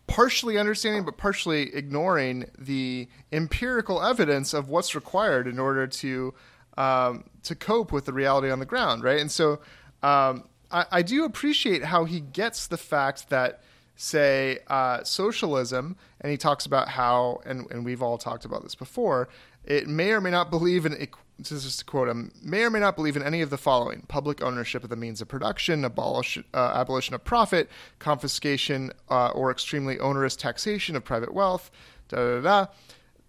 partially 0.07 0.57
understanding 0.59 1.05
but 1.05 1.17
partially 1.17 1.75
ignoring 1.75 2.51
the 2.59 3.09
empirical 3.33 4.03
evidence 4.03 4.55
of 4.55 4.69
what's 4.69 4.95
required 4.95 5.47
in 5.47 5.59
order 5.59 5.87
to 5.87 6.33
um, 6.77 7.25
to 7.43 7.55
cope 7.55 7.91
with 7.91 8.05
the 8.05 8.13
reality 8.13 8.51
on 8.51 8.59
the 8.59 8.67
ground, 8.67 9.03
right? 9.03 9.19
And 9.19 9.31
so 9.31 9.61
um, 10.03 10.45
I, 10.71 10.85
I, 10.93 11.03
do 11.03 11.25
appreciate 11.25 11.85
how 11.85 12.05
he 12.05 12.21
gets 12.21 12.67
the 12.67 12.77
fact 12.77 13.31
that, 13.31 13.63
say, 13.97 14.59
uh, 14.67 15.03
socialism, 15.03 15.97
and 16.21 16.31
he 16.31 16.37
talks 16.37 16.67
about 16.67 16.89
how, 16.89 17.41
and, 17.47 17.71
and 17.71 17.85
we've 17.85 18.03
all 18.03 18.19
talked 18.19 18.45
about 18.45 18.63
this 18.63 18.75
before, 18.75 19.29
it 19.65 19.89
may 19.89 20.13
or 20.13 20.21
may 20.21 20.31
not 20.31 20.51
believe 20.51 20.85
in 20.85 20.93
this 21.39 21.53
is 21.53 21.65
just 21.65 21.81
to 21.81 21.85
quote 21.85 22.09
him, 22.09 22.33
may 22.43 22.63
or 22.63 22.71
may 22.71 22.81
not 22.81 22.97
believe 22.97 23.17
in 23.17 23.23
any 23.23 23.43
of 23.43 23.51
the 23.51 23.59
following 23.59 24.03
public 24.09 24.43
ownership 24.43 24.83
of 24.83 24.91
the 24.91 24.97
means 24.97 25.21
of 25.21 25.29
production, 25.29 25.85
abolish, 25.85 26.39
uh, 26.55 26.73
abolition 26.75 27.15
of 27.15 27.25
profit, 27.25 27.69
confiscation 27.99 28.91
uh, 29.11 29.29
or 29.29 29.51
extremely 29.51 29.99
onerous 29.99 30.35
taxation 30.37 30.97
of 30.97 31.05
private 31.05 31.35
wealth, 31.35 31.71
da 32.09 32.17
da 32.17 32.41
da. 32.41 32.67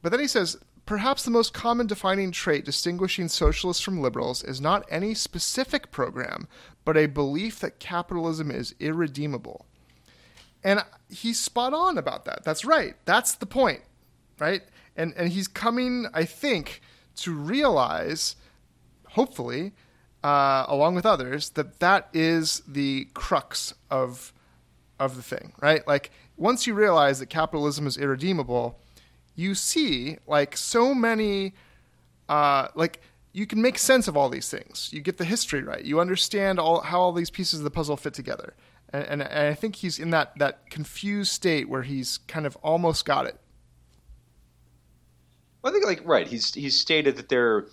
But 0.01 0.11
then 0.11 0.21
he 0.21 0.27
says, 0.27 0.57
perhaps 0.85 1.23
the 1.23 1.31
most 1.31 1.53
common 1.53 1.85
defining 1.85 2.31
trait 2.31 2.63
distinguishing 2.63 3.27
socialists 3.27 3.83
from 3.83 4.01
liberals 4.01 4.43
is 4.43 4.61
not 4.61 4.85
any 4.89 5.13
specific 5.13 5.91
program, 5.91 6.47
but 6.85 6.95
a 6.95 7.07
belief 7.07 7.59
that 7.59 7.79
capitalism 7.79 8.49
is 8.49 8.73
irredeemable. 8.79 9.65
And 10.63 10.83
he's 11.09 11.39
spot 11.39 11.73
on 11.73 11.97
about 11.97 12.25
that. 12.25 12.43
That's 12.43 12.63
right. 12.63 12.95
That's 13.05 13.35
the 13.35 13.45
point, 13.45 13.81
right? 14.39 14.63
And 14.95 15.13
and 15.15 15.31
he's 15.31 15.47
coming, 15.47 16.07
I 16.13 16.25
think, 16.25 16.81
to 17.17 17.33
realize, 17.33 18.35
hopefully, 19.09 19.73
uh, 20.23 20.65
along 20.67 20.95
with 20.95 21.05
others, 21.05 21.49
that 21.51 21.79
that 21.79 22.09
is 22.13 22.61
the 22.67 23.07
crux 23.13 23.73
of 23.89 24.33
of 24.99 25.15
the 25.15 25.21
thing, 25.21 25.53
right? 25.61 25.87
Like 25.87 26.11
once 26.37 26.65
you 26.65 26.73
realize 26.73 27.19
that 27.19 27.27
capitalism 27.27 27.85
is 27.85 27.97
irredeemable, 27.97 28.79
you 29.35 29.53
see 29.53 30.17
like 30.27 30.57
so 30.57 30.93
many, 30.93 31.53
uh, 32.27 32.69
like 32.75 33.01
you 33.31 33.45
can 33.45 33.61
make 33.61 33.77
sense 33.77 34.07
of 34.07 34.17
all 34.17 34.29
these 34.29 34.49
things. 34.49 34.89
You 34.91 35.01
get 35.01 35.17
the 35.17 35.25
history 35.25 35.61
right. 35.61 35.83
You 35.83 35.99
understand 35.99 36.59
all 36.59 36.81
how 36.81 36.99
all 36.99 37.11
these 37.11 37.29
pieces 37.29 37.59
of 37.59 37.63
the 37.63 37.71
puzzle 37.71 37.97
fit 37.97 38.13
together. 38.13 38.55
And, 38.91 39.03
and, 39.03 39.21
and 39.21 39.47
I 39.47 39.53
think 39.53 39.75
he's 39.77 39.99
in 39.99 40.09
that 40.11 40.37
that 40.39 40.69
confused 40.69 41.31
state 41.31 41.69
where 41.69 41.83
he's 41.83 42.17
kind 42.27 42.45
of 42.45 42.55
almost 42.57 43.05
got 43.05 43.25
it. 43.25 43.39
I 45.67 45.71
think 45.71 45.85
like 45.85 46.01
right. 46.05 46.27
He's 46.27 46.53
he's 46.53 46.77
stated 46.77 47.17
that 47.17 47.29
there 47.29 47.67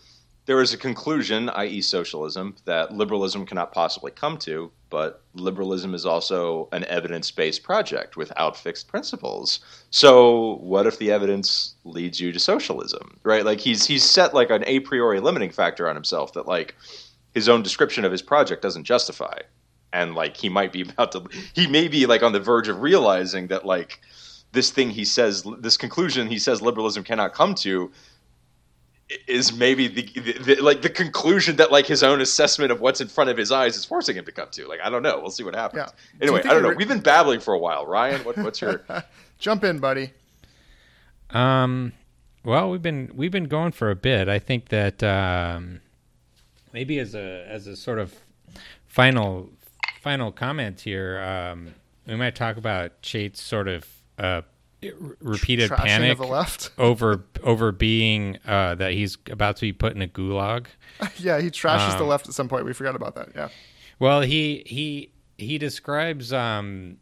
there 0.47 0.61
is 0.61 0.75
a 0.75 0.77
conclusion, 0.77 1.49
i.e., 1.51 1.81
socialism, 1.81 2.55
that 2.67 2.93
liberalism 2.93 3.47
cannot 3.47 3.73
possibly 3.73 4.11
come 4.11 4.37
to, 4.39 4.71
but 4.91 5.23
liberalism 5.35 5.95
is 5.95 6.05
also 6.05 6.69
an 6.73 6.85
evidence 6.85 7.31
based 7.31 7.63
project 7.63 8.17
without 8.17 8.57
fixed 8.57 8.89
principles. 8.89 9.61
So, 9.91 10.57
what 10.57 10.87
if 10.87 10.99
the 10.99 11.11
evidence 11.11 11.77
leads 11.85 12.21
you 12.21 12.31
to 12.33 12.39
socialism, 12.39 13.19
right? 13.23 13.45
Like, 13.45 13.61
he's, 13.61 13.87
he's 13.87 14.05
set 14.05 14.35
like 14.35 14.51
an 14.51 14.65
a 14.67 14.81
priori 14.81 15.21
limiting 15.21 15.51
factor 15.51 15.89
on 15.89 15.97
himself 15.97 16.35
that, 16.35 16.47
like, 16.47 16.75
his 17.33 17.49
own 17.49 17.63
description 17.63 18.05
of 18.05 18.13
his 18.13 18.23
project 18.23 18.61
doesn't 18.61 18.85
justify. 18.85 19.39
And, 19.95 20.15
like, 20.15 20.37
he 20.37 20.51
might 20.51 20.73
be 20.73 20.83
about 20.83 21.13
to, 21.13 21.27
he 21.55 21.67
may 21.67 21.89
be, 21.89 22.05
like, 22.05 22.23
on 22.23 22.33
the 22.33 22.41
verge 22.41 22.69
of 22.69 22.83
realizing 22.83 23.47
that, 23.47 23.65
like, 23.65 24.01
this 24.55 24.71
thing 24.71 24.91
he 24.91 25.05
says, 25.05 25.45
this 25.59 25.77
conclusion 25.77 26.29
he 26.29 26.39
says 26.39 26.63
liberalism 26.63 27.05
cannot 27.05 27.35
come 27.35 27.55
to 27.57 27.91
is 29.29 29.53
maybe 29.53 29.87
the, 29.87 30.03
the, 30.03 30.33
the, 30.55 30.63
like 30.63 30.81
the 30.81 30.89
conclusion 30.89 31.57
that 31.57 31.71
like 31.71 31.87
his 31.87 32.03
own 32.03 32.21
assessment 32.21 32.73
of 32.73 32.81
what's 32.81 33.01
in 33.01 33.09
front 33.09 33.29
of 33.29 33.37
his 33.37 33.53
eyes 33.53 33.77
is 33.77 33.85
forcing 33.85 34.17
him 34.17 34.25
to 34.25 34.33
come 34.33 34.49
to. 34.53 34.67
Like 34.67 34.81
I 34.83 34.89
don't 34.89 35.03
know. 35.03 35.19
We'll 35.21 35.31
see 35.31 35.45
what 35.45 35.55
happens. 35.55 35.85
Yeah. 35.89 36.23
Anyway, 36.23 36.43
Do 36.43 36.49
I 36.49 36.55
don't 36.55 36.63
know. 36.63 36.71
Re- 36.71 36.77
We've 36.77 36.89
been 36.89 37.01
babbling 37.01 37.41
for 37.41 37.53
a 37.53 37.59
while. 37.59 37.87
Ryan, 37.87 38.25
what, 38.25 38.39
what's 38.39 38.61
your 38.61 38.83
jump 39.39 39.65
in, 39.65 39.79
buddy? 39.79 40.13
Um, 41.31 41.93
well, 42.45 42.71
we've 42.71 42.83
been 42.83 43.11
we've 43.15 43.33
been 43.33 43.45
going 43.45 43.73
for 43.73 43.91
a 43.91 43.97
bit. 43.97 44.29
I 44.29 44.39
think 44.39 44.69
that 44.69 45.03
um, 45.03 45.81
maybe 46.73 46.99
as 46.99 47.15
a 47.15 47.47
as 47.49 47.67
a 47.67 47.77
sort 47.77 47.99
of 47.99 48.15
final 48.87 49.51
final 50.01 50.33
comment 50.33 50.81
here, 50.81 51.21
um, 51.21 51.75
we 52.07 52.17
might 52.17 52.35
talk 52.37 52.57
about 52.57 53.03
Chait's 53.03 53.43
sort 53.43 53.69
of 53.69 53.87
uh, 54.19 54.43
repeated 55.21 55.71
Trashing 55.71 55.85
panic 55.85 56.19
left. 56.19 56.71
over 56.79 57.25
over 57.43 57.73
being 57.73 58.39
uh, 58.47 58.75
that 58.77 58.93
he's 58.93 59.19
about 59.31 59.57
to 59.57 59.63
be 59.63 59.73
put 59.73 59.95
in 59.95 60.03
a 60.03 60.09
gulag. 60.09 60.67
yeah, 61.17 61.41
he 61.41 61.51
trashes 61.51 61.93
um, 61.93 61.99
the 61.99 62.05
left 62.05 62.29
at 62.29 62.35
some 62.35 62.49
point. 62.49 62.65
We 62.65 62.73
forgot 62.73 62.97
about 62.97 63.15
that. 63.17 63.29
Yeah. 63.35 63.49
Well, 63.99 64.21
he 64.21 64.63
he 64.67 65.11
he 65.39 65.59
describes 65.59 66.33
um, 66.33 66.99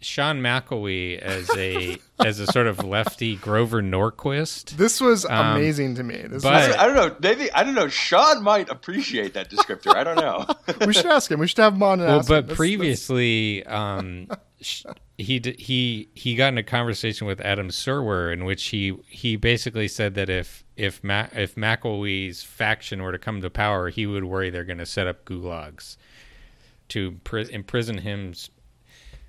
Sean 0.00 0.40
McElwee 0.40 1.18
as 1.18 1.50
a 1.56 1.98
as 2.24 2.40
a 2.40 2.46
sort 2.46 2.66
of 2.66 2.84
lefty 2.84 3.36
Grover 3.36 3.82
Norquist. 3.82 4.76
This 4.76 5.00
was 5.00 5.24
um, 5.24 5.56
amazing 5.56 5.96
to 5.96 6.02
me. 6.02 6.22
This 6.28 6.42
but, 6.42 6.68
was, 6.68 6.76
I 6.76 6.86
don't 6.86 6.96
know. 6.96 7.16
Maybe 7.20 7.50
I 7.52 7.64
don't 7.64 7.74
know. 7.74 7.88
Sean 7.88 8.42
might 8.42 8.68
appreciate 8.68 9.34
that 9.34 9.50
descriptor. 9.50 9.94
I 9.94 10.04
don't 10.04 10.16
know. 10.16 10.46
we 10.86 10.92
should 10.92 11.06
ask 11.06 11.30
him. 11.30 11.40
We 11.40 11.46
should 11.46 11.58
have 11.58 11.74
him 11.74 11.82
on. 11.82 12.00
well, 12.00 12.22
but 12.26 12.48
previously, 12.48 13.64
um, 13.66 14.28
he 15.16 15.40
he 15.58 16.08
he 16.14 16.34
got 16.34 16.48
in 16.48 16.58
a 16.58 16.62
conversation 16.62 17.26
with 17.26 17.40
Adam 17.40 17.68
Serwer 17.68 18.32
in 18.32 18.44
which 18.44 18.64
he 18.66 18.96
he 19.06 19.36
basically 19.36 19.86
said 19.86 20.14
that 20.14 20.28
if 20.28 20.64
if 20.76 21.02
Ma- 21.04 21.28
if 21.32 21.54
McElwee's 21.54 22.42
faction 22.42 23.02
were 23.02 23.12
to 23.12 23.18
come 23.18 23.40
to 23.40 23.50
power, 23.50 23.90
he 23.90 24.06
would 24.06 24.24
worry 24.24 24.50
they're 24.50 24.64
going 24.64 24.78
to 24.78 24.86
set 24.86 25.06
up 25.06 25.24
gulags 25.24 25.96
to 26.88 27.20
imprison 27.50 27.98
him 27.98 28.34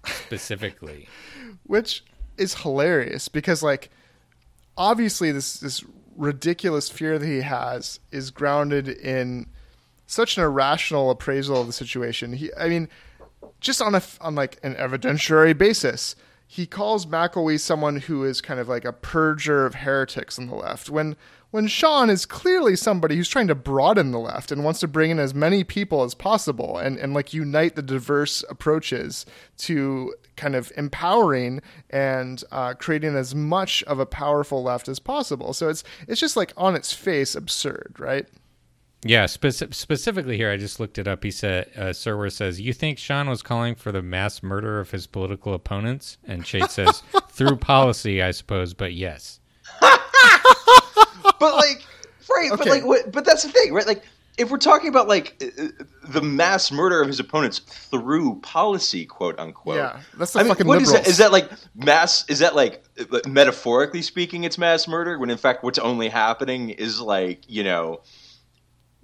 specifically, 0.06 1.08
which 1.64 2.04
is 2.38 2.56
hilarious 2.56 3.28
because 3.28 3.62
like 3.62 3.90
obviously 4.78 5.32
this 5.32 5.60
this 5.60 5.84
ridiculous 6.18 6.90
fear 6.90 7.20
that 7.20 7.28
he 7.28 7.42
has 7.42 8.00
is 8.12 8.32
grounded 8.32 8.88
in 8.88 9.46
such 10.08 10.38
an 10.38 10.44
irrational 10.44 11.10
appraisal 11.12 11.62
of 11.62 11.68
the 11.68 11.74
situation. 11.74 12.34
He, 12.34 12.52
I 12.58 12.70
mean, 12.70 12.90
just 13.60 13.82
on 13.82 13.96
a 13.96 14.02
on 14.22 14.36
like 14.36 14.60
an 14.64 14.76
evidentiary 14.76 15.58
basis, 15.58 16.16
he 16.48 16.66
calls 16.66 17.06
McElwee 17.06 17.60
someone 17.60 17.98
who 17.98 18.24
is 18.24 18.42
kind 18.42 18.60
of 18.60 18.68
like 18.68 18.86
a 18.86 18.94
purger 18.94 19.66
of 19.66 19.76
heretics 19.76 20.38
on 20.38 20.48
the 20.48 20.56
left. 20.56 20.90
When 20.90 21.16
when 21.52 21.68
Sean 21.68 22.10
is 22.10 22.26
clearly 22.26 22.76
somebody 22.76 23.16
who's 23.16 23.30
trying 23.30 23.48
to 23.48 23.56
broaden 23.56 24.12
the 24.12 24.20
left 24.20 24.52
and 24.52 24.64
wants 24.64 24.82
to 24.82 24.90
bring 24.90 25.12
in 25.12 25.20
as 25.20 25.34
many 25.34 25.64
people 25.64 26.04
as 26.04 26.14
possible 26.14 26.78
and, 26.78 26.98
and 26.98 27.14
like 27.14 27.34
unite 27.34 27.76
the 27.78 27.82
diverse 27.82 28.44
approaches 28.50 29.26
to 29.60 30.14
kind 30.36 30.54
of 30.54 30.72
empowering 30.76 31.62
and 31.90 32.44
uh, 32.52 32.74
creating 32.74 33.16
as 33.16 33.34
much 33.34 33.84
of 33.84 34.00
a 34.00 34.06
powerful 34.06 34.64
left 34.64 34.90
as 34.90 35.00
possible. 35.00 35.54
So 35.54 35.70
it's 35.70 35.84
it's 36.08 36.20
just 36.20 36.36
like 36.36 36.52
on 36.58 36.76
its 36.76 36.92
face 36.92 37.36
absurd, 37.36 37.96
right? 38.00 38.28
Yeah, 39.08 39.26
speci- 39.26 39.72
specifically 39.72 40.36
here, 40.36 40.50
I 40.50 40.58
just 40.58 40.80
looked 40.80 40.98
it 40.98 41.08
up. 41.08 41.24
He 41.24 41.30
said, 41.30 41.70
uh, 41.78 41.82
Serwer 41.90 42.32
says, 42.32 42.60
You 42.60 42.74
think 42.74 42.98
Sean 42.98 43.30
was 43.30 43.44
calling 43.44 43.76
for 43.76 43.92
the 43.92 44.02
mass 44.02 44.42
murder 44.42 44.80
of 44.80 44.90
his 44.90 45.06
political 45.06 45.54
opponents? 45.54 46.18
And 46.26 46.44
Chait 46.44 46.72
says, 46.72 47.04
Through 47.30 47.58
policy, 47.58 48.24
I 48.24 48.32
suppose, 48.32 48.74
but 48.74 48.94
yes. 48.94 49.40
but, 49.80 49.92
like, 51.40 51.84
right, 52.30 52.52
okay. 52.52 52.56
but, 52.58 52.68
like, 52.68 52.84
what, 52.84 53.12
but 53.12 53.26
that's 53.26 53.44
the 53.44 53.50
thing, 53.50 53.74
right? 53.74 53.86
Like, 53.86 54.04
if 54.40 54.50
we're 54.50 54.58
talking 54.58 54.90
about, 54.90 55.08
like, 55.08 55.36
uh, 55.60 55.84
the 56.10 56.22
mass 56.24 56.72
murder 56.72 57.00
of 57.00 57.08
his 57.08 57.20
opponents 57.20 57.60
through 57.60 58.40
policy, 58.42 59.06
quote 59.06 59.38
unquote. 59.40 59.76
Yeah, 59.76 60.00
that's 60.18 60.34
the 60.34 60.40
I 60.40 60.44
fucking 60.46 60.66
mean, 60.66 60.68
what 60.68 60.82
is 60.82 60.92
that? 60.92 61.08
Is 61.08 61.20
that, 61.20 61.32
like, 61.32 61.52
mass, 61.76 62.28
is 62.28 62.40
that, 62.40 62.56
like, 62.56 62.84
metaphorically 63.28 64.02
speaking, 64.02 64.46
it's 64.46 64.58
mass 64.58 64.88
murder? 64.88 65.20
When, 65.20 65.30
in 65.30 65.38
fact, 65.38 65.64
what's 65.64 65.78
only 65.78 66.10
happening 66.10 66.72
is, 66.72 67.00
like, 67.00 67.44
you 67.48 67.64
know, 67.64 68.02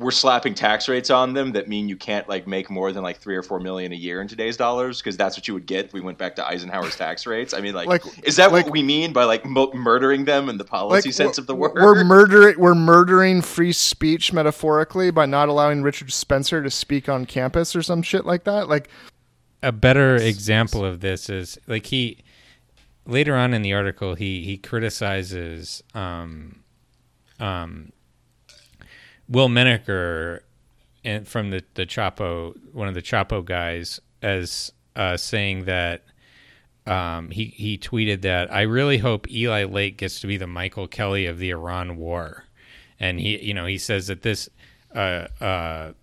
we're 0.01 0.11
slapping 0.11 0.53
tax 0.53 0.89
rates 0.89 1.09
on 1.09 1.33
them 1.33 1.51
that 1.51 1.67
mean 1.67 1.87
you 1.87 1.95
can't 1.95 2.27
like 2.27 2.47
make 2.47 2.69
more 2.69 2.91
than 2.91 3.03
like 3.03 3.17
three 3.17 3.35
or 3.35 3.43
four 3.43 3.59
million 3.59 3.91
a 3.91 3.95
year 3.95 4.19
in 4.19 4.27
today's 4.27 4.57
dollars 4.57 4.99
because 4.99 5.15
that's 5.15 5.37
what 5.37 5.47
you 5.47 5.53
would 5.53 5.65
get 5.65 5.85
if 5.85 5.93
we 5.93 6.01
went 6.01 6.17
back 6.17 6.35
to 6.35 6.45
Eisenhower's 6.45 6.95
tax 6.95 7.25
rates. 7.27 7.53
I 7.53 7.61
mean, 7.61 7.73
like, 7.73 7.87
like 7.87 8.03
is 8.23 8.35
that 8.37 8.51
like, 8.51 8.65
what 8.65 8.71
we 8.71 8.83
mean 8.83 9.13
by 9.13 9.23
like 9.25 9.45
murdering 9.45 10.25
them 10.25 10.49
in 10.49 10.57
the 10.57 10.65
policy 10.65 11.09
like, 11.09 11.13
sense 11.13 11.37
of 11.37 11.47
the 11.47 11.55
word? 11.55 11.73
We're 11.75 12.03
murdering 12.03 12.59
we're 12.59 12.75
murdering 12.75 13.41
free 13.41 13.73
speech 13.73 14.33
metaphorically 14.33 15.11
by 15.11 15.27
not 15.27 15.47
allowing 15.47 15.83
Richard 15.83 16.11
Spencer 16.11 16.63
to 16.63 16.69
speak 16.69 17.07
on 17.07 17.25
campus 17.25 17.75
or 17.75 17.83
some 17.83 18.01
shit 18.01 18.25
like 18.25 18.43
that. 18.45 18.67
Like 18.67 18.89
a 19.61 19.71
better 19.71 20.15
example 20.15 20.83
of 20.83 21.01
this 21.01 21.29
is 21.29 21.59
like 21.67 21.85
he 21.85 22.17
later 23.05 23.35
on 23.35 23.53
in 23.53 23.61
the 23.61 23.73
article 23.73 24.15
he 24.15 24.43
he 24.43 24.57
criticizes 24.57 25.83
um 25.93 26.63
um 27.39 27.91
Will 29.31 29.47
Menaker 29.47 30.43
and 31.03 31.27
from 31.27 31.49
the 31.49 31.63
the 31.75 31.85
Chapo, 31.85 32.53
one 32.73 32.87
of 32.87 32.93
the 32.93 33.01
Chapo 33.01 33.43
guys, 33.43 33.99
as 34.21 34.73
uh, 34.95 35.15
saying 35.15 35.65
that 35.65 36.03
um, 36.85 37.31
he 37.31 37.45
he 37.45 37.77
tweeted 37.77 38.21
that 38.21 38.53
I 38.53 38.61
really 38.63 38.97
hope 38.97 39.31
Eli 39.31 39.63
Lake 39.63 39.97
gets 39.97 40.19
to 40.19 40.27
be 40.27 40.35
the 40.35 40.47
Michael 40.47 40.87
Kelly 40.87 41.25
of 41.25 41.39
the 41.39 41.49
Iran 41.49 41.95
War, 41.95 42.45
and 42.99 43.19
he 43.19 43.41
you 43.41 43.53
know 43.53 43.65
he 43.65 43.77
says 43.77 44.07
that 44.07 44.21
this 44.21 44.49
uh, 44.93 45.27
uh, 45.39 45.93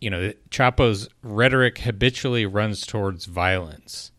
you 0.00 0.08
know 0.08 0.32
Chapo's 0.50 1.08
rhetoric 1.22 1.78
habitually 1.78 2.46
runs 2.46 2.86
towards 2.86 3.24
violence, 3.24 4.12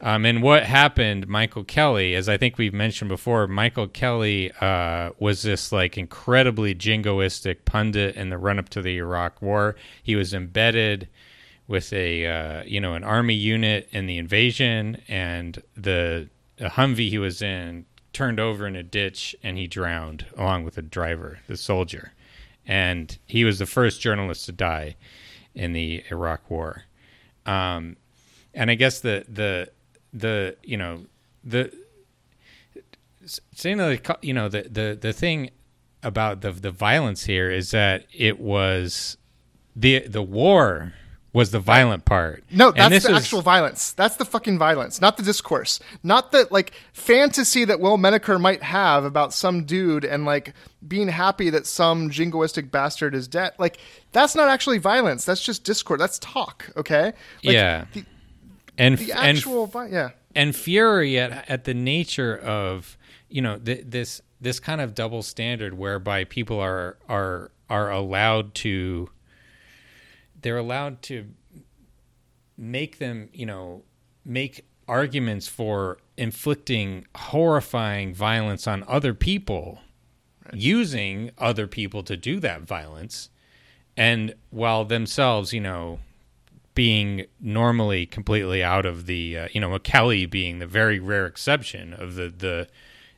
um, 0.00 0.24
and 0.24 0.42
what 0.42 0.64
happened, 0.64 1.28
Michael 1.28 1.64
Kelly, 1.64 2.14
as 2.14 2.28
I 2.28 2.36
think 2.36 2.58
we've 2.58 2.74
mentioned 2.74 3.08
before, 3.08 3.46
Michael 3.46 3.88
Kelly 3.88 4.52
uh, 4.60 5.10
was 5.18 5.42
this 5.42 5.72
like 5.72 5.98
incredibly 5.98 6.74
jingoistic 6.74 7.64
pundit 7.64 8.16
in 8.16 8.30
the 8.30 8.38
run 8.38 8.58
up 8.58 8.68
to 8.70 8.82
the 8.82 8.96
Iraq 8.96 9.40
War. 9.42 9.76
He 10.02 10.16
was 10.16 10.34
embedded 10.34 11.08
with 11.66 11.92
a 11.92 12.26
uh, 12.26 12.62
you 12.64 12.80
know 12.80 12.94
an 12.94 13.04
army 13.04 13.34
unit 13.34 13.88
in 13.92 14.06
the 14.06 14.18
invasion, 14.18 15.02
and 15.08 15.62
the, 15.76 16.28
the 16.56 16.68
Humvee 16.70 17.10
he 17.10 17.18
was 17.18 17.42
in 17.42 17.84
turned 18.12 18.40
over 18.40 18.66
in 18.66 18.74
a 18.74 18.82
ditch, 18.82 19.36
and 19.42 19.58
he 19.58 19.66
drowned 19.66 20.26
along 20.36 20.64
with 20.64 20.74
the 20.74 20.82
driver, 20.82 21.38
the 21.46 21.56
soldier, 21.56 22.12
and 22.66 23.18
he 23.26 23.44
was 23.44 23.58
the 23.58 23.66
first 23.66 24.00
journalist 24.00 24.46
to 24.46 24.52
die 24.52 24.96
in 25.54 25.72
the 25.72 26.02
Iraq 26.10 26.50
War. 26.50 26.84
Um, 27.46 27.96
and 28.54 28.70
I 28.70 28.74
guess 28.74 29.00
the 29.00 29.24
the 29.28 29.70
the 30.12 30.56
you 30.62 30.76
know 30.76 31.04
the 31.44 31.72
saying 33.24 33.78
that 33.78 34.18
you 34.22 34.32
know 34.32 34.48
the 34.48 34.62
the 34.62 34.98
the 35.00 35.12
thing 35.12 35.50
about 36.02 36.40
the 36.40 36.52
the 36.52 36.70
violence 36.70 37.24
here 37.24 37.50
is 37.50 37.70
that 37.72 38.06
it 38.12 38.38
was 38.38 39.16
the 39.74 40.00
the 40.00 40.22
war 40.22 40.94
was 41.32 41.50
the 41.50 41.60
violent 41.60 42.04
part. 42.04 42.42
No, 42.50 42.70
that's 42.72 43.04
the 43.04 43.12
is- 43.12 43.18
actual 43.18 43.42
violence. 43.42 43.92
That's 43.92 44.16
the 44.16 44.24
fucking 44.24 44.58
violence, 44.58 45.00
not 45.00 45.16
the 45.16 45.22
discourse. 45.22 45.78
Not 46.02 46.32
the 46.32 46.48
like 46.50 46.72
fantasy 46.92 47.64
that 47.66 47.80
Will 47.80 47.98
Menaker 47.98 48.38
might 48.38 48.62
have 48.62 49.04
about 49.04 49.34
some 49.34 49.64
dude 49.64 50.04
and 50.04 50.24
like 50.24 50.54
being 50.86 51.08
happy 51.08 51.50
that 51.50 51.66
some 51.66 52.10
jingoistic 52.10 52.70
bastard 52.70 53.14
is 53.14 53.28
dead. 53.28 53.52
Like 53.58 53.78
that's 54.12 54.34
not 54.34 54.48
actually 54.48 54.78
violence. 54.78 55.24
That's 55.24 55.42
just 55.42 55.64
discourse. 55.64 55.98
That's 56.00 56.18
talk. 56.18 56.70
Okay. 56.76 57.04
Like, 57.04 57.14
yeah. 57.54 57.84
The, 57.92 58.04
and 58.78 58.98
the 58.98 59.12
and 59.12 59.38
vi- 59.42 59.88
yeah. 59.90 60.10
and 60.34 60.54
fury 60.54 61.18
at 61.18 61.48
at 61.50 61.64
the 61.64 61.74
nature 61.74 62.36
of 62.36 62.96
you 63.28 63.42
know 63.42 63.58
th- 63.58 63.84
this 63.86 64.22
this 64.40 64.60
kind 64.60 64.80
of 64.80 64.94
double 64.94 65.22
standard 65.22 65.74
whereby 65.74 66.24
people 66.24 66.58
are 66.60 66.96
are 67.08 67.50
are 67.68 67.90
allowed 67.90 68.54
to 68.54 69.10
they're 70.40 70.58
allowed 70.58 71.02
to 71.02 71.26
make 72.56 72.98
them 72.98 73.28
you 73.32 73.44
know 73.46 73.82
make 74.24 74.66
arguments 74.86 75.46
for 75.48 75.98
inflicting 76.16 77.06
horrifying 77.14 78.14
violence 78.14 78.66
on 78.66 78.84
other 78.88 79.12
people 79.12 79.80
using 80.52 81.30
other 81.36 81.66
people 81.66 82.02
to 82.02 82.16
do 82.16 82.40
that 82.40 82.62
violence 82.62 83.28
and 83.96 84.34
while 84.50 84.84
themselves 84.84 85.52
you 85.52 85.60
know 85.60 85.98
being 86.78 87.26
normally 87.40 88.06
completely 88.06 88.62
out 88.62 88.86
of 88.86 89.06
the 89.06 89.36
uh, 89.36 89.48
you 89.50 89.60
know 89.60 89.76
Kelly 89.80 90.26
being 90.26 90.60
the 90.60 90.66
very 90.66 91.00
rare 91.00 91.26
exception 91.26 91.92
of 91.92 92.14
the 92.14 92.28
the 92.28 92.68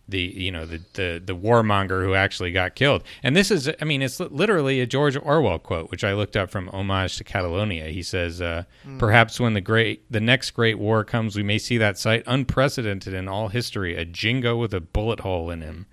the 0.09 0.19
you 0.19 0.51
know 0.51 0.65
the, 0.65 0.81
the 0.95 1.23
the 1.23 1.37
warmonger 1.37 2.03
who 2.03 2.15
actually 2.15 2.53
got 2.53 2.75
killed 2.75 3.03
and 3.23 3.37
this 3.37 3.51
is 3.51 3.69
I 3.79 3.85
mean 3.85 4.01
it's 4.01 4.19
literally 4.19 4.81
a 4.81 4.87
George 4.87 5.15
Orwell 5.15 5.59
quote 5.59 5.91
which 5.91 6.05
I 6.05 6.15
looked 6.15 6.39
up 6.39 6.49
from 6.51 6.69
Homage 6.69 7.19
to 7.19 7.25
Catalonia 7.25 7.89
he 7.89 8.03
says 8.03 8.41
uh, 8.41 8.65
perhaps 8.97 9.39
when 9.39 9.53
the 9.53 9.61
great 9.61 10.11
the 10.11 10.21
next 10.23 10.53
great 10.53 10.79
war 10.79 11.05
comes 11.05 11.37
we 11.37 11.43
may 11.43 11.59
see 11.59 11.77
that 11.77 11.99
sight 11.99 12.23
unprecedented 12.27 13.13
in 13.13 13.29
all 13.29 13.49
history 13.49 13.95
a 13.95 14.07
jingo 14.07 14.57
with 14.57 14.73
a 14.73 14.81
bullet 14.81 15.21
hole 15.21 15.51
in 15.51 15.61
him 15.61 15.85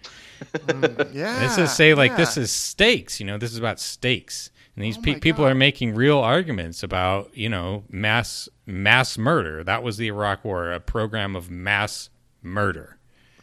Yeah. 1.14 1.39
this 1.39 1.57
is 1.57 1.72
say 1.73 1.94
like 1.94 2.11
yeah. 2.11 2.18
this 2.18 2.38
is 2.38 2.49
stakes. 2.52 3.19
You 3.19 3.26
know, 3.26 3.38
this 3.38 3.52
is 3.52 3.57
about 3.57 3.80
stakes, 3.80 4.52
and 4.77 4.85
these 4.85 4.97
Oh 4.97 5.01
pe- 5.01 5.19
people 5.19 5.43
God. 5.43 5.51
are 5.51 5.55
making 5.55 5.95
real 5.95 6.19
arguments 6.19 6.83
about 6.83 7.35
you 7.35 7.49
know 7.49 7.83
mass 7.89 8.47
mass 8.65 9.17
murder. 9.17 9.63
That 9.65 9.83
was 9.83 9.97
the 9.97 10.07
Iraq 10.07 10.45
War, 10.45 10.71
a 10.71 10.79
program 10.79 11.35
of 11.35 11.49
mass 11.51 12.09
murder. 12.41 12.97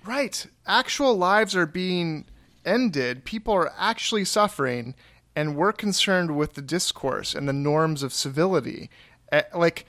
Right. 0.06 0.46
Actual 0.66 1.16
lives 1.16 1.54
are 1.56 1.66
being 1.66 2.24
ended. 2.64 3.24
People 3.24 3.52
are 3.54 3.72
actually 3.76 4.24
suffering, 4.24 4.94
and 5.36 5.56
we're 5.56 5.72
concerned 5.72 6.36
with 6.36 6.54
the 6.54 6.62
discourse 6.62 7.34
and 7.34 7.46
the 7.48 7.52
norms 7.52 8.02
of 8.02 8.12
civility. 8.12 8.88
Eh, 9.32 9.42
like, 9.54 9.86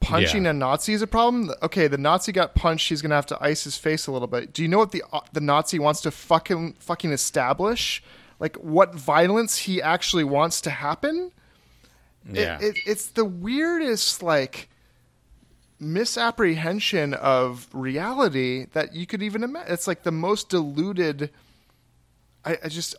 punching 0.00 0.44
Yeah. 0.44 0.50
a 0.50 0.52
Nazi 0.52 0.92
is 0.92 1.02
a 1.02 1.06
problem. 1.06 1.50
Okay, 1.62 1.88
the 1.88 1.98
Nazi 1.98 2.32
got 2.32 2.54
punched. 2.54 2.88
He's 2.90 3.00
gonna 3.02 3.14
have 3.14 3.26
to 3.26 3.38
ice 3.42 3.64
his 3.64 3.76
face 3.78 4.06
a 4.06 4.12
little 4.12 4.28
bit. 4.28 4.52
Do 4.52 4.62
you 4.62 4.68
know 4.68 4.78
what 4.78 4.92
the 4.92 5.02
uh, 5.12 5.20
the 5.32 5.40
Nazi 5.40 5.78
wants 5.78 6.00
to 6.02 6.10
fucking 6.10 6.74
fucking 6.78 7.10
establish? 7.12 8.02
Like, 8.40 8.56
what 8.56 8.94
violence 8.94 9.58
he 9.58 9.80
actually 9.80 10.24
wants 10.24 10.60
to 10.62 10.70
happen? 10.70 11.32
It- 12.28 12.36
Yeah, 12.36 12.58
it, 12.60 12.78
it's 12.86 13.06
the 13.06 13.24
weirdest 13.24 14.22
like 14.22 14.68
misapprehension 15.80 17.14
of 17.14 17.68
reality 17.72 18.66
that 18.72 18.94
you 18.94 19.06
could 19.06 19.22
even 19.22 19.42
imagine. 19.42 19.72
It's 19.72 19.86
like 19.86 20.02
the 20.02 20.12
most 20.12 20.48
diluted. 20.48 21.30
I, 22.44 22.58
I 22.64 22.68
just 22.68 22.94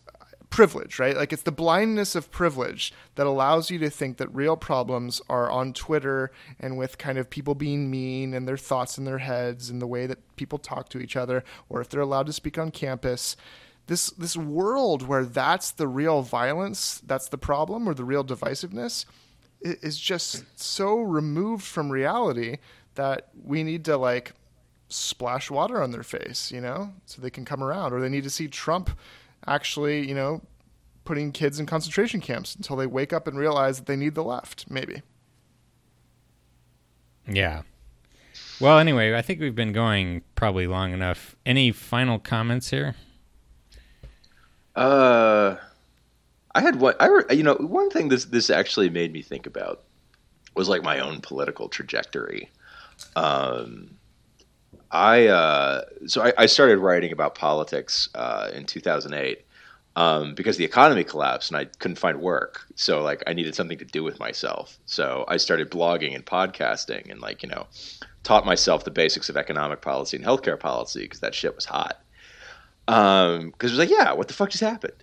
privilege, 0.49 0.99
right? 0.99 1.17
Like 1.17 1.33
it's 1.33 1.41
the 1.41 1.51
blindness 1.51 2.15
of 2.15 2.31
privilege 2.31 2.93
that 3.15 3.27
allows 3.27 3.69
you 3.69 3.77
to 3.79 3.89
think 3.89 4.17
that 4.17 4.33
real 4.33 4.55
problems 4.55 5.21
are 5.29 5.49
on 5.51 5.73
Twitter 5.73 6.31
and 6.59 6.77
with 6.77 6.97
kind 6.97 7.17
of 7.17 7.29
people 7.29 7.55
being 7.55 7.91
mean 7.91 8.33
and 8.33 8.47
their 8.47 8.55
thoughts 8.57 8.97
in 8.97 9.03
their 9.05 9.17
heads 9.17 9.69
and 9.69 9.81
the 9.81 9.87
way 9.87 10.05
that 10.07 10.19
people 10.37 10.57
talk 10.57 10.87
to 10.89 10.99
each 10.99 11.15
other, 11.15 11.43
or 11.67 11.81
if 11.81 11.89
they're 11.89 11.99
allowed 12.01 12.27
to 12.27 12.33
speak 12.33 12.57
on 12.57 12.71
campus. 12.71 13.35
This 13.87 14.09
this 14.11 14.35
world 14.35 15.03
where 15.03 15.25
that's 15.25 15.71
the 15.71 15.87
real 15.87 16.21
violence, 16.21 17.01
that's 17.05 17.29
the 17.29 17.37
problem, 17.37 17.87
or 17.87 17.93
the 17.93 18.03
real 18.03 18.23
divisiveness, 18.23 19.05
is 19.61 19.97
just 19.99 20.59
so 20.59 20.99
removed 20.99 21.63
from 21.63 21.91
reality 21.91 22.57
that 22.95 23.29
we 23.43 23.63
need 23.63 23.85
to 23.85 23.97
like 23.97 24.33
splash 24.89 25.51
water 25.51 25.81
on 25.81 25.91
their 25.91 26.03
face, 26.03 26.51
you 26.51 26.61
know, 26.61 26.91
so 27.05 27.21
they 27.21 27.29
can 27.29 27.45
come 27.45 27.63
around, 27.63 27.93
or 27.93 27.99
they 27.99 28.09
need 28.09 28.23
to 28.23 28.29
see 28.29 28.47
Trump 28.47 28.89
actually, 29.47 30.07
you 30.07 30.15
know, 30.15 30.41
putting 31.03 31.31
kids 31.31 31.59
in 31.59 31.65
concentration 31.65 32.19
camps 32.21 32.55
until 32.55 32.75
they 32.75 32.87
wake 32.87 33.13
up 33.13 33.27
and 33.27 33.37
realize 33.37 33.77
that 33.77 33.85
they 33.85 33.95
need 33.95 34.15
the 34.15 34.23
left, 34.23 34.69
maybe. 34.69 35.01
yeah. 37.27 37.61
Well, 38.59 38.79
anyway, 38.79 39.13
I 39.13 39.21
think 39.21 39.41
we've 39.41 39.55
been 39.55 39.73
going 39.73 40.21
probably 40.35 40.65
long 40.65 40.93
enough. 40.93 41.35
Any 41.45 41.71
final 41.71 42.19
comments 42.19 42.69
here? 42.69 42.95
Uh, 44.75 45.55
I 46.53 46.61
had 46.61 46.77
one. 46.77 46.95
I 46.99 47.33
you 47.33 47.43
know 47.43 47.55
one 47.55 47.89
thing 47.89 48.09
this 48.09 48.25
this 48.25 48.49
actually 48.49 48.89
made 48.89 49.13
me 49.13 49.21
think 49.21 49.45
about 49.45 49.83
was 50.55 50.69
like 50.69 50.83
my 50.83 50.99
own 50.99 51.21
political 51.21 51.69
trajectory. 51.69 52.49
Um, 53.15 53.97
I 54.91 55.27
uh, 55.27 55.83
so 56.07 56.23
I, 56.23 56.33
I 56.37 56.45
started 56.45 56.79
writing 56.79 57.11
about 57.11 57.35
politics 57.35 58.09
uh, 58.15 58.49
in 58.53 58.65
2008 58.65 59.45
um, 59.95 60.33
because 60.35 60.57
the 60.57 60.63
economy 60.65 61.03
collapsed 61.03 61.51
and 61.51 61.57
I 61.57 61.65
couldn't 61.65 61.97
find 61.97 62.21
work. 62.21 62.65
So 62.75 63.01
like 63.01 63.23
I 63.27 63.33
needed 63.33 63.55
something 63.55 63.77
to 63.77 63.85
do 63.85 64.03
with 64.03 64.19
myself. 64.19 64.77
So 64.85 65.25
I 65.27 65.37
started 65.37 65.71
blogging 65.71 66.15
and 66.15 66.25
podcasting 66.25 67.09
and 67.11 67.21
like 67.21 67.43
you 67.43 67.49
know 67.49 67.67
taught 68.23 68.45
myself 68.45 68.83
the 68.83 68.91
basics 68.91 69.29
of 69.29 69.37
economic 69.37 69.81
policy 69.81 70.17
and 70.17 70.25
healthcare 70.25 70.59
policy 70.59 71.01
because 71.01 71.19
that 71.19 71.35
shit 71.35 71.55
was 71.55 71.65
hot. 71.65 72.01
Um, 72.87 73.49
because 73.49 73.71
it 73.71 73.77
was 73.77 73.89
like, 73.89 73.97
yeah, 73.97 74.13
what 74.13 74.27
the 74.27 74.33
fuck 74.33 74.49
just 74.49 74.63
happened? 74.63 74.93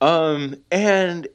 Um, 0.00 0.56
and 0.70 1.28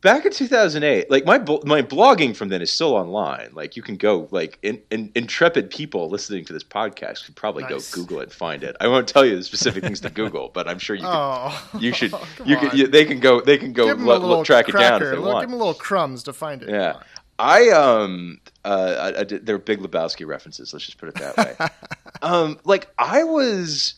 back 0.00 0.24
in 0.24 0.32
2008, 0.32 1.10
like 1.10 1.24
my 1.24 1.38
my 1.64 1.82
blogging 1.82 2.34
from 2.36 2.48
then 2.48 2.62
is 2.62 2.70
still 2.70 2.94
online. 2.94 3.50
Like 3.52 3.76
you 3.76 3.82
can 3.82 3.96
go, 3.96 4.28
like 4.30 4.58
in, 4.62 4.80
in, 4.90 5.10
intrepid 5.14 5.70
people 5.70 6.08
listening 6.08 6.44
to 6.44 6.52
this 6.52 6.62
podcast 6.62 7.26
could 7.26 7.34
probably 7.36 7.64
Nice. 7.64 7.92
go 7.92 8.00
Google 8.02 8.20
it 8.20 8.24
and 8.24 8.32
find 8.32 8.62
it. 8.62 8.76
I 8.80 8.86
won't 8.88 9.08
tell 9.08 9.26
you 9.26 9.36
the 9.36 9.42
specific 9.42 9.82
things 9.82 10.00
to 10.00 10.10
Google, 10.10 10.50
but 10.54 10.68
I'm 10.68 10.78
sure 10.78 10.94
you 10.96 11.02
could. 11.02 11.10
Oh, 11.12 11.70
You 11.80 11.92
should. 11.92 12.14
You 12.44 12.56
can. 12.56 12.76
You, 12.76 12.86
they 12.86 13.04
can 13.04 13.18
go. 13.18 13.40
They 13.40 13.58
can 13.58 13.72
go 13.72 13.86
give 13.86 13.98
them 13.98 14.06
look, 14.06 14.18
a 14.18 14.20
little 14.20 14.36
look, 14.38 14.46
track 14.46 14.68
it 14.68 14.72
down 14.72 15.02
if 15.02 15.10
they 15.10 15.16
Look, 15.16 15.34
want. 15.34 15.42
Give 15.42 15.50
them 15.50 15.60
a 15.60 15.64
little 15.64 15.74
crumbs 15.74 16.22
to 16.24 16.32
find 16.32 16.62
it. 16.62 16.68
Yeah. 16.68 17.00
I 17.38 17.68
um 17.70 18.40
uh 18.64 19.12
I, 19.14 19.20
I 19.20 19.24
did, 19.24 19.44
they're 19.44 19.58
big 19.58 19.80
Lebowski 19.80 20.26
references. 20.26 20.72
Let's 20.72 20.86
just 20.86 20.96
put 20.98 21.08
it 21.10 21.16
that 21.16 21.36
way. 21.36 21.68
um, 22.22 22.58
like 22.64 22.88
I 22.98 23.24
was, 23.24 23.94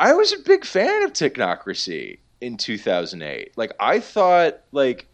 I 0.00 0.14
was 0.14 0.32
a 0.32 0.38
big 0.38 0.64
fan 0.64 1.02
of 1.04 1.12
Technocracy 1.12 2.18
in 2.40 2.56
2008. 2.56 3.52
Like 3.56 3.72
I 3.78 4.00
thought, 4.00 4.60
like 4.72 5.06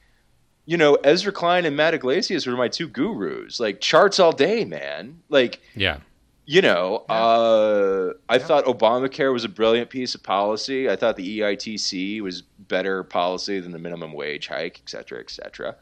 you 0.64 0.76
know, 0.76 0.94
Ezra 1.04 1.32
Klein 1.32 1.64
and 1.64 1.76
Matt 1.76 1.94
Yglesias 1.94 2.46
were 2.46 2.56
my 2.56 2.68
two 2.68 2.88
gurus. 2.88 3.60
Like 3.60 3.80
charts 3.80 4.18
all 4.20 4.32
day, 4.32 4.64
man. 4.64 5.20
Like 5.28 5.60
Yeah, 5.74 5.98
you 6.44 6.62
know, 6.62 7.04
Yeah. 7.08 7.14
uh, 7.16 8.12
I 8.28 8.34
Yeah. 8.36 8.38
thought 8.38 8.64
Obamacare 8.66 9.32
was 9.32 9.44
a 9.44 9.48
brilliant 9.48 9.90
piece 9.90 10.14
of 10.14 10.22
policy. 10.22 10.88
I 10.88 10.94
thought 10.94 11.16
the 11.16 11.40
EITC 11.40 12.20
was 12.20 12.42
better 12.42 13.02
policy 13.02 13.58
than 13.58 13.72
the 13.72 13.78
minimum 13.80 14.12
wage 14.12 14.46
hike, 14.46 14.80
et 14.84 14.88
cetera, 14.88 15.18
et 15.18 15.30
cetera. 15.30 15.74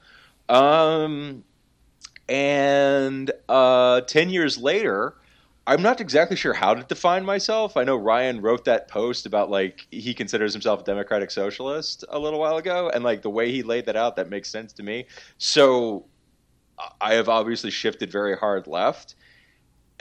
Um, 0.49 1.45
and 2.29 3.31
uh, 3.51 4.01
10 4.03 4.31
years 4.31 4.57
later, 4.59 5.15
I'm 5.67 5.81
not 5.81 6.01
exactly 6.01 6.37
sure 6.37 6.53
how 6.53 6.75
to 6.75 6.83
define 6.83 7.25
myself. 7.25 7.77
I 7.77 7.85
know 7.85 7.97
Ryan 7.97 8.43
wrote 8.43 8.67
that 8.67 8.87
post 8.89 9.25
about 9.25 9.51
like 9.51 9.87
he 9.91 10.13
considers 10.13 10.53
himself 10.53 10.81
a 10.81 10.85
democratic 10.85 11.31
socialist 11.31 12.05
a 12.11 12.19
little 12.19 12.39
while 12.39 12.59
ago, 12.59 12.91
and 12.93 13.03
like 13.03 13.23
the 13.23 13.31
way 13.31 13.51
he 13.51 13.63
laid 13.63 13.87
that 13.87 13.97
out, 13.97 14.17
that 14.17 14.29
makes 14.29 14.51
sense 14.51 14.75
to 14.75 14.83
me. 14.83 15.07
So 15.39 16.05
I 17.01 17.15
have 17.15 17.31
obviously 17.31 17.71
shifted 17.71 18.13
very 18.13 18.37
hard 18.37 18.67
left. 18.67 19.15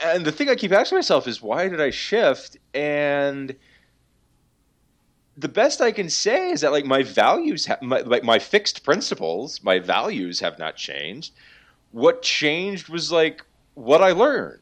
And 0.00 0.26
the 0.26 0.32
thing 0.32 0.50
I 0.50 0.54
keep 0.54 0.72
asking 0.72 0.98
myself 0.98 1.26
is 1.26 1.40
why 1.40 1.68
did 1.68 1.80
I 1.80 1.90
shift? 1.90 2.58
And 2.74 3.56
the 5.36 5.48
best 5.48 5.80
I 5.80 5.92
can 5.92 6.10
say 6.10 6.50
is 6.50 6.60
that 6.60 6.72
like 6.72 6.84
my 6.84 7.02
values, 7.02 7.66
ha- 7.66 7.78
my, 7.80 8.00
like 8.00 8.22
my 8.22 8.38
fixed 8.38 8.84
principles, 8.84 9.62
my 9.62 9.78
values 9.78 10.40
have 10.40 10.58
not 10.58 10.76
changed. 10.76 11.32
What 11.92 12.20
changed 12.20 12.90
was 12.90 13.10
like 13.10 13.42
what 13.74 14.02
I 14.02 14.12
learned 14.12 14.60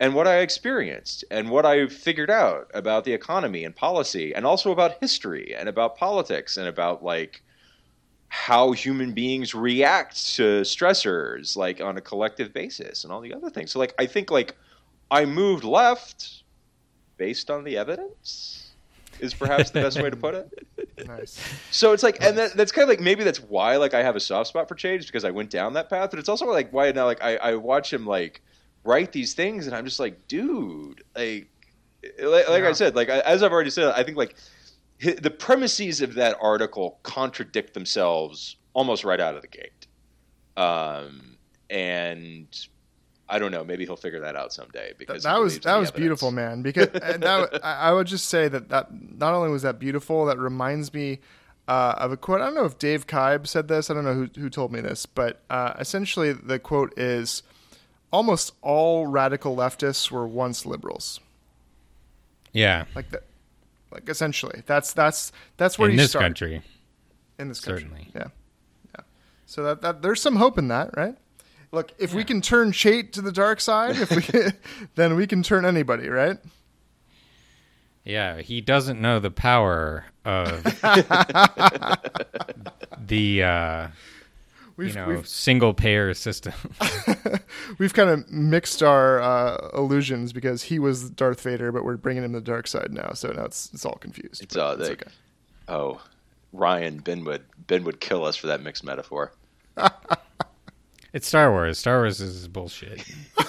and 0.00 0.14
what 0.14 0.26
I 0.26 0.38
experienced 0.38 1.24
and 1.30 1.50
what 1.50 1.64
I 1.64 1.86
figured 1.86 2.30
out 2.30 2.70
about 2.74 3.04
the 3.04 3.12
economy 3.12 3.64
and 3.64 3.74
policy 3.74 4.34
and 4.34 4.44
also 4.44 4.72
about 4.72 4.98
history 5.00 5.54
and 5.56 5.68
about 5.68 5.96
politics 5.96 6.56
and 6.56 6.66
about 6.66 7.04
like 7.04 7.42
how 8.28 8.72
human 8.72 9.12
beings 9.12 9.54
react 9.54 10.16
to 10.34 10.62
stressors 10.62 11.56
like 11.56 11.80
on 11.80 11.96
a 11.96 12.00
collective 12.00 12.52
basis 12.52 13.04
and 13.04 13.12
all 13.12 13.20
the 13.20 13.32
other 13.32 13.48
things. 13.48 13.70
So 13.70 13.78
like 13.78 13.94
I 13.98 14.06
think 14.06 14.30
like 14.30 14.56
I 15.10 15.24
moved 15.24 15.62
left 15.62 16.42
based 17.16 17.50
on 17.50 17.62
the 17.62 17.76
evidence. 17.76 18.72
is 19.20 19.32
perhaps 19.32 19.70
the 19.70 19.80
best 19.80 20.02
way 20.02 20.10
to 20.10 20.16
put 20.16 20.34
it. 20.34 20.66
Nice. 21.06 21.40
So 21.72 21.92
it's 21.92 22.04
like, 22.04 22.22
and 22.22 22.38
that, 22.38 22.56
that's 22.56 22.70
kind 22.70 22.84
of 22.84 22.88
like 22.88 23.00
maybe 23.00 23.24
that's 23.24 23.40
why 23.40 23.76
like 23.76 23.94
I 23.94 24.02
have 24.04 24.14
a 24.14 24.20
soft 24.20 24.48
spot 24.48 24.68
for 24.68 24.76
Chait 24.76 25.04
because 25.04 25.24
I 25.24 25.32
went 25.32 25.50
down 25.50 25.72
that 25.72 25.90
path, 25.90 26.10
but 26.10 26.20
it's 26.20 26.28
also 26.28 26.46
like 26.46 26.72
why 26.72 26.92
now 26.92 27.04
like 27.04 27.22
I, 27.22 27.36
I 27.36 27.54
watch 27.56 27.92
him 27.92 28.06
like 28.06 28.40
write 28.84 29.12
these 29.12 29.34
things 29.34 29.66
and 29.66 29.74
I'm 29.74 29.84
just 29.84 29.98
like, 30.00 30.28
dude, 30.28 31.02
like 31.16 31.48
like, 32.22 32.46
Yeah. 32.48 32.68
I 32.68 32.72
said, 32.72 32.94
like 32.94 33.08
as 33.08 33.42
I've 33.42 33.52
already 33.52 33.70
said, 33.70 33.92
I 33.96 34.02
think 34.04 34.16
like 34.16 34.36
the 35.00 35.30
premises 35.30 36.00
of 36.00 36.14
that 36.14 36.36
article 36.40 36.98
contradict 37.02 37.74
themselves 37.74 38.56
almost 38.74 39.04
right 39.04 39.20
out 39.20 39.34
of 39.36 39.42
the 39.42 39.48
gate. 39.48 39.86
Um, 40.56 41.36
and 41.70 42.46
I 43.28 43.38
don't 43.38 43.50
know, 43.50 43.64
maybe 43.64 43.84
he'll 43.86 43.96
figure 43.96 44.20
that 44.20 44.36
out 44.36 44.52
someday 44.52 44.92
because 44.98 45.22
that 45.22 45.40
was 45.40 45.58
that 45.60 45.76
was 45.76 45.88
evidence. 45.88 45.90
beautiful, 45.92 46.30
man. 46.30 46.62
Because 46.62 46.88
and 47.02 47.22
that, 47.22 47.64
I, 47.64 47.88
I 47.88 47.92
would 47.92 48.06
just 48.06 48.28
say 48.28 48.48
that 48.48 48.68
that 48.68 48.88
not 48.92 49.34
only 49.34 49.50
was 49.50 49.62
that 49.62 49.78
beautiful, 49.78 50.26
that 50.26 50.38
reminds 50.38 50.92
me 50.92 51.20
uh, 51.66 51.94
of 51.96 52.12
a 52.12 52.16
quote. 52.16 52.40
I 52.42 52.44
don't 52.46 52.54
know 52.54 52.66
if 52.66 52.78
Dave 52.78 53.06
Kibe 53.06 53.46
said 53.46 53.66
this. 53.68 53.90
I 53.90 53.94
don't 53.94 54.04
know 54.04 54.14
who 54.14 54.28
who 54.38 54.50
told 54.50 54.72
me 54.72 54.80
this, 54.80 55.06
but 55.06 55.42
uh, 55.48 55.72
essentially 55.78 56.32
the 56.32 56.58
quote 56.58 56.92
is, 56.98 57.42
"Almost 58.14 58.52
all 58.62 59.06
radical 59.06 59.56
leftists 59.56 60.10
were 60.10 60.26
once 60.26 60.64
liberals." 60.64 61.20
Yeah. 62.52 62.84
Like 62.94 63.10
that. 63.10 63.24
Like 63.90 64.08
essentially, 64.08 64.62
that's 64.66 64.92
that's 64.92 65.32
that's 65.56 65.78
where 65.78 65.88
In 65.88 65.94
you 65.96 66.02
this 66.02 66.10
start 66.10 66.24
country. 66.24 66.62
in 67.38 67.48
this 67.48 67.60
country. 67.60 67.82
certainly. 67.82 68.08
Yeah, 68.14 68.28
yeah. 68.94 69.04
So 69.46 69.62
that, 69.64 69.82
that 69.82 70.02
there's 70.02 70.20
some 70.20 70.36
hope 70.36 70.58
in 70.58 70.68
that, 70.68 70.96
right? 70.96 71.16
Look, 71.70 71.92
if 71.98 72.12
we 72.14 72.24
can 72.24 72.40
turn 72.40 72.72
Chait 72.72 73.12
to 73.12 73.22
the 73.22 73.32
dark 73.32 73.60
side, 73.60 73.96
if 73.96 74.10
we, 74.10 74.22
then 74.96 75.14
we 75.16 75.26
can 75.26 75.42
turn 75.42 75.64
anybody, 75.64 76.08
right? 76.08 76.38
Yeah, 78.04 78.42
he 78.42 78.60
doesn't 78.60 79.00
know 79.00 79.18
the 79.20 79.30
power 79.30 80.06
of 80.24 80.62
the 83.06 83.42
uh, 83.42 83.88
you 84.76 84.84
We've 84.84 84.94
know 84.96 85.08
we've, 85.08 85.28
single 85.28 85.72
payer 85.74 86.12
system. 86.14 86.52
we've 87.78 87.94
kind 87.94 88.10
of 88.10 88.30
mixed 88.30 88.82
our 88.82 89.20
uh, 89.20 89.70
illusions 89.74 90.32
because 90.32 90.64
he 90.64 90.78
was 90.78 91.10
Darth 91.10 91.40
Vader, 91.42 91.70
but 91.70 91.84
we're 91.84 91.96
bringing 91.96 92.24
him 92.24 92.32
to 92.32 92.40
the 92.40 92.44
dark 92.44 92.66
side 92.66 92.92
now. 92.92 93.12
So 93.12 93.28
now 93.28 93.44
it's 93.44 93.70
it's 93.72 93.84
all 93.84 93.94
confused. 94.00 94.42
It's 94.42 94.54
but 94.54 94.66
uh, 94.66 94.76
it's 94.78 94.88
they, 94.88 94.94
okay. 94.94 95.10
oh, 95.68 96.00
Ryan 96.52 96.98
Ben 96.98 97.24
would 97.24 97.44
Ben 97.66 97.84
would 97.84 98.00
kill 98.00 98.24
us 98.24 98.36
for 98.36 98.48
that 98.48 98.62
mixed 98.62 98.82
metaphor. 98.84 99.32
it's 101.12 101.28
Star 101.28 101.50
Wars. 101.52 101.78
Star 101.78 101.98
Wars 102.00 102.20
is 102.20 102.48
bullshit. 102.48 103.04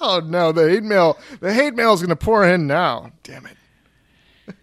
Oh 0.00 0.20
no, 0.24 0.52
the 0.52 0.68
hate 0.70 0.84
mail, 0.84 1.18
the 1.40 1.52
hate 1.52 1.74
mail 1.74 1.92
is 1.92 2.00
going 2.00 2.10
to 2.10 2.16
pour 2.16 2.46
in 2.46 2.66
now. 2.68 3.10
Damn 3.24 3.46
it. 3.46 4.54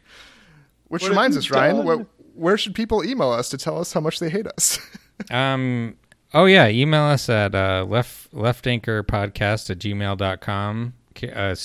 Which 0.88 1.02
What 1.04 1.10
reminds 1.10 1.36
you 1.36 1.40
us, 1.40 1.52
Ryan, 1.52 1.76
done? 1.78 1.86
where, 1.86 2.06
where 2.36 2.58
should 2.58 2.74
people 2.74 3.04
email 3.04 3.32
us 3.32 3.50
to 3.50 3.58
tell 3.58 3.80
us 3.80 3.92
how 3.92 4.00
much 4.00 4.20
they 4.20 4.30
hate 4.30 4.48
us? 4.48 4.80
Um. 5.30 5.98
Oh 6.34 6.46
yeah, 6.46 6.68
email 6.68 7.04
us 7.04 7.30
at 7.30 7.56
uh, 7.56 7.86
left 7.88 8.34
left 8.34 8.68
anchor 8.68 9.04
podcast 9.04 9.70
at 9.70 9.80
gmail.com, 9.80 10.94
uh, 11.34 11.56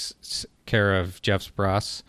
care 0.66 1.00
of 1.00 1.20
Jeff 1.22 1.42
Spross. 1.42 2.02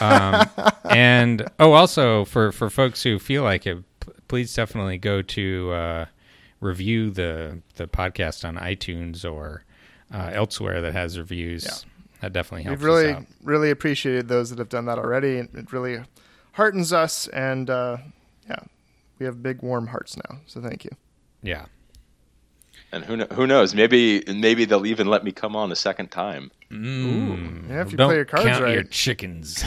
Um, 0.00 0.48
and 0.90 1.48
oh, 1.58 1.72
also 1.72 2.24
for 2.24 2.52
for 2.52 2.70
folks 2.70 3.02
who 3.02 3.18
feel 3.18 3.42
like 3.42 3.66
it, 3.66 3.78
please 4.28 4.54
definitely 4.54 4.98
go 4.98 5.22
to 5.22 5.72
uh, 5.72 6.06
review 6.60 7.10
the 7.10 7.60
the 7.76 7.88
podcast 7.88 8.46
on 8.46 8.56
iTunes 8.56 9.30
or 9.30 9.64
uh, 10.12 10.30
elsewhere 10.32 10.80
that 10.80 10.92
has 10.92 11.18
reviews. 11.18 11.64
Yeah. 11.64 11.90
That 12.20 12.32
definitely 12.32 12.64
helps 12.64 12.80
We've 12.80 12.86
really, 12.86 13.26
really 13.44 13.70
appreciated 13.70 14.26
those 14.26 14.50
that 14.50 14.58
have 14.58 14.68
done 14.68 14.86
that 14.86 14.98
already. 14.98 15.36
It 15.36 15.72
really 15.72 16.00
heartens 16.52 16.92
us, 16.92 17.28
and 17.28 17.70
uh, 17.70 17.98
we 19.18 19.26
have 19.26 19.42
big 19.42 19.62
warm 19.62 19.88
hearts 19.88 20.16
now. 20.16 20.38
So 20.46 20.60
thank 20.60 20.84
you. 20.84 20.90
Yeah. 21.42 21.66
And 22.92 23.04
who 23.04 23.16
kn- 23.16 23.28
who 23.32 23.46
knows? 23.46 23.74
Maybe 23.74 24.22
maybe 24.26 24.64
they'll 24.64 24.86
even 24.86 25.08
let 25.08 25.22
me 25.24 25.30
come 25.32 25.54
on 25.54 25.70
a 25.70 25.76
second 25.76 26.10
time. 26.10 26.50
Mm. 26.70 27.68
Yeah, 27.68 27.82
if 27.82 27.90
you 27.90 27.98
Don't 27.98 28.08
play 28.08 28.16
your 28.16 28.24
cards 28.24 28.46
count 28.46 28.62
right. 28.64 28.74
your 28.74 28.82
chickens. 28.84 29.62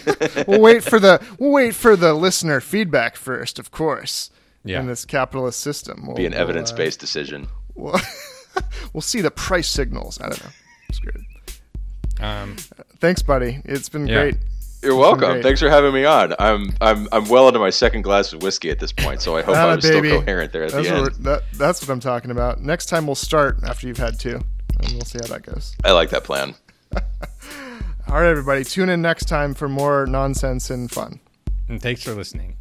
we'll 0.46 0.60
wait 0.60 0.84
for 0.84 1.00
the 1.00 1.20
we'll 1.38 1.52
wait 1.52 1.74
for 1.74 1.96
the 1.96 2.14
listener 2.14 2.60
feedback 2.60 3.16
first, 3.16 3.58
of 3.58 3.70
course. 3.70 4.30
Yeah. 4.62 4.80
In 4.80 4.86
this 4.86 5.04
capitalist 5.06 5.60
system, 5.60 6.04
we'll, 6.06 6.16
Be 6.16 6.26
an 6.26 6.32
we'll, 6.32 6.40
evidence 6.42 6.70
uh, 6.70 6.76
based 6.76 7.00
decision. 7.00 7.48
We'll, 7.74 7.98
we'll 8.92 9.00
see 9.00 9.22
the 9.22 9.30
price 9.30 9.68
signals. 9.70 10.20
I 10.20 10.28
don't 10.28 10.44
know. 10.44 10.50
Screw 10.92 11.12
it. 11.14 12.22
um, 12.22 12.56
Thanks, 12.98 13.22
buddy. 13.22 13.62
It's 13.64 13.88
been 13.88 14.06
Yeah. 14.06 14.20
great. 14.20 14.36
You're 14.82 14.96
welcome. 14.96 15.42
Thanks 15.42 15.60
for 15.60 15.68
having 15.68 15.92
me 15.92 16.04
on. 16.04 16.34
I'm 16.38 16.72
I'm 16.80 17.06
I'm 17.12 17.28
well 17.28 17.48
into 17.48 17.60
my 17.60 17.70
second 17.70 18.02
glass 18.02 18.32
of 18.32 18.42
whiskey 18.42 18.70
at 18.70 18.78
this 18.78 18.92
point, 18.92 19.20
so 19.20 19.36
I 19.36 19.42
hope 19.42 19.56
I'm 19.56 19.80
still 19.80 20.00
coherent 20.02 20.52
there 20.52 20.62
at 20.64 20.72
That's 20.72 20.88
the 20.88 20.94
what, 20.94 21.12
end. 21.12 21.24
we're- 21.26 21.36
that, 21.36 21.42
that's 21.58 21.82
what 21.82 21.90
I'm 21.90 22.00
talking 22.00 22.30
about. 22.30 22.60
Next 22.62 22.86
time 22.86 23.06
we'll 23.06 23.14
start 23.14 23.58
after 23.64 23.86
you've 23.86 23.98
had 23.98 24.18
two, 24.18 24.40
and 24.80 24.92
we'll 24.92 25.02
see 25.02 25.18
how 25.22 25.26
that 25.34 25.42
goes. 25.42 25.76
I 25.84 25.92
like 25.92 26.10
that 26.10 26.24
plan. 26.24 26.54
All 26.96 28.16
right, 28.20 28.26
everybody, 28.30 28.64
tune 28.64 28.88
in 28.88 29.02
next 29.02 29.26
time 29.26 29.54
for 29.54 29.68
more 29.68 30.06
nonsense 30.06 30.70
and 30.70 30.90
fun. 30.90 31.20
and 31.68 31.80
thanks 31.80 32.02
for 32.02 32.12
listening. 32.14 32.56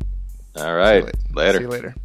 All 0.58 0.76
right, 0.76 1.06
See 1.06 1.34
later. 1.34 1.58
See 1.60 1.64
you 1.64 1.70
later. 1.70 1.96